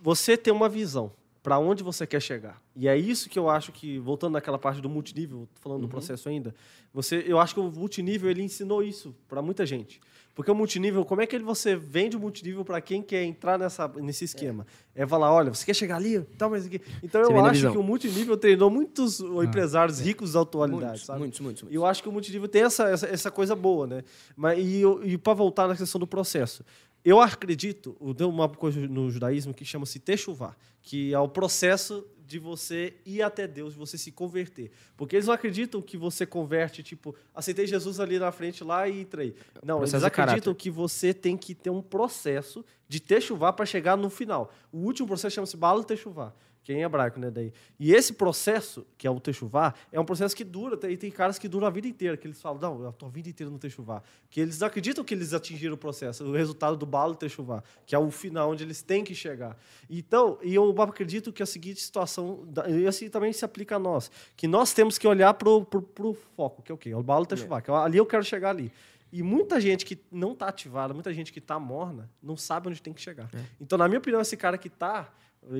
Você 0.00 0.36
tem 0.38 0.52
uma 0.52 0.68
visão. 0.70 1.12
Para 1.46 1.60
onde 1.60 1.84
você 1.84 2.04
quer 2.04 2.20
chegar. 2.20 2.60
E 2.74 2.88
é 2.88 2.98
isso 2.98 3.30
que 3.30 3.38
eu 3.38 3.48
acho 3.48 3.70
que, 3.70 4.00
voltando 4.00 4.32
naquela 4.32 4.58
parte 4.58 4.80
do 4.80 4.88
multinível, 4.88 5.48
falando 5.60 5.82
do 5.82 5.88
processo 5.88 6.28
ainda, 6.28 6.52
você, 6.92 7.24
eu 7.24 7.38
acho 7.38 7.54
que 7.54 7.60
o 7.60 7.70
multinível 7.70 8.28
ele 8.28 8.42
ensinou 8.42 8.82
isso 8.82 9.14
para 9.28 9.40
muita 9.40 9.64
gente. 9.64 10.00
Porque 10.34 10.50
o 10.50 10.54
multinível, 10.54 11.02
como 11.04 11.22
é 11.22 11.26
que 11.26 11.34
ele, 11.34 11.44
você 11.44 11.74
vende 11.74 12.14
o 12.14 12.20
multinível 12.20 12.62
para 12.62 12.78
quem 12.80 13.00
quer 13.00 13.22
entrar 13.22 13.58
nessa, 13.58 13.88
nesse 13.88 14.24
esquema? 14.24 14.66
É. 14.94 15.06
falar, 15.06 15.32
olha, 15.32 15.54
você 15.54 15.64
quer 15.64 15.72
chegar 15.72 15.96
ali? 15.96 16.20
Tá, 16.36 16.46
mas 16.46 16.66
aqui. 16.66 16.78
Então 17.02 17.22
Você 17.22 17.32
eu 17.32 17.44
acho 17.46 17.70
que 17.70 17.78
o 17.78 17.82
multinível 17.82 18.36
treinou 18.36 18.68
muitos 18.68 19.20
empresários 19.20 19.98
ricos 19.98 20.34
da 20.34 20.42
atualidade, 20.42 20.84
Muitos, 20.84 21.06
sabe? 21.06 21.18
muitos, 21.20 21.40
muitos, 21.40 21.64
E 21.70 21.74
eu 21.74 21.86
acho 21.86 22.02
que 22.02 22.08
o 22.10 22.12
multinível 22.12 22.48
tem 22.48 22.64
essa, 22.64 22.88
essa, 22.90 23.06
essa 23.06 23.30
coisa 23.30 23.56
boa, 23.56 23.86
né? 23.86 24.04
Mas, 24.36 24.58
e 24.58 24.82
e 25.04 25.16
para 25.16 25.32
voltar 25.32 25.68
na 25.68 25.76
questão 25.76 25.98
do 25.98 26.06
processo, 26.06 26.62
eu 27.06 27.20
acredito, 27.20 27.96
tem 28.16 28.26
uma 28.26 28.48
coisa 28.48 28.80
no 28.80 29.08
judaísmo 29.08 29.54
que 29.54 29.64
chama-se 29.64 30.00
techuvá, 30.00 30.56
que 30.82 31.14
é 31.14 31.18
o 31.20 31.28
processo 31.28 32.04
de 32.26 32.36
você 32.36 32.94
ir 33.06 33.22
até 33.22 33.46
Deus, 33.46 33.74
de 33.74 33.78
você 33.78 33.96
se 33.96 34.10
converter. 34.10 34.72
Porque 34.96 35.14
eles 35.14 35.28
não 35.28 35.34
acreditam 35.34 35.80
que 35.80 35.96
você 35.96 36.26
converte, 36.26 36.82
tipo, 36.82 37.14
aceitei 37.32 37.64
Jesus 37.64 38.00
ali 38.00 38.18
na 38.18 38.32
frente 38.32 38.64
lá 38.64 38.88
e 38.88 39.02
entrei. 39.02 39.36
Não, 39.62 39.78
eles 39.78 39.92
Processo 39.92 40.00
de 40.00 40.20
acreditam 40.20 40.52
que 40.52 40.68
você 40.68 41.14
tem 41.14 41.36
que 41.36 41.54
ter 41.54 41.70
um 41.70 41.80
processo 41.80 42.64
de 42.88 42.98
techuvá 42.98 43.52
para 43.52 43.64
chegar 43.64 43.96
no 43.96 44.10
final. 44.10 44.52
O 44.72 44.78
último 44.78 45.06
processo 45.06 45.36
chama-se 45.36 45.56
bala 45.56 45.84
techuvá, 45.84 46.34
que 46.66 46.72
é 46.72 46.78
em 46.78 46.82
hebraico, 46.82 47.20
né, 47.20 47.30
daí. 47.30 47.52
E 47.78 47.94
esse 47.94 48.12
processo, 48.12 48.84
que 48.98 49.06
é 49.06 49.10
o 49.10 49.20
techuvá, 49.20 49.72
é 49.92 50.00
um 50.00 50.04
processo 50.04 50.34
que 50.34 50.42
dura, 50.42 50.76
tem, 50.76 50.96
tem 50.96 51.12
caras 51.12 51.38
que 51.38 51.46
duram 51.46 51.64
a 51.64 51.70
vida 51.70 51.86
inteira, 51.86 52.16
que 52.16 52.26
eles 52.26 52.42
falam, 52.42 52.60
não, 52.60 52.82
eu 52.82 52.92
tô 52.92 53.06
a 53.06 53.08
vida 53.08 53.28
inteira 53.28 53.48
no 53.48 53.56
techuvá. 53.56 54.02
Que 54.28 54.40
eles 54.40 54.60
acreditam 54.64 55.04
que 55.04 55.14
eles 55.14 55.32
atingiram 55.32 55.74
o 55.74 55.78
processo, 55.78 56.24
o 56.24 56.32
resultado 56.32 56.76
do 56.76 56.84
bala 56.84 57.14
techuvá, 57.14 57.62
que 57.86 57.94
é 57.94 57.98
o 58.00 58.10
final 58.10 58.50
onde 58.50 58.64
eles 58.64 58.82
têm 58.82 59.04
que 59.04 59.14
chegar. 59.14 59.56
Então, 59.88 60.40
e 60.42 60.56
eu 60.56 60.74
acredito 60.82 61.32
que 61.32 61.40
a 61.40 61.46
seguinte 61.46 61.80
situação, 61.80 62.48
e 62.66 62.84
assim 62.84 63.08
também 63.08 63.32
se 63.32 63.44
aplica 63.44 63.76
a 63.76 63.78
nós, 63.78 64.10
que 64.36 64.48
nós 64.48 64.72
temos 64.72 64.98
que 64.98 65.06
olhar 65.06 65.34
pro, 65.34 65.64
pro, 65.64 65.80
pro 65.80 66.14
foco, 66.34 66.62
que 66.62 66.72
é 66.72 66.74
o 66.74 66.78
quê? 66.78 66.90
É 66.90 66.96
o 66.96 67.02
bala 67.02 67.24
techuvá, 67.24 67.60
que 67.60 67.70
é 67.70 67.74
ali 67.74 67.96
eu 67.96 68.06
quero 68.06 68.24
chegar 68.24 68.50
ali. 68.50 68.72
E 69.12 69.22
muita 69.22 69.60
gente 69.60 69.86
que 69.86 69.96
não 70.10 70.32
está 70.32 70.48
ativada, 70.48 70.92
muita 70.92 71.14
gente 71.14 71.32
que 71.32 71.38
está 71.38 71.60
morna, 71.60 72.10
não 72.20 72.36
sabe 72.36 72.68
onde 72.68 72.82
tem 72.82 72.92
que 72.92 73.00
chegar. 73.00 73.30
Então, 73.60 73.78
na 73.78 73.86
minha 73.86 74.00
opinião, 74.00 74.20
esse 74.20 74.36
cara 74.36 74.58
que 74.58 74.66
está 74.66 75.08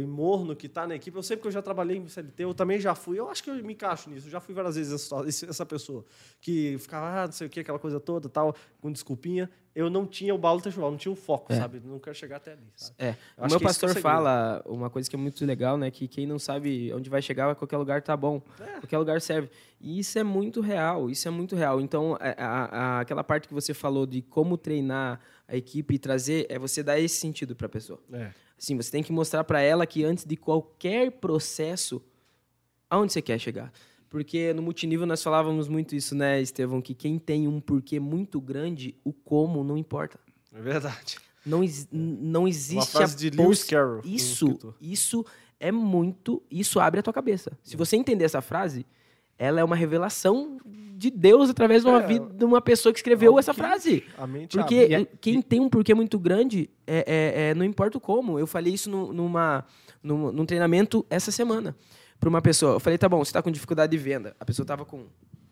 morno, 0.06 0.54
que 0.56 0.66
está 0.66 0.86
na 0.86 0.94
equipe, 0.96 1.16
eu 1.16 1.22
sei 1.22 1.36
porque 1.36 1.48
eu 1.48 1.52
já 1.52 1.62
trabalhei 1.62 1.96
em 1.96 2.08
CLT, 2.08 2.42
eu 2.44 2.54
também 2.54 2.80
já 2.80 2.94
fui, 2.94 3.18
eu 3.18 3.28
acho 3.28 3.42
que 3.42 3.50
eu 3.50 3.54
me 3.64 3.72
encaixo 3.72 4.10
nisso, 4.10 4.26
eu 4.26 4.30
já 4.30 4.40
fui 4.40 4.54
várias 4.54 4.74
vezes 4.76 4.92
essa, 4.92 5.46
essa 5.48 5.66
pessoa 5.66 6.04
que 6.40 6.76
ficava, 6.78 7.22
ah, 7.22 7.26
não 7.26 7.32
sei 7.32 7.46
o 7.46 7.50
que, 7.50 7.60
aquela 7.60 7.78
coisa 7.78 8.00
toda, 8.00 8.28
tal, 8.28 8.54
com 8.80 8.90
desculpinha. 8.90 9.50
Eu 9.74 9.90
não 9.90 10.06
tinha 10.06 10.34
o 10.34 10.38
balo 10.38 10.58
textual, 10.58 10.90
não 10.90 10.96
tinha 10.96 11.12
o 11.12 11.14
foco, 11.14 11.52
É. 11.52 11.56
sabe? 11.56 11.82
Não 11.84 11.98
quero 11.98 12.16
chegar 12.16 12.36
até 12.36 12.52
ali, 12.52 12.62
sabe? 12.74 12.94
É, 12.98 13.14
o 13.36 13.46
meu 13.46 13.58
é 13.58 13.60
pastor 13.60 13.90
segredo. 13.90 14.02
fala 14.02 14.62
uma 14.64 14.88
coisa 14.88 15.08
que 15.10 15.14
é 15.14 15.18
muito 15.18 15.44
legal, 15.44 15.76
né? 15.76 15.90
Que 15.90 16.08
quem 16.08 16.26
não 16.26 16.38
sabe 16.38 16.90
onde 16.94 17.10
vai 17.10 17.20
chegar, 17.20 17.54
qualquer 17.54 17.76
lugar 17.76 18.00
tá 18.00 18.16
bom. 18.16 18.40
Qualquer 18.80 18.96
lugar 18.96 19.20
serve. 19.20 19.50
E 19.78 19.98
isso 19.98 20.18
é 20.18 20.22
muito 20.24 20.62
real, 20.62 21.10
isso 21.10 21.28
é 21.28 21.30
muito 21.30 21.54
real. 21.54 21.78
Então, 21.78 22.16
a- 22.18 22.34
a- 22.42 22.64
a- 22.96 23.00
aquela 23.00 23.22
parte 23.22 23.46
que 23.48 23.52
você 23.52 23.74
falou 23.74 24.06
de 24.06 24.22
como 24.22 24.56
treinar 24.56 25.20
a 25.46 25.54
equipe 25.54 25.94
e 25.94 25.98
trazer, 25.98 26.46
é 26.48 26.58
você 26.58 26.82
dar 26.82 26.98
esse 26.98 27.16
sentido 27.16 27.54
para 27.54 27.66
a 27.66 27.68
pessoa. 27.68 28.00
É. 28.14 28.30
Assim, 28.58 28.76
você 28.76 28.90
tem 28.90 29.02
que 29.02 29.12
mostrar 29.12 29.44
para 29.44 29.60
ela 29.60 29.86
que 29.86 30.02
antes 30.04 30.24
de 30.24 30.36
qualquer 30.36 31.10
processo, 31.12 32.02
aonde 32.88 33.12
você 33.12 33.20
quer 33.22 33.38
chegar. 33.38 33.72
Porque 34.08 34.52
no 34.54 34.62
multinível 34.62 35.06
nós 35.06 35.22
falávamos 35.22 35.68
muito 35.68 35.94
isso, 35.94 36.14
né, 36.14 36.40
Estevão? 36.40 36.80
Que 36.80 36.94
quem 36.94 37.18
tem 37.18 37.46
um 37.48 37.60
porquê 37.60 38.00
muito 38.00 38.40
grande, 38.40 38.94
o 39.04 39.12
como 39.12 39.62
não 39.64 39.76
importa. 39.76 40.18
É 40.54 40.60
verdade. 40.60 41.18
Não, 41.44 41.62
n- 41.62 41.86
não 41.92 42.48
existe 42.48 42.90
frase 42.92 43.14
a 43.14 43.30
de 43.30 43.36
Lewis 43.36 43.62
Carroll, 43.64 44.00
Isso, 44.04 44.46
isso 44.80 45.24
é 45.60 45.70
muito. 45.70 46.42
Isso 46.50 46.80
abre 46.80 47.00
a 47.00 47.02
tua 47.02 47.12
cabeça. 47.12 47.52
Se 47.62 47.76
você 47.76 47.96
entender 47.96 48.24
essa 48.24 48.40
frase, 48.40 48.86
ela 49.38 49.60
é 49.60 49.64
uma 49.64 49.76
revelação 49.76 50.58
de 50.98 51.10
Deus 51.10 51.50
através 51.50 51.82
de 51.82 51.88
uma 51.88 52.02
É, 52.02 52.06
vida 52.06 52.26
de 52.32 52.44
uma 52.44 52.60
pessoa 52.60 52.92
que 52.92 52.98
escreveu 52.98 53.38
essa 53.38 53.52
que 53.52 53.58
frase. 53.60 54.04
A 54.16 54.26
mente 54.26 54.56
Porque 54.56 54.74
abre. 54.76 54.94
É- 54.94 55.04
quem 55.20 55.42
tem 55.42 55.60
um 55.60 55.68
porquê 55.68 55.94
muito 55.94 56.18
grande, 56.18 56.70
é, 56.86 57.04
é- 57.06 57.50
é- 57.50 57.54
não 57.54 57.64
importa 57.64 58.00
como. 58.00 58.38
Eu 58.38 58.46
falei 58.46 58.72
isso 58.72 58.88
no- 58.88 59.12
numa, 59.12 59.64
num, 60.02 60.32
num 60.32 60.46
treinamento 60.46 61.04
essa 61.10 61.30
semana 61.30 61.76
para 62.18 62.28
uma 62.30 62.40
pessoa. 62.40 62.74
Eu 62.76 62.80
falei, 62.80 62.96
tá 62.98 63.08
bom, 63.08 63.18
você 63.22 63.28
está 63.28 63.42
com 63.42 63.50
dificuldade 63.50 63.90
de 63.90 63.98
venda. 64.02 64.34
A 64.40 64.44
pessoa 64.44 64.64
estava 64.64 64.84
com. 64.86 65.04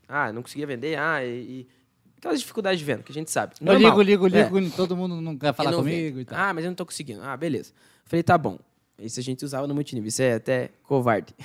Ah, 0.09 0.32
não 0.32 0.41
conseguia 0.43 0.66
vender. 0.66 0.97
Ah, 0.99 1.22
e. 1.24 1.28
e 1.28 1.68
aquelas 2.16 2.41
dificuldades 2.41 2.78
de 2.78 2.85
venda 2.87 3.03
que 3.03 3.12
a 3.12 3.14
gente 3.14 3.30
sabe. 3.30 3.55
Eu 3.61 3.66
Normal. 3.66 3.91
ligo, 4.03 4.03
ligo, 4.28 4.37
É. 4.39 4.43
ligo, 4.61 4.74
todo 4.74 4.97
mundo 4.97 5.20
não 5.20 5.37
quer 5.37 5.53
falar 5.53 5.72
Eu 5.72 5.76
não 5.76 5.85
comigo 5.85 6.09
vendo. 6.16 6.20
e 6.22 6.24
tal. 6.24 6.39
Ah, 6.39 6.55
mas 6.55 6.64
eu 6.64 6.70
não 6.70 6.74
tô 6.74 6.87
conseguindo. 6.87 7.20
Ah, 7.22 7.37
beleza. 7.37 7.72
Falei, 8.07 8.22
tá 8.22 8.39
bom. 8.39 8.59
Isso 8.99 9.18
a 9.18 9.22
gente 9.22 9.45
usava 9.45 9.66
no 9.66 9.74
multinível. 9.74 10.09
Isso 10.09 10.22
é 10.22 10.34
até 10.34 10.70
covarde. 10.82 11.34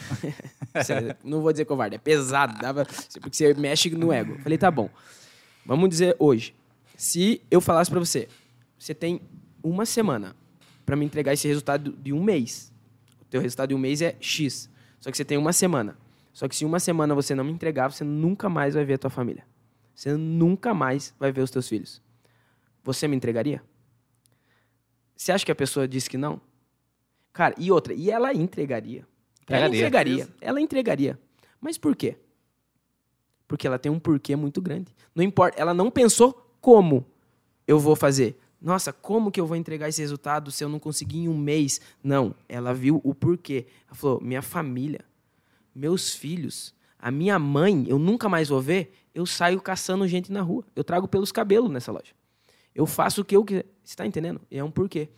É- 0.71 1.15
não 1.23 1.41
vou 1.41 1.51
dizer 1.51 1.65
covarde, 1.65 1.95
é 1.95 1.97
pesado. 1.97 2.59
Dava, 2.59 2.85
porque 3.19 3.35
você 3.35 3.53
mexe 3.55 3.89
no 3.89 4.13
ego. 4.13 4.37
Falei, 4.39 4.55
tá 4.55 4.69
bom. 4.69 4.87
Vamos 5.65 5.89
dizer 5.89 6.15
hoje. 6.19 6.53
Se 6.95 7.41
eu 7.49 7.59
falasse 7.59 7.89
pra 7.89 7.99
você, 7.99 8.27
você 8.77 8.93
tem 8.93 9.19
uma 9.63 9.83
semana 9.85 10.35
pra 10.85 10.95
me 10.95 11.03
entregar 11.05 11.33
esse 11.33 11.47
resultado 11.47 11.91
de 11.91 12.13
um 12.13 12.23
mês. 12.23 12.71
O 13.21 13.25
teu 13.25 13.41
resultado 13.41 13.69
de 13.69 13.75
um 13.75 13.79
mês 13.79 13.99
é 14.01 14.15
X. 14.19 14.69
Só 14.99 15.09
que 15.09 15.17
você 15.17 15.25
tem 15.25 15.37
uma 15.39 15.51
semana. 15.51 15.97
Só 16.33 16.47
que 16.47 16.55
se 16.55 16.63
uma 16.63 16.79
semana 16.79 17.15
você 17.15 17.33
não 17.33 17.43
me 17.43 17.51
entregar, 17.51 17.91
você 17.91 18.03
nunca 18.03 18.47
mais 18.47 18.75
vai 18.75 18.85
ver 18.85 18.93
a 18.93 18.97
tua 18.99 19.09
família. 19.09 19.43
Você 19.95 20.15
nunca 20.15 20.73
mais 20.73 21.13
vai 21.19 21.31
ver 21.31 21.41
os 21.41 21.49
teus 21.51 21.67
filhos. 21.67 22.01
Você 22.83 23.07
me 23.07 23.15
entregaria? 23.15 23.61
Você 25.15 25.31
acha 25.31 25.45
que 25.45 25.51
a 25.51 25.55
pessoa 25.55 25.87
disse 25.87 26.09
que 26.09 26.17
não? 26.17 26.39
Cara, 27.33 27.55
e 27.57 27.71
outra, 27.71 27.93
e 27.93 28.09
ela 28.09 28.33
entregaria. 28.33 29.05
Ela 29.47 29.67
Entregaria. 29.67 29.77
entregaria. 29.77 30.27
Ela 30.41 30.61
entregaria. 30.61 31.19
Mas 31.61 31.77
por 31.77 31.95
quê? 31.95 32.17
Porque 33.47 33.65
ela 33.65 33.79
tem 33.79 33.91
um 33.91 33.99
porquê 33.99 34.35
muito 34.35 34.61
grande. 34.61 34.93
Não 35.13 35.23
importa, 35.23 35.59
ela 35.59 35.73
não 35.73 35.89
pensou 35.89 36.53
como 36.61 37.05
eu 37.67 37.79
vou 37.79 37.95
fazer. 37.95 38.39
Nossa, 38.61 38.91
como 38.91 39.31
que 39.31 39.39
eu 39.39 39.47
vou 39.47 39.55
entregar 39.55 39.87
esse 39.87 40.01
resultado 40.01 40.51
se 40.51 40.63
eu 40.63 40.69
não 40.69 40.79
conseguir 40.79 41.19
em 41.19 41.29
um 41.29 41.37
mês? 41.37 41.79
Não, 42.03 42.35
ela 42.47 42.73
viu 42.73 42.99
o 43.03 43.15
porquê. 43.15 43.65
Ela 43.87 43.95
falou: 43.95 44.21
minha 44.21 44.41
família, 44.41 44.99
meus 45.73 46.13
filhos, 46.13 46.75
a 46.99 47.09
minha 47.09 47.39
mãe, 47.39 47.85
eu 47.87 47.97
nunca 47.97 48.27
mais 48.27 48.49
vou 48.49 48.61
ver. 48.61 48.93
Eu 49.15 49.25
saio 49.25 49.59
caçando 49.61 50.07
gente 50.07 50.31
na 50.31 50.41
rua. 50.41 50.63
Eu 50.75 50.83
trago 50.83 51.07
pelos 51.07 51.31
cabelos 51.31 51.71
nessa 51.71 51.91
loja. 51.91 52.13
Eu 52.75 52.85
faço 52.85 53.21
o 53.21 53.25
que 53.25 53.35
eu 53.35 53.43
quiser. 53.43 53.65
Você 53.83 53.93
está 53.93 54.05
entendendo? 54.05 54.39
É 54.51 54.63
um 54.63 54.69
porquê. 54.69 55.09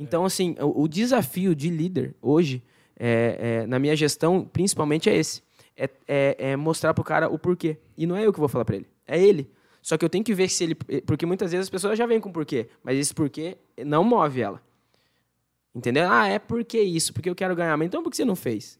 Então, 0.00 0.24
assim, 0.24 0.56
o, 0.58 0.82
o 0.84 0.88
desafio 0.88 1.54
de 1.54 1.68
líder 1.68 2.14
hoje, 2.22 2.62
é, 2.98 3.60
é, 3.62 3.66
na 3.66 3.78
minha 3.78 3.94
gestão, 3.94 4.44
principalmente 4.50 5.10
é 5.10 5.16
esse. 5.16 5.42
É, 5.76 5.88
é- 6.08 6.36
é 6.52 6.56
mostrar 6.56 6.94
pro 6.94 7.04
cara 7.04 7.28
o 7.28 7.38
porquê. 7.38 7.76
E 7.96 8.06
não 8.06 8.16
é 8.16 8.26
eu 8.26 8.32
que 8.32 8.40
vou 8.40 8.48
falar 8.48 8.64
para 8.64 8.76
ele. 8.76 8.86
É 9.06 9.22
ele. 9.22 9.50
Só 9.82 9.96
que 9.98 10.04
eu 10.04 10.08
tenho 10.08 10.24
que 10.24 10.34
ver 10.34 10.48
se 10.48 10.64
ele... 10.64 10.74
Porque 10.74 11.24
muitas 11.26 11.52
vezes 11.52 11.64
as 11.66 11.70
pessoas 11.70 11.96
já 11.98 12.06
vêm 12.06 12.20
com 12.20 12.32
porquê. 12.32 12.68
Mas 12.82 12.98
esse 12.98 13.14
porquê 13.14 13.56
não 13.86 14.02
move 14.02 14.40
ela. 14.40 14.62
Entendeu? 15.74 16.08
Ah, 16.10 16.26
é 16.28 16.38
porque 16.38 16.80
isso. 16.80 17.12
Porque 17.12 17.28
eu 17.30 17.34
quero 17.34 17.54
ganhar. 17.54 17.76
Mas 17.76 17.86
então 17.86 18.02
por 18.02 18.10
que 18.10 18.16
você 18.16 18.24
não 18.24 18.36
fez? 18.36 18.78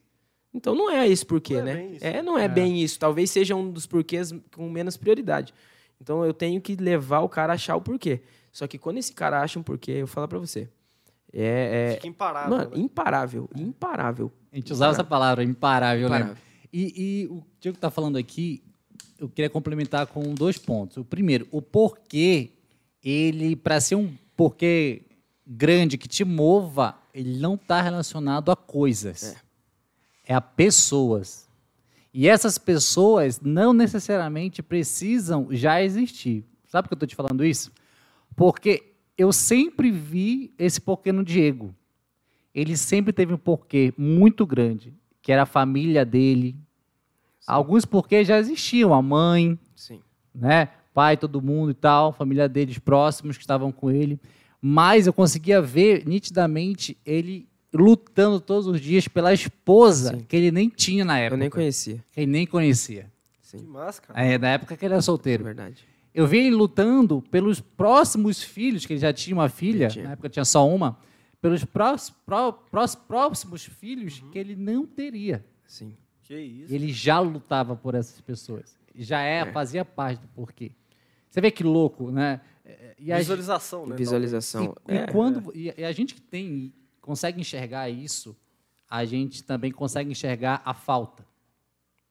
Então 0.53 0.75
não 0.75 0.89
é 0.91 1.07
esse 1.07 1.25
porquê, 1.25 1.53
Não 1.53 1.61
é 1.61 1.63
né? 1.63 1.73
bem 1.75 1.95
isso. 1.95 2.05
É, 2.05 2.21
não 2.21 2.37
é, 2.37 2.47
bem 2.47 2.81
isso. 2.83 2.99
Talvez 2.99 3.31
seja 3.31 3.55
um 3.55 3.71
dos 3.71 3.87
porquês 3.87 4.33
com 4.55 4.69
menos 4.69 4.97
prioridade. 4.97 5.53
Então 5.99 6.25
eu 6.25 6.33
tenho 6.33 6.59
que 6.59 6.75
levar 6.75 7.21
o 7.21 7.29
cara 7.29 7.53
a 7.53 7.55
achar 7.55 7.75
o 7.75 7.81
porquê. 7.81 8.21
Só 8.51 8.67
que 8.67 8.77
quando 8.77 8.97
esse 8.97 9.13
cara 9.13 9.41
acha 9.41 9.57
um 9.57 9.63
porquê, 9.63 9.91
eu 9.93 10.07
falo 10.07 10.27
pra 10.27 10.37
você. 10.39 10.67
É, 11.33 11.91
é 11.91 11.95
Fica 11.95 12.07
imparável. 12.07 12.57
mano, 12.57 12.71
né? 12.71 12.79
imparável, 12.79 13.49
imparável. 13.55 14.31
A 14.51 14.55
gente 14.55 14.73
usava 14.73 14.91
essa 14.91 15.03
palavra, 15.03 15.43
imparável, 15.43 16.09
né? 16.09 16.17
Imparável. 16.17 16.43
E, 16.73 16.93
e 16.95 17.27
o 17.27 17.43
Diego 17.59 17.77
está 17.77 17.89
falando 17.89 18.17
aqui, 18.17 18.63
eu 19.19 19.29
queria 19.29 19.49
complementar 19.49 20.07
com 20.07 20.33
dois 20.33 20.57
pontos. 20.57 20.97
O 20.97 21.05
primeiro, 21.05 21.47
o 21.51 21.61
porquê, 21.61 22.51
ele, 23.03 23.55
para 23.55 23.79
ser 23.79 23.95
um 23.95 24.13
porquê 24.35 25.03
grande 25.45 25.97
que 25.97 26.07
te 26.07 26.23
mova, 26.23 26.95
ele 27.13 27.39
não 27.39 27.55
está 27.55 27.81
relacionado 27.81 28.51
a 28.51 28.55
coisas. 28.55 29.35
É. 30.25 30.33
a 30.33 30.41
pessoas. 30.41 31.49
E 32.13 32.27
essas 32.27 32.57
pessoas 32.57 33.39
não 33.41 33.73
necessariamente 33.73 34.61
precisam 34.61 35.47
já 35.51 35.81
existir. 35.81 36.45
Sabe 36.67 36.83
por 36.83 36.89
que 36.89 36.93
eu 36.93 36.95
estou 36.95 37.07
te 37.07 37.15
falando 37.15 37.43
isso? 37.43 37.71
Porque 38.35 38.90
eu 39.21 39.31
sempre 39.31 39.91
vi 39.91 40.53
esse 40.57 40.81
porquê 40.81 41.11
no 41.11 41.23
Diego. 41.23 41.73
Ele 42.53 42.75
sempre 42.75 43.13
teve 43.13 43.33
um 43.33 43.37
porquê 43.37 43.93
muito 43.97 44.45
grande, 44.45 44.93
que 45.21 45.31
era 45.31 45.43
a 45.43 45.45
família 45.45 46.03
dele. 46.03 46.55
Alguns 47.47 47.85
porquês 47.85 48.27
já 48.27 48.37
existiam, 48.39 48.93
a 48.93 49.01
mãe, 49.01 49.57
Sim. 49.75 50.01
né? 50.33 50.69
Pai, 50.93 51.15
todo 51.15 51.41
mundo 51.41 51.71
e 51.71 51.73
tal, 51.73 52.11
família 52.11 52.49
deles 52.49 52.77
próximos 52.77 53.37
que 53.37 53.43
estavam 53.43 53.71
com 53.71 53.89
ele. 53.89 54.19
Mas 54.61 55.07
eu 55.07 55.13
conseguia 55.13 55.61
ver 55.61 56.05
nitidamente 56.05 56.97
ele 57.05 57.47
lutando 57.73 58.39
todos 58.41 58.67
os 58.67 58.81
dias 58.81 59.07
pela 59.07 59.33
esposa 59.33 60.17
Sim. 60.17 60.25
que 60.27 60.35
ele 60.35 60.51
nem 60.51 60.67
tinha 60.67 61.05
na 61.05 61.17
época. 61.17 61.35
Eu 61.35 61.39
nem 61.39 61.49
conhecia. 61.49 62.03
Que 62.11 62.21
ele 62.21 62.31
nem 62.31 62.45
conhecia. 62.45 63.09
Que 63.41 63.59
Sim. 63.59 63.65
massa, 63.65 64.01
cara. 64.01 64.21
É, 64.21 64.37
na 64.37 64.49
época 64.49 64.75
que 64.75 64.83
ele 64.85 64.93
era 64.93 64.99
É 64.99 65.01
solteiro. 65.01 65.43
verdade. 65.43 65.85
Eu 66.13 66.27
vi 66.27 66.39
ele 66.39 66.55
lutando 66.55 67.21
pelos 67.31 67.59
próximos 67.61 68.43
filhos, 68.43 68.85
que 68.85 68.93
ele 68.93 68.99
já 68.99 69.13
tinha 69.13 69.35
uma 69.35 69.47
filha, 69.49 69.87
Tinha. 69.87 70.05
na 70.05 70.11
época 70.11 70.27
tinha 70.29 70.43
só 70.45 70.67
uma, 70.67 70.97
pelos 71.41 71.63
prós, 71.63 72.09
pró- 72.25 72.51
prós- 72.51 72.95
próximos 72.95 73.63
filhos 73.65 74.19
que 74.31 74.37
ele 74.37 74.55
não 74.55 74.85
teria. 74.85 75.45
Sim. 75.65 75.95
Que 76.23 76.37
isso. 76.37 76.73
Ele 76.73 76.91
já 76.91 77.19
lutava 77.19 77.75
por 77.75 77.95
essas 77.95 78.19
pessoas. 78.21 78.77
Já 78.93 79.21
é, 79.21 79.45
fazia 79.51 79.85
parte 79.85 80.19
do 80.21 80.27
porquê. 80.29 80.71
Você 81.29 81.39
vê 81.39 81.49
que 81.49 81.63
louco, 81.63 82.11
né? 82.11 82.41
É, 82.65 82.95
E 82.99 83.11
a, 83.11 83.15
gente- 83.15 83.23
Visualização, 83.23 83.85
né? 83.87 83.95
Visualização. 83.95 84.75
e, 84.87 84.93
e 84.93 84.97
É, 84.97 85.07
quando 85.07 85.51
e 85.55 85.69
a 85.83 85.91
gente 85.93 86.13
que 86.13 86.21
tem 86.21 86.73
consegue 86.99 87.39
enxergar 87.39 87.89
isso, 87.89 88.35
a 88.89 89.05
gente 89.05 89.41
também 89.43 89.71
consegue 89.71 90.11
enxergar 90.11 90.61
a 90.65 90.73
falta 90.73 91.25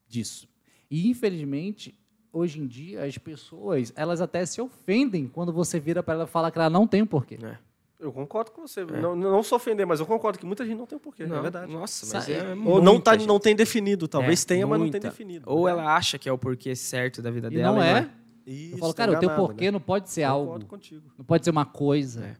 disso. 0.07 0.47
E 0.89 1.07
infelizmente, 1.07 1.95
hoje 2.33 2.59
em 2.61 2.67
dia 2.67 3.03
as 3.03 3.17
pessoas, 3.17 3.91
elas 3.95 4.21
até 4.21 4.45
se 4.45 4.61
ofendem 4.61 5.27
quando 5.27 5.51
você 5.51 5.79
vira 5.79 6.01
para 6.03 6.13
ela 6.15 6.23
e 6.23 6.27
fala 6.27 6.51
que 6.51 6.57
ela 6.57 6.69
não 6.69 6.85
tem 6.87 7.01
um 7.01 7.05
porquê. 7.05 7.37
É. 7.43 7.57
Eu 7.99 8.11
concordo 8.11 8.49
com 8.51 8.61
você. 8.67 8.83
Não, 8.83 9.15
não 9.15 9.43
sou 9.43 9.57
ofender, 9.57 9.85
mas 9.85 9.99
eu 9.99 10.07
concordo 10.07 10.39
que 10.39 10.45
muita 10.45 10.65
gente 10.65 10.75
não 10.77 10.87
tem 10.87 10.97
um 10.97 10.99
porquê. 11.01 11.23
Não, 11.27 11.37
é 11.37 11.41
verdade. 11.41 11.71
Nossa, 11.71 12.03
Sa- 12.03 12.17
mas 12.17 12.29
é 12.29 12.49
Ou 12.65 12.81
não, 12.81 12.93
muita 12.93 13.11
tá, 13.11 13.17
gente. 13.17 13.27
não 13.27 13.39
tem 13.39 13.55
definido. 13.55 14.07
Talvez 14.07 14.41
É, 14.43 14.47
tenha, 14.47 14.65
mas 14.65 14.79
não 14.79 14.85
tem 14.89 14.93
muita. 14.99 15.09
definido. 15.09 15.45
Ou 15.47 15.65
né? 15.65 15.71
ela 15.71 15.95
acha 15.95 16.17
que 16.17 16.27
é 16.27 16.31
o 16.31 16.37
porquê 16.37 16.75
certo 16.75 17.21
da 17.21 17.29
vida 17.29 17.47
E 17.47 17.51
dela. 17.57 17.75
não 17.75 17.83
e 17.83 17.87
é. 17.87 18.09
Isso, 18.47 18.73
Eu 18.73 18.77
falo, 18.79 18.93
tá 18.93 19.05
cara, 19.05 19.17
o 19.17 19.19
teu 19.19 19.29
porquê 19.35 19.65
né? 19.65 19.71
não 19.71 19.79
pode 19.79 20.09
ser 20.09 20.21
Concordo 20.27 20.51
algo, 20.53 20.65
contigo. 20.65 21.11
não 21.15 21.23
pode 21.23 21.43
ser 21.45 21.51
uma 21.51 21.63
coisa. 21.65 22.35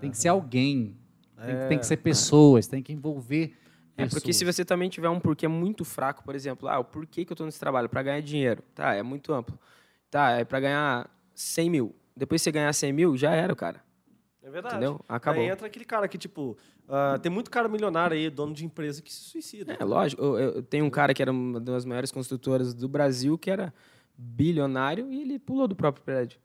Tem 0.00 0.10
que 0.10 0.16
ser 0.16 0.28
alguém. 0.28 0.96
Tem, 1.36 1.56
que- 1.56 1.68
tem 1.68 1.78
que 1.78 1.86
ser 1.86 1.98
pessoas, 1.98 2.66
tem 2.66 2.82
que 2.82 2.90
envolver 2.92 3.52
É, 3.96 4.04
pessoas. 4.04 4.22
porque 4.22 4.32
se 4.32 4.44
você 4.44 4.64
também 4.64 4.88
tiver 4.88 5.08
um 5.08 5.20
porquê 5.20 5.46
muito 5.48 5.84
fraco, 5.84 6.24
por 6.24 6.34
exemplo, 6.34 6.68
ah, 6.68 6.78
o 6.78 6.84
porquê 6.84 7.24
que 7.24 7.32
eu 7.32 7.36
tô 7.36 7.44
nesse 7.44 7.60
trabalho? 7.60 7.88
Para 7.88 8.02
ganhar 8.02 8.20
dinheiro. 8.20 8.62
Tá, 8.74 8.94
é 8.94 9.02
muito 9.02 9.32
amplo. 9.32 9.58
Tá, 10.10 10.30
é 10.32 10.44
para 10.44 10.60
ganhar 10.60 11.10
100 11.34 11.70
mil. 11.70 11.96
Depois 12.16 12.40
que 12.40 12.44
você 12.44 12.52
ganhar 12.52 12.72
100 12.72 12.92
mil, 12.92 13.16
já 13.16 13.32
era, 13.32 13.54
cara. 13.54 13.82
É 14.42 14.50
verdade. 14.50 14.76
Entendeu? 14.76 15.00
Acabou. 15.08 15.42
Aí 15.42 15.48
entra 15.48 15.66
aquele 15.66 15.84
cara 15.84 16.08
que, 16.08 16.16
tipo, 16.16 16.56
ah, 16.88 17.18
tem 17.22 17.30
muito 17.30 17.50
cara 17.50 17.68
milionário 17.68 18.16
aí, 18.16 18.28
dono 18.28 18.52
de 18.52 18.64
empresa, 18.64 19.00
que 19.00 19.12
se 19.12 19.20
suicida. 19.20 19.76
É, 19.78 19.84
lógico. 19.84 20.22
Eu, 20.22 20.38
eu 20.38 20.62
tenho 20.62 20.84
um 20.84 20.90
cara 20.90 21.14
que 21.14 21.22
era 21.22 21.30
uma 21.30 21.60
das 21.60 21.84
maiores 21.84 22.10
construtoras 22.10 22.74
do 22.74 22.88
Brasil, 22.88 23.38
que 23.38 23.50
era 23.50 23.72
bilionário, 24.18 25.10
e 25.10 25.22
ele 25.22 25.38
pulou 25.38 25.68
do 25.68 25.76
próprio 25.76 26.04
prédio. 26.04 26.40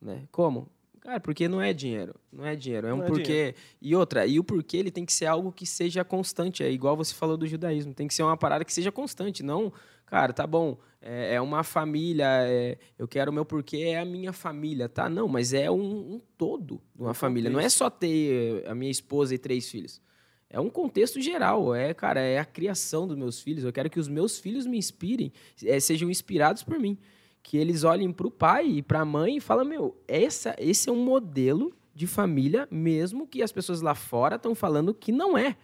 Né? 0.00 0.26
Como? 0.32 0.70
Cara, 1.00 1.18
porque 1.18 1.48
não 1.48 1.62
é 1.62 1.72
dinheiro. 1.72 2.14
Não 2.30 2.44
é 2.44 2.54
dinheiro. 2.54 2.86
É 2.86 2.92
um 2.92 2.98
Não 2.98 3.04
é 3.04 3.08
porquê. 3.08 3.54
E 3.80 3.96
outra, 3.96 4.26
e 4.26 4.38
o 4.38 4.44
porquê 4.44 4.76
ele 4.76 4.90
tem 4.90 5.04
que 5.04 5.12
ser 5.12 5.26
algo 5.26 5.50
que 5.50 5.64
seja 5.66 6.04
constante. 6.04 6.62
É 6.62 6.70
igual 6.70 6.96
você 6.96 7.14
falou 7.14 7.36
do 7.36 7.46
judaísmo. 7.46 7.94
Tem 7.94 8.06
que 8.06 8.14
ser 8.14 8.22
uma 8.22 8.36
parada 8.36 8.64
que 8.64 8.72
seja 8.72 8.92
constante. 8.92 9.42
Não, 9.42 9.72
cara, 10.04 10.32
tá 10.32 10.46
bom. 10.46 10.78
É, 11.00 11.36
é 11.36 11.40
uma 11.40 11.64
família. 11.64 12.26
é, 12.46 12.76
eu 12.98 13.08
quero 13.08 13.30
o 13.30 13.34
meu 13.34 13.46
porquê, 13.46 13.78
é 13.78 13.98
a 13.98 14.04
minha 14.04 14.32
família, 14.32 14.88
tá? 14.88 15.08
Não, 15.08 15.26
mas 15.26 15.54
é 15.54 15.70
um, 15.70 16.14
um 16.14 16.20
todo 16.36 16.82
de 16.94 17.02
uma 17.02 17.12
Um 17.12 17.14
família. 17.14 17.50
Não 17.50 17.60
é 17.60 17.68
só 17.70 17.88
ter 17.88 18.66
a 18.66 18.74
minha 18.74 18.90
esposa 18.90 19.34
e 19.34 19.38
três 19.38 19.70
filhos. 19.70 20.02
É 20.50 20.60
um 20.60 20.68
contexto 20.68 21.20
geral, 21.20 21.74
é, 21.74 21.94
cara, 21.94 22.20
é 22.20 22.38
a 22.38 22.44
criação 22.44 23.06
dos 23.06 23.16
meus 23.16 23.40
filhos. 23.40 23.64
Eu 23.64 23.72
quero 23.72 23.88
que 23.88 24.00
os 24.00 24.08
meus 24.08 24.38
filhos 24.38 24.66
me 24.66 24.76
inspirem, 24.76 25.32
é, 25.64 25.78
sejam 25.78 26.10
inspirados 26.10 26.64
por 26.64 26.78
mim. 26.78 26.98
Que 27.42 27.56
eles 27.56 27.84
olhem 27.84 28.12
para 28.12 28.26
o 28.26 28.30
pai 28.30 28.66
e 28.66 28.82
para 28.82 29.00
a 29.00 29.04
mãe 29.04 29.36
e 29.36 29.40
falem, 29.40 29.68
meu, 29.68 29.96
essa, 30.06 30.54
esse 30.58 30.88
é 30.88 30.92
um 30.92 31.02
modelo 31.02 31.72
de 31.94 32.06
família, 32.06 32.68
mesmo 32.70 33.26
que 33.26 33.42
as 33.42 33.52
pessoas 33.52 33.80
lá 33.80 33.94
fora 33.94 34.36
estão 34.36 34.54
falando 34.54 34.94
que 34.94 35.12
não 35.12 35.36
é. 35.36 35.56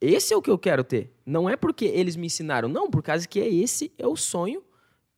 Esse 0.00 0.32
é 0.32 0.36
o 0.36 0.42
que 0.42 0.50
eu 0.50 0.58
quero 0.58 0.84
ter. 0.84 1.12
Não 1.26 1.48
é 1.48 1.56
porque 1.56 1.84
eles 1.86 2.16
me 2.16 2.26
ensinaram, 2.26 2.68
não, 2.68 2.90
por 2.90 3.02
causa 3.02 3.26
que 3.26 3.40
é 3.40 3.48
esse 3.48 3.92
é 3.98 4.06
o 4.06 4.16
sonho 4.16 4.62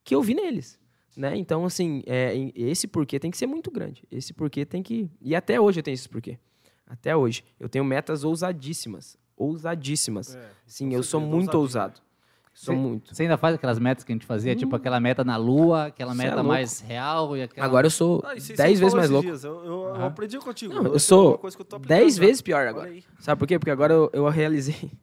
que 0.02 0.14
eu 0.14 0.22
vi 0.22 0.34
neles. 0.34 0.78
Né? 1.16 1.36
Então, 1.36 1.64
assim, 1.64 2.02
é, 2.06 2.34
esse 2.54 2.86
porquê 2.86 3.18
tem 3.18 3.30
que 3.30 3.36
ser 3.36 3.46
muito 3.46 3.70
grande. 3.70 4.04
Esse 4.10 4.32
porquê 4.32 4.64
tem 4.64 4.82
que. 4.82 5.10
E 5.20 5.34
até 5.34 5.60
hoje 5.60 5.80
eu 5.80 5.82
tenho 5.82 5.94
esse 5.94 6.08
porquê. 6.08 6.38
Até 6.86 7.14
hoje. 7.14 7.44
Eu 7.58 7.68
tenho 7.68 7.84
metas 7.84 8.24
ousadíssimas. 8.24 9.18
Ousadíssimas. 9.36 10.34
É, 10.34 10.50
Sim, 10.66 10.94
eu 10.94 11.02
sou 11.02 11.20
muito 11.20 11.56
ousado. 11.58 12.00
Sou 12.62 12.74
Você- 12.74 12.78
muito. 12.80 13.14
Você 13.14 13.22
ainda 13.22 13.38
faz 13.38 13.54
aquelas 13.54 13.78
metas 13.78 14.04
que 14.04 14.12
a 14.12 14.14
gente 14.14 14.26
fazia, 14.26 14.54
tipo 14.54 14.76
aquela 14.76 15.00
meta 15.00 15.24
na 15.24 15.38
lua, 15.38 15.86
aquela 15.86 16.14
Cê 16.14 16.20
é 16.20 16.24
meta 16.24 16.34
louco. 16.36 16.48
mais 16.50 16.80
real 16.80 17.34
e 17.34 17.42
aquela. 17.42 17.66
Agora 17.66 17.86
eu 17.86 17.90
sou 17.90 18.22
Ah, 18.22 18.34
dez 18.34 18.78
vezes 18.78 18.92
mais 18.92 19.08
louco. 19.08 19.26
dias, 19.26 19.44
Eu, 19.44 19.64
eu- 19.64 20.04
aprendi 20.04 20.38
contigo. 20.38 20.74
Não, 20.74 20.84
eu 20.84 20.96
é 20.96 20.98
sou 20.98 21.40
eu 21.42 21.48
aplicando 21.48 21.86
dez 21.86 22.18
vezes 22.18 22.42
pior 22.42 22.66
agora. 22.66 22.92
Sabe 23.18 23.38
por 23.38 23.48
quê? 23.48 23.58
Porque 23.58 23.70
agora 23.70 23.94
eu, 23.94 24.10
eu 24.12 24.28
realizei. 24.28 24.74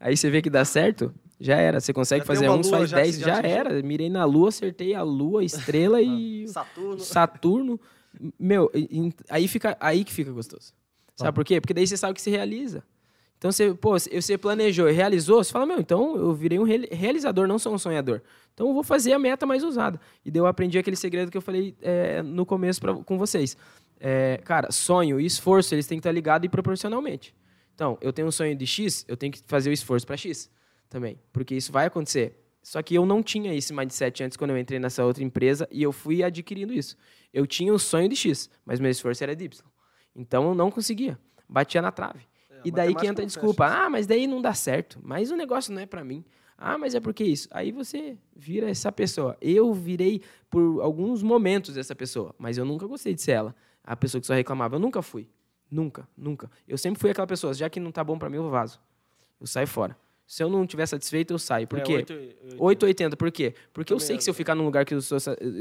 Aí 0.00 0.16
você 0.16 0.28
vê 0.28 0.42
que 0.42 0.50
dá 0.50 0.64
certo, 0.64 1.14
já 1.38 1.56
era. 1.56 1.78
Você 1.78 1.92
consegue 1.92 2.22
Já 2.22 2.26
fazer 2.26 2.50
uns, 2.50 2.66
lua 2.68 2.78
faz 2.78 2.90
já 2.90 2.96
que 2.96 3.02
10, 3.04 3.14
você 3.14 3.20
já, 3.20 3.42
já 3.42 3.48
era. 3.48 3.80
Mirei 3.80 4.10
na 4.10 4.24
lua, 4.24 4.48
acertei 4.48 4.92
a 4.92 5.02
lua, 5.04 5.40
a 5.42 5.44
estrela 5.44 6.02
e 6.02 6.46
Saturno. 6.50 6.98
Saturno. 6.98 7.80
Meu, 8.36 8.72
aí, 9.30 9.46
fica, 9.46 9.76
aí 9.78 10.02
que 10.02 10.12
fica 10.12 10.32
gostoso. 10.32 10.72
Sabe 11.14 11.32
por 11.32 11.44
quê? 11.44 11.60
Porque 11.60 11.74
daí 11.74 11.86
você 11.86 11.96
sabe 11.96 12.14
que 12.14 12.22
se 12.22 12.30
realiza. 12.30 12.82
Então, 13.38 13.52
você, 13.52 13.72
pô, 13.72 13.96
você 13.96 14.36
planejou 14.36 14.88
e 14.88 14.92
realizou, 14.92 15.42
você 15.42 15.52
fala, 15.52 15.64
meu, 15.64 15.78
então 15.78 16.16
eu 16.16 16.34
virei 16.34 16.58
um 16.58 16.64
reali- 16.64 16.88
realizador, 16.90 17.46
não 17.46 17.58
sou 17.58 17.72
um 17.72 17.78
sonhador. 17.78 18.20
Então 18.52 18.66
eu 18.66 18.74
vou 18.74 18.82
fazer 18.82 19.12
a 19.12 19.18
meta 19.18 19.46
mais 19.46 19.62
usada. 19.62 20.00
E 20.24 20.30
daí 20.30 20.40
eu 20.40 20.46
aprendi 20.46 20.76
aquele 20.76 20.96
segredo 20.96 21.30
que 21.30 21.36
eu 21.36 21.40
falei 21.40 21.76
é, 21.80 22.20
no 22.20 22.44
começo 22.44 22.80
pra, 22.80 22.92
com 22.94 23.16
vocês. 23.16 23.56
É, 24.00 24.40
cara, 24.44 24.72
sonho 24.72 25.20
e 25.20 25.24
esforço, 25.24 25.72
eles 25.72 25.86
têm 25.86 25.98
que 25.98 26.00
estar 26.00 26.10
ligados 26.10 26.44
e 26.46 26.48
proporcionalmente. 26.48 27.32
Então, 27.74 27.96
eu 28.00 28.12
tenho 28.12 28.26
um 28.26 28.32
sonho 28.32 28.56
de 28.56 28.66
X, 28.66 29.04
eu 29.06 29.16
tenho 29.16 29.32
que 29.32 29.40
fazer 29.46 29.70
o 29.70 29.72
esforço 29.72 30.04
para 30.04 30.16
X 30.16 30.50
também. 30.90 31.16
Porque 31.32 31.54
isso 31.54 31.70
vai 31.70 31.86
acontecer. 31.86 32.44
Só 32.60 32.82
que 32.82 32.96
eu 32.96 33.06
não 33.06 33.22
tinha 33.22 33.54
esse 33.54 33.72
mindset 33.72 34.24
antes 34.24 34.36
quando 34.36 34.50
eu 34.50 34.58
entrei 34.58 34.80
nessa 34.80 35.04
outra 35.04 35.22
empresa 35.22 35.68
e 35.70 35.80
eu 35.80 35.92
fui 35.92 36.24
adquirindo 36.24 36.72
isso. 36.72 36.96
Eu 37.32 37.46
tinha 37.46 37.72
o 37.72 37.78
sonho 37.78 38.08
de 38.08 38.16
X, 38.16 38.50
mas 38.66 38.80
meu 38.80 38.90
esforço 38.90 39.22
era 39.22 39.36
de 39.36 39.44
Y. 39.44 39.64
Então 40.14 40.48
eu 40.48 40.54
não 40.56 40.72
conseguia. 40.72 41.16
Batia 41.48 41.80
na 41.80 41.92
trave. 41.92 42.26
É, 42.58 42.68
e 42.68 42.70
daí 42.70 42.94
que 42.94 43.06
entra 43.06 43.22
a 43.24 43.26
desculpa. 43.26 43.68
fecha. 43.68 43.84
Ah, 43.84 43.90
mas 43.90 44.06
daí 44.06 44.26
não 44.26 44.40
dá 44.42 44.54
certo. 44.54 44.98
Mas 45.02 45.30
o 45.30 45.36
negócio 45.36 45.72
não 45.72 45.80
é 45.82 45.86
pra 45.86 46.02
mim. 46.04 46.24
Ah, 46.56 46.76
mas 46.76 46.94
é 46.94 47.00
porque 47.00 47.22
isso. 47.24 47.48
Aí 47.52 47.70
você 47.70 48.18
vira 48.34 48.68
essa 48.68 48.90
pessoa. 48.90 49.36
Eu 49.40 49.72
virei 49.72 50.20
por 50.50 50.80
alguns 50.82 51.22
momentos 51.22 51.76
essa 51.76 51.94
pessoa, 51.94 52.34
mas 52.38 52.58
eu 52.58 52.64
nunca 52.64 52.86
gostei 52.86 53.14
de 53.14 53.22
ser 53.22 53.32
ela. 53.32 53.54
A 53.84 53.94
pessoa 53.96 54.20
que 54.20 54.26
só 54.26 54.34
reclamava. 54.34 54.74
Eu 54.76 54.80
nunca 54.80 55.00
fui. 55.00 55.28
Nunca, 55.70 56.08
nunca. 56.16 56.50
Eu 56.66 56.76
sempre 56.78 56.98
fui 57.00 57.10
aquela 57.10 57.26
pessoa, 57.26 57.54
já 57.54 57.68
que 57.70 57.78
não 57.78 57.92
tá 57.92 58.02
bom 58.02 58.18
pra 58.18 58.28
mim, 58.28 58.36
eu 58.36 58.48
vazo. 58.50 58.80
Eu 59.40 59.46
saio 59.46 59.66
fora. 59.66 59.96
Se 60.26 60.42
eu 60.42 60.50
não 60.50 60.66
tiver 60.66 60.84
satisfeito, 60.84 61.32
eu 61.32 61.38
saio. 61.38 61.66
Por 61.66 61.78
É, 61.78 61.82
quê? 61.82 61.94
oito 61.94 62.12
e- 62.12 62.36
oito- 62.58 62.84
880, 62.84 63.16
por 63.16 63.30
quê? 63.30 63.54
Porque 63.72 63.92
eu 63.92 63.98
sei 64.00 64.16
é. 64.16 64.18
que 64.18 64.24
se 64.24 64.28
eu 64.28 64.34
ficar 64.34 64.54
num 64.54 64.64
lugar 64.64 64.84
que 64.84 64.92
eu, 64.94 65.00
sou 65.00 65.16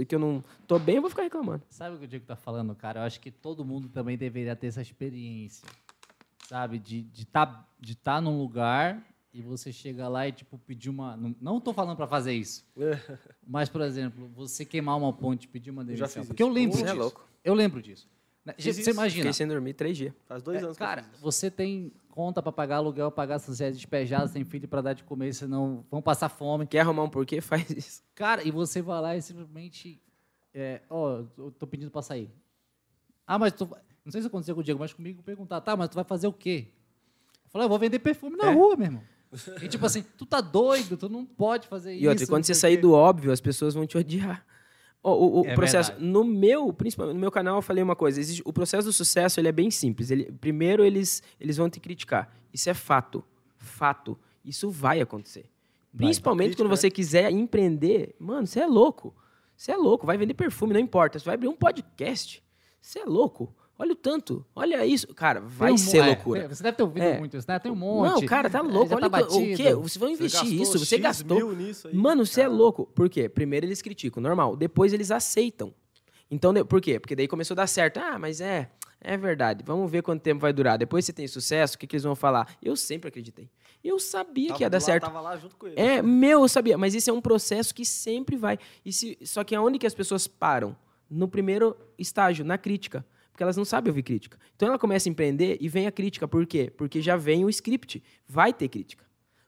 que 0.08 0.14
eu 0.16 0.20
não 0.20 0.44
tô 0.68 0.78
bem, 0.80 0.96
eu 0.96 1.02
vou 1.02 1.10
ficar 1.10 1.24
reclamando. 1.24 1.62
Sabe 1.70 1.96
o 1.96 2.00
que 2.00 2.06
o 2.06 2.08
Diego 2.08 2.26
tá 2.26 2.36
falando, 2.36 2.74
cara? 2.76 3.02
Eu 3.02 3.04
acho 3.06 3.20
que 3.22 3.32
todo 3.32 3.64
mundo 3.64 3.88
também 3.88 4.18
deveria 4.18 4.56
ter 4.58 4.68
essa 4.68 4.82
experiência. 4.82 5.66
Sabe? 6.48 6.80
De 6.80 7.00
estar 7.14 7.14
de 7.14 7.26
tá, 7.26 7.68
de 7.80 7.96
tá 7.96 8.22
num 8.22 8.38
lugar 8.40 9.04
e 9.34 9.42
você 9.42 9.72
chega 9.72 10.08
lá 10.08 10.28
e, 10.28 10.32
tipo, 10.32 10.58
pedir 10.58 10.90
uma. 10.90 11.18
Não, 11.18 11.36
não 11.42 11.60
tô 11.60 11.74
falando 11.74 11.98
pra 11.98 12.08
fazer 12.08 12.34
isso. 12.34 12.66
É. 12.78 12.98
Mas, 13.46 13.68
por 13.68 13.82
exemplo, 13.82 14.30
você 14.34 14.64
queimar 14.64 14.98
uma 14.98 15.12
ponte 15.12 15.44
e 15.44 15.48
pedir 15.48 15.72
uma 15.72 15.82
já 15.84 15.88
demissão. 16.06 16.24
fiz 16.24 16.28
Porque 16.28 16.42
eu 16.42 16.48
isso. 16.48 16.56
lembro 16.56 16.78
Você 16.78 16.84
é 16.84 16.86
disso. 16.88 16.98
louco. 16.98 17.28
Eu 17.44 17.54
lembro 17.54 17.82
disso. 17.82 18.10
Né? 18.46 18.54
Fiz 18.58 18.76
Você 18.76 18.82
isso. 18.82 18.90
imagina. 18.92 19.24
Fiquei 19.24 19.34
sem 19.34 19.46
dormir 19.48 19.74
três 19.74 19.98
dias. 19.98 20.14
Faz 20.26 20.42
dois 20.42 20.62
É, 20.62 20.64
anos 20.64 20.78
que 20.78 20.84
eu 20.84 20.88
cara, 20.88 21.06
você 21.20 21.52
tem 21.52 21.92
conta 22.10 22.42
pra 22.42 22.52
pagar 22.52 22.78
aluguel, 22.78 23.12
pagar 23.12 23.40
você 23.40 23.66
é 23.66 23.70
despejado, 23.72 24.32
tem 24.32 24.44
filho 24.46 24.68
pra 24.70 24.82
dar 24.82 24.94
de 24.94 25.04
comer, 25.04 25.34
senão 25.34 25.86
vão 25.92 26.02
passar 26.02 26.30
fome. 26.30 26.66
Quer 26.66 26.80
arrumar 26.80 27.04
um 27.04 27.10
porquê? 27.10 27.42
Faz 27.42 27.70
isso. 27.70 28.02
Cara, 28.16 28.42
e 28.48 28.52
você 28.52 28.82
vai 28.82 29.02
lá 29.02 29.16
e 29.18 29.22
simplesmente. 29.22 30.02
é, 30.54 30.82
Ó, 30.90 31.24
eu 31.38 31.52
tô 31.52 31.68
pedindo 31.68 31.92
pra 31.92 32.02
sair. 32.02 32.32
Ah, 33.28 33.38
mas 33.38 33.52
tu. 33.52 33.70
Não 34.08 34.12
sei 34.14 34.22
se 34.22 34.28
aconteceu 34.28 34.56
com 34.56 34.62
o 34.62 34.64
Diego, 34.64 34.80
mas 34.80 34.94
comigo 34.94 35.22
perguntar, 35.22 35.60
tá, 35.60 35.76
mas 35.76 35.90
tu 35.90 35.96
vai 35.96 36.06
fazer 36.06 36.28
o 36.28 36.32
quê? 36.34 36.68
Eu 37.44 37.50
falei, 37.52 37.66
eu 37.66 37.70
vou 37.70 37.78
vender 37.78 38.00
perfume 38.00 38.38
na 38.38 38.50
É. 38.52 38.54
rua, 38.54 38.78
meu 38.78 38.86
irmão. 38.86 39.04
E 39.62 39.68
tipo 39.68 39.86
assim, 39.86 40.02
tu 40.18 40.26
tá 40.26 40.40
doido, 40.40 40.96
tu 40.96 41.10
não 41.10 41.26
pode 41.26 41.68
fazer 41.68 41.94
isso. 41.94 42.06
E 42.06 42.08
outra, 42.08 42.26
quando 42.28 42.46
você 42.46 42.54
sair 42.54 42.78
do 42.78 42.94
óbvio, 42.94 43.34
as 43.34 43.42
pessoas 43.42 43.74
vão 43.74 43.86
te 43.86 43.98
odiar. 43.98 44.46
O 45.04 45.42
o 45.42 45.46
É 45.46 45.56
processo, 45.56 45.90
verdade. 45.92 46.10
no 46.10 46.24
meu, 46.24 46.72
principalmente 46.72 47.16
no 47.16 47.20
meu 47.20 47.32
canal, 47.32 47.58
eu 47.58 47.62
falei 47.62 47.84
uma 47.84 47.96
coisa. 47.98 48.18
existe- 48.20 48.42
o 48.46 48.54
processo 48.54 48.88
do 48.88 48.94
sucesso 48.94 49.40
ele 49.42 49.50
é 49.50 49.52
bem 49.52 49.70
simples. 49.70 50.10
Ele, 50.10 50.32
primeiro, 50.32 50.86
eles, 50.86 51.22
eles 51.40 51.58
vão 51.58 51.70
te 51.70 51.80
criticar. 51.82 52.34
Isso 52.54 52.70
é 52.70 52.74
fato. 52.74 53.22
Fato. 53.58 54.18
Isso 54.46 54.70
vai 54.72 55.02
acontecer. 55.02 55.50
Principalmente 55.96 56.48
Crítica, 56.48 56.64
quando 56.64 56.70
né? 56.72 56.76
você 56.78 56.90
quiser 56.90 57.30
empreender. 57.32 58.16
Mano, 58.20 58.48
você 58.48 58.62
é 58.62 58.66
louco. 58.68 59.14
Você 59.56 59.72
é 59.74 59.76
louco. 59.78 60.06
Vai 60.06 60.18
vender 60.18 60.34
perfume, 60.34 60.74
não 60.74 60.80
importa. 60.80 61.20
Você 61.20 61.26
vai 61.26 61.36
abrir 61.36 61.48
um 61.50 61.56
podcast. 61.56 62.42
Você 62.82 63.00
é 63.00 63.06
louco. 63.06 63.54
Olha 63.80 63.92
o 63.92 63.96
tanto. 63.96 64.44
Olha 64.56 64.84
isso. 64.86 65.08
Cara, 65.14 65.40
vai 65.40 65.72
um 65.72 65.78
ser 65.78 65.98
é, 66.00 66.06
loucura. 66.08 66.40
tem- 66.42 66.50
Você 66.50 66.64
deve 66.64 66.78
ter 66.78 66.84
ouvido 66.84 67.04
É. 67.04 67.20
muito 67.20 67.38
isso, 67.38 67.46
né? 67.48 67.60
Tem 67.60 67.72
um 67.72 67.76
monte. 67.76 68.10
Não, 68.12 68.26
cara, 68.26 68.50
tá 68.50 68.60
é, 68.60 68.62
louco. 68.62 68.90
já 68.90 68.96
Olha 68.96 69.10
tá 69.10 69.20
o 69.22 69.28
que-. 69.28 69.74
Vocês 69.76 69.98
vão 69.98 70.10
investir 70.10 70.42
gastou 70.42 70.62
isso. 70.64 70.80
Você 70.80 70.96
X 70.96 71.02
gastou. 71.04 71.38
mil 71.38 71.54
nisso 71.56 71.88
aí. 71.88 71.96
Mano, 71.96 72.26
você 72.26 72.42
é 72.42 72.44
Cara, 72.46 72.56
louco. 72.56 72.88
Por 72.88 73.08
quê? 73.08 73.30
Primeiro 73.30 73.66
eles 73.68 73.82
criticam, 73.82 74.22
normal. 74.22 74.56
Depois 74.56 74.94
eles 74.94 75.12
aceitam. 75.12 75.74
Então, 76.30 76.54
por 76.66 76.82
quê? 76.82 77.00
Porque 77.00 77.16
daí 77.16 77.28
começou 77.28 77.54
a 77.54 77.58
dar 77.58 77.68
certo. 77.68 77.98
Ah, 78.00 78.18
mas 78.18 78.42
é, 78.42 78.70
é 79.00 79.16
verdade. 79.16 79.64
Vamos 79.66 79.90
ver 79.92 80.02
quanto 80.02 80.22
tempo 80.22 80.42
vai 80.42 80.52
durar. 80.52 80.78
Depois 80.78 81.06
você 81.06 81.14
tem 81.14 81.28
sucesso, 81.28 81.76
o 81.76 81.78
que, 81.80 81.86
que 81.86 81.96
eles 81.96 82.04
vão 82.04 82.16
falar? 82.16 82.58
Eu 82.62 82.76
sempre 82.76 83.10
acreditei. 83.10 83.48
Eu 83.84 84.00
sabia 84.00 84.48
tava 84.48 84.58
que 84.58 84.64
ia 84.64 84.70
dar 84.72 84.78
lado, 84.78 84.84
certo. 84.86 85.04
Tava 85.04 85.22
lá 85.22 85.38
junto 85.38 85.56
com 85.56 85.68
ele. 85.68 85.80
É, 85.80 86.02
meu, 86.02 86.42
eu 86.42 86.48
sabia. 86.50 86.78
Mas 86.80 86.96
isso 86.96 87.10
é 87.12 87.14
um 87.14 87.22
processo 87.22 87.76
que 87.76 87.86
sempre 87.86 88.36
vai. 88.36 88.58
E 88.84 88.92
se, 88.92 89.18
só 89.22 89.44
que 89.44 89.54
aonde 89.56 89.78
que 89.78 89.86
as 89.86 89.94
pessoas 89.94 90.26
param? 90.28 90.76
No 91.10 91.28
primeiro 91.28 91.78
estágio, 91.98 92.44
na 92.44 92.58
crítica. 92.58 93.06
Porque 93.38 93.44
elas 93.44 93.56
não 93.56 93.66
sabem 93.66 93.92
ouvir 93.92 94.02
crítica. 94.02 94.40
Então 94.56 94.68
ela 94.68 94.80
começa 94.80 95.08
a 95.08 95.12
empreender 95.12 95.60
e 95.62 95.70
vem 95.70 95.86
a 95.86 95.92
crítica. 95.92 96.28
Por 96.28 96.44
quê? 96.48 96.74
Porque 96.76 97.04
já 97.04 97.16
vem 97.16 97.46
o 97.46 97.50
script. 97.52 98.02
Vai 98.28 98.52
ter 98.52 98.68
crítica. 98.68 99.06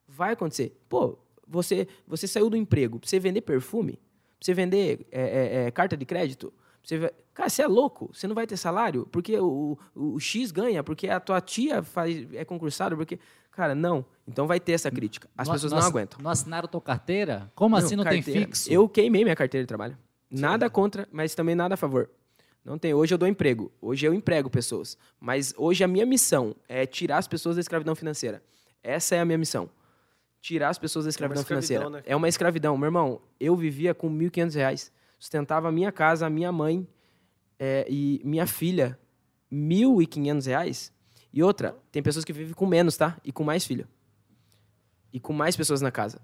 Vai 0.08 0.34
acontecer. 0.34 0.80
Pô, 0.88 1.18
você, 1.48 1.88
você 2.06 2.28
saiu 2.28 2.52
do 2.52 2.56
emprego 2.56 3.00
pra 3.00 3.10
você 3.10 3.20
vender 3.20 3.42
perfume? 3.42 3.94
Pra 3.94 4.02
você 4.42 4.54
vender 4.54 5.08
é, 5.12 5.22
é, 5.22 5.66
é, 5.66 5.72
carta 5.72 5.98
de 5.98 6.06
crédito? 6.06 6.54
Você, 6.84 7.12
cara, 7.34 7.50
você 7.50 7.64
é 7.64 7.68
louco? 7.68 8.12
Você 8.14 8.28
não 8.28 8.36
vai 8.36 8.46
ter 8.46 8.58
salário? 8.58 9.08
Porque 9.12 9.36
o, 9.40 9.76
o, 9.96 10.14
o 10.14 10.20
X 10.20 10.52
ganha? 10.52 10.84
Porque 10.84 11.10
a 11.10 11.20
tua 11.20 11.42
tia 11.42 11.82
faz, 11.82 12.32
é 12.36 12.46
concursada? 12.46 12.96
Porque... 12.96 13.18
Cara, 13.50 13.74
não. 13.74 14.06
Então 14.28 14.46
vai 14.46 14.60
ter 14.60 14.74
essa 14.74 14.92
crítica. 14.92 15.28
As 15.36 15.48
Não- 15.48 15.56
pessoas 15.56 15.72
não 15.74 15.80
não 15.80 15.88
aguentam. 15.88 16.20
Não 16.22 16.30
assinaram 16.30 16.68
tua 16.68 16.80
carteira? 16.80 17.52
Como 17.56 17.76
assim 17.76 17.96
não 17.96 18.04
tem 18.04 18.22
carteira. 18.22 18.46
fixo? 18.46 18.72
Eu 18.72 18.88
queimei 18.88 19.24
minha 19.24 19.36
carteira 19.36 19.64
de 19.64 19.68
trabalho. 19.68 19.98
Nada 20.30 20.70
contra, 20.70 21.10
mas 21.12 21.34
também 21.34 21.56
nada 21.56 21.74
a 21.74 21.78
favor. 21.78 22.08
Não 22.64 22.78
tem. 22.78 22.94
Hoje 22.94 23.14
eu 23.14 23.18
dou 23.18 23.28
emprego. 23.28 23.72
Hoje 23.82 24.06
eu 24.06 24.14
emprego 24.14 24.50
pessoas. 24.50 24.98
Mas 25.20 25.54
hoje 25.58 25.84
a 25.84 25.88
minha 25.88 26.06
missão 26.06 26.56
é 26.68 26.86
tirar 26.86 27.18
as 27.18 27.28
pessoas 27.28 27.56
da 27.56 27.62
escravidão 27.62 27.96
financeira. 27.96 28.44
Essa 28.84 29.16
é 29.16 29.20
a 29.20 29.26
minha 29.26 29.38
missão. 29.38 29.70
Tirar 30.42 30.70
as 30.70 30.78
pessoas 30.78 31.06
da 31.06 31.10
escravidão, 31.10 31.42
escravidão, 31.42 31.68
financeira. 31.68 31.90
né? 31.90 32.04
É 32.06 32.16
uma 32.16 32.28
escravidão. 32.28 32.78
Meu 32.78 32.88
irmão, 32.88 33.22
eu 33.40 33.56
vivia 33.56 33.94
com 33.94 34.10
1.500 34.10 34.56
reais. 34.56 34.92
Sustentava 35.18 35.68
a 35.68 35.72
minha 35.72 35.92
casa, 35.92 36.26
a 36.28 36.30
minha 36.30 36.52
mãe 36.52 36.88
é, 37.58 37.86
e 37.90 38.22
minha 38.24 38.46
filha. 38.46 38.98
1.500 39.52 40.46
reais. 40.46 40.94
E 41.34 41.44
outra, 41.44 41.76
tem 41.92 42.02
pessoas 42.02 42.24
que 42.24 42.32
vivem 42.34 42.54
com 42.54 42.66
menos, 42.66 42.96
tá? 42.98 43.18
E 43.24 43.32
com 43.32 43.44
mais 43.44 43.66
filho. 43.66 43.88
E 45.12 45.20
com 45.20 45.34
mais 45.34 45.56
pessoas 45.56 45.82
na 45.82 45.92
casa. 45.92 46.22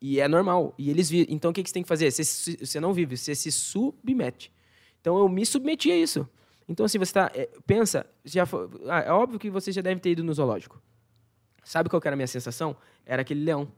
E 0.00 0.20
é 0.20 0.28
normal. 0.28 0.74
E 0.78 0.90
eles 0.90 1.10
vivem. 1.10 1.34
Então 1.34 1.50
o 1.50 1.54
que 1.54 1.62
que 1.62 1.68
você 1.68 1.74
tem 1.74 1.82
que 1.82 1.88
fazer? 1.88 2.10
Você, 2.10 2.56
você 2.56 2.78
não 2.78 2.92
vive, 2.92 3.16
você 3.16 3.34
se 3.34 3.50
submete. 3.50 4.52
Então 5.00 5.18
eu 5.18 5.28
me 5.28 5.44
submeti 5.46 5.90
a 5.90 5.96
isso. 5.96 6.28
Então, 6.68 6.84
assim, 6.84 6.98
você 6.98 7.12
tá. 7.14 7.30
é, 7.34 7.48
pensa, 7.66 8.04
já 8.24 8.44
fo- 8.44 8.68
ah, 8.88 9.00
é 9.00 9.10
óbvio 9.10 9.38
que 9.38 9.48
você 9.48 9.72
já 9.72 9.80
deve 9.80 10.00
ter 10.00 10.10
ido 10.10 10.22
no 10.22 10.34
zoológico. 10.34 10.80
Sabe 11.64 11.88
qual 11.88 12.00
era 12.04 12.14
a 12.14 12.16
minha 12.16 12.26
sensação? 12.26 12.76
Era 13.06 13.22
aquele 13.22 13.42
leão. 13.42 13.68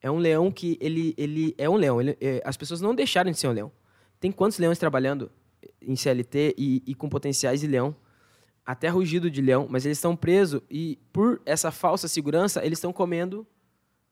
É 0.00 0.08
um 0.10 0.18
leão 0.18 0.50
que 0.52 0.78
ele, 0.80 1.12
ele 1.16 1.54
é 1.58 1.68
um 1.68 1.74
leão. 1.76 2.00
Ele- 2.00 2.16
é, 2.20 2.40
as 2.44 2.56
pessoas 2.56 2.80
não 2.80 2.94
deixaram 2.94 3.30
de 3.32 3.38
ser 3.38 3.48
um 3.48 3.52
leão. 3.52 3.72
Tem 4.20 4.30
quantos 4.30 4.58
leões 4.58 4.78
trabalhando 4.78 5.30
em 5.82 5.96
CLT 5.96 6.54
e, 6.56 6.82
e 6.86 6.94
com 6.94 7.08
potenciais 7.08 7.60
de 7.60 7.66
leão? 7.66 7.94
Até 8.64 8.88
rugido 8.88 9.30
de 9.30 9.40
leão, 9.40 9.66
mas 9.68 9.84
eles 9.86 9.98
estão 9.98 10.14
presos 10.14 10.60
e 10.70 10.98
por 11.12 11.40
essa 11.46 11.70
falsa 11.70 12.06
segurança, 12.06 12.64
eles 12.64 12.78
estão 12.78 12.92
comendo 12.92 13.46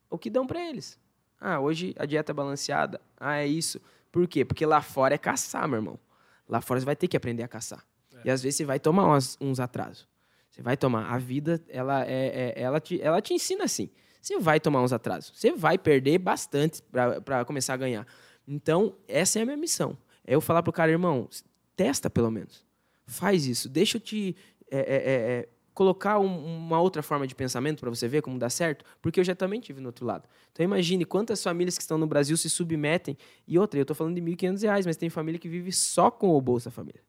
o 0.09 0.17
que 0.17 0.29
dão 0.29 0.47
para 0.47 0.59
eles. 0.67 0.99
Ah, 1.39 1.59
hoje 1.59 1.93
a 1.97 2.05
dieta 2.05 2.31
é 2.31 2.33
balanceada. 2.33 2.99
Ah, 3.19 3.37
é 3.37 3.45
isso. 3.47 3.79
Por 4.11 4.27
quê? 4.27 4.43
Porque 4.43 4.65
lá 4.65 4.81
fora 4.81 5.13
é 5.13 5.17
caçar, 5.17 5.67
meu 5.67 5.77
irmão. 5.77 5.99
Lá 6.47 6.61
fora 6.61 6.79
você 6.79 6.85
vai 6.85 6.95
ter 6.95 7.07
que 7.07 7.17
aprender 7.17 7.43
a 7.43 7.47
caçar. 7.47 7.83
E 8.25 8.29
às 8.29 8.41
vezes 8.41 8.57
você 8.57 8.65
vai 8.65 8.79
tomar 8.79 9.05
umas- 9.05 9.37
uns 9.39 9.59
atrasos. 9.59 10.07
Você 10.49 10.61
vai 10.61 10.75
tomar. 10.75 11.11
A 11.13 11.17
vida, 11.17 11.61
ela, 11.69 12.03
é, 12.05 12.53
é- 12.57 12.61
ela, 12.61 12.79
te, 12.79 12.99
ela 13.01 13.21
te 13.21 13.33
ensina 13.33 13.65
assim. 13.65 13.89
Você 14.21 14.39
vai 14.39 14.59
tomar 14.59 14.81
uns 14.81 14.91
atrasos. 14.91 15.31
Você 15.35 15.51
vai 15.53 15.77
perder 15.77 16.17
bastante 16.17 16.81
para 17.23 17.45
começar 17.45 17.73
a 17.75 17.77
ganhar. 17.77 18.07
Então, 18.47 18.95
essa 19.07 19.39
é 19.39 19.41
a 19.43 19.45
minha 19.45 19.57
missão. 19.57 19.97
É 20.25 20.33
eu 20.35 20.41
falar 20.41 20.63
pro 20.63 20.73
cara, 20.73 20.91
irmão, 20.91 21.29
testa 21.75 22.09
pelo 22.09 22.31
menos. 22.31 22.65
Faz 23.05 23.45
isso. 23.45 23.69
Deixa 23.69 23.97
eu 23.97 24.01
te 24.01 24.35
é, 24.69 24.77
é, 24.79 24.81
é, 24.81 25.39
é, 25.39 25.49
colocar 25.77 26.17
um- 26.17 26.57
uma 26.57 26.81
outra 26.81 27.03
forma 27.03 27.27
de 27.27 27.35
pensamento 27.35 27.81
para 27.81 27.89
você 27.91 28.07
ver 28.07 28.23
como 28.23 28.39
dá 28.39 28.49
certo, 28.49 28.83
porque 28.99 29.19
eu 29.19 29.23
já 29.23 29.35
também 29.35 29.59
tive 29.59 29.79
no 29.79 29.89
outro 29.89 30.07
lado. 30.07 30.27
Então 30.51 30.63
imagine 30.63 31.05
quantas 31.05 31.43
famílias 31.43 31.77
que 31.77 31.83
estão 31.83 31.99
no 31.99 32.07
Brasil 32.07 32.35
se 32.35 32.49
submetem. 32.49 33.15
E 33.47 33.59
outra, 33.59 33.79
eu 33.79 33.83
estou 33.83 33.95
falando 33.95 34.15
de 34.15 34.21
1.500 34.21 34.63
reais, 34.63 34.87
mas 34.87 34.97
tem 34.97 35.07
família 35.07 35.37
que 35.39 35.47
vive 35.47 35.71
só 35.71 36.09
com 36.09 36.29
o 36.35 36.41
Bolsa 36.41 36.71
Família. 36.71 36.99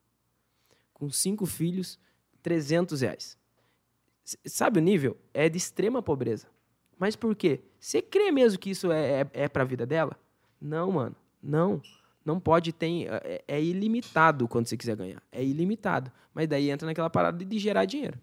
Com 0.92 1.08
cinco 1.08 1.46
filhos, 1.46 1.98
300 2.42 3.00
reais. 3.00 3.38
Sabe 4.44 4.80
o 4.80 4.82
nível? 4.82 5.16
É 5.32 5.48
de 5.48 5.56
extrema 5.56 6.02
pobreza. 6.02 6.46
Mas 6.98 7.16
por 7.16 7.34
quê? 7.34 7.62
Você 7.80 8.02
crê 8.02 8.30
mesmo 8.30 8.58
que 8.58 8.68
isso 8.68 8.92
é, 8.92 9.22
é, 9.22 9.30
é 9.44 9.48
para 9.48 9.62
a 9.62 9.66
vida 9.66 9.86
dela? 9.86 10.14
Não, 10.60 10.92
mano. 10.92 11.16
Não. 11.42 11.80
Não 12.22 12.38
pode 12.38 12.74
ter. 12.74 13.06
É, 13.24 13.44
é 13.48 13.62
ilimitado 13.62 14.46
quando 14.46 14.66
você 14.66 14.76
quiser 14.76 14.94
ganhar. 14.94 15.22
É 15.32 15.42
ilimitado. 15.42 16.12
Mas 16.34 16.46
daí 16.46 16.68
entra 16.68 16.84
naquela 16.84 17.08
parada 17.08 17.42
de 17.42 17.58
gerar 17.58 17.86
dinheiro. 17.86 18.18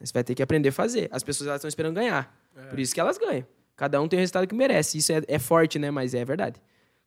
Você 0.00 0.12
vai 0.12 0.24
ter 0.24 0.34
que 0.34 0.42
aprender 0.42 0.70
a 0.70 0.72
fazer. 0.72 1.08
As 1.12 1.22
pessoas 1.22 1.48
elas 1.48 1.58
estão 1.58 1.68
esperando 1.68 1.94
ganhar. 1.94 2.34
Por 2.70 2.78
isso 2.78 2.94
que 2.94 3.00
elas 3.00 3.18
ganham. 3.18 3.46
Cada 3.76 4.00
um 4.00 4.08
tem 4.08 4.18
o 4.18 4.20
resultado 4.20 4.46
que 4.46 4.54
merece. 4.54 4.98
Isso 4.98 5.12
é, 5.12 5.22
é 5.28 5.38
forte, 5.38 5.78
né? 5.78 5.90
Mas 5.90 6.14
é 6.14 6.24
verdade. 6.24 6.60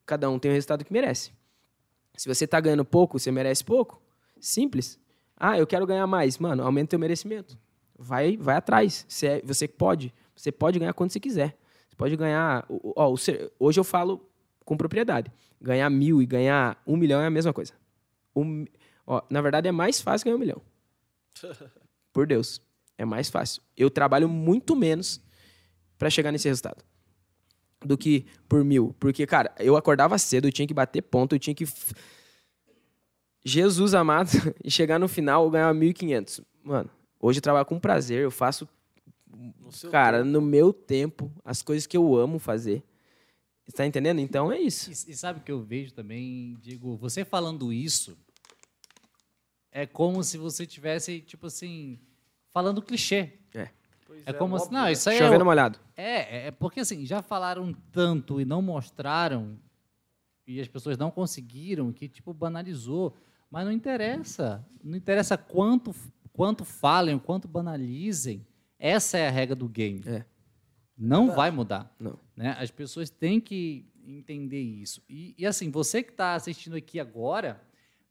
Cada 0.05 0.29
um 0.29 0.37
tem 0.39 0.51
o 0.51 0.53
resultado 0.53 0.83
que 0.83 0.91
merece. 0.93 1.31
Se 2.15 2.27
você 2.27 2.45
está 2.45 2.59
ganhando 2.59 2.85
pouco, 2.85 3.17
você 3.19 3.31
merece 3.31 3.63
pouco. 3.63 4.01
Simples. 4.39 4.99
Ah, 5.35 5.57
eu 5.57 5.65
quero 5.65 5.85
ganhar 5.85 6.05
mais. 6.07 6.37
Mano, 6.37 6.63
aumenta 6.63 6.85
o 6.85 6.89
teu 6.91 6.99
merecimento. 6.99 7.57
Vai, 7.97 8.37
vai 8.37 8.55
atrás. 8.55 9.05
Você, 9.07 9.27
é- 9.27 9.41
você 9.43 9.67
pode. 9.67 10.13
Você 10.35 10.51
pode 10.51 10.79
ganhar 10.79 10.93
quando 10.93 11.11
você 11.11 11.19
quiser. 11.19 11.57
Você 11.89 11.95
pode 11.95 12.15
ganhar. 12.15 12.65
Ó, 12.95 13.13
hoje 13.59 13.79
eu 13.79 13.83
falo 13.83 14.27
com 14.65 14.75
propriedade. 14.77 15.31
Ganhar 15.61 15.89
mil 15.89 16.21
e 16.21 16.25
ganhar 16.25 16.81
um 16.85 16.97
milhão 16.97 17.21
é 17.21 17.25
a 17.27 17.29
mesma 17.29 17.53
coisa. 17.53 17.73
Um, 18.35 18.65
ó, 19.05 19.21
na 19.29 19.41
verdade, 19.41 19.67
é 19.67 19.71
mais 19.71 20.01
fácil 20.01 20.25
ganhar 20.25 20.35
um 20.35 20.39
milhão. 20.39 20.61
Por 22.11 22.27
Deus. 22.27 22.61
É 22.97 23.05
mais 23.05 23.29
fácil. 23.29 23.61
Eu 23.75 23.89
trabalho 23.89 24.29
muito 24.29 24.75
menos 24.75 25.21
para 25.97 26.09
chegar 26.09 26.31
nesse 26.31 26.47
resultado 26.47 26.83
do 27.85 27.97
que 27.97 28.25
por 28.47 28.63
mil. 28.63 28.95
Porque, 28.99 29.25
cara, 29.25 29.53
eu 29.59 29.75
acordava 29.75 30.17
cedo, 30.17 30.47
eu 30.47 30.51
tinha 30.51 30.67
que 30.67 30.73
bater 30.73 31.01
ponto, 31.01 31.35
eu 31.35 31.39
tinha 31.39 31.53
que. 31.53 31.65
Jesus 33.45 33.93
amado, 33.93 34.29
e 34.63 34.71
chegar 34.71 34.99
no 34.99 35.07
final 35.07 35.43
eu 35.45 35.51
ganhava 35.51 35.77
1.500. 35.77 36.43
Mano, 36.63 36.89
hoje 37.19 37.39
eu 37.39 37.43
trabalho 37.43 37.65
com 37.65 37.79
prazer, 37.79 38.21
eu 38.21 38.31
faço, 38.31 38.67
No 39.27 39.91
cara, 39.91 40.19
tempo. 40.19 40.29
no 40.29 40.41
meu 40.41 40.71
tempo, 40.71 41.31
as 41.43 41.61
coisas 41.61 41.85
que 41.85 41.97
eu 41.97 42.15
amo 42.15 42.39
fazer. 42.39 42.83
Tá 43.75 43.85
entendendo? 43.85 44.19
Então 44.19 44.51
é 44.51 44.59
isso. 44.59 44.89
E, 44.89 45.11
e 45.11 45.15
sabe 45.15 45.39
o 45.39 45.43
que 45.43 45.51
eu 45.51 45.61
vejo 45.61 45.93
também, 45.93 46.57
Diego? 46.61 46.97
Você 46.97 47.23
falando 47.25 47.71
isso 47.71 48.17
é 49.71 49.85
como 49.85 50.23
se 50.23 50.37
você 50.37 50.65
tivesse, 50.65 51.21
tipo 51.21 51.47
assim, 51.47 51.97
falando 52.53 52.81
clichê. 52.81 53.33
É. 53.53 53.69
Pois 54.05 54.21
É 54.25 54.31
como 54.33 54.55
óbvio, 54.55 54.67
assim, 54.67 54.73
não, 54.75 54.89
isso 54.89 55.09
aí 55.09 55.15
é, 55.15 55.19
Chovendo 55.19 55.41
o- 55.43 55.45
molhado. 55.45 55.79
é, 55.97 56.47
é 56.47 56.51
porque 56.51 56.79
assim, 56.81 57.05
já 57.05 57.21
falaram 57.21 57.73
tanto 57.91 58.39
e 58.39 58.45
não 58.45 58.61
mostraram 58.61 59.57
e 60.45 60.59
as 60.61 60.67
pessoas 60.67 60.97
não 60.97 61.09
conseguiram 61.09 61.91
que 61.91 62.07
tipo 62.07 62.33
banalizou, 62.33 63.15
mas 63.49 63.65
não 63.65 63.71
interessa, 63.71 64.65
não 64.83 64.95
interessa 64.97 65.37
quanto 65.37 65.93
quanto 66.31 66.65
falem, 66.65 67.19
quanto 67.19 67.47
banalizem. 67.47 68.45
Essa 68.79 69.17
é 69.19 69.27
a 69.27 69.31
regra 69.31 69.55
do 69.55 69.69
game. 69.69 70.01
É. 70.05 70.25
Não 70.97 71.31
vai 71.31 71.51
mudar. 71.51 71.93
Não. 71.99 72.17
Né? 72.35 72.55
As 72.59 72.71
pessoas 72.71 73.09
têm 73.09 73.39
que 73.39 73.85
entender 74.05 74.59
isso. 74.61 75.01
E, 75.07 75.35
e, 75.37 75.45
assim, 75.45 75.69
você 75.69 76.01
que 76.03 76.09
está 76.11 76.33
assistindo 76.33 76.75
aqui 76.75 76.99
agora, 76.99 77.61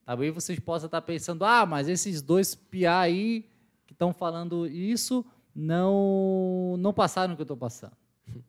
talvez 0.05 0.33
vocês 0.33 0.59
possam 0.61 0.87
estar 0.87 1.03
pensando, 1.03 1.45
ah, 1.45 1.67
mas 1.67 1.89
esses 1.89 2.23
dois 2.23 2.55
piá 2.55 3.01
aí 3.01 3.45
que 3.93 3.95
estão 3.95 4.13
falando 4.13 4.67
isso 4.67 5.25
não 5.55 6.77
não 6.79 6.93
passaram 6.93 7.35
o 7.35 7.37
que 7.37 7.43
eu 7.43 7.45
estou 7.45 7.57
passando. 7.57 7.97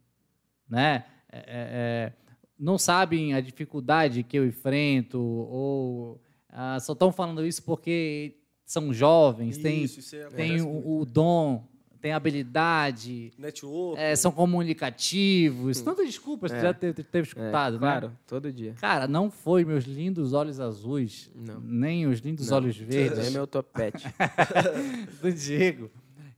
né? 0.70 1.06
É, 1.32 1.38
é, 1.38 1.44
é, 1.48 2.14
não 2.58 2.78
sabem 2.78 3.34
a 3.34 3.42
dificuldade 3.42 4.24
que 4.24 4.38
eu 4.38 4.46
enfrento, 4.48 5.20
ou 5.20 6.22
ah, 6.50 6.80
só 6.80 6.94
estão 6.94 7.12
falando 7.12 7.46
isso 7.46 7.64
porque 7.64 8.38
são 8.66 8.94
jovens, 8.94 9.58
têm, 9.58 9.84
Isso, 9.84 10.00
isso 10.00 10.16
aí 10.16 10.30
têm 10.30 10.62
o, 10.62 11.00
o 11.00 11.06
dom, 11.06 11.68
têm 12.04 12.12
habilidade, 12.12 13.32
Network. 13.38 13.98
é, 13.98 14.14
são 14.14 14.30
comunicativos. 14.30 15.80
Tantas 15.80 16.06
desculpas 16.06 16.52
que 16.52 16.58
É. 16.58 16.62
já 16.62 16.74
teve, 16.74 17.02
teve 17.02 17.20
É, 17.20 17.22
escutado, 17.30 17.74
né? 17.76 17.80
claro, 17.80 18.12
todo 18.28 18.52
dia. 18.52 18.74
Cara, 18.74 19.08
não 19.08 19.32
foi 19.32 19.64
meus 19.64 19.86
lindos 19.86 20.34
olhos 20.34 20.60
azuis, 20.60 21.32
Não. 21.34 21.62
nem 21.62 22.06
os 22.06 22.20
lindos 22.20 22.50
Não. 22.50 22.58
olhos 22.58 22.80
É 22.80 22.84
verdes 22.84 23.32
meu 23.32 23.48
topete. 23.48 24.04
do 25.22 25.32
Diego 25.32 25.90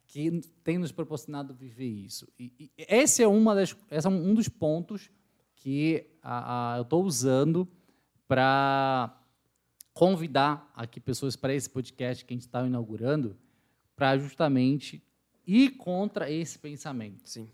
que 0.07 0.39
tem 0.63 0.77
nos 0.77 0.91
proporcionado 0.91 1.53
viver 1.53 1.87
isso. 1.89 2.27
E, 2.39 2.51
e 2.59 2.71
esse 2.77 3.21
é 3.23 3.27
uma 3.27 3.53
das, 3.55 3.75
esse 3.91 4.05
é 4.07 4.09
um 4.09 4.33
dos 4.35 4.47
pontos 4.47 5.09
que 5.55 6.05
a- 6.21 6.73
a- 6.73 6.77
eu 6.77 6.83
estou 6.83 7.03
usando 7.03 7.67
para 8.27 9.19
convidar 9.93 10.71
aqui 10.75 10.99
pessoas 10.99 11.35
para 11.35 11.53
esse 11.53 11.69
podcast 11.69 12.23
que 12.23 12.33
a 12.33 12.35
gente 12.35 12.45
está 12.45 12.65
inaugurando, 12.65 13.35
para 13.95 14.17
justamente 14.17 15.01
ir 15.45 15.72
contra 15.72 16.30
esse 16.30 16.57
pensamento. 16.59 17.27
Sim. 17.30 17.49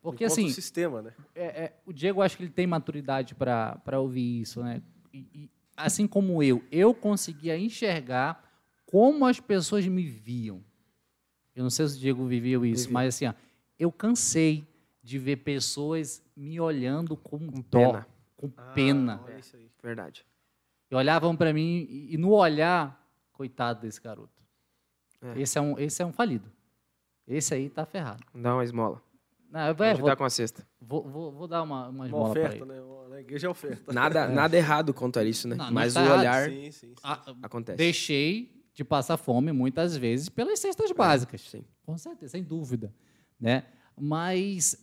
Porque 0.00 0.24
assim, 0.24 0.46
o 0.46 0.50
sistema, 0.50 1.00
né? 1.00 1.12
é, 1.34 1.44
é, 1.64 1.72
o 1.86 1.92
Diego, 1.92 2.22
acho 2.22 2.36
que 2.36 2.42
ele 2.42 2.50
tem 2.50 2.66
maturidade 2.66 3.34
para 3.34 4.00
ouvir 4.00 4.40
isso, 4.40 4.62
né? 4.62 4.82
E, 5.12 5.18
e, 5.32 5.50
assim 5.76 6.06
como 6.08 6.42
eu, 6.42 6.62
eu 6.72 6.92
conseguia 6.92 7.56
enxergar 7.56 8.42
como 8.86 9.24
as 9.26 9.38
pessoas 9.38 9.86
me 9.86 10.02
viam. 10.04 10.62
Eu 11.54 11.62
não 11.62 11.70
sei 11.70 11.86
se 11.86 11.96
o 11.96 12.00
Diego 12.00 12.26
viveu 12.26 12.64
isso, 12.66 12.84
Vivi. 12.84 12.92
mas 12.94 13.14
assim, 13.14 13.26
ó, 13.26 13.34
eu 13.78 13.92
cansei 13.92 14.66
de 15.02 15.18
ver 15.18 15.36
pessoas 15.36 16.22
me 16.36 16.58
olhando 16.60 17.16
com, 17.16 17.38
Com 17.38 17.60
dó, 17.70 17.92
pena. 17.92 18.06
com 18.36 18.52
Ah, 18.56 18.72
pena. 18.74 19.20
olha 19.24 19.38
isso 19.38 19.56
aí. 19.56 19.70
Verdade. 19.82 20.24
E 20.90 20.94
olhavam 20.94 21.36
para 21.36 21.52
mim 21.52 21.86
e, 21.88 22.14
e 22.14 22.18
no 22.18 22.30
olhar, 22.32 23.00
coitado 23.32 23.80
desse 23.82 24.00
garoto. 24.00 24.42
É. 25.20 25.40
Esse, 25.40 25.58
é 25.58 25.60
um, 25.60 25.78
esse 25.78 26.02
é 26.02 26.06
um 26.06 26.12
falido. 26.12 26.50
Esse 27.26 27.54
aí 27.54 27.68
tá 27.70 27.84
ferrado. 27.86 28.22
Dá 28.34 28.54
uma 28.54 28.64
esmola. 28.64 29.02
Não, 29.50 29.68
eu 29.68 29.74
Vai 29.74 29.88
vou, 29.90 29.96
ajudar 29.98 30.16
com 30.16 30.24
a 30.24 30.30
cesta. 30.30 30.66
vou, 30.80 31.06
vou, 31.08 31.30
vou 31.32 31.46
dar 31.46 31.62
uma, 31.62 31.88
uma 31.88 32.06
Uma 32.06 32.30
oferta, 32.30 32.56
ele. 32.56 32.64
né? 32.64 32.80
Uma- 32.80 33.08
Na 33.08 33.20
igreja 33.20 33.46
é 33.46 33.50
oferta. 33.50 33.92
Nada, 33.92 34.26
nada 34.28 34.56
errado 34.56 34.94
quanto 34.94 35.18
a 35.18 35.24
isso, 35.24 35.46
né? 35.46 35.54
Não, 35.54 35.66
não 35.66 35.72
Mas 35.72 35.94
o 35.94 35.98
está 36.00 36.04
errado. 36.04 36.18
olhar 36.20 36.48
Sim, 36.50 36.70
sim. 36.70 36.88
sim. 36.88 36.94
Ah, 37.02 37.34
acontece. 37.42 37.76
deixei 37.76 38.62
de 38.74 38.82
passar 38.82 39.18
fome 39.18 39.52
muitas 39.52 39.94
vezes 39.96 40.28
pelas 40.30 40.58
cestas 40.58 40.90
básicas. 40.92 41.42
Sim. 41.42 41.64
Com 41.84 41.98
certeza, 41.98 42.30
sem 42.32 42.42
dúvida. 42.42 42.92
Né? 43.38 43.64
Mas 43.98 44.76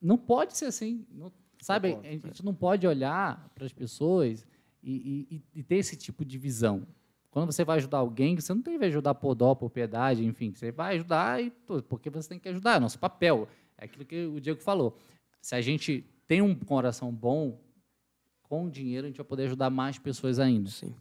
não 0.00 0.18
pode 0.18 0.56
ser 0.56 0.64
assim. 0.66 1.06
não- 1.12 1.32
sabe, 1.60 1.94
pode, 1.94 2.08
a 2.08 2.10
gente 2.10 2.44
não 2.44 2.52
pode 2.54 2.84
olhar 2.88 3.48
para 3.54 3.64
as 3.64 3.72
pessoas 3.72 4.44
e, 4.82 5.28
e- 5.30 5.42
e 5.60 5.62
ter 5.62 5.76
esse 5.76 5.96
tipo 5.96 6.24
de 6.24 6.36
visão. 6.36 6.84
Quando 7.32 7.50
você 7.50 7.64
vai 7.64 7.78
ajudar 7.78 7.98
alguém, 7.98 8.36
você 8.36 8.52
não 8.54 8.62
tem 8.62 8.78
que 8.78 8.84
ajudar 8.84 9.14
por 9.14 9.34
dó, 9.34 9.54
por 9.54 9.70
piedade, 9.70 10.24
enfim. 10.24 10.52
Você 10.54 10.70
vai 10.70 10.94
ajudar 10.96 11.42
e, 11.42 11.50
tudo, 11.50 11.82
porque 11.82 12.08
você 12.10 12.28
tem 12.28 12.38
que 12.38 12.48
ajudar. 12.48 12.76
É 12.76 12.78
nosso 12.78 12.98
papel. 12.98 13.48
É 13.76 13.86
aquilo 13.86 14.04
que 14.04 14.26
o 14.26 14.38
Diego 14.38 14.60
falou. 14.60 14.96
Se 15.40 15.54
a 15.56 15.60
gente 15.62 16.04
tem 16.28 16.40
um 16.42 16.54
coração 16.54 17.10
bom, 17.10 17.58
com 18.42 18.66
o 18.66 18.70
dinheiro 18.70 19.06
a 19.06 19.08
gente 19.08 19.16
vai 19.16 19.24
poder 19.24 19.44
ajudar 19.46 19.70
mais 19.70 19.98
pessoas 19.98 20.38
ainda. 20.38 20.68
Sim. 20.70 20.94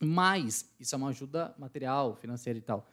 Mas 0.00 0.68
isso 0.78 0.94
é 0.94 0.98
uma 0.98 1.08
ajuda 1.10 1.54
material, 1.58 2.14
financeira 2.16 2.58
e 2.58 2.62
tal. 2.62 2.86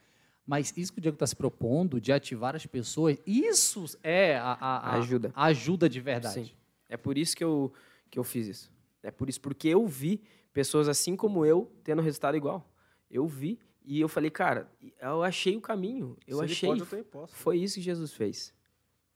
Mas 0.46 0.72
isso 0.78 0.94
que 0.94 1.00
o 1.00 1.02
Diego 1.02 1.16
está 1.16 1.26
se 1.26 1.36
propondo 1.36 2.00
de 2.00 2.12
ativar 2.14 2.56
as 2.56 2.68
pessoas, 2.68 3.18
isso 3.26 3.86
é 4.04 4.38
a, 4.38 4.52
a- 4.54 4.78
a- 4.92 4.96
Ajuda. 4.98 5.32
a 5.36 5.46
ajuda 5.46 5.90
de 5.90 6.00
verdade. 6.00 6.46
Sim. 6.46 6.52
É 6.88 6.96
por 6.96 7.18
isso 7.18 7.36
que 7.36 7.44
eu, 7.44 7.74
que 8.12 8.20
eu 8.20 8.24
fiz 8.24 8.48
isso. 8.48 8.72
É 9.02 9.10
por 9.10 9.28
isso, 9.28 9.42
porque 9.42 9.68
eu 9.68 9.88
vi 9.88 10.22
pessoas 10.54 10.88
assim 10.88 11.16
como 11.16 11.44
eu 11.44 11.72
tendo 11.84 12.02
resultado 12.04 12.38
igual. 12.38 12.64
Eu 13.10 13.28
vi 13.28 13.60
e 13.84 14.02
eu 14.02 14.10
falei, 14.10 14.32
cara, 14.32 14.70
eu 15.00 15.24
achei 15.24 15.56
o 15.56 15.62
caminho. 15.62 16.18
Eu 16.28 16.40
Se 16.40 16.44
achei. 16.46 16.70
pode, 16.70 16.82
eu. 17.12 17.28
Foi 17.28 17.58
isso 17.58 17.76
que 17.76 17.82
Jesus 17.82 18.14
fez. 18.14 18.54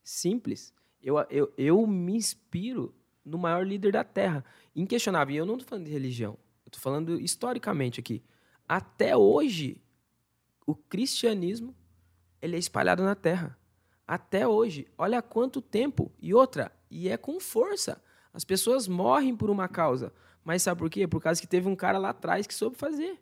Simples. 0.03 0.74
Eu, 1.02 1.18
eu, 1.30 1.52
eu 1.57 1.88
me 1.88 2.16
inspiro 2.16 2.94
no 3.26 3.38
maior 3.38 3.66
líder 3.66 3.94
da 3.94 4.03
Terra. 4.03 4.45
Inquestionável. 4.76 5.36
E 5.36 5.38
eu 5.38 5.45
não 5.45 5.56
estou 5.56 5.70
falando 5.70 5.86
de 5.86 5.91
religião. 5.91 6.38
Eu 6.66 6.70
estou 6.70 6.82
falando 6.82 7.20
historicamente 7.20 7.99
aqui. 7.99 8.24
Até 8.68 9.18
hoje, 9.18 9.82
o 10.66 10.76
cristianismo 10.76 11.76
ele 12.41 12.56
é 12.56 12.60
espalhado 12.60 13.03
na 13.03 13.16
Terra. 13.16 13.57
Até 14.07 14.48
hoje. 14.48 14.88
Olha 14.98 15.22
quanto 15.22 15.61
tempo. 15.61 16.11
E 16.20 16.34
outra, 16.34 16.72
e 16.90 17.10
é 17.10 17.18
com 17.18 17.40
força. 17.40 18.02
As 18.32 18.44
pessoas 18.44 18.88
morrem 18.88 19.36
por 19.36 19.49
uma 19.49 19.68
causa. 19.68 20.14
Mas 20.44 20.61
sabe 20.61 20.80
por 20.80 20.90
quê? 20.90 21.07
Por 21.07 21.22
causa 21.22 21.41
que 21.41 21.48
teve 21.48 21.68
um 21.68 21.76
cara 21.76 21.98
lá 21.98 22.10
atrás 22.10 22.45
que 22.45 22.53
soube 22.53 22.76
fazer. 22.78 23.20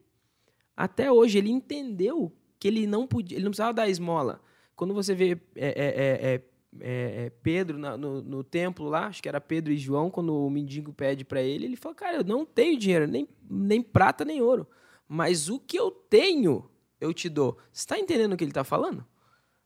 Até 0.78 1.12
hoje, 1.12 1.40
ele 1.40 1.50
entendeu 1.50 2.32
que 2.60 2.68
ele 2.68 2.86
não 2.86 3.08
podia, 3.08 3.36
ele 3.38 3.44
não 3.44 3.52
precisava 3.52 3.74
dar 3.74 3.90
esmola. 3.90 4.40
Quando 4.76 4.94
você 4.94 5.16
vê 5.16 5.32
é, 5.56 5.68
é, 5.68 5.74
é, 5.76 6.44
é, 6.80 7.26
é, 7.26 7.30
Pedro 7.42 7.80
na- 7.80 7.98
no, 7.98 8.22
no 8.22 8.44
templo 8.44 8.88
lá, 8.88 9.08
acho 9.08 9.22
que 9.24 9.28
era 9.28 9.42
Pedro 9.42 9.74
e 9.74 9.78
João, 9.78 10.12
quando 10.12 10.32
o 10.34 10.50
mendigo 10.50 10.94
pede 10.94 11.26
para 11.26 11.42
ele, 11.42 11.66
ele 11.66 11.76
fala: 11.76 11.96
Cara, 11.96 12.18
eu 12.18 12.24
não 12.24 12.46
tenho 12.46 12.78
dinheiro, 12.78 13.08
nem, 13.08 13.28
nem 13.50 13.82
prata, 13.82 14.24
nem 14.24 14.40
ouro. 14.42 14.68
Mas 15.08 15.50
o 15.50 15.60
que 15.60 15.80
eu 15.80 15.90
tenho, 15.90 16.70
eu 17.02 17.12
te 17.14 17.28
dou. 17.28 17.58
Você 17.72 17.82
está 17.82 17.98
entendendo 17.98 18.34
o 18.34 18.38
que 18.38 18.44
ele 18.44 18.52
está 18.52 18.64
falando? 18.64 19.04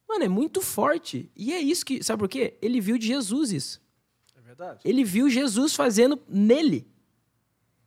Mano, 0.07 0.23
é 0.23 0.29
muito 0.29 0.61
forte. 0.61 1.29
E 1.35 1.51
é 1.53 1.59
isso 1.59 1.85
que. 1.85 2.03
Sabe 2.03 2.19
por 2.19 2.29
quê? 2.29 2.57
Ele 2.61 2.79
viu 2.79 2.97
de 2.97 3.07
Jesus 3.07 3.51
isso. 3.51 3.81
É 4.37 4.41
verdade? 4.41 4.79
Ele 4.85 5.03
viu 5.03 5.29
Jesus 5.29 5.75
fazendo 5.75 6.19
nele. 6.27 6.87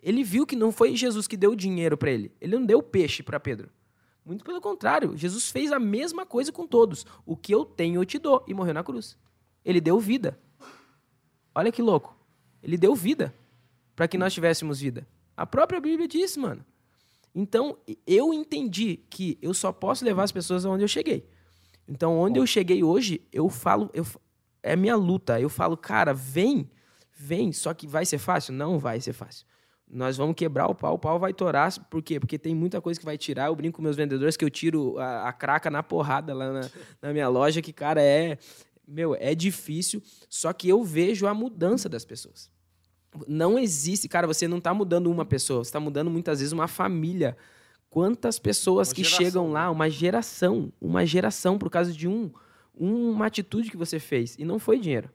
Ele 0.04 0.22
viu 0.22 0.44
que 0.44 0.54
não 0.54 0.70
foi 0.70 0.94
Jesus 0.94 1.26
que 1.26 1.34
deu 1.34 1.52
o 1.52 1.56
dinheiro 1.56 1.96
para 1.96 2.10
ele. 2.10 2.30
Ele 2.38 2.56
não 2.56 2.66
deu 2.66 2.82
peixe 2.82 3.22
para 3.22 3.40
Pedro. 3.40 3.70
Muito 4.22 4.44
pelo 4.44 4.60
contrário, 4.60 5.16
Jesus 5.16 5.50
fez 5.50 5.72
a 5.72 5.78
mesma 5.78 6.26
coisa 6.26 6.52
com 6.52 6.66
todos. 6.66 7.06
O 7.24 7.34
que 7.34 7.54
eu 7.54 7.64
tenho 7.64 8.02
eu 8.02 8.04
te 8.04 8.18
dou 8.18 8.44
e 8.46 8.52
morreu 8.52 8.74
na 8.74 8.84
cruz. 8.84 9.16
Ele 9.64 9.80
deu 9.80 9.98
vida. 9.98 10.38
Olha 11.54 11.72
que 11.72 11.80
louco. 11.80 12.14
Ele 12.62 12.76
deu 12.76 12.94
vida 12.94 13.34
para 13.96 14.06
que 14.06 14.18
nós 14.18 14.34
tivéssemos 14.34 14.78
vida. 14.78 15.08
A 15.34 15.46
própria 15.46 15.80
Bíblia 15.80 16.06
diz, 16.06 16.36
mano. 16.36 16.62
Então, 17.34 17.78
eu 18.06 18.32
entendi 18.34 18.98
que 19.08 19.38
eu 19.40 19.54
só 19.54 19.72
posso 19.72 20.04
levar 20.04 20.24
as 20.24 20.32
pessoas 20.32 20.66
aonde 20.66 20.84
eu 20.84 20.88
cheguei. 20.88 21.26
Então, 21.88 22.18
onde 22.18 22.38
eu 22.38 22.46
cheguei 22.46 22.84
hoje, 22.84 23.22
eu 23.32 23.48
falo, 23.48 23.88
eu, 23.94 24.06
é 24.62 24.76
minha 24.76 24.96
luta. 24.96 25.40
Eu 25.40 25.48
falo, 25.48 25.78
cara, 25.78 26.12
vem, 26.12 26.70
vem. 27.16 27.52
Só 27.52 27.72
que 27.72 27.86
vai 27.86 28.04
ser 28.04 28.18
fácil? 28.18 28.52
Não 28.52 28.78
vai 28.78 29.00
ser 29.00 29.14
fácil. 29.14 29.46
Nós 29.94 30.16
vamos 30.16 30.34
quebrar 30.34 30.66
o 30.66 30.74
pau, 30.74 30.94
o 30.94 30.98
pau 30.98 31.20
vai 31.20 31.32
torar. 31.32 31.72
Por 31.88 32.02
quê? 32.02 32.18
Porque 32.18 32.36
tem 32.36 32.52
muita 32.52 32.80
coisa 32.80 32.98
que 32.98 33.06
vai 33.06 33.16
tirar. 33.16 33.46
Eu 33.46 33.54
brinco 33.54 33.76
com 33.76 33.82
meus 33.82 33.94
vendedores 33.94 34.36
que 34.36 34.44
eu 34.44 34.50
tiro 34.50 34.98
a, 34.98 35.28
a 35.28 35.32
craca 35.32 35.70
na 35.70 35.84
porrada 35.84 36.34
lá 36.34 36.52
na, 36.52 36.70
na 37.00 37.12
minha 37.12 37.28
loja, 37.28 37.62
que, 37.62 37.72
cara, 37.72 38.02
é. 38.02 38.36
Meu, 38.86 39.14
é 39.14 39.36
difícil. 39.36 40.02
Só 40.28 40.52
que 40.52 40.68
eu 40.68 40.82
vejo 40.82 41.28
a 41.28 41.32
mudança 41.32 41.88
das 41.88 42.04
pessoas. 42.04 42.50
Não 43.28 43.56
existe, 43.56 44.08
cara, 44.08 44.26
você 44.26 44.48
não 44.48 44.58
está 44.58 44.74
mudando 44.74 45.08
uma 45.08 45.24
pessoa, 45.24 45.62
você 45.62 45.68
está 45.68 45.78
mudando 45.78 46.10
muitas 46.10 46.40
vezes 46.40 46.52
uma 46.52 46.66
família. 46.66 47.36
Quantas 47.88 48.40
pessoas 48.40 48.88
Uma 48.88 48.94
que 48.96 49.04
geração, 49.04 49.24
chegam 49.24 49.52
lá, 49.52 49.66
né? 49.66 49.70
uma 49.70 49.88
geração, 49.88 50.72
uma 50.80 51.06
geração 51.06 51.56
por 51.56 51.70
causa 51.70 51.92
de 51.92 52.08
um, 52.08 52.32
uma 52.74 53.26
atitude 53.26 53.70
que 53.70 53.76
você 53.76 54.00
fez 54.00 54.34
e 54.36 54.44
não 54.44 54.58
foi 54.58 54.80
dinheiro. 54.80 55.08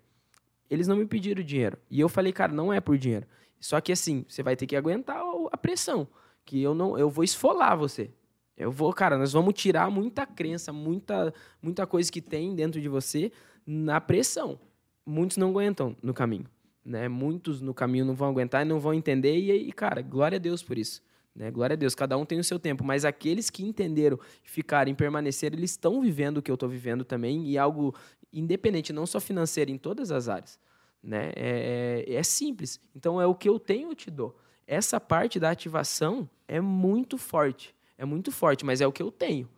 Eles 0.69 0.87
não 0.87 0.95
me 0.95 1.05
pediram 1.05 1.43
dinheiro. 1.43 1.77
E 1.91 1.99
eu 1.99 2.07
falei, 2.07 2.31
cara, 2.31 2.53
não 2.53 2.71
é 2.71 2.79
por 2.79 2.97
dinheiro. 2.97 3.27
Só 3.59 3.79
que 3.81 3.91
assim, 3.91 4.25
você 4.27 4.41
vai 4.41 4.55
ter 4.55 4.65
que 4.65 4.75
aguentar 4.75 5.21
a 5.51 5.57
pressão, 5.57 6.07
que 6.45 6.61
eu 6.61 6.73
não, 6.73 6.97
eu 6.97 7.09
vou 7.09 7.23
esfolar 7.23 7.77
você. 7.77 8.09
Eu 8.55 8.71
vou, 8.71 8.91
cara, 8.93 9.17
nós 9.17 9.31
vamos 9.31 9.53
tirar 9.53 9.89
muita 9.89 10.25
crença, 10.25 10.73
muita, 10.73 11.33
muita 11.61 11.87
coisa 11.87 12.11
que 12.11 12.21
tem 12.21 12.53
dentro 12.55 12.81
de 12.81 12.89
você 12.89 13.31
na 13.65 14.01
pressão. 14.01 14.59
Muitos 15.05 15.37
não 15.37 15.49
aguentam 15.49 15.95
no 16.03 16.13
caminho, 16.13 16.45
né? 16.83 17.07
Muitos 17.07 17.61
no 17.61 17.73
caminho 17.73 18.05
não 18.05 18.13
vão 18.13 18.29
aguentar 18.29 18.65
e 18.65 18.65
não 18.65 18.79
vão 18.79 18.93
entender 18.93 19.39
e 19.39 19.51
aí, 19.51 19.71
cara, 19.71 20.01
glória 20.01 20.35
a 20.35 20.39
Deus 20.39 20.61
por 20.61 20.77
isso. 20.77 21.01
Né? 21.33 21.49
Glória 21.49 21.73
a 21.73 21.77
Deus, 21.77 21.95
cada 21.95 22.17
um 22.17 22.25
tem 22.25 22.37
o 22.37 22.43
seu 22.43 22.59
tempo, 22.59 22.83
mas 22.83 23.05
aqueles 23.05 23.49
que 23.49 23.63
entenderam, 23.63 24.19
ficarem, 24.43 24.93
permaneceram, 24.93 25.57
eles 25.57 25.71
estão 25.71 26.01
vivendo 26.01 26.39
o 26.39 26.41
que 26.41 26.51
eu 26.51 26.55
estou 26.55 26.67
vivendo 26.67 27.05
também 27.05 27.47
e 27.47 27.57
algo 27.57 27.95
independente, 28.33 28.91
não 28.91 29.05
só 29.05 29.21
financeiro, 29.21 29.71
em 29.71 29.77
todas 29.77 30.11
as 30.11 30.27
áreas. 30.27 30.59
Né? 31.01 31.31
É, 31.35 32.05
é, 32.07 32.13
é 32.15 32.23
simples. 32.23 32.79
Então 32.95 33.21
é 33.21 33.25
o 33.25 33.35
que 33.35 33.47
eu 33.47 33.59
tenho, 33.59 33.89
eu 33.89 33.95
te 33.95 34.11
dou. 34.11 34.37
Essa 34.67 34.99
parte 34.99 35.39
da 35.39 35.49
ativação 35.49 36.29
é 36.47 36.59
muito 36.61 37.17
forte. 37.17 37.73
É 37.97 38.05
muito 38.05 38.31
forte, 38.31 38.65
mas 38.65 38.81
é 38.81 38.87
o 38.87 38.91
que 38.91 39.01
eu 39.01 39.11
tenho. 39.11 39.49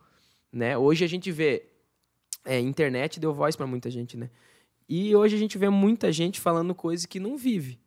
Né? 0.52 0.76
Hoje 0.76 1.04
a 1.04 1.08
gente 1.08 1.30
vê. 1.30 1.66
É, 2.44 2.58
internet 2.58 3.20
deu 3.20 3.32
voz 3.32 3.54
para 3.54 3.66
muita 3.66 3.88
gente, 3.88 4.16
né? 4.16 4.28
E 4.88 5.14
hoje 5.14 5.36
a 5.36 5.38
gente 5.38 5.56
vê 5.56 5.68
muita 5.68 6.12
gente 6.12 6.40
falando 6.40 6.74
coisas 6.74 7.06
que 7.06 7.20
não 7.20 7.36
vive, 7.36 7.78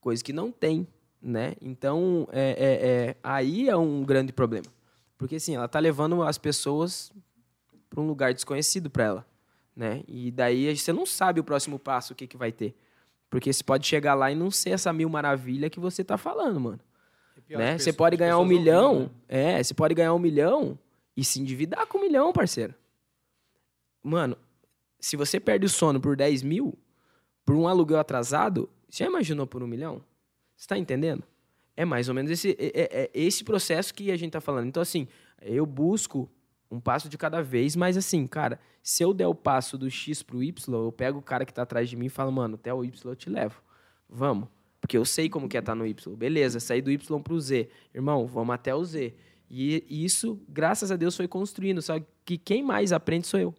coisas 0.00 0.22
que 0.22 0.32
não 0.32 0.50
tem, 0.50 0.88
né? 1.20 1.54
Então, 1.60 2.26
é, 2.32 2.50
é, 2.50 2.88
é, 3.10 3.16
aí 3.22 3.68
é 3.68 3.76
um 3.76 4.02
grande 4.02 4.32
problema. 4.32 4.66
Porque, 5.16 5.36
assim, 5.36 5.54
ela 5.54 5.68
tá 5.68 5.78
levando 5.78 6.22
as 6.22 6.38
pessoas 6.38 7.12
para 7.88 8.00
um 8.00 8.06
lugar 8.06 8.34
desconhecido 8.34 8.90
para 8.90 9.04
ela, 9.04 9.26
né? 9.74 10.02
E 10.06 10.30
daí 10.30 10.76
você 10.76 10.92
não 10.92 11.06
sabe 11.06 11.40
o 11.40 11.44
próximo 11.44 11.78
passo, 11.78 12.12
o 12.12 12.16
que, 12.16 12.26
que 12.26 12.36
vai 12.36 12.52
ter. 12.52 12.74
Porque 13.30 13.52
você 13.52 13.64
pode 13.64 13.86
chegar 13.86 14.14
lá 14.14 14.30
e 14.30 14.34
não 14.34 14.50
ser 14.50 14.70
essa 14.70 14.92
mil 14.92 15.08
maravilha 15.08 15.70
que 15.70 15.80
você 15.80 16.04
tá 16.04 16.18
falando, 16.18 16.60
mano. 16.60 16.80
Né? 17.58 17.78
Você 17.78 17.92
pode 17.92 18.16
ganhar 18.16 18.38
um 18.38 18.44
milhão, 18.44 19.10
é, 19.28 19.62
você 19.62 19.72
pode 19.74 19.94
ganhar 19.94 20.12
um 20.14 20.18
milhão 20.18 20.78
e 21.16 21.24
se 21.24 21.40
endividar 21.40 21.86
com 21.86 21.98
um 21.98 22.02
milhão, 22.02 22.32
parceiro. 22.32 22.74
Mano, 24.02 24.36
se 25.00 25.16
você 25.16 25.38
perde 25.40 25.66
o 25.66 25.68
sono 25.68 26.00
por 26.00 26.16
10 26.16 26.42
mil, 26.42 26.78
por 27.44 27.56
um 27.56 27.66
aluguel 27.66 27.98
atrasado, 27.98 28.68
já 28.88 29.06
imaginou 29.06 29.46
por 29.46 29.62
um 29.62 29.66
milhão? 29.66 30.02
Você 30.56 30.66
tá 30.66 30.76
entendendo? 30.78 31.22
É 31.76 31.84
mais 31.84 32.08
ou 32.08 32.14
menos 32.14 32.30
esse, 32.30 32.50
é, 32.58 32.80
é- 32.82 33.04
é 33.04 33.10
esse 33.14 33.42
processo 33.44 33.94
que 33.94 34.10
a 34.10 34.16
gente 34.16 34.32
tá 34.32 34.40
falando. 34.40 34.66
Então, 34.66 34.82
assim, 34.82 35.08
eu 35.40 35.64
busco 35.64 36.28
um 36.72 36.80
passo 36.80 37.06
de 37.06 37.18
cada 37.18 37.42
vez, 37.42 37.76
mas 37.76 37.98
assim, 37.98 38.26
cara, 38.26 38.58
se 38.82 39.04
eu 39.04 39.12
der 39.12 39.26
o 39.26 39.34
passo 39.34 39.76
do 39.76 39.90
X 39.90 40.22
pro 40.22 40.42
Y, 40.42 40.74
eu 40.74 40.90
pego 40.90 41.18
o 41.18 41.22
cara 41.22 41.44
que 41.44 41.52
tá 41.52 41.62
atrás 41.62 41.88
de 41.88 41.96
mim 41.96 42.06
e 42.06 42.08
falo, 42.08 42.32
mano, 42.32 42.54
até 42.54 42.72
o 42.72 42.82
Y 42.82 43.10
eu 43.10 43.14
te 43.14 43.28
levo. 43.28 43.62
Vamos. 44.08 44.48
Porque 44.80 44.96
eu 44.96 45.04
sei 45.04 45.28
como 45.28 45.48
que 45.48 45.56
é 45.56 45.60
estar 45.60 45.74
no 45.74 45.86
Y. 45.86 46.16
Beleza, 46.16 46.58
saí 46.58 46.80
do 46.80 46.90
Y 46.90 47.22
pro 47.22 47.38
Z. 47.38 47.68
Irmão, 47.94 48.26
vamos 48.26 48.54
até 48.54 48.74
o 48.74 48.82
Z. 48.82 49.14
E 49.48 49.84
isso, 49.88 50.42
graças 50.48 50.90
a 50.90 50.96
Deus, 50.96 51.14
foi 51.14 51.28
construindo. 51.28 51.82
Só 51.82 52.00
que 52.24 52.38
quem 52.38 52.62
mais 52.62 52.90
aprende 52.90 53.26
sou 53.26 53.38
eu. 53.38 53.54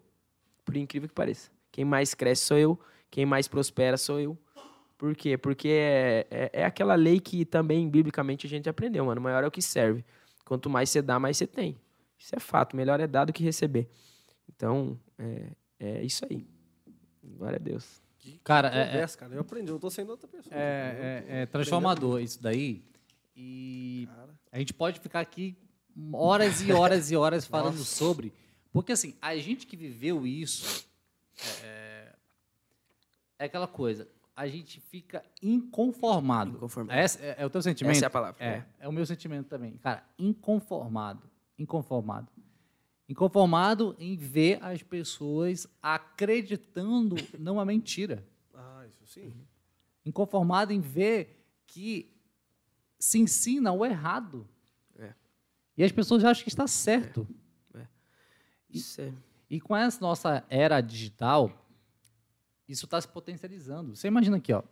Por 0.66 0.76
incrível 0.76 1.08
que 1.08 1.16
pareça. 1.16 1.52
Quem 1.72 1.86
mais 1.86 2.16
cresce 2.16 2.46
sou 2.46 2.58
eu. 2.58 2.80
Quem 3.12 3.28
mais 3.28 3.48
prospera 3.48 3.96
sou 3.96 4.20
eu. 4.20 4.38
Por 4.98 5.16
quê? 5.16 5.38
Porque 5.38 5.70
é, 5.70 6.28
é, 6.32 6.50
é 6.62 6.66
aquela 6.66 6.96
lei 6.96 7.20
que 7.20 7.46
também, 7.46 7.88
biblicamente, 7.88 8.48
a 8.48 8.50
gente 8.50 8.68
aprendeu, 8.68 9.06
mano. 9.06 9.22
Maior 9.22 9.44
é 9.44 9.48
o 9.48 9.52
que 9.52 9.62
serve. 9.62 10.04
Quanto 10.44 10.70
mais 10.70 10.90
você 10.90 11.02
dá, 11.02 11.20
mais 11.20 11.38
você 11.38 11.46
tem. 11.46 11.78
Isso 12.24 12.34
é 12.38 12.40
fato. 12.40 12.74
Melhor 12.74 13.02
é 13.02 13.06
dar 13.06 13.26
do 13.26 13.34
que 13.34 13.44
receber. 13.44 13.90
Então, 14.48 14.98
é, 15.18 15.52
é 15.78 16.04
isso 16.04 16.26
aí. 16.30 16.48
Glória 17.22 17.58
a 17.58 17.60
Deus. 17.60 18.02
Cara, 18.46 18.70
é, 18.74 19.02
é, 19.02 19.08
cara. 19.08 19.34
Eu 19.36 19.42
aprendi, 19.42 19.70
eu 19.70 19.78
tô 19.78 19.90
sendo 19.90 20.12
outra 20.12 20.26
pessoa. 20.30 20.56
é, 20.56 21.26
é- 21.28 21.42
é 21.42 21.46
transformador 21.46 22.22
isso 22.22 22.42
daí. 22.42 22.82
E 23.36 24.08
Cara. 24.16 24.30
a 24.54 24.60
gente 24.60 24.74
pode 24.74 25.02
ficar 25.02 25.20
aqui 25.20 25.58
horas 26.14 26.62
e 26.62 26.72
horas 26.72 27.12
e 27.12 27.16
horas 27.18 27.44
falando 27.46 27.84
sobre. 27.84 28.32
Porque, 28.72 28.94
assim, 28.94 29.16
a 29.22 29.36
gente 29.36 29.68
que 29.68 29.76
viveu 29.76 30.26
isso 30.26 30.88
é, 31.62 32.16
é 33.40 33.46
aquela 33.46 33.68
coisa. 33.68 34.08
A 34.34 34.48
gente 34.48 34.80
fica 34.80 35.22
inconformado. 35.42 36.56
Inconformado. 36.56 36.98
Essa 36.98 37.20
é, 37.22 37.36
é 37.40 37.46
o 37.46 37.50
teu 37.50 37.62
sentimento? 37.62 37.98
Essa 37.98 38.06
é 38.06 38.08
a 38.08 38.10
palavra. 38.10 38.42
É, 38.42 38.64
é 38.80 38.88
o 38.88 38.94
meu 38.94 39.06
sentimento 39.06 39.48
também. 39.50 39.74
Cara, 39.74 40.04
inconformado. 40.18 41.33
Inconformado. 41.58 42.32
Inconformado 43.08 43.96
em 44.00 44.16
ver 44.16 44.64
as 44.64 44.82
pessoas 44.82 45.68
acreditando 45.82 47.16
numa 47.38 47.66
mentira. 47.66 48.26
Ah, 48.54 48.86
isso 48.88 49.06
sim. 49.06 49.34
Inconformado 50.06 50.72
em 50.72 50.80
ver 50.80 51.46
que 51.68 52.12
se 52.98 53.20
ensina 53.20 53.72
o 53.72 53.86
errado. 53.86 54.48
É. 54.98 55.14
E 55.78 55.84
as 55.84 55.92
pessoas 55.92 56.24
acham 56.24 56.44
que 56.44 56.50
está 56.50 56.68
certo. 56.68 57.28
Isso 58.74 59.02
é. 59.02 59.14
E 59.50 59.62
com 59.62 59.76
essa 59.76 60.02
nossa 60.02 60.44
era 60.50 60.82
digital, 60.82 61.52
isso 62.68 62.86
está 62.86 63.00
se 63.00 63.08
potencializando. 63.08 63.96
Você 63.96 64.08
imagina 64.08 64.38
aqui, 64.38 64.52
ó. 64.52 64.64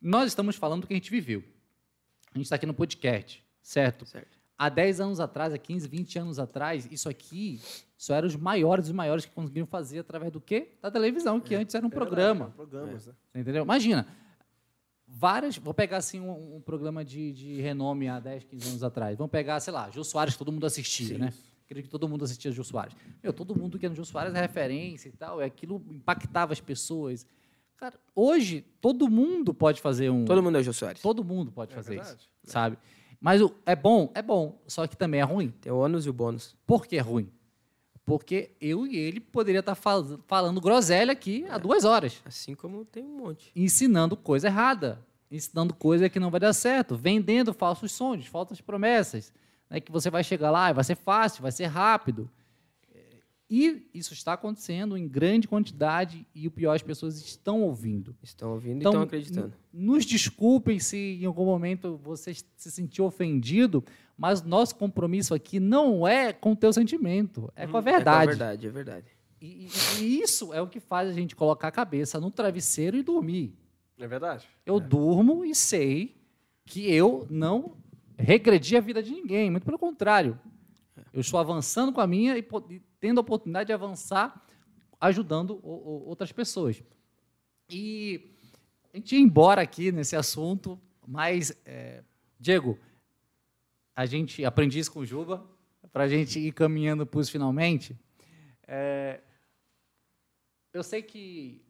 Nós 0.00 0.28
estamos 0.28 0.54
falando 0.56 0.82
do 0.82 0.86
que 0.86 0.92
a 0.92 0.96
gente 0.96 1.10
viveu. 1.10 1.42
A 2.34 2.36
gente 2.36 2.44
está 2.44 2.56
aqui 2.56 2.66
no 2.66 2.74
podcast, 2.74 3.42
certo? 3.62 4.04
Certo. 4.04 4.38
Há 4.62 4.68
10 4.68 5.00
anos 5.00 5.18
atrás, 5.18 5.52
há 5.52 5.58
15, 5.58 5.88
20 5.88 6.18
anos 6.20 6.38
atrás, 6.38 6.88
isso 6.88 7.08
aqui 7.08 7.60
só 7.98 8.14
eram 8.14 8.28
os 8.28 8.36
maiores 8.36 8.84
dos 8.84 8.94
maiores 8.94 9.24
que 9.24 9.32
conseguiam 9.32 9.66
fazer 9.66 9.98
através 9.98 10.30
do 10.30 10.40
quê? 10.40 10.68
Da 10.80 10.88
televisão, 10.88 11.40
que 11.40 11.52
antes 11.52 11.74
era 11.74 11.84
um 11.84 11.90
programa. 11.90 12.52
Programas, 12.54 13.08
né? 13.08 13.12
Entendeu? 13.34 13.64
Imagina, 13.64 14.06
várias. 15.04 15.56
Vou 15.56 15.74
pegar 15.74 15.96
assim 15.96 16.20
um, 16.20 16.58
um 16.58 16.60
programa 16.60 17.04
de, 17.04 17.32
de 17.32 17.60
renome 17.60 18.08
há 18.08 18.20
10, 18.20 18.44
15 18.44 18.68
anos 18.68 18.84
atrás. 18.84 19.18
Vamos 19.18 19.32
pegar, 19.32 19.58
sei 19.58 19.72
lá, 19.72 19.90
Jô 19.90 20.04
Soares, 20.04 20.34
que 20.34 20.38
todo 20.38 20.52
mundo 20.52 20.64
assistia, 20.64 21.18
né? 21.18 21.32
Acredito 21.64 21.86
que 21.86 21.90
todo 21.90 22.08
mundo 22.08 22.24
assistia 22.24 22.52
Jô 22.52 22.62
Soares. 22.62 22.94
Meu, 23.20 23.32
todo 23.32 23.58
mundo 23.58 23.80
que 23.80 23.86
era 23.86 23.90
no 23.90 23.96
Jô 23.96 24.04
Soares 24.04 24.32
é 24.32 24.40
referência 24.40 25.08
e 25.08 25.12
tal, 25.12 25.40
e 25.40 25.44
aquilo 25.44 25.82
impactava 25.90 26.52
as 26.52 26.60
pessoas. 26.60 27.26
Cara, 27.76 27.98
hoje, 28.14 28.64
todo 28.80 29.10
mundo 29.10 29.52
pode 29.52 29.80
fazer 29.80 30.08
um. 30.08 30.24
Todo 30.24 30.40
mundo 30.40 30.56
é 30.56 30.60
o 30.60 30.62
Jô 30.62 30.72
Soares. 30.72 31.02
todo 31.02 31.24
mundo 31.24 31.50
pode 31.50 31.74
fazer 31.74 31.96
verdade. 31.96 32.16
isso, 32.16 32.30
sabe? 32.44 32.78
Mas 33.24 33.40
o, 33.40 33.54
é 33.64 33.76
bom, 33.76 34.10
é 34.16 34.20
bom, 34.20 34.58
só 34.66 34.84
que 34.86 34.96
também 34.96 35.20
é 35.20 35.22
ruim. 35.22 35.50
Tem 35.60 35.70
o 35.70 35.76
ônus 35.78 36.04
e 36.06 36.10
o 36.10 36.12
bônus. 36.12 36.56
Por 36.66 36.84
que 36.84 36.96
é 36.96 37.00
ruim? 37.00 37.30
Porque 38.04 38.50
eu 38.60 38.84
e 38.84 38.96
ele 38.96 39.20
poderia 39.20 39.60
estar 39.60 39.76
fal- 39.76 40.18
falando 40.26 40.60
groselha 40.60 41.12
aqui 41.12 41.46
há 41.48 41.56
duas 41.56 41.84
horas 41.84 42.20
Assim 42.24 42.52
como 42.56 42.84
tem 42.84 43.04
um 43.04 43.16
monte. 43.16 43.52
ensinando 43.54 44.16
coisa 44.16 44.48
errada, 44.48 44.98
ensinando 45.30 45.72
coisa 45.72 46.08
que 46.08 46.18
não 46.18 46.28
vai 46.28 46.40
dar 46.40 46.52
certo, 46.52 46.96
vendendo 46.96 47.54
falsos 47.54 47.92
sonhos, 47.92 48.26
falsas 48.26 48.60
promessas, 48.60 49.32
né, 49.70 49.78
que 49.80 49.92
você 49.92 50.10
vai 50.10 50.24
chegar 50.24 50.50
lá 50.50 50.70
e 50.70 50.74
vai 50.74 50.82
ser 50.82 50.96
fácil, 50.96 51.42
vai 51.42 51.52
ser 51.52 51.66
rápido. 51.66 52.28
E 53.54 53.86
isso 53.92 54.14
está 54.14 54.32
acontecendo 54.32 54.96
em 54.96 55.06
grande 55.06 55.46
quantidade 55.46 56.26
e 56.34 56.46
o 56.48 56.50
pior, 56.50 56.74
as 56.74 56.80
pessoas 56.80 57.20
estão 57.20 57.60
ouvindo. 57.60 58.16
Estão 58.22 58.52
ouvindo 58.52 58.78
Então, 58.78 58.92
e 58.92 58.94
estão 58.94 59.02
acreditando. 59.02 59.52
Nos 59.70 60.06
desculpem 60.06 60.78
se 60.78 61.18
em 61.20 61.26
algum 61.26 61.44
momento 61.44 61.98
você 62.02 62.32
se 62.56 62.70
sentiu 62.70 63.04
ofendido, 63.04 63.84
mas 64.16 64.40
nosso 64.42 64.74
compromisso 64.76 65.34
aqui 65.34 65.60
não 65.60 66.08
é 66.08 66.32
com 66.32 66.52
o 66.52 66.56
teu 66.56 66.72
sentimento, 66.72 67.52
é 67.54 67.66
com 67.66 67.76
a 67.76 67.80
É 67.80 67.82
com 67.84 67.88
a 67.88 67.92
verdade. 67.92 68.26
verdade, 68.28 68.66
é 68.66 68.70
verdade. 68.70 69.06
E, 69.38 69.66
e- 69.66 70.02
e 70.02 70.20
isso 70.22 70.54
é 70.54 70.62
o 70.62 70.66
que 70.66 70.80
faz 70.80 71.10
a 71.10 71.12
gente 71.12 71.36
colocar 71.36 71.68
a 71.68 71.72
cabeça 71.72 72.18
no 72.18 72.30
travesseiro 72.30 72.96
e 72.96 73.02
dormir. 73.02 73.54
É 73.98 74.06
verdade? 74.06 74.48
Eu 74.64 74.80
durmo 74.80 75.44
e 75.44 75.54
sei 75.54 76.16
que 76.64 76.90
eu 76.90 77.26
não 77.28 77.76
regredi 78.16 78.78
a 78.78 78.80
vida 78.80 79.02
de 79.02 79.10
ninguém, 79.12 79.50
muito 79.50 79.64
pelo 79.64 79.78
contrário. 79.78 80.38
Eu 81.12 81.20
estou 81.20 81.38
avançando 81.38 81.92
com 81.92 82.00
a 82.00 82.06
minha 82.06 82.38
e 82.38 82.42
tendo 83.02 83.18
a 83.18 83.20
oportunidade 83.20 83.66
de 83.66 83.72
avançar 83.72 84.46
ajudando 85.00 85.58
outras 85.64 86.30
pessoas. 86.30 86.80
E 87.68 88.30
a 88.94 88.96
gente 88.96 89.16
ia 89.16 89.20
embora 89.20 89.60
aqui 89.60 89.90
nesse 89.90 90.14
assunto, 90.14 90.80
mas, 91.04 91.52
é, 91.66 92.04
Diego, 92.38 92.78
a 93.92 94.06
gente 94.06 94.44
aprendi 94.44 94.78
isso 94.78 94.92
com 94.92 95.00
o 95.00 95.04
Juba, 95.04 95.44
para 95.92 96.04
a 96.04 96.08
gente 96.08 96.38
ir 96.38 96.52
caminhando 96.52 97.04
para 97.04 97.18
os 97.18 97.28
finalmente. 97.28 97.98
É, 98.68 99.20
eu 100.72 100.84
sei 100.84 101.02
que 101.02 101.60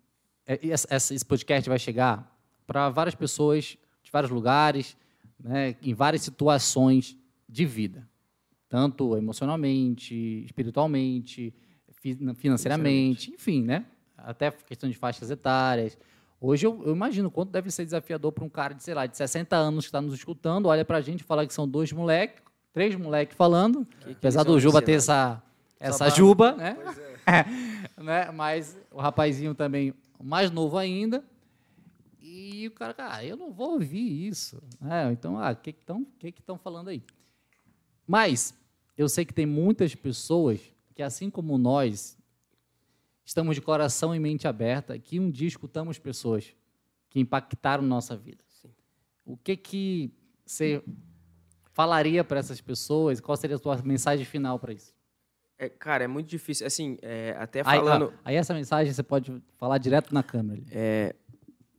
é, 0.47 0.61
esse 0.63 1.25
podcast 1.25 1.67
vai 1.67 1.79
chegar 1.79 2.31
para 2.67 2.91
várias 2.91 3.15
pessoas 3.15 3.79
de 4.03 4.11
vários 4.13 4.31
lugares, 4.31 4.99
né, 5.41 5.77
em 5.81 5.95
várias 5.95 6.21
situações 6.21 7.17
de 7.49 7.65
vida, 7.65 8.07
tanto 8.73 9.15
emocionalmente, 9.19 10.15
espiritualmente, 10.47 11.55
fi- 12.01 12.19
financeiramente, 12.35 13.31
enfim, 13.35 13.63
né? 13.63 13.85
Até 14.17 14.51
questão 14.51 14.89
de 14.89 14.97
faixas 14.97 15.31
etárias. 15.31 15.99
Hoje 16.41 16.67
eu, 16.67 16.83
eu 16.87 16.93
imagino 16.95 17.31
quanto 17.31 17.51
deve 17.51 17.71
ser 17.71 17.85
desafiador 17.85 18.33
para 18.33 18.43
um 18.43 18.49
cara 18.49 18.73
de, 18.73 18.83
sei 18.83 18.95
lá, 18.95 19.05
de 19.05 19.15
60 19.15 19.55
anos 19.55 19.85
que 19.85 19.89
está 19.91 20.01
nos 20.01 20.15
escutando, 20.15 20.67
olha 20.71 20.87
para 20.87 20.97
a 20.97 21.01
gente 21.03 21.21
e 21.21 21.23
fala 21.23 21.47
que 21.47 21.53
são 21.53 21.69
dois 21.69 21.93
moleques, 21.93 22.43
três 22.73 22.97
moleques 22.97 23.37
falando, 23.37 23.85
que 24.07 24.13
apesar 24.13 24.41
eles 24.41 24.53
do 24.55 24.59
Juba 24.59 24.81
ter 24.81 24.97
ensinar? 24.97 25.45
essa, 25.79 26.05
essa 26.05 26.17
juba, 26.17 26.53
né? 26.53 26.75
É. 27.27 28.01
né? 28.03 28.31
Mas 28.33 28.79
o 28.91 29.03
rapazinho 29.03 29.55
também 29.55 29.93
mais 30.19 30.51
novo 30.51 30.79
ainda. 30.79 31.23
E 32.23 32.69
o 32.69 32.71
cara, 32.71 32.95
ah, 32.97 33.23
eu 33.23 33.37
não 33.37 33.53
vou 33.53 33.73
ouvir 33.73 34.27
isso. 34.29 34.63
né? 34.81 35.13
então, 35.13 35.39
ah, 35.39 35.51
o 35.51 35.57
que 35.57 35.69
estão 35.69 36.07
que 36.19 36.33
que 36.33 36.41
estão 36.41 36.57
falando 36.57 36.89
aí? 36.89 37.03
Mas 38.07 38.55
eu 39.03 39.09
sei 39.09 39.25
que 39.25 39.35
tem 39.35 39.47
muitas 39.47 39.95
pessoas 39.95 40.61
que, 40.95 41.03
assim 41.03 41.31
como 41.31 41.59
nós, 41.59 42.19
estamos 43.25 43.55
de 43.55 43.63
coração 43.63 44.15
e 44.15 44.21
mente 44.21 44.47
aberta, 44.49 44.99
que 44.99 45.19
um 45.19 45.31
dia 45.31 45.49
escutamos 45.49 45.99
pessoas 45.99 46.55
que 47.09 47.21
impactaram 47.21 47.83
nossa 47.83 48.17
vida. 48.17 48.43
O 49.25 49.37
que 49.37 49.57
que 49.57 50.11
você 50.45 50.83
falaria 51.73 52.25
para 52.25 52.41
essas 52.41 52.61
pessoas? 52.61 53.21
Qual 53.21 53.37
seria 53.37 53.57
a 53.57 53.59
sua 53.59 53.81
mensagem 53.83 54.25
final 54.25 54.59
para 54.59 54.73
isso? 54.73 54.93
É, 55.59 55.69
cara, 55.69 56.05
é 56.05 56.07
muito 56.09 56.29
difícil. 56.29 56.67
Assim, 56.67 56.99
é, 57.03 57.37
até 57.39 57.61
Aí, 57.61 57.79
falando. 57.79 58.13
ó, 58.13 58.19
aí 58.25 58.35
essa 58.35 58.53
mensagem 58.53 58.93
você 58.93 59.03
pode 59.03 59.33
falar 59.57 59.79
direto 59.79 60.13
na 60.13 60.23
câmera. 60.23 60.61
é, 60.71 61.15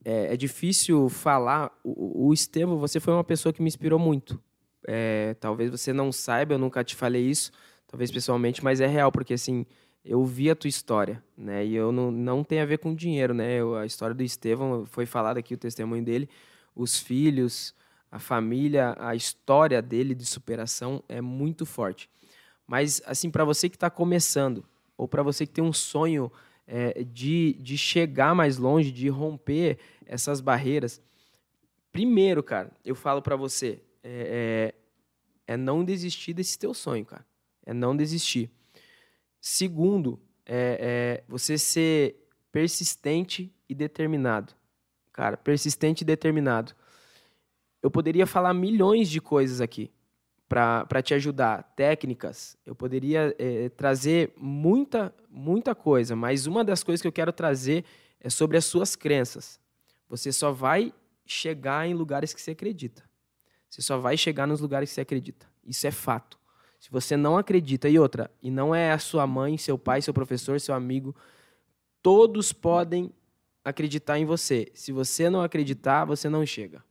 é, 0.05 0.33
é 0.33 0.37
difícil 0.37 1.09
falar. 1.09 1.71
O, 1.83 2.27
o 2.27 2.33
Estevam, 2.33 2.77
você 2.77 2.99
foi 2.99 3.13
uma 3.13 3.23
pessoa 3.23 3.51
que 3.51 3.61
me 3.61 3.67
inspirou 3.67 3.99
muito. 3.99 4.41
É, 4.87 5.35
talvez 5.39 5.69
você 5.71 5.93
não 5.93 6.11
saiba, 6.11 6.53
eu 6.53 6.59
nunca 6.59 6.83
te 6.83 6.95
falei 6.95 7.23
isso, 7.23 7.51
talvez 7.87 8.11
pessoalmente, 8.11 8.63
mas 8.63 8.81
é 8.81 8.87
real, 8.87 9.11
porque 9.11 9.33
assim, 9.33 9.65
eu 10.03 10.25
vi 10.25 10.49
a 10.49 10.55
tua 10.55 10.67
história, 10.67 11.23
né? 11.37 11.65
E 11.65 11.75
eu 11.75 11.91
não, 11.91 12.11
não 12.11 12.43
tem 12.43 12.59
a 12.59 12.65
ver 12.65 12.79
com 12.79 12.93
dinheiro, 12.93 13.33
né? 13.33 13.55
Eu- 13.59 13.75
a 13.75 13.85
história 13.85 14.13
do 14.13 14.23
Estevam, 14.23 14.85
foi 14.85 15.05
falado 15.05 15.37
aqui 15.37 15.53
o 15.53 15.57
testemunho 15.57 16.03
dele, 16.03 16.29
os 16.75 16.99
filhos, 16.99 17.73
a 18.11 18.19
família, 18.19 18.95
a 18.99 19.15
história 19.15 19.81
dele 19.81 20.13
de 20.13 20.25
superação 20.25 21.03
é 21.07 21.21
muito 21.21 21.65
forte. 21.65 22.09
Mas, 22.67 23.01
assim, 23.05 23.29
para 23.29 23.43
você 23.45 23.69
que 23.69 23.75
está 23.75 23.89
começando, 23.89 24.65
ou 24.97 25.07
para 25.07 25.23
você 25.23 25.45
que 25.45 25.53
tem 25.53 25.63
um 25.63 25.73
sonho 25.73 26.31
é, 26.67 27.03
de, 27.03 27.53
de 27.59 27.77
chegar 27.77 28.33
mais 28.35 28.57
longe, 28.57 28.91
de 28.91 29.09
romper 29.09 29.77
essas 30.05 30.39
barreiras, 30.41 31.01
primeiro, 31.91 32.41
cara, 32.43 32.71
eu 32.85 32.95
falo 32.95 33.21
para 33.21 33.35
você, 33.35 33.81
é, 34.03 34.73
é, 35.47 35.53
é 35.53 35.57
não 35.57 35.83
desistir 35.83 36.33
desse 36.33 36.59
teu 36.59 36.73
sonho, 36.73 37.05
cara. 37.05 37.25
É 37.65 37.73
não 37.73 37.95
desistir. 37.95 38.51
Segundo, 39.39 40.19
é, 40.45 41.21
é 41.21 41.23
você 41.27 41.57
ser 41.57 42.27
persistente 42.51 43.53
e 43.67 43.73
determinado. 43.73 44.53
Cara, 45.11 45.37
persistente 45.37 46.01
e 46.01 46.05
determinado. 46.05 46.73
Eu 47.81 47.89
poderia 47.89 48.25
falar 48.25 48.53
milhões 48.53 49.09
de 49.09 49.19
coisas 49.19 49.59
aqui 49.59 49.91
para 50.47 51.01
te 51.01 51.13
ajudar, 51.15 51.63
técnicas. 51.75 52.55
Eu 52.63 52.75
poderia 52.75 53.35
eh, 53.39 53.69
trazer 53.69 54.33
muita, 54.37 55.13
muita 55.27 55.73
coisa, 55.73 56.15
mas 56.15 56.45
uma 56.45 56.63
das 56.63 56.83
coisas 56.83 57.01
que 57.01 57.07
eu 57.07 57.11
quero 57.11 57.33
trazer 57.33 57.83
é 58.19 58.29
sobre 58.29 58.55
as 58.57 58.65
suas 58.65 58.95
crenças. 58.95 59.59
Você 60.07 60.31
só 60.31 60.51
vai 60.51 60.93
chegar 61.25 61.87
em 61.87 61.95
lugares 61.95 62.33
que 62.33 62.41
você 62.41 62.51
acredita. 62.51 63.03
Você 63.73 63.81
só 63.81 63.97
vai 63.97 64.15
chegar 64.15 64.45
nos 64.45 64.61
lugares 64.61 64.89
que 64.89 64.93
você 64.93 65.01
acredita. 65.01 65.47
Isso 65.65 65.87
é 65.87 65.89
fato. 65.89 66.37
Se 66.79 66.91
você 66.91 67.17
não 67.17 67.39
acredita, 67.39 67.89
e 67.89 67.97
outra, 67.97 68.29
e 68.39 68.51
não 68.51 68.75
é 68.75 68.91
a 68.91 68.99
sua 68.99 69.25
mãe, 69.25 69.57
seu 69.57 69.79
pai, 69.79 69.99
seu 69.99 70.13
professor, 70.13 70.59
seu 70.61 70.75
amigo, 70.75 71.15
todos 71.99 72.53
podem 72.53 73.11
acreditar 73.65 74.19
em 74.19 74.25
você. 74.25 74.71
Se 74.75 74.91
você 74.91 75.27
não 75.27 75.41
acreditar, 75.41 76.05
você 76.05 76.29
não 76.29 76.45
chega. 76.45 76.83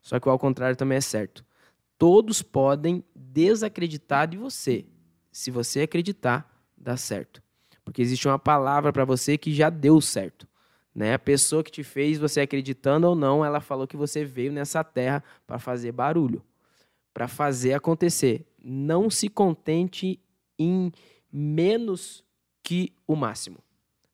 Só 0.00 0.18
que 0.18 0.28
o 0.28 0.30
ao 0.30 0.38
contrário 0.38 0.76
também 0.76 0.96
é 0.96 1.02
certo. 1.02 1.44
Todos 1.98 2.40
podem 2.40 3.04
desacreditar 3.14 4.26
de 4.26 4.38
você. 4.38 4.86
Se 5.30 5.50
você 5.50 5.82
acreditar, 5.82 6.64
dá 6.74 6.96
certo. 6.96 7.42
Porque 7.84 8.00
existe 8.00 8.26
uma 8.26 8.38
palavra 8.38 8.94
para 8.94 9.04
você 9.04 9.36
que 9.36 9.52
já 9.52 9.68
deu 9.68 10.00
certo. 10.00 10.48
Né? 10.94 11.14
A 11.14 11.18
pessoa 11.18 11.62
que 11.62 11.70
te 11.70 11.84
fez 11.84 12.18
você 12.18 12.40
acreditando 12.40 13.08
ou 13.08 13.14
não, 13.14 13.44
ela 13.44 13.60
falou 13.60 13.86
que 13.86 13.96
você 13.96 14.24
veio 14.24 14.52
nessa 14.52 14.82
terra 14.82 15.22
para 15.46 15.58
fazer 15.58 15.92
barulho, 15.92 16.42
para 17.14 17.28
fazer 17.28 17.74
acontecer. 17.74 18.46
não 18.62 19.08
se 19.08 19.28
contente 19.28 20.20
em 20.58 20.92
menos 21.32 22.22
que 22.62 22.92
o 23.06 23.16
máximo. 23.16 23.58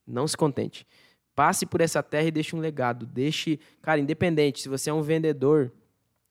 Não 0.06 0.28
se 0.28 0.36
contente. 0.36 0.86
Passe 1.34 1.66
por 1.66 1.80
essa 1.80 2.02
terra 2.02 2.28
e 2.28 2.30
deixe 2.30 2.54
um 2.54 2.60
legado. 2.60 3.04
Deixe, 3.04 3.58
cara, 3.82 4.00
independente 4.00 4.60
se 4.62 4.68
você 4.68 4.88
é 4.90 4.92
um 4.92 5.02
vendedor, 5.02 5.72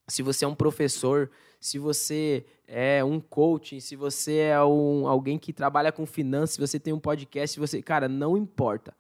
se 0.08 0.24
você 0.24 0.46
é 0.46 0.48
um 0.48 0.56
professor, 0.56 1.30
se 1.60 1.78
você 1.78 2.46
é 2.68 3.04
um 3.04 3.20
coaching, 3.20 3.80
se 3.80 3.96
você 3.96 4.38
é 4.38 4.64
um, 4.64 5.08
alguém 5.08 5.38
que 5.38 5.52
trabalha 5.52 5.92
com 5.92 6.06
finanças, 6.06 6.52
se 6.52 6.62
você 6.62 6.80
tem 6.80 6.94
um 6.94 7.00
podcast, 7.00 7.54
se 7.54 7.60
você, 7.60 7.82
cara, 7.82 8.08
não 8.08 8.38
importa. 8.38 8.96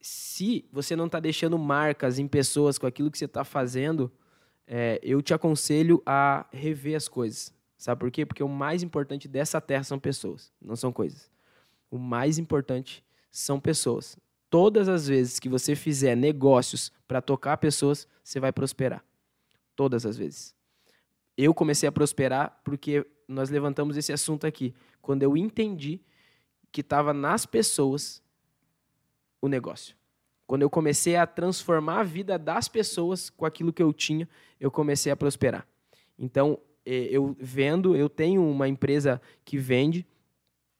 Se 0.00 0.64
você 0.72 0.94
não 0.94 1.06
está 1.06 1.18
deixando 1.18 1.58
marcas 1.58 2.18
em 2.18 2.28
pessoas 2.28 2.78
com 2.78 2.86
aquilo 2.86 3.10
que 3.10 3.18
você 3.18 3.24
está 3.24 3.44
fazendo, 3.44 4.10
é, 4.66 5.00
eu 5.02 5.20
te 5.20 5.34
aconselho 5.34 6.02
a 6.06 6.46
rever 6.52 6.96
as 6.96 7.08
coisas. 7.08 7.52
Sabe 7.76 8.00
por 8.00 8.10
quê? 8.10 8.26
Porque 8.26 8.42
o 8.42 8.48
mais 8.48 8.82
importante 8.82 9.28
dessa 9.28 9.60
terra 9.60 9.84
são 9.84 9.98
pessoas, 9.98 10.52
não 10.60 10.76
são 10.76 10.92
coisas. 10.92 11.30
O 11.90 11.98
mais 11.98 12.38
importante 12.38 13.04
são 13.30 13.60
pessoas. 13.60 14.16
Todas 14.50 14.88
as 14.88 15.06
vezes 15.06 15.38
que 15.38 15.48
você 15.48 15.74
fizer 15.74 16.16
negócios 16.16 16.92
para 17.06 17.20
tocar 17.20 17.56
pessoas, 17.58 18.08
você 18.22 18.40
vai 18.40 18.52
prosperar. 18.52 19.04
Todas 19.76 20.04
as 20.04 20.16
vezes 20.16 20.58
eu 21.38 21.54
comecei 21.54 21.88
a 21.88 21.92
prosperar 21.92 22.60
porque 22.64 23.06
nós 23.28 23.48
levantamos 23.48 23.96
esse 23.96 24.12
assunto 24.12 24.44
aqui. 24.44 24.74
Quando 25.00 25.22
eu 25.22 25.36
entendi 25.36 26.00
que 26.72 26.80
estava 26.80 27.14
nas 27.14 27.46
pessoas 27.46 28.20
o 29.40 29.48
negócio. 29.48 29.96
Quando 30.46 30.62
eu 30.62 30.70
comecei 30.70 31.16
a 31.16 31.26
transformar 31.26 32.00
a 32.00 32.04
vida 32.04 32.38
das 32.38 32.68
pessoas 32.68 33.28
com 33.28 33.44
aquilo 33.44 33.72
que 33.72 33.82
eu 33.82 33.92
tinha, 33.92 34.28
eu 34.58 34.70
comecei 34.70 35.12
a 35.12 35.16
prosperar. 35.16 35.66
Então, 36.18 36.58
eu 36.84 37.36
vendo, 37.38 37.94
eu 37.94 38.08
tenho 38.08 38.42
uma 38.42 38.66
empresa 38.66 39.20
que 39.44 39.58
vende, 39.58 40.06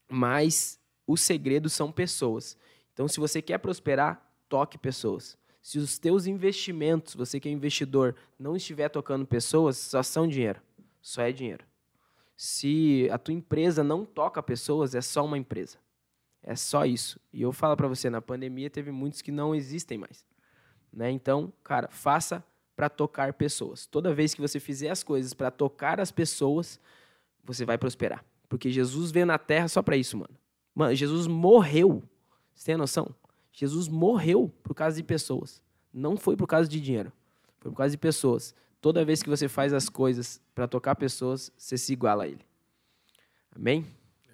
mas 0.09 0.79
o 1.05 1.15
segredo 1.15 1.69
são 1.69 1.91
pessoas. 1.91 2.57
Então, 2.93 3.07
se 3.07 3.19
você 3.19 3.41
quer 3.41 3.59
prosperar, 3.59 4.27
toque 4.49 4.77
pessoas. 4.77 5.37
Se 5.61 5.77
os 5.77 5.99
teus 5.99 6.25
investimentos, 6.25 7.13
você 7.13 7.39
que 7.39 7.47
é 7.47 7.51
investidor, 7.51 8.15
não 8.39 8.55
estiver 8.55 8.89
tocando 8.89 9.25
pessoas, 9.25 9.77
só 9.77 10.01
são 10.01 10.27
dinheiro. 10.27 10.59
Só 11.01 11.21
é 11.21 11.31
dinheiro. 11.31 11.63
Se 12.35 13.07
a 13.11 13.17
tua 13.17 13.33
empresa 13.33 13.83
não 13.83 14.03
toca 14.03 14.41
pessoas, 14.41 14.95
é 14.95 15.01
só 15.01 15.23
uma 15.23 15.37
empresa. 15.37 15.77
É 16.43 16.55
só 16.55 16.85
isso. 16.85 17.19
E 17.33 17.41
eu 17.41 17.51
falo 17.51 17.75
para 17.75 17.87
você, 17.87 18.09
na 18.09 18.21
pandemia 18.21 18.69
teve 18.69 18.91
muitos 18.91 19.21
que 19.21 19.31
não 19.31 19.53
existem 19.53 19.97
mais. 19.97 20.25
Né? 20.91 21.11
Então, 21.11 21.53
cara, 21.63 21.89
faça 21.91 22.43
para 22.75 22.89
tocar 22.89 23.33
pessoas. 23.33 23.85
Toda 23.85 24.13
vez 24.13 24.33
que 24.33 24.41
você 24.41 24.59
fizer 24.59 24.89
as 24.89 25.03
coisas 25.03 25.33
para 25.33 25.51
tocar 25.51 25.99
as 25.99 26.11
pessoas, 26.11 26.79
você 27.43 27.65
vai 27.65 27.77
prosperar. 27.77 28.23
Porque 28.47 28.71
Jesus 28.71 29.11
veio 29.11 29.25
na 29.25 29.37
terra 29.37 29.67
só 29.67 29.81
para 29.81 29.97
isso, 29.97 30.17
mano. 30.17 30.33
Mano, 30.73 30.95
Jesus 30.95 31.27
morreu. 31.27 32.01
Você 32.55 32.67
tem 32.67 32.77
noção? 32.77 33.13
Jesus 33.51 33.87
morreu 33.87 34.51
por 34.63 34.73
causa 34.73 34.95
de 34.95 35.03
pessoas. 35.03 35.61
Não 35.93 36.15
foi 36.15 36.37
por 36.37 36.47
causa 36.47 36.69
de 36.69 36.79
dinheiro. 36.79 37.11
Foi 37.59 37.69
por 37.69 37.77
causa 37.77 37.91
de 37.91 37.97
pessoas. 37.97 38.55
Toda 38.79 39.03
vez 39.03 39.21
que 39.21 39.29
você 39.29 39.49
faz 39.49 39.73
as 39.73 39.89
coisas 39.89 40.41
para 40.55 40.67
tocar 40.67 40.95
pessoas, 40.95 41.51
você 41.57 41.77
se 41.77 41.91
iguala 41.91 42.23
a 42.23 42.27
ele. 42.27 42.45
Amém? 43.53 43.85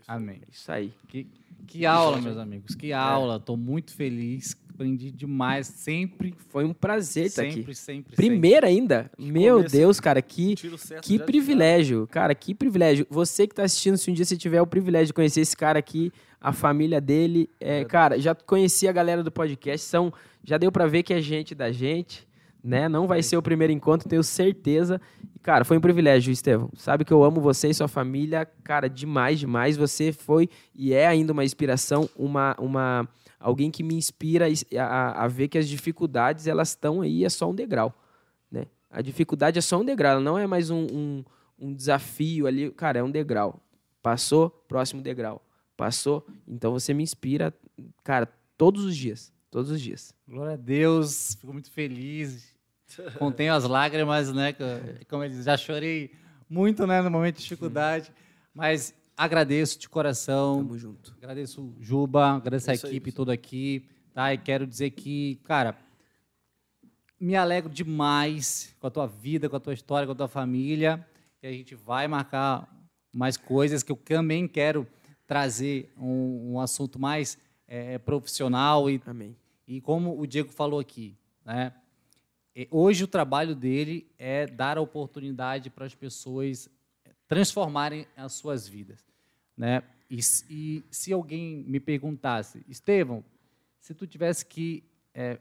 Amém. 0.07 0.41
É 0.47 0.51
isso 0.51 0.71
aí. 0.71 0.93
Que, 1.07 1.23
que 1.67 1.85
aula, 1.85 2.21
meus 2.21 2.37
amigos. 2.37 2.75
Que 2.75 2.93
aula. 2.93 3.37
Estou 3.37 3.57
muito 3.57 3.93
feliz. 3.93 4.55
Aprendi 4.73 5.11
demais. 5.11 5.67
Sempre. 5.67 6.35
Foi 6.49 6.65
um 6.65 6.73
prazer 6.73 7.27
estar 7.27 7.43
sempre, 7.43 7.61
aqui. 7.61 7.75
Sempre, 7.75 8.15
Primeiro 8.15 8.65
ainda. 8.65 9.09
Meu 9.17 9.57
começo, 9.57 9.75
Deus, 9.75 9.99
cara, 9.99 10.21
que, 10.21 10.55
que 11.01 11.19
privilégio. 11.19 12.07
Cara, 12.07 12.35
que 12.35 12.53
privilégio. 12.53 13.07
Você 13.09 13.47
que 13.47 13.53
está 13.53 13.63
assistindo, 13.63 13.97
se 13.97 14.11
um 14.11 14.13
dia 14.13 14.25
você 14.25 14.37
tiver 14.37 14.61
o 14.61 14.67
privilégio 14.67 15.07
de 15.07 15.13
conhecer 15.13 15.41
esse 15.41 15.55
cara 15.55 15.79
aqui, 15.79 16.11
a 16.39 16.51
família 16.51 17.01
dele, 17.01 17.49
é, 17.59 17.83
cara, 17.85 18.19
já 18.19 18.35
conheci 18.35 18.87
a 18.87 18.91
galera 18.91 19.23
do 19.23 19.31
podcast, 19.31 19.85
são, 19.85 20.13
já 20.43 20.57
deu 20.57 20.71
para 20.71 20.85
ver 20.85 21.03
que 21.03 21.13
é 21.13 21.21
gente 21.21 21.55
da 21.55 21.71
gente, 21.71 22.24
né? 22.65 22.89
Não 22.89 23.05
vai 23.05 23.21
ser 23.21 23.37
o 23.37 23.41
primeiro 23.43 23.71
encontro, 23.71 24.09
tenho 24.09 24.23
certeza. 24.23 24.99
E, 25.35 25.39
cara, 25.39 25.63
foi 25.63 25.77
um 25.77 25.81
privilégio, 25.81 26.31
Estevão. 26.31 26.71
Sabe 26.75 27.05
que 27.05 27.13
eu 27.13 27.23
amo 27.23 27.39
você 27.39 27.69
e 27.69 27.73
sua 27.73 27.87
família, 27.87 28.43
cara, 28.63 28.89
demais, 28.89 29.39
demais. 29.39 29.77
Você 29.77 30.11
foi 30.11 30.49
e 30.73 30.91
é 30.91 31.05
ainda 31.05 31.31
uma 31.31 31.45
inspiração, 31.45 32.09
uma, 32.15 32.55
uma 32.59 33.07
alguém 33.39 33.69
que 33.69 33.83
me 33.83 33.93
inspira 33.93 34.47
a, 34.79 35.23
a 35.23 35.27
ver 35.27 35.47
que 35.47 35.59
as 35.59 35.69
dificuldades 35.69 36.47
elas 36.47 36.69
estão 36.69 37.01
aí, 37.01 37.23
é 37.23 37.29
só 37.29 37.49
um 37.49 37.53
degrau, 37.53 37.93
né? 38.51 38.65
A 38.89 39.01
dificuldade 39.01 39.59
é 39.59 39.61
só 39.61 39.79
um 39.79 39.85
degrau, 39.85 40.19
não 40.19 40.37
é 40.37 40.47
mais 40.47 40.71
um, 40.71 40.87
um, 40.91 41.23
um 41.59 41.73
desafio 41.73 42.47
ali, 42.47 42.71
cara, 42.71 42.97
é 42.97 43.03
um 43.03 43.11
degrau. 43.11 43.61
Passou, 44.01 44.49
próximo 44.67 45.03
degrau. 45.03 45.41
Passou, 45.77 46.25
então 46.47 46.71
você 46.71 46.93
me 46.93 47.03
inspira, 47.03 47.53
cara, 48.03 48.27
todos 48.57 48.85
os 48.85 48.95
dias, 48.95 49.31
todos 49.51 49.69
os 49.69 49.79
dias. 49.79 50.15
Glória 50.27 50.53
a 50.53 50.57
Deus. 50.57 51.35
Fico 51.35 51.51
muito 51.53 51.69
feliz. 51.69 52.54
Contenho 53.17 53.53
as 53.53 53.63
lágrimas, 53.63 54.31
né? 54.31 54.53
Como 55.09 55.23
eles 55.23 55.43
já 55.43 55.57
chorei 55.57 56.11
muito, 56.49 56.85
né? 56.85 57.01
No 57.01 57.09
momento 57.09 57.37
de 57.37 57.43
dificuldade. 57.43 58.11
Mas 58.53 58.93
agradeço 59.17 59.79
de 59.79 59.89
coração. 59.89 60.57
Tamo 60.57 60.77
junto. 60.77 61.13
Agradeço 61.17 61.61
o 61.61 61.75
Juba, 61.81 62.35
agradeço 62.35 62.69
a 62.69 62.73
É 62.73 62.75
isso 62.75 62.85
aí, 62.85 62.91
equipe 62.91 63.05
pessoal. 63.05 63.25
toda 63.25 63.33
aqui, 63.33 63.87
tá? 64.13 64.33
E 64.33 64.37
quero 64.37 64.65
dizer 64.65 64.91
que, 64.91 65.35
cara, 65.43 65.77
me 67.19 67.35
alegro 67.35 67.69
demais 67.71 68.75
com 68.79 68.87
a 68.87 68.91
tua 68.91 69.07
vida, 69.07 69.49
com 69.49 69.55
a 69.55 69.59
tua 69.59 69.73
história, 69.73 70.05
com 70.05 70.13
a 70.13 70.15
tua 70.15 70.27
família. 70.27 71.05
E 71.41 71.47
a 71.47 71.51
gente 71.51 71.75
vai 71.75 72.07
marcar 72.07 72.67
mais 73.13 73.37
coisas 73.37 73.83
que 73.83 73.91
eu 73.91 73.95
também 73.95 74.47
quero 74.47 74.87
trazer 75.25 75.91
um, 75.97 76.53
um 76.53 76.59
assunto 76.59 76.99
mais 76.99 77.37
eh, 77.67 77.97
profissional 77.99 78.89
e 78.89 79.01
Amém. 79.05 79.35
e 79.67 79.81
como 79.81 80.19
o 80.19 80.27
Diego 80.27 80.51
falou 80.51 80.79
aqui, 80.79 81.17
né? 81.43 81.73
Hoje 82.71 83.03
o 83.03 83.07
trabalho 83.07 83.55
dele 83.55 84.09
é 84.17 84.45
dar 84.45 84.77
a 84.77 84.81
oportunidade 84.81 85.69
para 85.69 85.85
as 85.85 85.93
pessoas 85.93 86.69
transformarem 87.27 88.07
as 88.15 88.33
suas 88.33 88.67
vidas, 88.67 89.03
né? 89.57 89.83
E, 90.09 90.19
e 90.49 90.83
se 90.91 91.11
alguém 91.11 91.63
me 91.67 91.79
perguntasse, 91.79 92.63
Estevão, 92.67 93.25
se 93.79 93.93
tu 93.93 94.05
tivesse 94.05 94.45
que 94.45 94.83
é, 95.13 95.39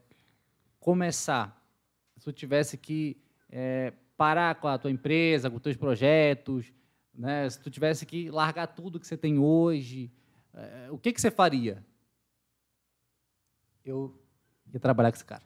começar, 0.81 1.63
se 2.17 2.25
tu 2.25 2.33
tivesse 2.33 2.77
que 2.77 3.17
é, 3.51 3.93
parar 4.17 4.55
com 4.57 4.67
a 4.67 4.79
tua 4.79 4.91
empresa, 4.91 5.51
com 5.51 5.57
os 5.57 5.63
teus 5.63 5.77
projetos, 5.77 6.73
né? 7.15 7.49
Se 7.49 7.61
tu 7.61 7.71
tivesse 7.71 8.05
que 8.05 8.31
largar 8.31 8.67
tudo 8.67 8.99
que 8.99 9.07
você 9.07 9.17
tem 9.17 9.39
hoje, 9.39 10.11
é, 10.53 10.89
o 10.91 10.99
que 10.99 11.13
que 11.13 11.21
você 11.21 11.31
faria? 11.31 11.85
eu 13.85 14.19
ia 14.73 14.81
trabalhar 14.81 15.13
com 15.13 15.17
esse 15.17 15.25
cara. 15.25 15.43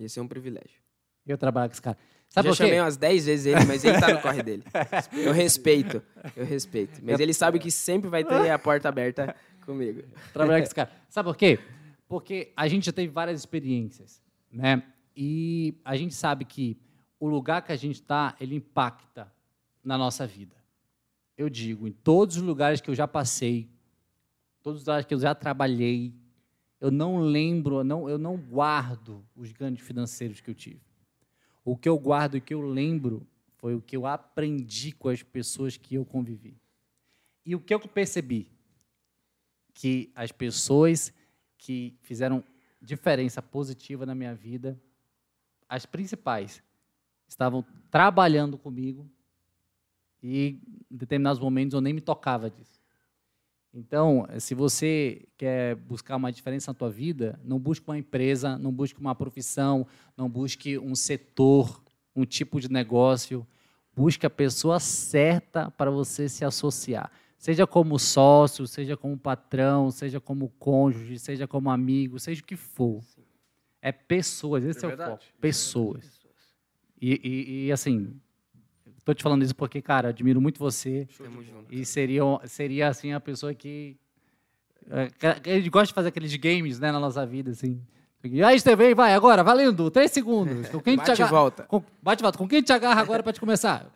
Esse 0.00 0.18
é 0.18 0.22
um 0.22 0.28
privilégio. 0.28 0.80
Eu 1.26 1.32
ia 1.34 1.38
trabalhar 1.38 1.68
com 1.68 1.72
esse 1.72 1.82
cara. 1.82 1.98
Sabe 2.28 2.48
Já 2.48 2.52
por 2.52 2.56
quê? 2.56 2.64
chamei 2.64 2.80
umas 2.80 2.96
10 2.96 3.26
vezes 3.26 3.46
ele, 3.46 3.64
mas 3.64 3.84
ele 3.84 3.98
tá 3.98 4.12
no 4.12 4.20
corre 4.20 4.42
dele. 4.42 4.62
Eu 5.12 5.32
respeito, 5.32 6.02
eu 6.36 6.44
respeito. 6.44 7.00
Mas 7.02 7.18
ele 7.20 7.32
sabe 7.32 7.58
que 7.58 7.70
sempre 7.70 8.10
vai 8.10 8.22
ter 8.22 8.50
a 8.50 8.58
porta 8.58 8.88
aberta 8.88 9.34
comigo. 9.64 10.02
Trabalhar 10.32 10.58
com 10.58 10.64
esse 10.64 10.74
cara. 10.74 10.90
Sabe 11.08 11.28
por 11.28 11.36
quê? 11.36 11.58
Porque 12.06 12.52
a 12.54 12.68
gente 12.68 12.86
já 12.86 12.92
teve 12.92 13.08
várias 13.10 13.40
experiências, 13.40 14.22
né? 14.52 14.82
E 15.16 15.74
a 15.84 15.96
gente 15.96 16.14
sabe 16.14 16.44
que 16.44 16.78
o 17.18 17.26
lugar 17.28 17.62
que 17.62 17.72
a 17.72 17.76
gente 17.76 17.96
está, 17.96 18.36
ele 18.40 18.54
impacta 18.54 19.32
na 19.82 19.96
nossa 19.96 20.26
vida. 20.26 20.54
Eu 21.36 21.48
digo, 21.48 21.88
em 21.88 21.92
todos 21.92 22.36
os 22.36 22.42
lugares 22.42 22.80
que 22.80 22.90
eu 22.90 22.94
já 22.94 23.08
passei, 23.08 23.70
todos 24.62 24.80
os 24.80 24.86
lugares 24.86 25.06
que 25.06 25.14
eu 25.14 25.18
já 25.18 25.34
trabalhei, 25.34 26.14
eu 26.80 26.90
não 26.90 27.18
lembro, 27.18 27.82
não, 27.82 28.08
eu 28.08 28.18
não 28.18 28.36
guardo 28.36 29.24
os 29.34 29.52
ganhos 29.52 29.80
financeiros 29.80 30.40
que 30.40 30.50
eu 30.50 30.54
tive. 30.54 30.80
O 31.64 31.76
que 31.76 31.88
eu 31.88 31.98
guardo 31.98 32.36
e 32.36 32.38
o 32.38 32.42
que 32.42 32.54
eu 32.54 32.60
lembro 32.60 33.26
foi 33.56 33.74
o 33.74 33.82
que 33.82 33.96
eu 33.96 34.06
aprendi 34.06 34.92
com 34.92 35.08
as 35.08 35.22
pessoas 35.22 35.76
que 35.76 35.96
eu 35.96 36.04
convivi. 36.04 36.56
E 37.44 37.54
o 37.54 37.60
que 37.60 37.74
eu 37.74 37.80
percebi? 37.80 38.48
Que 39.74 40.10
as 40.14 40.30
pessoas 40.30 41.12
que 41.56 41.96
fizeram 42.02 42.44
diferença 42.80 43.42
positiva 43.42 44.06
na 44.06 44.14
minha 44.14 44.34
vida, 44.34 44.80
as 45.68 45.84
principais, 45.84 46.62
estavam 47.26 47.64
trabalhando 47.90 48.56
comigo 48.56 49.10
e 50.22 50.60
em 50.90 50.96
determinados 50.96 51.40
momentos 51.40 51.74
eu 51.74 51.80
nem 51.80 51.92
me 51.92 52.00
tocava 52.00 52.48
disso. 52.48 52.77
Então, 53.72 54.26
se 54.38 54.54
você 54.54 55.26
quer 55.36 55.74
buscar 55.76 56.16
uma 56.16 56.32
diferença 56.32 56.70
na 56.70 56.74
tua 56.74 56.90
vida, 56.90 57.38
não 57.44 57.58
busque 57.58 57.86
uma 57.86 57.98
empresa, 57.98 58.56
não 58.58 58.72
busque 58.72 58.98
uma 58.98 59.14
profissão, 59.14 59.86
não 60.16 60.28
busque 60.28 60.78
um 60.78 60.94
setor, 60.94 61.82
um 62.16 62.24
tipo 62.24 62.60
de 62.60 62.70
negócio. 62.70 63.46
Busque 63.94 64.24
a 64.24 64.30
pessoa 64.30 64.80
certa 64.80 65.70
para 65.70 65.90
você 65.90 66.28
se 66.28 66.44
associar. 66.44 67.10
Seja 67.36 67.66
como 67.66 67.98
sócio, 67.98 68.66
seja 68.66 68.96
como 68.96 69.16
patrão, 69.18 69.90
seja 69.90 70.18
como 70.20 70.48
cônjuge, 70.58 71.18
seja 71.18 71.46
como 71.46 71.70
amigo, 71.70 72.18
seja 72.18 72.40
o 72.42 72.44
que 72.44 72.56
for. 72.56 73.00
É 73.82 73.92
pessoas, 73.92 74.64
esse 74.64 74.84
é, 74.84 74.90
É 74.90 74.94
o 74.94 74.96
foco. 74.96 75.22
isso 75.22 75.28
é 75.36 75.40
Pessoas. 75.40 76.20
E, 77.00 77.20
e- 77.22 77.66
e, 77.66 77.72
assim, 77.72 78.12
tô 79.08 79.14
te 79.14 79.22
falando 79.22 79.42
isso 79.42 79.54
porque, 79.56 79.80
cara, 79.80 80.08
admiro 80.10 80.38
muito 80.40 80.58
você. 80.58 81.08
Tamo 81.16 81.42
junto. 81.42 81.72
E 81.74 81.84
seria, 81.84 82.22
seria 82.44 82.88
assim, 82.88 83.12
a 83.12 83.20
pessoa 83.20 83.54
que. 83.54 83.96
é, 84.90 85.08
A 85.50 85.56
gente 85.56 85.70
gosta 85.70 85.86
de 85.88 85.94
fazer 85.94 86.08
aqueles 86.08 86.34
games, 86.36 86.78
né, 86.78 86.92
na 86.92 87.00
nossa 87.00 87.24
vida, 87.24 87.50
assim. 87.50 87.80
E 88.22 88.42
aí, 88.42 88.56
Estevão, 88.56 88.94
vai, 88.94 89.14
agora, 89.14 89.42
valendo, 89.44 89.90
três 89.90 90.10
segundos. 90.10 90.68
Com 90.68 90.80
quem 90.80 90.94
te 90.96 90.98
Bate 90.98 91.10
e 91.10 91.12
agarra- 91.14 91.30
volta. 91.30 91.62
Com, 91.64 91.82
bate 92.02 92.22
volta. 92.22 92.36
Com 92.36 92.48
quem 92.48 92.60
te 92.62 92.72
agarra 92.72 93.00
agora 93.00 93.22
pra 93.22 93.32
te 93.32 93.40
começar? 93.40 93.90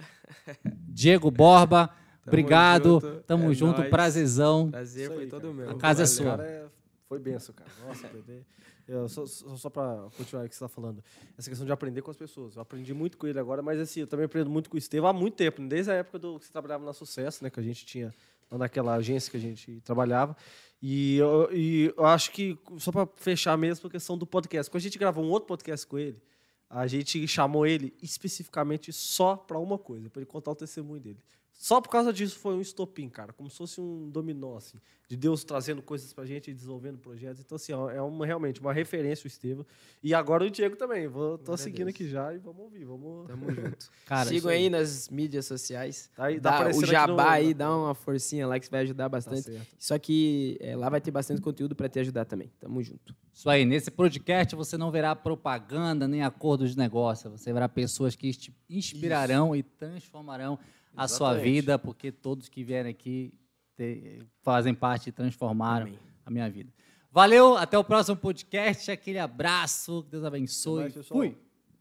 Diego 0.65 1.31
Borba, 1.31 1.91
obrigado. 2.27 3.01
junto, 3.01 3.23
Tamo 3.27 3.51
é 3.51 3.55
junto, 3.55 3.79
nóis. 3.79 3.91
prazer. 3.91 4.27
Prazer 4.71 5.05
Isso 5.05 5.13
foi 5.15 5.25
aí, 5.25 5.29
todo 5.29 5.43
cara. 5.43 5.53
meu. 5.55 5.71
A 5.71 5.75
casa 5.75 6.03
é 6.03 6.07
Valeu, 6.07 6.17
sua. 6.17 6.25
cara, 6.37 6.45
é- 6.49 6.65
foi 7.09 7.19
benção, 7.19 7.55
cara. 7.55 7.71
Nossa, 7.87 8.09
bebê. 8.09 8.41
Eu, 8.89 9.09
só, 9.09 9.25
só, 9.27 9.57
só 9.57 9.71
pra 9.71 10.09
continuar 10.17 10.45
o 10.45 10.49
que 10.49 10.55
você 10.55 10.61
tá 10.61 10.69
falando. 10.69 11.03
Essa 11.39 11.49
questão 11.49 11.65
de 11.65 11.73
aprender 11.73 12.03
com 12.03 12.11
as 12.11 12.17
pessoas. 12.17 12.57
Eu 12.57 12.63
aprendi 12.63 12.93
muito 12.93 13.17
com 13.17 13.27
ele 13.27 13.39
agora, 13.39 13.63
mas 13.63 13.79
assim, 13.79 14.01
eu 14.01 14.07
também 14.07 14.27
aprendo 14.27 14.51
muito 14.51 14.69
com 14.69 14.77
o 14.77 14.79
Estevam 14.79 15.11
há 15.11 15.13
muito 15.13 15.35
tempo. 15.35 15.63
Desde 15.67 15.91
a 15.91 15.95
época 15.95 16.19
do, 16.19 16.39
que 16.39 16.47
você 16.47 16.53
trabalhava 16.53 16.85
na 16.85 16.93
Sucesso, 16.93 17.45
né? 17.45 17.51
Que 17.51 17.61
a 17.61 17.63
gente 17.63 17.87
tinha 17.87 18.13
naquela 18.51 18.95
agência 18.95 19.31
que 19.31 19.37
a 19.37 19.41
gente 19.41 19.81
trabalhava. 19.83 20.37
E 20.81 21.17
eu, 21.17 21.49
e 21.53 21.95
eu 21.97 22.05
acho 22.05 22.33
que, 22.33 22.59
só 22.79 22.91
para 22.91 23.07
fechar 23.17 23.57
mesmo, 23.57 23.87
a 23.87 23.91
questão 23.91 24.19
do 24.19 24.27
podcast. 24.27 24.71
Quando 24.71 24.81
a 24.81 24.85
gente 24.85 24.99
gravou 24.99 25.25
um 25.25 25.31
outro 25.31 25.47
podcast 25.47 25.87
com 25.87 25.99
ele, 25.99 26.21
a 26.69 26.87
gente 26.87 27.27
chamou 27.29 27.67
ele 27.67 27.95
especificamente 28.03 28.93
só 28.93 29.37
para 29.37 29.59
uma 29.59 29.79
coisa, 29.79 30.11
para 30.11 30.21
ele 30.21 30.27
contar 30.27 30.51
o 30.51 30.55
testemunho 30.57 31.01
dele. 31.01 31.19
Só 31.63 31.81
por 31.81 31.91
causa 31.91 32.13
disso 32.13 32.41
foi 32.41 32.57
um 32.57 32.61
estopim, 32.61 33.09
cara, 33.09 33.33
como 33.33 33.49
se 33.49 33.57
fosse 33.57 33.81
um 33.81 34.11
dominó, 34.11 34.57
assim, 34.57 34.81
de 35.07 35.17
Deus 35.17 35.45
trazendo 35.45 35.81
coisas 35.81 36.13
pra 36.13 36.27
gente 36.27 36.51
e 36.51 36.53
desenvolvendo 36.53 36.99
projetos. 36.99 37.41
Então, 37.41 37.55
assim, 37.55 37.73
ó, 37.73 37.89
é 37.89 38.03
uma, 38.03 38.27
realmente 38.27 38.61
uma 38.61 38.73
referência 38.73 39.27
o 39.27 39.29
Estevam. 39.29 39.65
E 40.03 40.13
agora 40.13 40.43
o 40.43 40.51
Diego 40.51 40.75
também. 40.75 41.07
Vou, 41.07 41.39
tô 41.39 41.53
a 41.53 41.57
seguindo 41.57 41.85
Deus. 41.85 41.95
aqui 41.95 42.09
já 42.09 42.35
e 42.35 42.39
vamos 42.39 42.63
ouvir. 42.63 42.85
Vamos... 42.85 43.29
Tamo 43.29 43.49
junto. 43.53 43.89
Cara, 44.07 44.25
Sigam 44.29 44.39
isso 44.39 44.49
aí. 44.49 44.71
nas 44.71 45.09
mídias 45.09 45.47
sociais. 45.47 46.11
Tá 46.17 46.25
aí, 46.25 46.41
tá 46.41 46.51
Dá, 46.51 46.57
aparecendo 46.57 46.83
o 46.83 46.87
jabá 46.87 47.15
no- 47.27 47.31
aí, 47.31 47.55
dá 47.55 47.77
uma 47.77 47.95
forcinha 47.95 48.45
lá 48.45 48.59
que 48.59 48.69
vai 48.69 48.81
ajudar 48.81 49.05
Tá 49.05 49.09
bastante. 49.11 49.43
certo. 49.43 49.69
Só 49.79 49.97
que 50.01 50.59
é, 50.61 50.75
lá 50.75 50.89
vai 50.89 51.01
ter 51.01 51.13
bastante 51.13 51.41
conteúdo 51.41 51.77
para 51.77 51.89
te 51.89 52.01
ajudar 52.01 52.25
também. 52.25 52.51
Tamo 52.59 52.83
junto. 52.83 53.15
Isso 53.33 53.49
aí, 53.49 53.65
nesse 53.65 53.89
podcast 53.89 54.57
você 54.57 54.77
não 54.77 54.91
verá 54.91 55.15
propaganda 55.15 56.09
nem 56.09 56.25
acordo 56.25 56.67
de 56.67 56.77
negócio. 56.77 57.31
Você 57.31 57.53
verá 57.53 57.69
pessoas 57.69 58.17
que 58.17 58.33
te 58.33 58.53
inspirarão 58.69 59.55
e 59.55 59.63
transformarão 59.63 60.59
a 60.97 61.09
sua 61.09 61.35
vida, 61.35 61.79
porque 61.79 62.13
todos 62.13 62.49
que 62.49 62.63
vierem 62.65 62.91
aqui 62.91 63.33
te- 63.77 64.23
fazem 64.43 64.75
parte 64.75 65.09
e 65.09 65.13
transformaram 65.13 65.87
Amém. 65.87 65.99
a 66.25 66.31
minha 66.31 66.51
vida. 66.51 66.73
Valeu, 67.11 67.57
até 67.57 67.77
o 67.79 67.85
próximo 67.85 68.17
podcast. 68.17 68.91
Aquele 68.91 69.19
abraço, 69.19 70.03
que 70.05 70.11
Deus 70.11 70.25
abençoe. 70.25 70.91
Fui. 71.03 71.37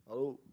Falou. 0.05 0.50